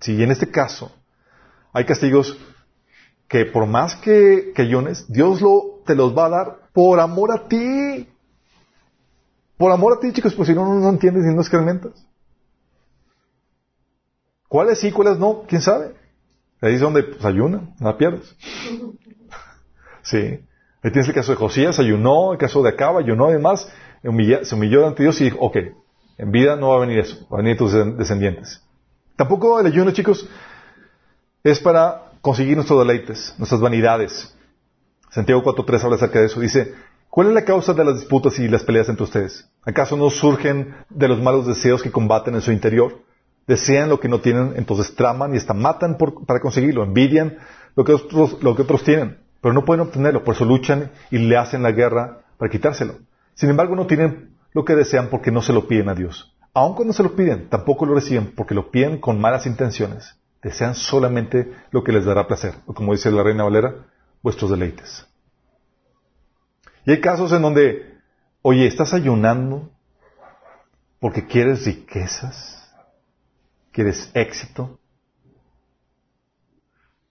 Si 0.00 0.22
en 0.22 0.30
este 0.30 0.50
caso 0.50 0.90
hay 1.72 1.84
castigos 1.84 2.38
que 3.28 3.44
por 3.44 3.66
más 3.66 3.96
que, 3.96 4.52
que 4.54 4.62
ayunes, 4.62 5.10
Dios 5.12 5.42
lo, 5.42 5.82
te 5.84 5.94
los 5.94 6.16
va 6.16 6.26
a 6.26 6.30
dar 6.30 6.58
por 6.72 7.00
amor 7.00 7.32
a 7.32 7.48
ti. 7.48 8.08
Por 9.56 9.70
amor 9.70 9.94
a 9.94 10.00
ti, 10.00 10.12
chicos, 10.12 10.34
pues 10.34 10.48
si 10.48 10.54
no, 10.54 10.64
no 10.64 10.88
entiendes 10.88 11.24
ni 11.24 11.34
no 11.34 11.40
escarmentas. 11.40 11.92
¿Cuáles 14.48 14.78
sí, 14.78 14.92
cuáles 14.92 15.18
no? 15.18 15.44
¿Quién 15.48 15.62
sabe? 15.62 15.94
Ahí 16.60 16.74
es 16.74 16.80
donde 16.80 17.02
pues, 17.02 17.24
ayuna, 17.24 17.74
no 17.78 17.88
la 17.88 17.96
pierdes. 17.96 18.36
sí. 20.02 20.16
Ahí 20.82 20.90
tienes 20.90 21.08
el 21.08 21.14
caso 21.14 21.32
de 21.32 21.36
Josías, 21.36 21.78
ayunó, 21.78 22.32
el 22.32 22.38
caso 22.38 22.62
de 22.62 22.70
Acaba, 22.70 23.00
ayunó 23.00 23.30
y 23.30 23.34
demás, 23.34 23.68
se 24.02 24.54
humilló 24.54 24.86
ante 24.86 25.02
Dios 25.02 25.20
y 25.20 25.24
dijo, 25.24 25.38
ok, 25.40 25.56
en 26.18 26.30
vida 26.30 26.56
no 26.56 26.68
va 26.68 26.76
a 26.76 26.80
venir 26.80 26.98
eso, 26.98 27.26
va 27.32 27.38
a 27.38 27.42
venir 27.42 27.56
tus 27.56 27.72
descendientes. 27.96 28.62
Tampoco 29.16 29.60
el 29.60 29.66
ayuno, 29.66 29.92
chicos, 29.92 30.28
es 31.42 31.60
para 31.60 32.12
conseguir 32.20 32.56
nuestros 32.56 32.86
deleites, 32.86 33.34
nuestras 33.38 33.60
vanidades. 33.60 34.34
Santiago 35.10 35.42
4.3 35.42 35.84
habla 35.84 35.96
acerca 35.96 36.20
de 36.20 36.26
eso. 36.26 36.40
Dice, 36.40 36.74
¿cuál 37.14 37.28
es 37.28 37.34
la 37.34 37.44
causa 37.44 37.74
de 37.74 37.84
las 37.84 37.94
disputas 37.94 38.36
y 38.40 38.48
las 38.48 38.64
peleas 38.64 38.88
entre 38.88 39.04
ustedes? 39.04 39.48
¿Acaso 39.64 39.96
no 39.96 40.10
surgen 40.10 40.74
de 40.90 41.06
los 41.06 41.22
malos 41.22 41.46
deseos 41.46 41.80
que 41.80 41.92
combaten 41.92 42.34
en 42.34 42.40
su 42.40 42.50
interior? 42.50 43.02
Desean 43.46 43.88
lo 43.88 44.00
que 44.00 44.08
no 44.08 44.18
tienen, 44.18 44.54
entonces 44.56 44.96
traman 44.96 45.32
y 45.32 45.36
hasta 45.36 45.54
matan 45.54 45.96
para 46.26 46.40
conseguirlo, 46.40 46.82
envidian 46.82 47.38
lo 47.76 47.84
que, 47.84 47.92
otros, 47.92 48.42
lo 48.42 48.56
que 48.56 48.62
otros 48.62 48.82
tienen, 48.82 49.18
pero 49.40 49.54
no 49.54 49.64
pueden 49.64 49.82
obtenerlo, 49.82 50.24
por 50.24 50.34
eso 50.34 50.44
luchan 50.44 50.90
y 51.12 51.18
le 51.18 51.36
hacen 51.36 51.62
la 51.62 51.70
guerra 51.70 52.22
para 52.36 52.50
quitárselo. 52.50 52.94
Sin 53.34 53.48
embargo, 53.48 53.76
no 53.76 53.86
tienen 53.86 54.30
lo 54.52 54.64
que 54.64 54.74
desean 54.74 55.06
porque 55.08 55.30
no 55.30 55.40
se 55.40 55.52
lo 55.52 55.68
piden 55.68 55.90
a 55.90 55.94
Dios. 55.94 56.34
Aun 56.52 56.74
cuando 56.74 56.94
se 56.94 57.04
lo 57.04 57.14
piden, 57.14 57.48
tampoco 57.48 57.86
lo 57.86 57.94
reciben 57.94 58.32
porque 58.34 58.56
lo 58.56 58.72
piden 58.72 58.98
con 58.98 59.20
malas 59.20 59.46
intenciones. 59.46 60.16
Desean 60.42 60.74
solamente 60.74 61.52
lo 61.70 61.84
que 61.84 61.92
les 61.92 62.06
dará 62.06 62.26
placer, 62.26 62.54
o 62.66 62.74
como 62.74 62.90
dice 62.90 63.12
la 63.12 63.22
reina 63.22 63.44
Valera, 63.44 63.86
vuestros 64.20 64.50
deleites. 64.50 65.06
Y 66.86 66.92
hay 66.92 67.00
casos 67.00 67.32
en 67.32 67.42
donde, 67.42 67.98
oye, 68.42 68.66
estás 68.66 68.92
ayunando 68.92 69.70
porque 71.00 71.26
quieres 71.26 71.64
riquezas, 71.66 72.70
quieres 73.72 74.10
éxito. 74.14 74.78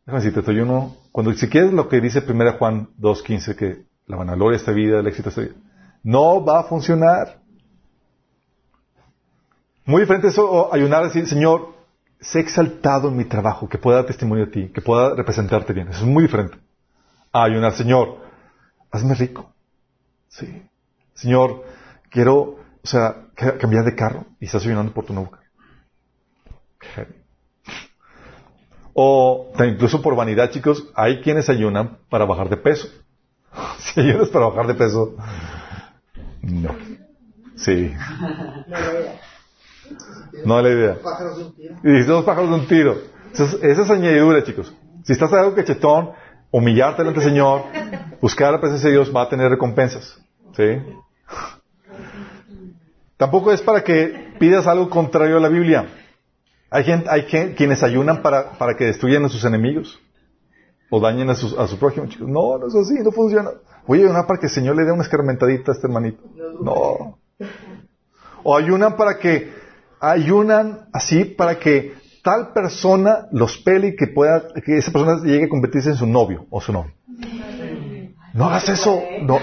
Déjame 0.06 0.20
decirte, 0.20 0.40
estoy 0.40 0.56
ayuno, 0.56 0.98
cuando 1.12 1.34
si 1.34 1.48
quieres 1.48 1.74
lo 1.74 1.88
que 1.90 2.02
dice 2.02 2.24
1 2.28 2.54
Juan 2.58 2.90
2.15, 3.00 3.56
que 3.56 3.86
la 4.08 4.18
vanagloria 4.18 4.58
de 4.58 4.62
esta 4.62 4.72
vida, 4.72 5.00
el 5.00 5.08
éxito 5.08 5.30
de 5.30 5.30
esta 5.30 5.42
vida, 5.42 5.70
no 6.04 6.44
va 6.44 6.60
a 6.60 6.64
funcionar. 6.64 7.40
Muy 9.86 10.02
diferente 10.02 10.28
eso, 10.28 10.74
ayunar 10.74 11.04
y 11.04 11.08
decir, 11.08 11.28
Señor, 11.28 11.74
sé 12.20 12.40
exaltado 12.40 13.10
en 13.10 13.18
mi 13.18 13.26
trabajo, 13.26 13.70
que 13.70 13.78
pueda 13.78 13.98
dar 13.98 14.06
testimonio 14.06 14.46
de 14.46 14.52
ti, 14.52 14.70
que 14.70 14.82
pueda 14.82 15.16
representarte 15.16 15.74
bien. 15.74 15.90
Eso 15.90 16.02
es 16.02 16.08
muy 16.08 16.24
diferente. 16.24 16.58
A 17.32 17.44
ayunar, 17.44 17.74
Señor, 17.74 18.18
hazme 18.92 19.14
rico. 19.16 19.53
Sí. 20.34 20.64
Señor, 21.14 21.64
quiero, 22.10 22.42
o 22.42 22.88
sea, 22.88 23.28
cambiar 23.36 23.86
de 23.86 23.96
carro 23.96 24.26
y 24.40 24.46
estás 24.46 24.66
ayunando 24.66 24.92
por 24.92 25.06
tu 25.06 25.14
carro. 25.14 25.38
O 28.96 29.54
incluso 29.60 30.02
por 30.02 30.16
vanidad, 30.16 30.52
chicos, 30.52 30.88
hay 30.96 31.22
quienes 31.22 31.50
ayunan 31.50 32.00
para 32.10 32.26
bajar 32.26 32.50
de 32.50 32.58
peso. 32.58 32.88
Si 33.78 34.00
ayunas 34.00 34.30
para 34.30 34.48
bajar 34.48 34.68
de 34.68 34.74
peso, 34.74 35.16
no. 36.42 36.76
Sí. 37.56 37.94
No 40.46 40.60
es 40.60 40.64
la 40.64 40.70
idea. 40.70 40.98
Y 41.84 42.04
dos 42.04 42.26
pájaros 42.26 42.50
de 42.50 42.56
un 42.56 42.68
tiro. 42.68 42.98
esa 43.34 43.58
es 43.62 43.90
añadidura, 43.90 44.44
chicos. 44.44 44.74
Si 45.04 45.14
estás 45.14 45.32
algo 45.34 45.54
cachetón, 45.54 46.12
humillarte 46.50 47.02
delante 47.02 47.20
del 47.20 47.30
Señor, 47.30 47.64
buscar 48.22 48.54
la 48.54 48.62
presencia 48.62 48.90
de 48.90 48.96
Dios 48.96 49.14
va 49.14 49.24
a 49.24 49.30
tener 49.30 49.50
recompensas. 49.50 50.23
¿Sí? 50.56 50.82
Tampoco 53.18 53.52
es 53.52 53.62
para 53.62 53.84
que 53.84 54.34
pidas 54.40 54.68
algo 54.68 54.90
contrario 54.90 55.38
a 55.38 55.40
la 55.40 55.50
Biblia. 55.50 55.88
Hay, 56.70 56.84
gente, 56.84 57.08
hay 57.10 57.24
quienes 57.24 57.84
ayunan 57.84 58.22
para, 58.22 58.52
para, 58.58 58.76
que 58.76 58.86
destruyan 58.86 59.24
a 59.26 59.30
sus 59.30 59.46
enemigos 59.46 60.00
o 60.90 61.00
dañen 61.00 61.30
a, 61.30 61.34
a 61.34 61.36
su 61.68 61.78
prójimo. 61.78 62.08
Chicos, 62.08 62.28
no, 62.28 62.58
no 62.58 62.68
es 62.68 62.76
así, 62.76 62.96
no 63.04 63.12
funciona. 63.12 63.52
Voy 63.88 64.00
a 64.00 64.06
ayunar 64.06 64.28
para 64.28 64.40
que 64.40 64.48
el 64.48 64.52
Señor 64.52 64.76
le 64.76 64.84
dé 64.84 64.92
una 64.92 65.04
escarmentadita 65.04 65.72
a 65.72 65.76
este 65.76 65.88
hermanito. 65.88 66.24
No. 66.62 67.20
O 68.44 68.58
ayunan 68.58 68.98
para 68.98 69.18
que 69.20 69.52
ayunan 70.00 70.90
así 70.92 71.24
para 71.26 71.60
que 71.60 71.94
tal 72.24 72.54
persona 72.54 73.28
los 73.32 73.58
pele 73.58 73.90
y 73.90 73.96
que 73.96 74.08
pueda, 74.08 74.48
que 74.66 74.78
esa 74.78 74.92
persona 74.92 75.22
llegue 75.24 75.46
a 75.46 75.50
convertirse 75.50 75.90
en 75.90 75.96
su 75.96 76.06
novio 76.06 76.46
o 76.50 76.60
su 76.60 76.74
novio. 76.74 76.94
No 78.34 78.46
hagas 78.46 78.68
eso. 78.70 79.04
No. 79.22 79.40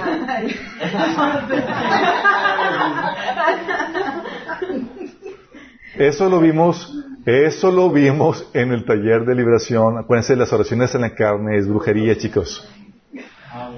Eso 5.96 6.28
lo 6.28 6.40
vimos, 6.40 6.96
eso 7.26 7.70
lo 7.70 7.90
vimos 7.90 8.48
en 8.54 8.72
el 8.72 8.84
taller 8.84 9.24
de 9.24 9.34
liberación. 9.34 9.98
Acuérdense, 9.98 10.34
las 10.34 10.52
oraciones 10.52 10.94
en 10.94 11.02
la 11.02 11.14
carne 11.14 11.58
es 11.58 11.68
brujería, 11.68 12.16
chicos. 12.16 12.68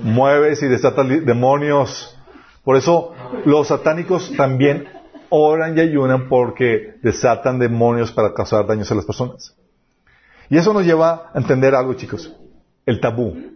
Mueves 0.02 0.62
y 0.62 0.68
desatas 0.68 1.08
demonios. 1.08 2.16
Por 2.64 2.76
eso 2.76 3.12
los 3.44 3.68
satánicos 3.68 4.32
también 4.36 4.88
oran 5.30 5.76
y 5.76 5.80
ayunan 5.80 6.28
porque 6.28 6.94
desatan 7.02 7.58
demonios 7.58 8.12
para 8.12 8.32
causar 8.32 8.66
daños 8.66 8.90
a 8.92 8.94
las 8.94 9.04
personas. 9.04 9.56
Y 10.48 10.58
eso 10.58 10.72
nos 10.72 10.84
lleva 10.84 11.30
a 11.34 11.38
entender 11.38 11.74
algo, 11.74 11.94
chicos. 11.94 12.34
El 12.86 13.00
tabú. 13.00 13.51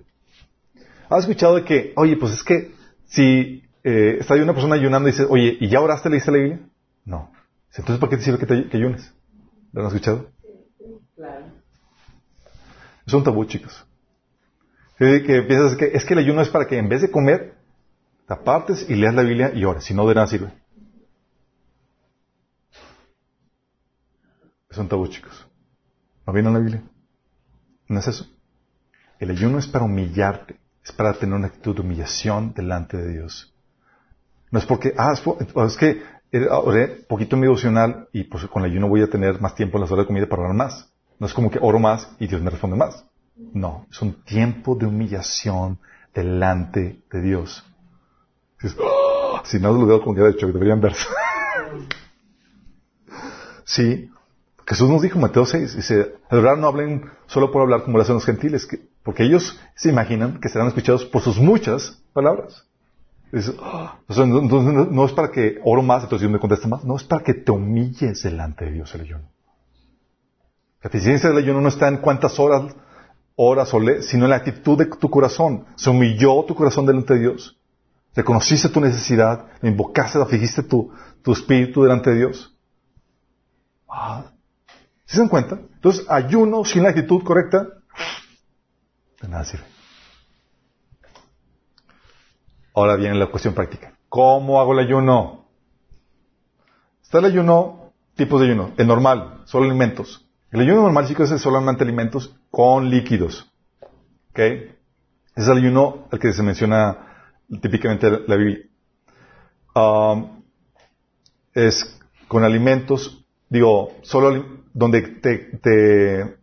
¿Has 1.09 1.21
escuchado 1.21 1.57
de 1.57 1.65
que, 1.65 1.93
oye, 1.97 2.17
pues 2.17 2.33
es 2.33 2.43
que 2.43 2.75
si 3.07 3.63
eh, 3.85 4.19
está 4.21 4.35
una 4.35 4.53
persona 4.53 4.75
ayunando 4.75 5.09
y 5.09 5.13
dice, 5.13 5.27
oye, 5.29 5.57
¿y 5.61 5.69
ya 5.69 5.81
oraste, 5.81 6.11
leíste 6.11 6.33
la 6.33 6.39
Biblia? 6.39 6.61
No. 7.05 7.31
Entonces, 7.77 7.99
¿para 7.99 8.11
qué 8.11 8.17
te 8.17 8.23
sirve 8.23 8.39
que, 8.39 8.47
te, 8.47 8.77
ayunes? 8.77 9.13
¿Lo 9.73 9.83
han 9.83 9.87
escuchado? 9.89 10.31
Claro. 11.15 11.47
Es 13.07 13.15
un 13.15 13.23
tabú, 13.23 13.45
chicos. 13.45 13.87
Que, 14.99 15.21
piensas 15.47 15.77
que 15.77 15.91
es 15.93 16.05
que 16.05 16.15
el 16.15 16.21
ayuno 16.21 16.41
es 16.41 16.49
para 16.49 16.67
que 16.67 16.79
en 16.79 16.89
vez 16.89 17.03
de 17.03 17.11
comer, 17.11 17.55
te 18.27 18.35
apartes 18.35 18.89
y 18.89 18.95
leas 18.95 19.15
la 19.15 19.23
Biblia 19.23 19.53
y 19.55 19.65
ores. 19.65 19.85
Si 19.85 19.95
no, 19.95 20.09
de 20.09 20.15
nada 20.15 20.27
sirve. 20.27 20.53
Es 24.69 24.79
un 24.79 24.89
tabú, 24.89 25.07
chicos. 25.07 25.47
¿No 26.27 26.33
viene 26.33 26.49
en 26.49 26.55
la 26.55 26.61
Biblia? 26.61 26.83
¿No 27.89 28.01
es 28.01 28.09
eso? 28.09 28.27
El 29.21 29.31
ayuno 29.31 29.59
es 29.59 29.67
para 29.67 29.85
humillarte, 29.85 30.59
es 30.87 30.93
para 30.93 31.13
tener 31.15 31.35
una 31.35 31.49
actitud 31.49 31.75
de 31.75 31.81
humillación 31.81 32.55
delante 32.55 32.97
de 32.97 33.13
Dios. 33.13 33.53
No 34.53 34.61
es 34.61 34.67
porque, 34.67 34.95
ah, 34.97 35.13
es, 35.13 35.77
que 35.77 36.01
oré 36.49 36.87
poquito 37.09 37.37
mi 37.37 37.43
devocional 37.43 38.09
y 38.13 38.23
pues 38.25 38.47
con 38.47 38.65
el 38.65 38.71
ayuno 38.71 38.89
voy 38.89 39.03
a 39.03 39.11
tener 39.11 39.41
más 39.41 39.57
tiempo 39.57 39.79
en 39.79 39.83
las 39.83 39.91
horas 39.91 40.05
de 40.05 40.07
comida 40.07 40.29
para 40.29 40.43
orar 40.43 40.55
más. 40.55 40.89
No 41.19 41.27
es 41.27 41.35
como 41.35 41.51
que 41.51 41.59
oro 41.61 41.81
más 41.81 42.09
y 42.21 42.29
Dios 42.29 42.41
me 42.41 42.51
responde 42.51 42.77
más. 42.77 43.05
No, 43.35 43.87
es 43.91 44.01
un 44.01 44.23
tiempo 44.23 44.77
de 44.77 44.87
humillación 44.87 45.81
delante 46.15 47.01
de 47.11 47.21
Dios. 47.21 47.65
Si 49.45 49.59
no 49.59 49.73
lo 49.73 49.87
veo 49.87 50.01
como 50.01 50.15
de 50.15 50.31
hecho, 50.31 50.47
deberían 50.47 50.81
verse. 50.81 51.05
sí, 53.65 54.09
Jesús 54.65 54.89
nos 54.89 55.03
dijo 55.03 55.17
en 55.17 55.23
Mateo 55.23 55.47
6, 55.47 55.77
dice, 55.77 56.15
al 56.31 56.39
orar 56.39 56.59
no 56.59 56.69
hablen 56.69 57.11
solo 57.27 57.51
por 57.51 57.63
hablar 57.63 57.83
como 57.83 57.99
lo 57.99 58.05
hacen 58.05 58.15
los 58.15 58.25
gentiles, 58.25 58.69
porque 59.07 59.23
ellos 59.23 59.59
se 59.77 59.89
imaginan 59.89 60.41
que 60.41 60.49
serán 60.49 60.67
escuchados 60.67 61.05
por 61.05 61.23
sus 61.23 61.39
muchas 61.39 62.03
palabras. 62.13 62.67
Ah". 63.63 64.01
entonces, 64.09 64.91
no, 64.91 65.07
es 65.07 65.13
para 65.13 65.31
que 65.31 65.61
oro 65.65 65.81
más, 65.81 66.03
entonces 66.03 66.23
Dios 66.23 66.33
me 66.33 66.41
contesta 66.41 66.67
más, 66.67 66.83
no, 66.83 66.97
es 66.97 67.05
para 67.05 67.23
que 67.23 67.35
te 67.35 67.53
humilles 67.53 68.25
delante 68.25 68.65
de 68.65 68.73
Dios 68.73 68.93
el 68.97 69.03
ayuno. 69.03 69.31
La 70.83 70.89
eficiencia 70.89 71.29
del 71.29 71.39
ayuno 71.39 71.61
no 71.61 71.69
está 71.69 71.87
en 71.87 71.99
cuántas 71.99 72.39
horas 72.41 72.75
horas 73.37 73.73
o 73.75 73.79
le, 73.79 74.03
sino 74.03 74.25
en 74.25 74.31
la 74.31 74.37
actitud 74.37 74.77
de 74.77 74.87
tu 74.87 75.09
corazón. 75.09 75.67
Se 75.77 75.89
humilló 75.89 76.43
tu 76.45 76.57
corazón 76.57 76.85
delante 76.85 77.15
de 77.15 77.21
Dios. 77.21 77.57
Reconociste 78.15 78.69
tu 78.71 78.81
necesidad, 78.81 79.47
invocaste, 79.63 80.21
afligiste 80.21 80.65
tu, 80.65 80.91
tu 81.23 81.33
espíritu 81.33 81.85
delante 81.85 82.11
de 82.11 82.17
Dios. 82.17 82.57
Ah, 83.89 84.25
¿Se 85.05 85.19
dan 85.19 85.29
cuenta? 85.29 85.61
Entonces, 85.75 86.05
ayuno 86.09 86.65
sin 86.65 86.83
la 86.83 86.89
actitud 86.89 87.23
correcta, 87.23 87.69
de 89.21 89.29
nada 89.29 89.45
sirve. 89.45 89.65
Ahora 92.75 92.97
viene 92.97 93.15
la 93.15 93.27
cuestión 93.27 93.55
práctica. 93.55 93.97
¿Cómo 94.09 94.61
hago 94.61 94.73
el 94.73 94.81
ayuno? 94.81 95.47
Está 97.03 97.19
el 97.21 97.27
ayuno, 97.27 97.93
tipos 98.15 98.41
de 98.41 98.49
ayuno. 98.49 98.73
El 98.77 98.87
normal, 98.87 99.43
solo 99.47 99.65
alimentos. 99.65 100.27
El 100.51 100.61
ayuno 100.61 100.83
normal, 100.83 101.07
chicos, 101.07 101.31
es 101.31 101.41
solamente 101.41 101.85
alimentos 101.85 102.37
con 102.51 102.91
líquidos. 102.91 103.51
¿Ok? 104.31 104.39
Ese 104.39 104.75
es 105.35 105.49
el 105.49 105.59
ayuno 105.59 106.07
al 106.11 106.19
que 106.19 106.33
se 106.33 106.43
menciona 106.43 107.07
típicamente 107.61 108.11
la 108.27 108.37
Biblia. 108.37 108.59
Um, 109.75 110.43
es 111.55 111.99
con 112.29 112.45
alimentos, 112.45 113.25
digo, 113.49 113.93
solo 114.03 114.65
donde 114.73 115.03
te, 115.03 115.39
te, 115.63 116.37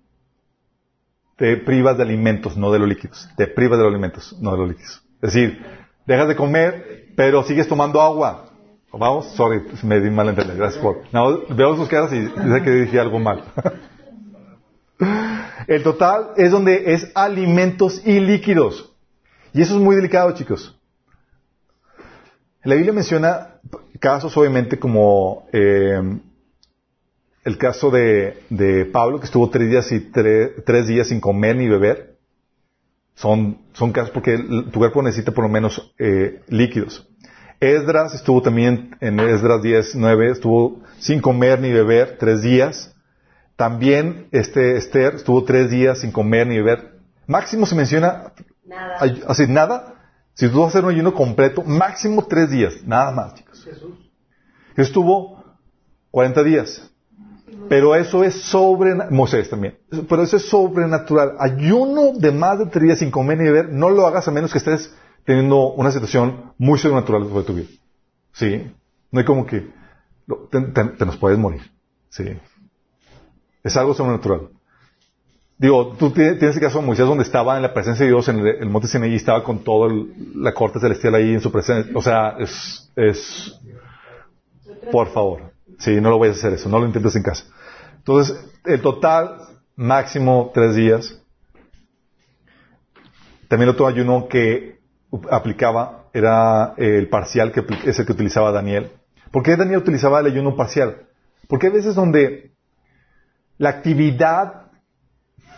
te 1.36 1.58
privas 1.58 1.98
de 1.98 2.04
alimentos, 2.04 2.58
no 2.58 2.72
de 2.72 2.80
los 2.80 2.88
líquidos. 2.88 3.30
Te 3.38 3.48
privas 3.48 3.80
de 3.80 3.84
los 3.86 3.92
alimentos, 3.92 4.36
no 4.40 4.52
de 4.52 4.58
los 4.58 4.70
líquidos. 4.70 5.04
Es 5.22 5.34
decir, 5.34 5.66
dejas 6.06 6.28
de 6.28 6.36
comer, 6.36 7.08
pero 7.16 7.44
sigues 7.44 7.68
tomando 7.68 8.02
agua. 8.02 8.50
Vamos, 8.92 9.34
sorry, 9.34 9.64
me 9.84 10.00
di 10.00 10.12
mal 10.12 10.30
entender. 10.30 10.56
Gracias 10.56 10.82
por. 10.82 11.02
No, 11.12 11.42
veo 11.50 11.76
sus 11.76 11.88
caras 11.88 12.14
y 12.14 12.28
sé 12.28 12.62
que 12.64 12.70
dije 12.70 13.00
algo 13.00 13.20
mal. 13.20 13.44
El 15.68 15.82
total 15.82 16.32
es 16.38 16.52
donde 16.52 16.94
es 16.94 17.12
alimentos 17.16 18.06
y 18.06 18.20
líquidos. 18.20 18.94
Y 19.54 19.62
eso 19.62 19.76
es 19.76 19.82
muy 19.82 19.96
delicado, 19.96 20.32
chicos. 20.34 20.80
La 22.64 22.76
Biblia 22.76 22.94
menciona 22.94 23.56
casos, 24.00 24.36
obviamente, 24.38 24.78
como 24.78 25.48
eh, 25.52 26.02
el 27.44 27.58
caso 27.58 27.92
de, 27.92 28.38
de 28.50 28.86
Pablo, 28.86 29.20
que 29.20 29.26
estuvo 29.26 29.50
tres 29.50 29.70
días, 29.70 29.92
y 29.92 30.12
tre- 30.12 30.64
tres 30.66 30.88
días 30.88 31.08
sin 31.08 31.20
comer 31.20 31.56
ni 31.58 31.68
beber. 31.68 32.18
Son, 33.16 33.60
son 33.74 33.92
casos 33.92 34.12
porque 34.12 34.36
el- 34.36 34.70
tu 34.72 34.80
cuerpo 34.80 35.02
necesita 35.04 35.32
por 35.32 35.44
lo 35.44 35.50
menos 35.50 35.94
eh, 36.00 36.42
líquidos. 36.48 37.08
Esdras 37.60 38.14
estuvo 38.14 38.42
también 38.42 38.96
en 39.00 39.20
Esdras 39.20 39.62
10, 39.62 39.96
9, 39.96 40.32
estuvo 40.32 40.82
sin 41.00 41.22
comer 41.22 41.60
ni 41.62 41.72
beber 41.72 42.18
tres 42.20 42.42
días. 42.42 42.94
También 43.56 44.28
este 44.32 44.76
Esther 44.78 45.16
estuvo 45.16 45.44
tres 45.44 45.70
días 45.70 46.00
sin 46.00 46.12
comer 46.12 46.48
ni 46.48 46.58
beber. 46.58 47.00
Máximo 47.28 47.66
se 47.66 47.76
menciona 47.76 48.34
Nada. 48.66 48.98
Así, 49.28 49.46
nada. 49.48 49.96
Si 50.34 50.50
tú 50.50 50.60
vas 50.62 50.68
a 50.68 50.70
hacer 50.70 50.86
un 50.86 50.92
ayuno 50.92 51.14
completo, 51.14 51.64
máximo 51.64 52.26
tres 52.26 52.50
días. 52.50 52.74
Nada 52.86 53.12
más, 53.12 53.36
chicos. 53.36 53.64
Jesús. 53.64 54.12
Estuvo 54.76 55.44
40 56.12 56.44
días. 56.44 56.90
Pero 57.70 57.96
eso 57.96 58.24
es 58.24 58.36
sobrenatural. 58.42 59.12
Moisés 59.16 59.50
también. 59.50 59.78
Pero 60.10 60.24
eso 60.24 60.38
es 60.38 60.46
sobrenatural. 60.50 61.34
Ayuno 61.40 62.14
de 62.14 62.32
más 62.32 62.60
de 62.60 62.66
tres 62.68 62.84
días 62.84 63.00
sin 63.00 63.12
comer 63.12 63.38
ni 63.38 63.46
beber, 63.46 63.70
no 63.70 63.90
lo 63.90 64.06
hagas 64.08 64.28
a 64.28 64.32
menos 64.32 64.52
que 64.52 64.58
estés 64.58 64.94
teniendo 65.26 65.72
una 65.74 65.92
situación 65.92 66.54
muy 66.58 66.78
sobrenatural 66.80 67.24
sobre 67.28 67.44
tu 67.44 67.54
vida. 67.54 67.68
¿Sí? 68.34 68.72
No 69.12 69.20
hay 69.20 69.26
como 69.26 69.46
que 69.46 69.68
te, 70.52 71.06
nos 71.06 71.18
puedes 71.18 71.38
morir. 71.38 71.62
¿Sí? 72.10 72.26
Es 73.64 73.78
algo 73.78 73.94
sobrenatural. 73.94 74.50
Digo, 75.58 75.96
tú 75.98 76.10
ti- 76.10 76.36
tienes 76.38 76.56
el 76.56 76.62
caso 76.62 76.80
de 76.82 76.86
Moisés 76.88 77.06
donde 77.08 77.24
estaba 77.24 77.56
en 77.56 77.62
la 77.62 77.74
presencia 77.74 78.04
de 78.06 78.12
Dios 78.12 78.28
en 78.28 78.40
el, 78.40 78.48
el 78.48 78.70
monte 78.70 78.88
Sinaí 78.88 79.16
estaba 79.16 79.44
con 79.44 79.64
toda 79.64 79.90
la 80.36 80.54
corte 80.54 80.80
celestial 80.80 81.16
ahí 81.16 81.34
en 81.36 81.42
su 81.42 81.52
presencia. 81.52 81.92
O 81.96 82.02
sea, 82.02 82.36
es, 82.40 82.92
es, 82.98 83.58
por 84.92 85.08
favor. 85.14 85.53
Sí, 85.84 86.00
no 86.00 86.12
lo 86.12 86.18
vayas 86.18 86.38
a 86.38 86.40
hacer 86.40 86.54
eso, 86.54 86.70
no 86.70 86.80
lo 86.80 86.86
intentes 86.86 87.14
en 87.18 87.24
casa. 87.24 87.44
Entonces, 87.98 88.38
el 88.64 88.80
total 88.82 89.36
máximo 89.76 90.50
tres 90.54 90.76
días. 90.76 91.22
También 93.50 93.70
otro 93.70 93.86
ayuno 93.86 94.30
que 94.30 94.80
aplicaba 95.30 96.06
era 96.14 96.74
el 96.78 97.10
parcial, 97.10 97.52
que 97.52 97.66
es 97.84 98.00
el 98.00 98.06
que 98.06 98.14
utilizaba 98.14 98.54
Daniel. 98.54 98.94
¿Por 99.30 99.44
qué 99.44 99.58
Daniel 99.58 99.80
utilizaba 99.80 100.22
el 100.22 100.28
ayuno 100.28 100.56
parcial? 100.56 101.08
Porque 101.50 101.68
hay 101.68 101.74
veces 101.74 101.96
donde 101.96 102.54
la 103.58 103.68
actividad 103.68 104.72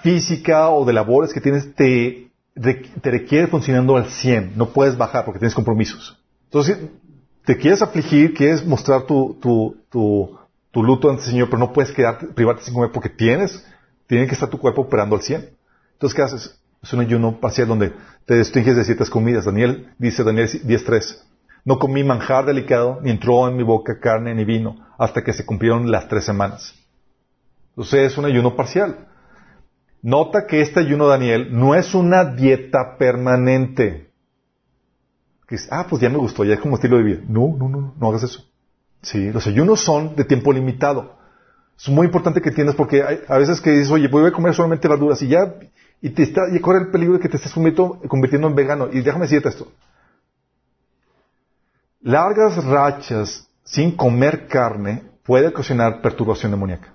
física 0.02 0.70
o 0.70 0.86
de 0.86 0.94
labores 0.94 1.34
que 1.34 1.42
tienes 1.42 1.76
te, 1.76 2.32
te 2.56 3.12
requiere 3.12 3.46
funcionando 3.46 3.96
al 3.96 4.10
100. 4.10 4.54
No 4.58 4.70
puedes 4.70 4.98
bajar 4.98 5.24
porque 5.24 5.38
tienes 5.38 5.54
compromisos. 5.54 6.20
Entonces, 6.46 6.80
te 7.46 7.58
quieres 7.58 7.82
afligir, 7.82 8.34
quieres 8.34 8.66
mostrar 8.66 9.04
tu, 9.04 9.38
tu, 9.42 9.78
tu, 10.72 10.84
luto 10.84 11.10
ante 11.10 11.24
el 11.24 11.30
Señor, 11.30 11.50
pero 11.50 11.60
no 11.60 11.72
puedes 11.72 11.92
quedarte, 11.92 12.28
privarte 12.28 12.64
sin 12.64 12.74
comer 12.74 12.92
porque 12.92 13.10
tienes, 13.10 13.66
tiene 14.08 14.28
que 14.28 14.34
estar 14.34 14.50
tu 14.50 14.58
cuerpo 14.58 14.82
operando 14.82 15.16
al 15.16 15.22
100. 15.22 15.50
Entonces, 15.94 16.16
¿qué 16.16 16.22
haces? 16.22 16.60
Es 16.82 16.94
un 16.94 17.00
ayuno 17.00 17.40
parcial 17.40 17.68
donde 17.68 17.94
te 18.26 18.36
restringes 18.36 18.76
de 18.76 18.84
ciertas 18.84 19.10
comidas. 19.10 19.46
Daniel 19.46 19.94
dice, 19.98 20.24
Daniel 20.24 20.50
10.3, 20.50 21.24
no 21.64 21.80
comí 21.80 22.04
manjar 22.04 22.46
delicado, 22.46 23.00
ni 23.02 23.12
entró 23.12 23.48
en 23.48 23.56
mi 23.56 23.64
boca 23.64 24.00
carne 24.00 24.36
ni 24.36 24.44
vino, 24.44 24.86
hasta 24.98 25.24
que 25.24 25.34
se 25.34 25.46
cumplieron 25.46 25.90
las 25.90 26.08
tres 26.08 26.26
semanas. 26.26 26.76
Entonces, 27.70 28.12
es 28.12 28.18
un 28.18 28.26
ayuno 28.26 28.56
parcial. 28.56 29.08
Nota 30.02 30.46
que 30.46 30.62
este 30.62 30.80
ayuno, 30.80 31.08
Daniel, 31.08 31.50
no 31.52 31.74
es 31.74 31.96
una 31.96 32.26
dieta 32.26 32.98
permanente. 32.98 34.12
Que 35.48 35.56
es, 35.56 35.68
ah, 35.72 35.86
pues 35.90 36.02
ya 36.02 36.10
me 36.10 36.18
gustó, 36.18 36.44
ya 36.44 36.56
es 36.56 36.60
como 36.60 36.76
estilo 36.76 36.98
de 36.98 37.04
vida. 37.04 37.20
No, 37.28 37.56
no, 37.58 37.70
no, 37.70 37.94
no, 37.98 38.10
hagas 38.10 38.24
eso. 38.24 38.46
Sí, 39.02 39.32
los 39.32 39.46
ayunos 39.46 39.82
son 39.82 40.16
de 40.16 40.24
tiempo 40.24 40.52
limitado. 40.52 41.16
Es 41.78 41.90
muy 41.90 42.08
importante 42.08 42.42
que 42.42 42.50
entiendas 42.50 42.76
porque 42.76 43.04
hay, 43.04 43.20
a 43.28 43.38
veces 43.38 43.62
que 43.62 43.72
dices, 43.72 43.92
oye, 43.92 44.08
voy 44.08 44.26
a 44.26 44.32
comer 44.32 44.54
solamente 44.54 44.88
verduras 44.88 45.22
y 45.22 45.28
ya, 45.28 45.56
y 46.02 46.10
te 46.10 46.24
está, 46.24 46.42
y 46.52 46.60
corre 46.60 46.80
el 46.80 46.92
peligro 46.92 47.16
de 47.16 47.20
que 47.20 47.30
te 47.30 47.38
estés 47.38 47.54
convirtiendo 47.54 48.48
en 48.48 48.56
vegano. 48.56 48.90
Y 48.92 49.02
déjame 49.02 49.26
decirte 49.26 49.50
esto. 49.50 49.72
Largas 52.02 52.64
rachas 52.64 53.48
sin 53.64 53.96
comer 53.96 54.48
carne 54.48 55.04
puede 55.24 55.48
ocasionar 55.48 56.02
perturbación 56.02 56.52
demoníaca. 56.52 56.94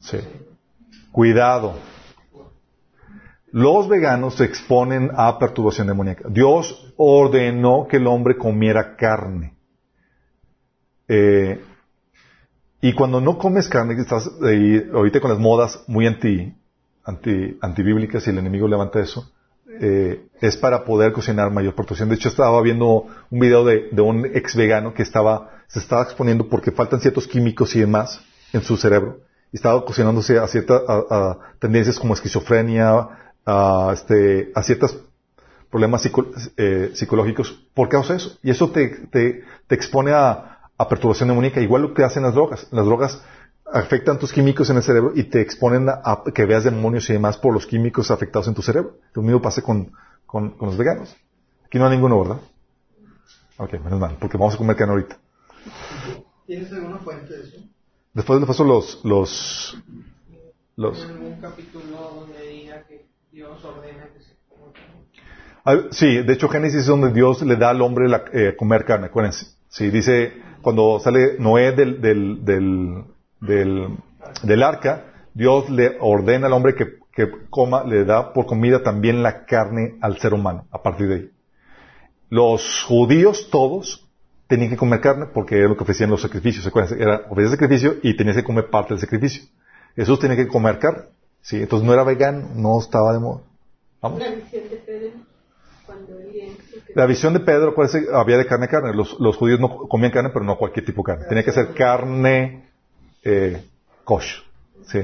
Sí. 0.00 0.18
Cuidado. 1.12 1.78
Los 3.54 3.88
veganos 3.88 4.34
se 4.34 4.46
exponen 4.46 5.12
a 5.14 5.38
perturbación 5.38 5.86
demoníaca. 5.86 6.28
Dios 6.28 6.92
ordenó 6.96 7.86
que 7.88 7.98
el 7.98 8.08
hombre 8.08 8.36
comiera 8.36 8.96
carne. 8.96 9.54
Eh, 11.06 11.62
y 12.80 12.92
cuando 12.94 13.20
no 13.20 13.38
comes 13.38 13.68
carne, 13.68 13.94
estás 13.94 14.28
ahí, 14.42 14.90
ahorita 14.92 15.20
con 15.20 15.30
las 15.30 15.38
modas 15.38 15.84
muy 15.86 16.04
anti, 16.08 16.52
anti, 17.04 17.56
antibíblicas 17.60 18.26
y 18.26 18.30
el 18.30 18.38
enemigo 18.38 18.66
levanta 18.66 18.98
eso, 18.98 19.32
eh, 19.80 20.26
es 20.40 20.56
para 20.56 20.84
poder 20.84 21.12
cocinar 21.12 21.52
mayor 21.52 21.76
protección. 21.76 22.08
De 22.08 22.16
hecho, 22.16 22.30
estaba 22.30 22.60
viendo 22.60 23.06
un 23.30 23.38
video 23.38 23.64
de, 23.64 23.88
un 24.02 24.26
ex 24.34 24.56
vegano 24.56 24.94
que 24.94 25.04
estaba, 25.04 25.62
se 25.68 25.78
estaba 25.78 26.02
exponiendo 26.02 26.48
porque 26.48 26.72
faltan 26.72 27.00
ciertos 27.00 27.28
químicos 27.28 27.76
y 27.76 27.78
demás 27.78 28.20
en 28.52 28.62
su 28.62 28.76
cerebro. 28.76 29.20
Y 29.52 29.58
estaba 29.58 29.84
cocinándose 29.84 30.40
a 30.40 30.48
ciertas 30.48 30.82
tendencias 31.60 32.00
como 32.00 32.14
esquizofrenia, 32.14 33.20
a, 33.46 33.90
este, 33.92 34.52
a 34.54 34.62
ciertos 34.62 34.98
problemas 35.70 36.02
psico- 36.04 36.30
eh, 36.56 36.90
psicológicos 36.94 37.52
por 37.74 37.88
causa 37.88 38.12
de 38.14 38.18
eso. 38.18 38.38
Y 38.42 38.50
eso 38.50 38.70
te, 38.70 38.88
te, 39.10 39.44
te 39.66 39.74
expone 39.74 40.12
a, 40.12 40.60
a 40.76 40.88
perturbación 40.88 41.28
demoníaca, 41.28 41.60
igual 41.60 41.82
lo 41.82 41.94
que 41.94 42.04
hacen 42.04 42.22
las 42.22 42.34
drogas. 42.34 42.68
Las 42.70 42.84
drogas 42.84 43.22
afectan 43.72 44.18
tus 44.18 44.32
químicos 44.32 44.70
en 44.70 44.76
el 44.76 44.82
cerebro 44.82 45.12
y 45.14 45.24
te 45.24 45.40
exponen 45.40 45.88
a, 45.88 46.00
a 46.04 46.22
que 46.32 46.44
veas 46.44 46.64
demonios 46.64 47.08
y 47.10 47.14
demás 47.14 47.38
por 47.38 47.52
los 47.52 47.66
químicos 47.66 48.10
afectados 48.10 48.46
en 48.48 48.54
tu 48.54 48.62
cerebro. 48.62 48.98
Lo 49.14 49.22
mismo 49.22 49.42
pasa 49.42 49.62
con, 49.62 49.92
con, 50.26 50.50
con 50.50 50.68
los 50.68 50.76
veganos. 50.76 51.16
Aquí 51.64 51.78
no 51.78 51.86
hay 51.86 51.92
ninguno, 51.96 52.20
¿verdad? 52.22 52.40
Ok, 53.56 53.72
menos 53.74 53.98
mal, 54.00 54.16
porque 54.20 54.36
vamos 54.36 54.54
a 54.54 54.58
comer 54.58 54.76
carne 54.76 54.92
ahorita. 54.92 55.18
¿Tienes 56.46 56.72
alguna 56.72 56.98
fuente 56.98 57.36
de 57.36 57.42
eso? 57.44 57.56
Después 58.12 58.38
les 58.38 58.46
paso 58.46 58.64
los, 58.64 59.04
los, 59.04 59.76
los, 60.76 61.02
¿En 61.04 61.10
algún 61.10 61.40
capítulo 61.40 62.12
donde 62.20 62.48
diga 62.48 62.82
que 62.86 63.06
Dios 63.34 63.64
ordena 63.64 64.06
que 64.14 64.20
se 64.20 64.36
coma 64.48 64.70
Sí, 65.90 66.22
de 66.22 66.32
hecho 66.32 66.48
Génesis 66.48 66.82
es 66.82 66.86
donde 66.86 67.12
Dios 67.12 67.42
le 67.42 67.56
da 67.56 67.70
al 67.70 67.82
hombre 67.82 68.06
eh, 68.32 68.54
comer 68.56 68.84
carne, 68.84 69.06
acuérdense. 69.06 69.46
Sí, 69.68 69.90
dice, 69.90 70.34
cuando 70.62 71.00
sale 71.00 71.36
Noé 71.40 71.72
del, 71.72 73.02
arca, 74.62 75.06
Dios 75.34 75.68
le 75.68 75.96
ordena 75.98 76.46
al 76.46 76.52
hombre 76.52 76.76
que, 76.76 77.00
coma, 77.50 77.82
le 77.82 78.04
da 78.04 78.32
por 78.32 78.46
comida 78.46 78.84
también 78.84 79.24
la 79.24 79.44
carne 79.46 79.96
al 80.00 80.18
ser 80.18 80.32
humano, 80.32 80.68
a 80.70 80.80
partir 80.80 81.08
de 81.08 81.14
ahí. 81.16 81.28
Los 82.30 82.84
judíos 82.84 83.48
todos 83.50 84.08
tenían 84.46 84.70
que 84.70 84.76
comer 84.76 85.00
carne 85.00 85.26
porque 85.34 85.58
era 85.58 85.66
lo 85.66 85.76
que 85.76 85.82
ofrecían 85.82 86.10
los 86.10 86.22
sacrificios, 86.22 86.70
era 86.96 87.22
ofrecer 87.28 87.50
sacrificio 87.50 87.96
y 88.00 88.16
tenías 88.16 88.36
que 88.36 88.44
comer 88.44 88.70
parte 88.70 88.94
del 88.94 89.00
sacrificio. 89.00 89.42
Jesús 89.96 90.20
tenía 90.20 90.36
que 90.36 90.46
comer 90.46 90.78
carne, 90.78 91.06
sí, 91.44 91.60
entonces 91.60 91.86
no 91.86 91.92
era 91.92 92.02
vegano, 92.04 92.48
no 92.54 92.78
estaba 92.80 93.12
de 93.12 93.20
moda. 93.20 93.42
Vamos. 94.00 94.18
La 94.18 94.30
visión 94.30 94.68
de 94.68 94.76
Pedro, 94.76 95.10
cuando 95.86 96.18
él 96.18 96.56
La 96.94 97.06
visión 97.06 97.32
de 97.34 97.40
Pedro, 97.40 97.70
acuérdense, 97.70 98.06
había 98.12 98.36
de 98.38 98.46
carne 98.46 98.66
a 98.66 98.68
carne. 98.68 98.94
Los, 98.94 99.18
los 99.20 99.36
judíos 99.36 99.60
no 99.60 99.68
comían 99.88 100.10
carne, 100.12 100.30
pero 100.32 100.44
no 100.44 100.56
cualquier 100.58 100.84
tipo 100.84 101.02
de 101.02 101.06
carne. 101.12 101.26
Tenía 101.28 101.44
que 101.44 101.52
ser 101.52 101.74
carne 101.74 102.68
eh, 103.22 103.62
kosher. 104.04 104.42
¿sí? 104.86 105.00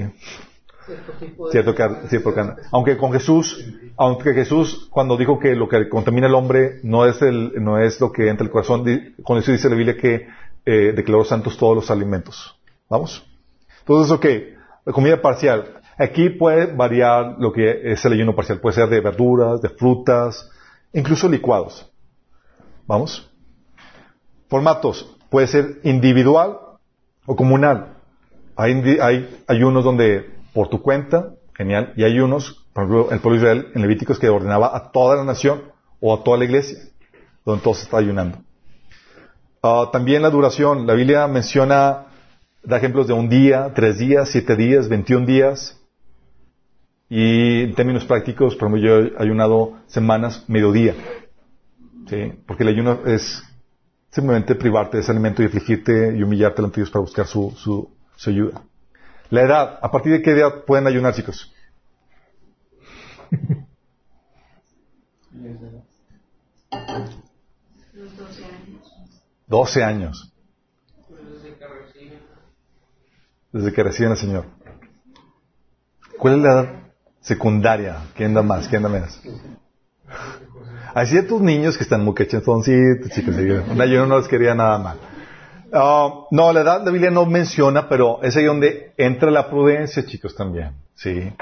cierto 0.86 1.12
tipo 1.20 1.46
de... 1.46 1.52
Cierto 1.52 1.74
car- 1.74 2.08
cierto 2.08 2.34
carne. 2.34 2.54
Aunque 2.72 2.96
con 2.96 3.12
Jesús, 3.12 3.64
aunque 3.96 4.34
Jesús 4.34 4.88
cuando 4.90 5.16
dijo 5.16 5.38
que 5.38 5.54
lo 5.54 5.68
que 5.68 5.88
contamina 5.88 6.26
al 6.26 6.34
hombre 6.34 6.80
no 6.82 7.06
es 7.06 7.20
el, 7.22 7.52
no 7.62 7.78
es 7.78 8.00
lo 8.00 8.10
que 8.12 8.28
entra 8.28 8.44
al 8.44 8.50
corazón, 8.50 8.84
con 9.22 9.38
eso 9.38 9.52
dice 9.52 9.68
la 9.70 9.76
Biblia 9.76 9.96
que 9.96 10.26
eh, 10.66 10.92
declaró 10.94 11.24
santos 11.24 11.56
todos 11.56 11.76
los 11.76 11.90
alimentos. 11.90 12.58
¿Vamos? 12.88 13.24
Entonces, 13.80 14.10
ok, 14.12 14.26
la 14.84 14.92
comida 14.92 15.22
parcial. 15.22 15.79
Aquí 16.00 16.30
puede 16.30 16.64
variar 16.74 17.36
lo 17.38 17.52
que 17.52 17.92
es 17.92 18.02
el 18.06 18.14
ayuno 18.14 18.34
parcial. 18.34 18.58
Puede 18.58 18.76
ser 18.76 18.88
de 18.88 19.02
verduras, 19.02 19.60
de 19.60 19.68
frutas, 19.68 20.50
incluso 20.94 21.28
licuados. 21.28 21.92
¿Vamos? 22.86 23.30
Formatos. 24.48 25.14
Puede 25.28 25.46
ser 25.46 25.80
individual 25.82 26.56
o 27.26 27.36
comunal. 27.36 27.98
Hay, 28.56 28.98
hay 28.98 29.42
ayunos 29.46 29.84
donde 29.84 30.30
por 30.54 30.68
tu 30.68 30.80
cuenta, 30.80 31.34
genial, 31.54 31.92
y 31.96 32.04
hay 32.04 32.18
unos, 32.18 32.66
por 32.72 32.84
ejemplo, 32.84 33.10
el 33.10 33.20
pueblo 33.20 33.38
de 33.38 33.44
Israel 33.44 33.72
en 33.74 33.82
Levíticos 33.82 34.18
que 34.18 34.30
ordenaba 34.30 34.74
a 34.74 34.90
toda 34.92 35.16
la 35.16 35.24
nación 35.24 35.64
o 36.00 36.14
a 36.14 36.24
toda 36.24 36.38
la 36.38 36.44
iglesia, 36.44 36.78
donde 37.44 37.62
todos 37.62 37.82
está 37.82 37.98
ayunando. 37.98 38.38
Ah, 39.62 39.90
también 39.92 40.22
la 40.22 40.30
duración, 40.30 40.86
la 40.86 40.94
Biblia 40.94 41.26
menciona, 41.26 42.06
da 42.64 42.78
ejemplos 42.78 43.06
de 43.06 43.12
un 43.12 43.28
día, 43.28 43.72
tres 43.74 43.98
días, 43.98 44.30
siete 44.30 44.56
días, 44.56 44.88
veintiún 44.88 45.26
días, 45.26 45.79
y 47.12 47.64
en 47.64 47.74
términos 47.74 48.04
prácticos, 48.04 48.54
por 48.54 48.68
ejemplo, 48.68 48.88
yo 48.88 49.00
he 49.00 49.12
ayunado 49.20 49.80
semanas, 49.88 50.44
mediodía, 50.46 50.94
¿sí? 52.08 52.32
porque 52.46 52.62
el 52.62 52.68
ayuno 52.68 53.00
es 53.04 53.42
simplemente 54.10 54.54
privarte 54.54 54.96
de 54.96 55.02
ese 55.02 55.10
alimento 55.10 55.42
y 55.42 55.46
afligirte 55.46 56.16
y 56.16 56.22
humillarte 56.22 56.62
ante 56.62 56.76
Dios 56.76 56.90
para 56.90 57.00
buscar 57.00 57.26
su, 57.26 57.50
su, 57.56 57.90
su 58.14 58.30
ayuda. 58.30 58.62
La 59.28 59.42
edad, 59.42 59.80
¿a 59.82 59.90
partir 59.90 60.12
de 60.12 60.22
qué 60.22 60.30
edad 60.30 60.64
pueden 60.64 60.86
ayunar, 60.86 61.12
chicos? 61.12 61.52
Los 67.92 68.16
12 68.16 68.44
años. 68.44 68.94
12 69.48 69.82
años. 69.82 70.32
Desde 73.52 73.72
que 73.72 73.82
reciben 73.82 74.12
al 74.12 74.18
Señor. 74.18 74.44
¿Cuál 76.16 76.34
es 76.34 76.40
la 76.40 76.52
edad 76.52 76.89
secundaria? 77.20 77.96
¿Quién 78.16 78.34
da 78.34 78.42
más? 78.42 78.68
¿Quién 78.68 78.82
da 78.82 78.88
menos? 78.88 79.20
Hay 80.94 81.06
ciertos 81.06 81.40
niños 81.40 81.76
que 81.76 81.84
están 81.84 82.04
muy 82.04 82.14
cachezoncitos, 82.14 83.10
chicos. 83.12 83.34
y 83.38 83.50
Un 83.50 83.80
ayuno 83.80 84.06
no 84.06 84.18
les 84.18 84.26
quería 84.28 84.54
nada 84.54 84.78
mal. 84.78 84.98
Ah, 85.72 86.24
no, 86.32 86.52
la 86.52 86.60
edad 86.62 86.84
la 86.84 86.90
Biblia 86.90 87.10
no 87.12 87.26
menciona, 87.26 87.88
pero 87.88 88.20
es 88.22 88.36
ahí 88.36 88.44
donde 88.44 88.92
entra 88.96 89.30
la 89.30 89.48
prudencia, 89.48 90.04
chicos, 90.04 90.34
también. 90.34 90.72
Sí. 90.94 91.32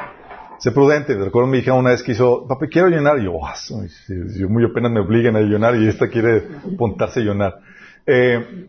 Sé 0.59 0.73
prudente. 0.73 1.15
Recuerdo 1.15 1.49
mi 1.49 1.59
hija 1.59 1.73
una 1.73 1.91
vez 1.91 2.03
que 2.03 2.13
hizo, 2.13 2.47
papi, 2.47 2.69
quiero 2.69 2.89
ayunar. 2.89 3.19
Y 3.21 3.25
yo, 3.25 3.33
"Ah, 3.47 3.55
soy- 3.55 3.89
sí, 3.89 4.15
yo 4.39 4.49
muy 4.51 4.65
apenas 4.65 4.91
me 4.93 5.01
obligan 5.01 5.35
a 5.37 5.39
ayunar 5.39 5.77
y 5.77 5.89
esta 5.89 6.09
quiere 6.09 6.47
apuntarse 6.75 7.21
a 7.21 7.23
ayunar. 7.23 7.61
Eh, 8.05 8.67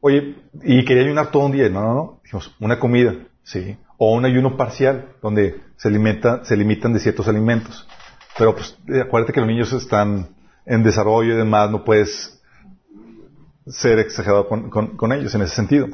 oye, 0.00 0.36
y 0.62 0.84
quería 0.84 1.02
ayunar 1.04 1.28
todo 1.32 1.46
un 1.46 1.52
día. 1.52 1.68
No, 1.70 1.80
no, 1.80 1.94
no. 1.94 2.20
Dijimos, 2.22 2.54
una 2.60 2.78
comida, 2.78 3.14
sí. 3.42 3.76
O 3.96 4.14
un 4.14 4.24
ayuno 4.24 4.56
parcial, 4.56 5.16
donde 5.22 5.60
se, 5.76 5.88
alimenta, 5.88 6.44
se 6.44 6.56
limitan 6.56 6.92
de 6.92 7.00
ciertos 7.00 7.28
alimentos. 7.28 7.86
Pero 8.36 8.54
pues, 8.54 8.76
eh, 8.88 9.00
acuérdate 9.00 9.32
que 9.32 9.40
los 9.40 9.48
niños 9.48 9.72
están 9.72 10.28
en 10.66 10.82
desarrollo 10.82 11.34
y 11.34 11.36
demás, 11.36 11.70
no 11.70 11.84
puedes 11.84 12.40
ser 13.66 13.98
exagerado 13.98 14.48
con, 14.48 15.12
ellos 15.12 15.34
en 15.34 15.42
ese 15.42 15.54
sentido. 15.54 15.88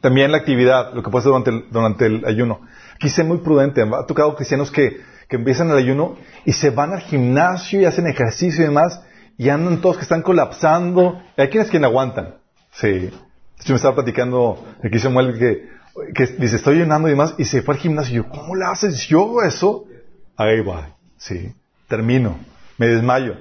También 0.00 0.32
la 0.32 0.38
actividad, 0.38 0.92
lo 0.94 1.02
que 1.02 1.10
puede 1.10 1.22
hacer 1.22 1.30
durante 1.30 1.50
el, 1.50 1.70
durante 1.70 2.06
el 2.06 2.24
ayuno. 2.26 2.60
Aquí 2.94 3.08
muy 3.22 3.38
prudente. 3.38 3.82
Ha 3.82 4.06
tocado 4.06 4.34
cristianos 4.34 4.70
que, 4.70 5.00
que 5.28 5.36
empiezan 5.36 5.70
el 5.70 5.76
ayuno 5.76 6.16
y 6.44 6.52
se 6.52 6.70
van 6.70 6.92
al 6.92 7.00
gimnasio 7.00 7.80
y 7.80 7.84
hacen 7.84 8.06
ejercicio 8.06 8.62
y 8.62 8.68
demás 8.68 9.02
y 9.38 9.48
andan 9.48 9.80
todos 9.80 9.96
que 9.96 10.02
están 10.02 10.22
colapsando. 10.22 11.20
Hay 11.36 11.48
quienes 11.48 11.70
que 11.70 11.78
aguantan. 11.78 12.36
Sí. 12.72 12.88
De 12.88 13.10
me 13.70 13.76
estaba 13.76 13.94
platicando 13.94 14.64
aquí 14.84 14.98
Samuel 14.98 15.38
que, 15.38 15.68
que 16.14 16.26
dice, 16.26 16.56
estoy 16.56 16.76
ayunando 16.76 17.08
y 17.08 17.12
demás 17.12 17.34
y 17.38 17.44
se 17.44 17.62
fue 17.62 17.74
al 17.74 17.80
gimnasio. 17.80 18.12
Y 18.12 18.16
yo, 18.24 18.28
¿cómo 18.28 18.54
le 18.54 18.64
haces? 18.64 19.06
Yo 19.08 19.22
hago 19.22 19.42
eso. 19.42 19.84
Ahí 20.36 20.60
va. 20.60 20.94
Sí. 21.16 21.52
Termino. 21.88 22.38
Me 22.78 22.86
desmayo. 22.88 23.36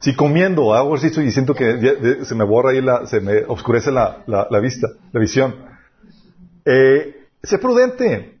Si 0.00 0.14
comiendo 0.14 0.74
hago 0.74 0.94
ejercicio 0.96 1.22
y 1.22 1.30
siento 1.30 1.54
que 1.54 2.18
se 2.24 2.34
me 2.34 2.44
borra 2.44 2.70
ahí 2.72 2.82
la, 2.82 3.06
se 3.06 3.20
me 3.20 3.44
oscurece 3.46 3.90
la, 3.90 4.22
la- 4.26 4.60
vista, 4.60 4.88
la 5.12 5.20
visión. 5.20 5.54
Eh, 6.64 7.26
sé 7.42 7.58
prudente. 7.58 8.38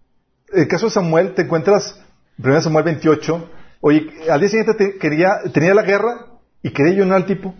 El 0.52 0.68
caso 0.68 0.86
de 0.86 0.92
Samuel, 0.92 1.34
te 1.34 1.42
encuentras, 1.42 1.98
1 2.38 2.60
Samuel 2.60 2.84
28, 2.84 3.50
oye, 3.80 4.10
al 4.30 4.40
día 4.40 4.48
siguiente 4.50 4.74
te- 4.74 4.98
quería, 4.98 5.38
tenía 5.52 5.74
la 5.74 5.82
guerra 5.82 6.26
y 6.62 6.70
quería 6.70 6.92
ayunar 6.92 7.16
al 7.16 7.26
tipo. 7.26 7.54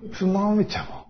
Pues 0.00 0.22
no, 0.22 0.52
mi 0.52 0.66
chavo. 0.66 1.01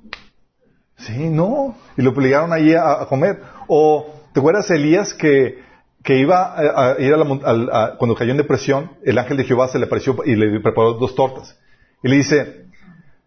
Sí, 1.06 1.28
no. 1.28 1.76
Y 1.96 2.02
lo 2.02 2.10
obligaron 2.10 2.52
ahí 2.52 2.74
a, 2.74 3.06
comer. 3.08 3.40
O, 3.66 4.06
¿te 4.32 4.40
acuerdas 4.40 4.70
Elías 4.70 5.14
que, 5.14 5.58
que 6.02 6.18
iba 6.18 6.54
a, 6.56 7.00
ir 7.00 7.12
a 7.12 7.16
la, 7.16 7.24
a- 7.72 7.96
cuando 7.96 8.14
cayó 8.14 8.30
en 8.30 8.36
depresión, 8.36 8.92
el 9.04 9.18
ángel 9.18 9.36
de 9.36 9.44
Jehová 9.44 9.68
se 9.68 9.78
le 9.78 9.86
apareció 9.86 10.16
y 10.24 10.36
le 10.36 10.60
preparó 10.60 10.94
dos 10.94 11.14
tortas. 11.14 11.58
Y 12.02 12.08
le 12.08 12.16
dice, 12.16 12.66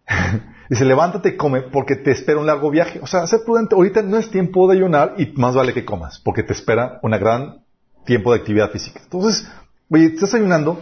dice, 0.70 0.86
levántate 0.86 1.30
y 1.30 1.36
come 1.38 1.62
porque 1.64 1.96
te 1.96 2.12
espera 2.12 2.40
un 2.40 2.46
largo 2.46 2.70
viaje. 2.72 3.00
O 3.02 3.08
sea, 3.08 3.28
sé 3.28 3.40
prudente. 3.40 3.76
Ahorita 3.76 4.02
no 4.02 4.18
es 4.18 4.30
tiempo 4.30 4.68
de 4.70 4.78
ayunar 4.78 5.16
y 5.18 5.34
más 5.36 5.56
vale 5.56 5.74
que 5.74 5.86
comas 5.86 6.20
porque 6.20 6.44
te 6.44 6.54
espera 6.54 7.00
un 7.04 7.12
gran 7.12 7.64
tiempo 8.06 8.32
de 8.34 8.40
actividad 8.40 8.72
física. 8.72 9.02
Entonces, 9.04 9.48
oye, 9.90 10.06
estás 10.06 10.34
ayunando, 10.34 10.80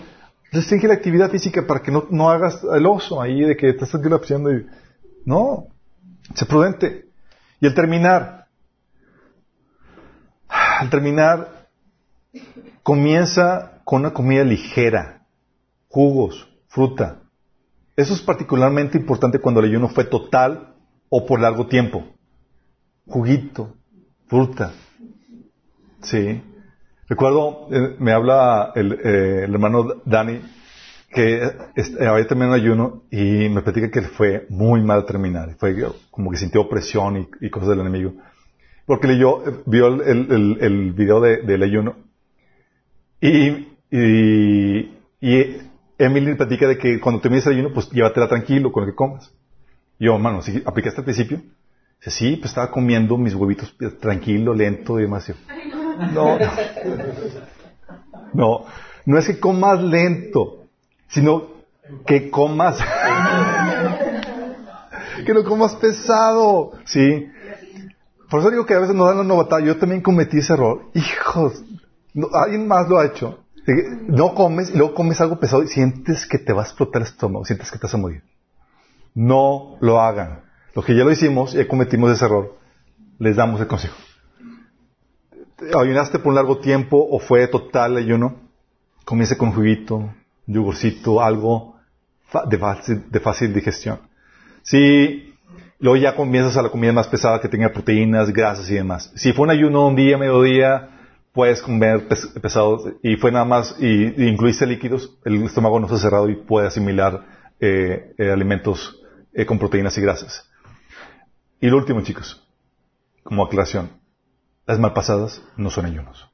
restringe 0.51 0.87
la 0.87 0.93
actividad 0.95 1.31
física 1.31 1.65
para 1.65 1.81
que 1.81 1.91
no, 1.91 2.05
no 2.11 2.29
hagas 2.29 2.61
el 2.75 2.85
oso 2.85 3.21
ahí 3.21 3.41
de 3.41 3.55
que 3.57 3.73
te 3.73 3.85
estás 3.85 4.01
colapsando 4.01 4.51
y... 4.53 4.65
No, 5.25 5.67
sé 6.33 6.45
prudente. 6.45 7.05
Y 7.59 7.67
al 7.67 7.73
terminar, 7.73 8.47
al 10.47 10.89
terminar, 10.89 11.67
comienza 12.83 13.81
con 13.83 14.01
una 14.01 14.13
comida 14.13 14.43
ligera, 14.43 15.25
jugos, 15.87 16.47
fruta. 16.67 17.21
Eso 17.95 18.13
es 18.13 18.21
particularmente 18.21 18.97
importante 18.97 19.39
cuando 19.39 19.59
el 19.59 19.69
ayuno 19.69 19.87
fue 19.89 20.05
total 20.05 20.75
o 21.09 21.25
por 21.25 21.39
largo 21.39 21.67
tiempo. 21.67 22.05
Juguito, 23.05 23.75
fruta. 24.27 24.71
Sí. 26.01 26.41
Recuerdo, 27.07 27.67
eh, 27.71 27.95
me 27.99 28.11
habla 28.11 28.71
el, 28.75 28.93
eh, 28.93 29.43
el 29.43 29.53
hermano 29.53 30.01
Dani, 30.05 30.41
que 31.13 31.43
eh, 31.43 32.07
había 32.07 32.27
terminado 32.27 32.55
el 32.55 32.61
ayuno 32.61 33.03
y 33.11 33.49
me 33.49 33.61
platica 33.61 33.89
que 33.91 34.01
fue 34.01 34.45
muy 34.49 34.81
mal 34.81 35.05
terminar. 35.05 35.55
Fue 35.57 35.75
como 36.11 36.31
que 36.31 36.37
sintió 36.37 36.61
opresión 36.61 37.17
y, 37.41 37.45
y 37.45 37.49
cosas 37.49 37.69
del 37.69 37.79
enemigo. 37.81 38.13
Porque 38.85 39.07
leyó, 39.07 39.41
vio 39.65 39.87
el, 40.03 40.57
el, 40.59 40.91
video 40.91 41.21
de- 41.21 41.41
del 41.43 41.63
ayuno. 41.63 41.95
Y, 43.21 43.67
y, 43.91 44.97
y 45.21 45.57
Emily 45.97 46.35
platica 46.35 46.67
de 46.67 46.77
que 46.77 46.99
cuando 46.99 47.21
termines 47.21 47.45
el 47.47 47.53
ayuno, 47.53 47.73
pues 47.73 47.89
llévatela 47.91 48.27
tranquilo 48.27 48.71
con 48.71 48.83
lo 48.85 48.91
que 48.91 48.95
comas. 48.95 49.31
Y 49.99 50.05
yo, 50.05 50.17
mano, 50.19 50.41
¿sí, 50.41 50.61
¿aplicaste 50.65 50.99
al 51.01 51.05
principio? 51.05 51.41
Dice, 51.99 52.11
sí, 52.11 52.35
pues 52.35 52.51
estaba 52.51 52.69
comiendo 52.71 53.17
mis 53.17 53.33
huevitos 53.35 53.73
eh, 53.79 53.89
tranquilo, 54.01 54.53
lento 54.53 54.99
y 54.99 55.03
demás. 55.03 55.31
No, 56.13 56.37
no, 58.33 58.65
no 59.05 59.17
es 59.17 59.27
que 59.27 59.39
comas 59.39 59.81
lento, 59.81 60.62
sino 61.13 61.43
que 62.05 62.29
comas, 62.29 62.77
que 65.25 65.33
no 65.33 65.43
comas 65.43 65.75
pesado, 65.75 66.71
¿sí? 66.85 67.27
Por 68.29 68.39
eso 68.39 68.49
digo 68.49 68.65
que 68.65 68.73
a 68.73 68.79
veces 68.79 68.95
nos 68.95 69.07
dan 69.07 69.17
la 69.17 69.23
novatada. 69.23 69.61
Yo 69.61 69.77
también 69.77 70.01
cometí 70.01 70.39
ese 70.39 70.53
error. 70.53 70.89
Hijos, 70.95 71.63
no- 72.13 72.29
alguien 72.33 72.67
más 72.67 72.89
lo 72.89 72.97
ha 72.99 73.05
hecho. 73.05 73.39
No 74.07 74.33
comes 74.33 74.71
y 74.71 74.77
luego 74.77 74.93
comes 74.95 75.21
algo 75.21 75.39
pesado 75.39 75.63
y 75.63 75.67
sientes 75.67 76.25
que 76.25 76.37
te 76.39 76.51
va 76.51 76.63
a 76.63 76.65
explotar 76.65 77.01
el 77.03 77.07
estómago, 77.07 77.45
sientes 77.45 77.71
que 77.71 77.77
te 77.77 77.83
vas 77.85 77.93
a 77.93 77.97
morir. 77.97 78.23
No 79.13 79.77
lo 79.79 80.01
hagan. 80.01 80.41
Los 80.73 80.83
que 80.83 80.95
ya 80.95 81.03
lo 81.03 81.11
hicimos 81.11 81.53
y 81.53 81.57
ya 81.57 81.67
cometimos 81.67 82.11
ese 82.11 82.25
error, 82.25 82.57
les 83.19 83.35
damos 83.35 83.61
el 83.61 83.67
consejo. 83.67 83.95
¿Ayunaste 85.79 86.17
por 86.19 86.29
un 86.29 86.35
largo 86.35 86.57
tiempo 86.57 87.07
o 87.09 87.19
fue 87.19 87.47
total 87.47 87.95
ayuno? 87.97 88.35
Comience 89.05 89.37
con 89.37 89.53
juguito, 89.53 90.09
yogurcito, 90.47 91.21
algo 91.21 91.75
de 92.49 92.57
fácil, 92.57 93.03
de 93.09 93.19
fácil 93.19 93.53
digestión. 93.53 93.99
Si 94.63 95.33
luego 95.79 95.97
ya 95.97 96.15
comienzas 96.15 96.57
a 96.57 96.61
la 96.61 96.69
comida 96.69 96.93
más 96.93 97.07
pesada 97.07 97.39
que 97.41 97.49
tenga 97.49 97.71
proteínas, 97.71 98.31
grasas 98.31 98.69
y 98.69 98.75
demás. 98.75 99.11
Si 99.15 99.33
fue 99.33 99.43
un 99.43 99.51
ayuno 99.51 99.87
un 99.87 99.95
día, 99.95 100.17
mediodía, 100.17 100.89
puedes 101.33 101.61
comer 101.61 102.07
pes- 102.07 102.27
pesado 102.41 102.93
y 103.01 103.15
fue 103.17 103.31
nada 103.31 103.45
más 103.45 103.75
y, 103.79 103.85
y 104.23 104.27
incluiste 104.27 104.65
líquidos, 104.65 105.17
el 105.25 105.43
estómago 105.43 105.79
no 105.79 105.87
está 105.87 105.97
cerrado 105.97 106.29
y 106.29 106.35
puede 106.35 106.67
asimilar 106.67 107.25
eh, 107.59 108.13
eh, 108.17 108.31
alimentos 108.31 108.99
eh, 109.33 109.45
con 109.45 109.59
proteínas 109.59 109.97
y 109.97 110.01
grasas. 110.01 110.49
Y 111.59 111.67
lo 111.67 111.77
último, 111.77 112.01
chicos, 112.01 112.45
como 113.23 113.43
aclaración, 113.45 113.89
las 114.65 114.79
malpasadas 114.79 115.41
no 115.57 115.69
son 115.69 115.85
ayunos. 115.85 116.29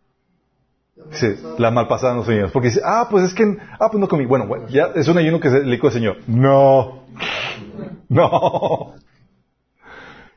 Sí, 1.12 1.28
la 1.58 1.72
malpasada 1.72 2.14
no 2.14 2.24
soñemos. 2.24 2.52
Porque 2.52 2.70
dice, 2.70 2.82
ah, 2.84 3.08
pues 3.10 3.26
es 3.26 3.34
que, 3.34 3.58
ah, 3.80 3.90
pues 3.90 4.00
no 4.00 4.08
comí. 4.08 4.26
Bueno, 4.26 4.48
bueno, 4.48 4.68
ya 4.68 4.92
es 4.96 5.08
un 5.08 5.18
ayuno 5.18 5.40
que 5.40 5.50
se 5.50 5.64
le 5.64 5.72
dijo 5.72 5.88
al 5.88 5.94
Señor. 5.94 6.18
No. 6.28 7.06
No. 8.10 8.96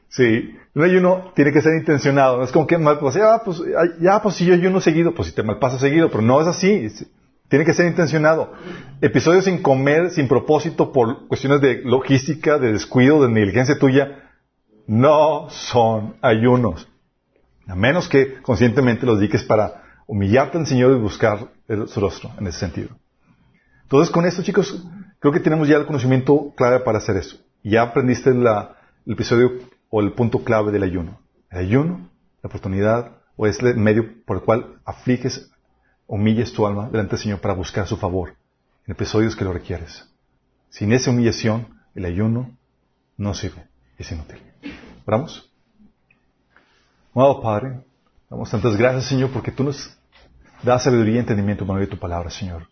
Sí, 0.08 0.54
un 0.74 0.82
ayuno 0.82 1.32
tiene 1.34 1.52
que 1.52 1.62
ser 1.62 1.74
intencionado. 1.74 2.36
No 2.38 2.44
es 2.44 2.52
como 2.52 2.66
que 2.66 2.78
pues, 2.78 3.14
ya, 3.14 3.42
pues, 3.44 3.62
ya, 4.00 4.20
pues 4.20 4.34
si 4.34 4.44
yo 4.44 4.54
ayuno 4.54 4.80
seguido, 4.80 5.14
pues 5.14 5.28
si 5.28 5.34
te 5.34 5.42
malpasa 5.42 5.78
seguido, 5.78 6.10
pero 6.10 6.22
no 6.22 6.40
es 6.40 6.46
así. 6.46 6.88
Tiene 7.48 7.64
que 7.64 7.74
ser 7.74 7.86
intencionado. 7.86 8.52
Episodios 9.00 9.44
sin 9.44 9.62
comer, 9.62 10.10
sin 10.10 10.28
propósito, 10.28 10.92
por 10.92 11.28
cuestiones 11.28 11.60
de 11.60 11.82
logística, 11.84 12.58
de 12.58 12.72
descuido, 12.72 13.22
de 13.22 13.28
negligencia 13.30 13.78
tuya, 13.78 14.30
no 14.86 15.48
son 15.50 16.16
ayunos. 16.22 16.88
A 17.66 17.74
menos 17.74 18.08
que 18.08 18.40
conscientemente 18.42 19.06
los 19.06 19.18
dediques 19.18 19.44
para 19.44 19.81
humillarte 20.12 20.58
al 20.58 20.66
Señor 20.66 20.92
y 20.92 21.00
buscar 21.00 21.48
su 21.86 21.98
rostro 21.98 22.30
en 22.38 22.46
ese 22.46 22.58
sentido. 22.58 22.90
Entonces, 23.84 24.12
con 24.12 24.26
esto, 24.26 24.42
chicos, 24.42 24.84
creo 25.18 25.32
que 25.32 25.40
tenemos 25.40 25.68
ya 25.68 25.78
el 25.78 25.86
conocimiento 25.86 26.52
clave 26.54 26.80
para 26.80 26.98
hacer 26.98 27.16
eso. 27.16 27.38
Ya 27.62 27.80
aprendiste 27.80 28.28
el 28.28 28.46
episodio 29.06 29.52
o 29.88 30.02
el 30.02 30.12
punto 30.12 30.44
clave 30.44 30.70
del 30.70 30.82
ayuno. 30.82 31.18
El 31.50 31.60
ayuno, 31.60 32.10
la 32.42 32.48
oportunidad, 32.48 33.12
o 33.36 33.46
es 33.46 33.58
el 33.60 33.78
medio 33.78 34.22
por 34.26 34.36
el 34.36 34.42
cual 34.42 34.80
afliges, 34.84 35.50
humilles 36.06 36.52
tu 36.52 36.66
alma 36.66 36.90
delante 36.90 37.12
del 37.12 37.22
Señor 37.22 37.40
para 37.40 37.54
buscar 37.54 37.86
su 37.86 37.96
favor 37.96 38.34
en 38.86 38.92
episodios 38.92 39.34
que 39.34 39.44
lo 39.44 39.54
requieres. 39.54 40.06
Sin 40.68 40.92
esa 40.92 41.10
humillación, 41.10 41.68
el 41.94 42.04
ayuno 42.04 42.54
no 43.16 43.32
sirve, 43.32 43.66
es 43.96 44.12
inútil. 44.12 44.42
¿Oramos? 45.06 45.50
Amado 47.14 47.40
Padre, 47.40 47.80
damos 48.28 48.50
tantas 48.50 48.76
gracias, 48.76 49.06
Señor, 49.06 49.30
porque 49.30 49.50
tú 49.50 49.64
nos 49.64 49.96
das 50.62 50.84
sabiduría 50.84 51.16
y 51.16 51.18
entendimiento 51.18 51.66
por 51.66 51.74
medio 51.74 51.86
de 51.86 51.92
tu 51.92 51.98
palabra, 51.98 52.30
Señor. 52.30 52.68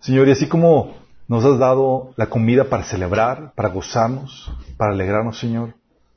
Señor, 0.00 0.28
y 0.28 0.32
así 0.32 0.48
como 0.48 0.96
nos 1.28 1.44
has 1.44 1.58
dado 1.58 2.12
la 2.16 2.26
comida 2.26 2.64
para 2.64 2.84
celebrar, 2.84 3.52
para 3.54 3.68
gozarnos, 3.68 4.52
para 4.76 4.92
alegrarnos, 4.92 5.38
Señor, 5.38 5.74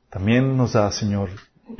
también 0.09 0.57
nos 0.57 0.73
da, 0.73 0.91
Señor, 0.91 1.29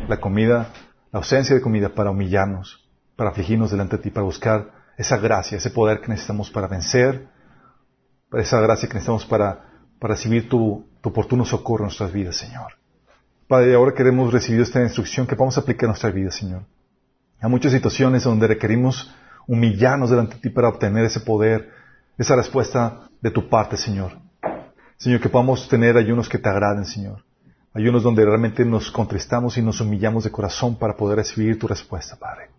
la 0.07 0.19
comida, 0.19 0.71
la 1.11 1.19
ausencia 1.19 1.55
de 1.55 1.61
comida 1.61 1.89
para 1.89 2.11
humillarnos, 2.11 2.87
para 3.15 3.29
afligirnos 3.31 3.71
delante 3.71 3.97
de 3.97 4.03
ti, 4.03 4.09
para 4.09 4.25
buscar 4.25 4.71
esa 4.97 5.17
gracia, 5.17 5.57
ese 5.57 5.69
poder 5.69 6.01
que 6.01 6.07
necesitamos 6.07 6.49
para 6.49 6.67
vencer, 6.67 7.27
esa 8.33 8.59
gracia 8.59 8.87
que 8.87 8.95
necesitamos 8.95 9.25
para, 9.25 9.63
para 9.99 10.13
recibir 10.13 10.49
tu, 10.49 10.87
tu 11.01 11.09
oportuno 11.09 11.45
socorro 11.45 11.83
en 11.83 11.87
nuestras 11.87 12.11
vidas, 12.11 12.35
Señor. 12.35 12.73
Padre, 13.47 13.75
ahora 13.75 13.93
queremos 13.93 14.33
recibir 14.33 14.61
esta 14.61 14.81
instrucción 14.81 15.25
que 15.25 15.35
vamos 15.35 15.57
a 15.57 15.61
aplicar 15.61 15.83
en 15.83 15.89
nuestra 15.89 16.11
vida, 16.11 16.31
Señor. 16.31 16.63
Hay 17.39 17.49
muchas 17.49 17.71
situaciones 17.71 18.23
donde 18.23 18.47
requerimos 18.47 19.13
humillarnos 19.47 20.09
delante 20.09 20.35
de 20.35 20.41
ti 20.41 20.49
para 20.49 20.69
obtener 20.69 21.05
ese 21.05 21.19
poder, 21.19 21.71
esa 22.17 22.35
respuesta 22.35 23.09
de 23.21 23.31
tu 23.31 23.47
parte, 23.47 23.77
Señor. 23.77 24.13
Señor, 24.97 25.21
que 25.21 25.29
podamos 25.29 25.67
tener 25.69 25.95
ayunos 25.97 26.27
que 26.27 26.39
te 26.39 26.49
agraden, 26.49 26.85
Señor. 26.85 27.23
Ayunos 27.73 28.01
donde 28.01 28.25
realmente 28.25 28.65
nos 28.65 28.89
contristamos 28.89 29.57
y 29.57 29.61
nos 29.61 29.79
humillamos 29.81 30.23
de 30.23 30.31
corazón 30.31 30.75
para 30.75 30.97
poder 30.97 31.17
recibir 31.17 31.59
tu 31.59 31.67
respuesta, 31.67 32.15
Padre. 32.15 32.49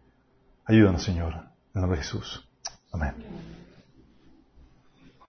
Ayúdanos, 0.65 1.03
Señor. 1.03 1.35
En 1.35 1.41
el 1.75 1.81
nombre 1.81 1.99
de 1.99 2.05
Jesús. 2.05 2.49
Amén. 2.93 3.57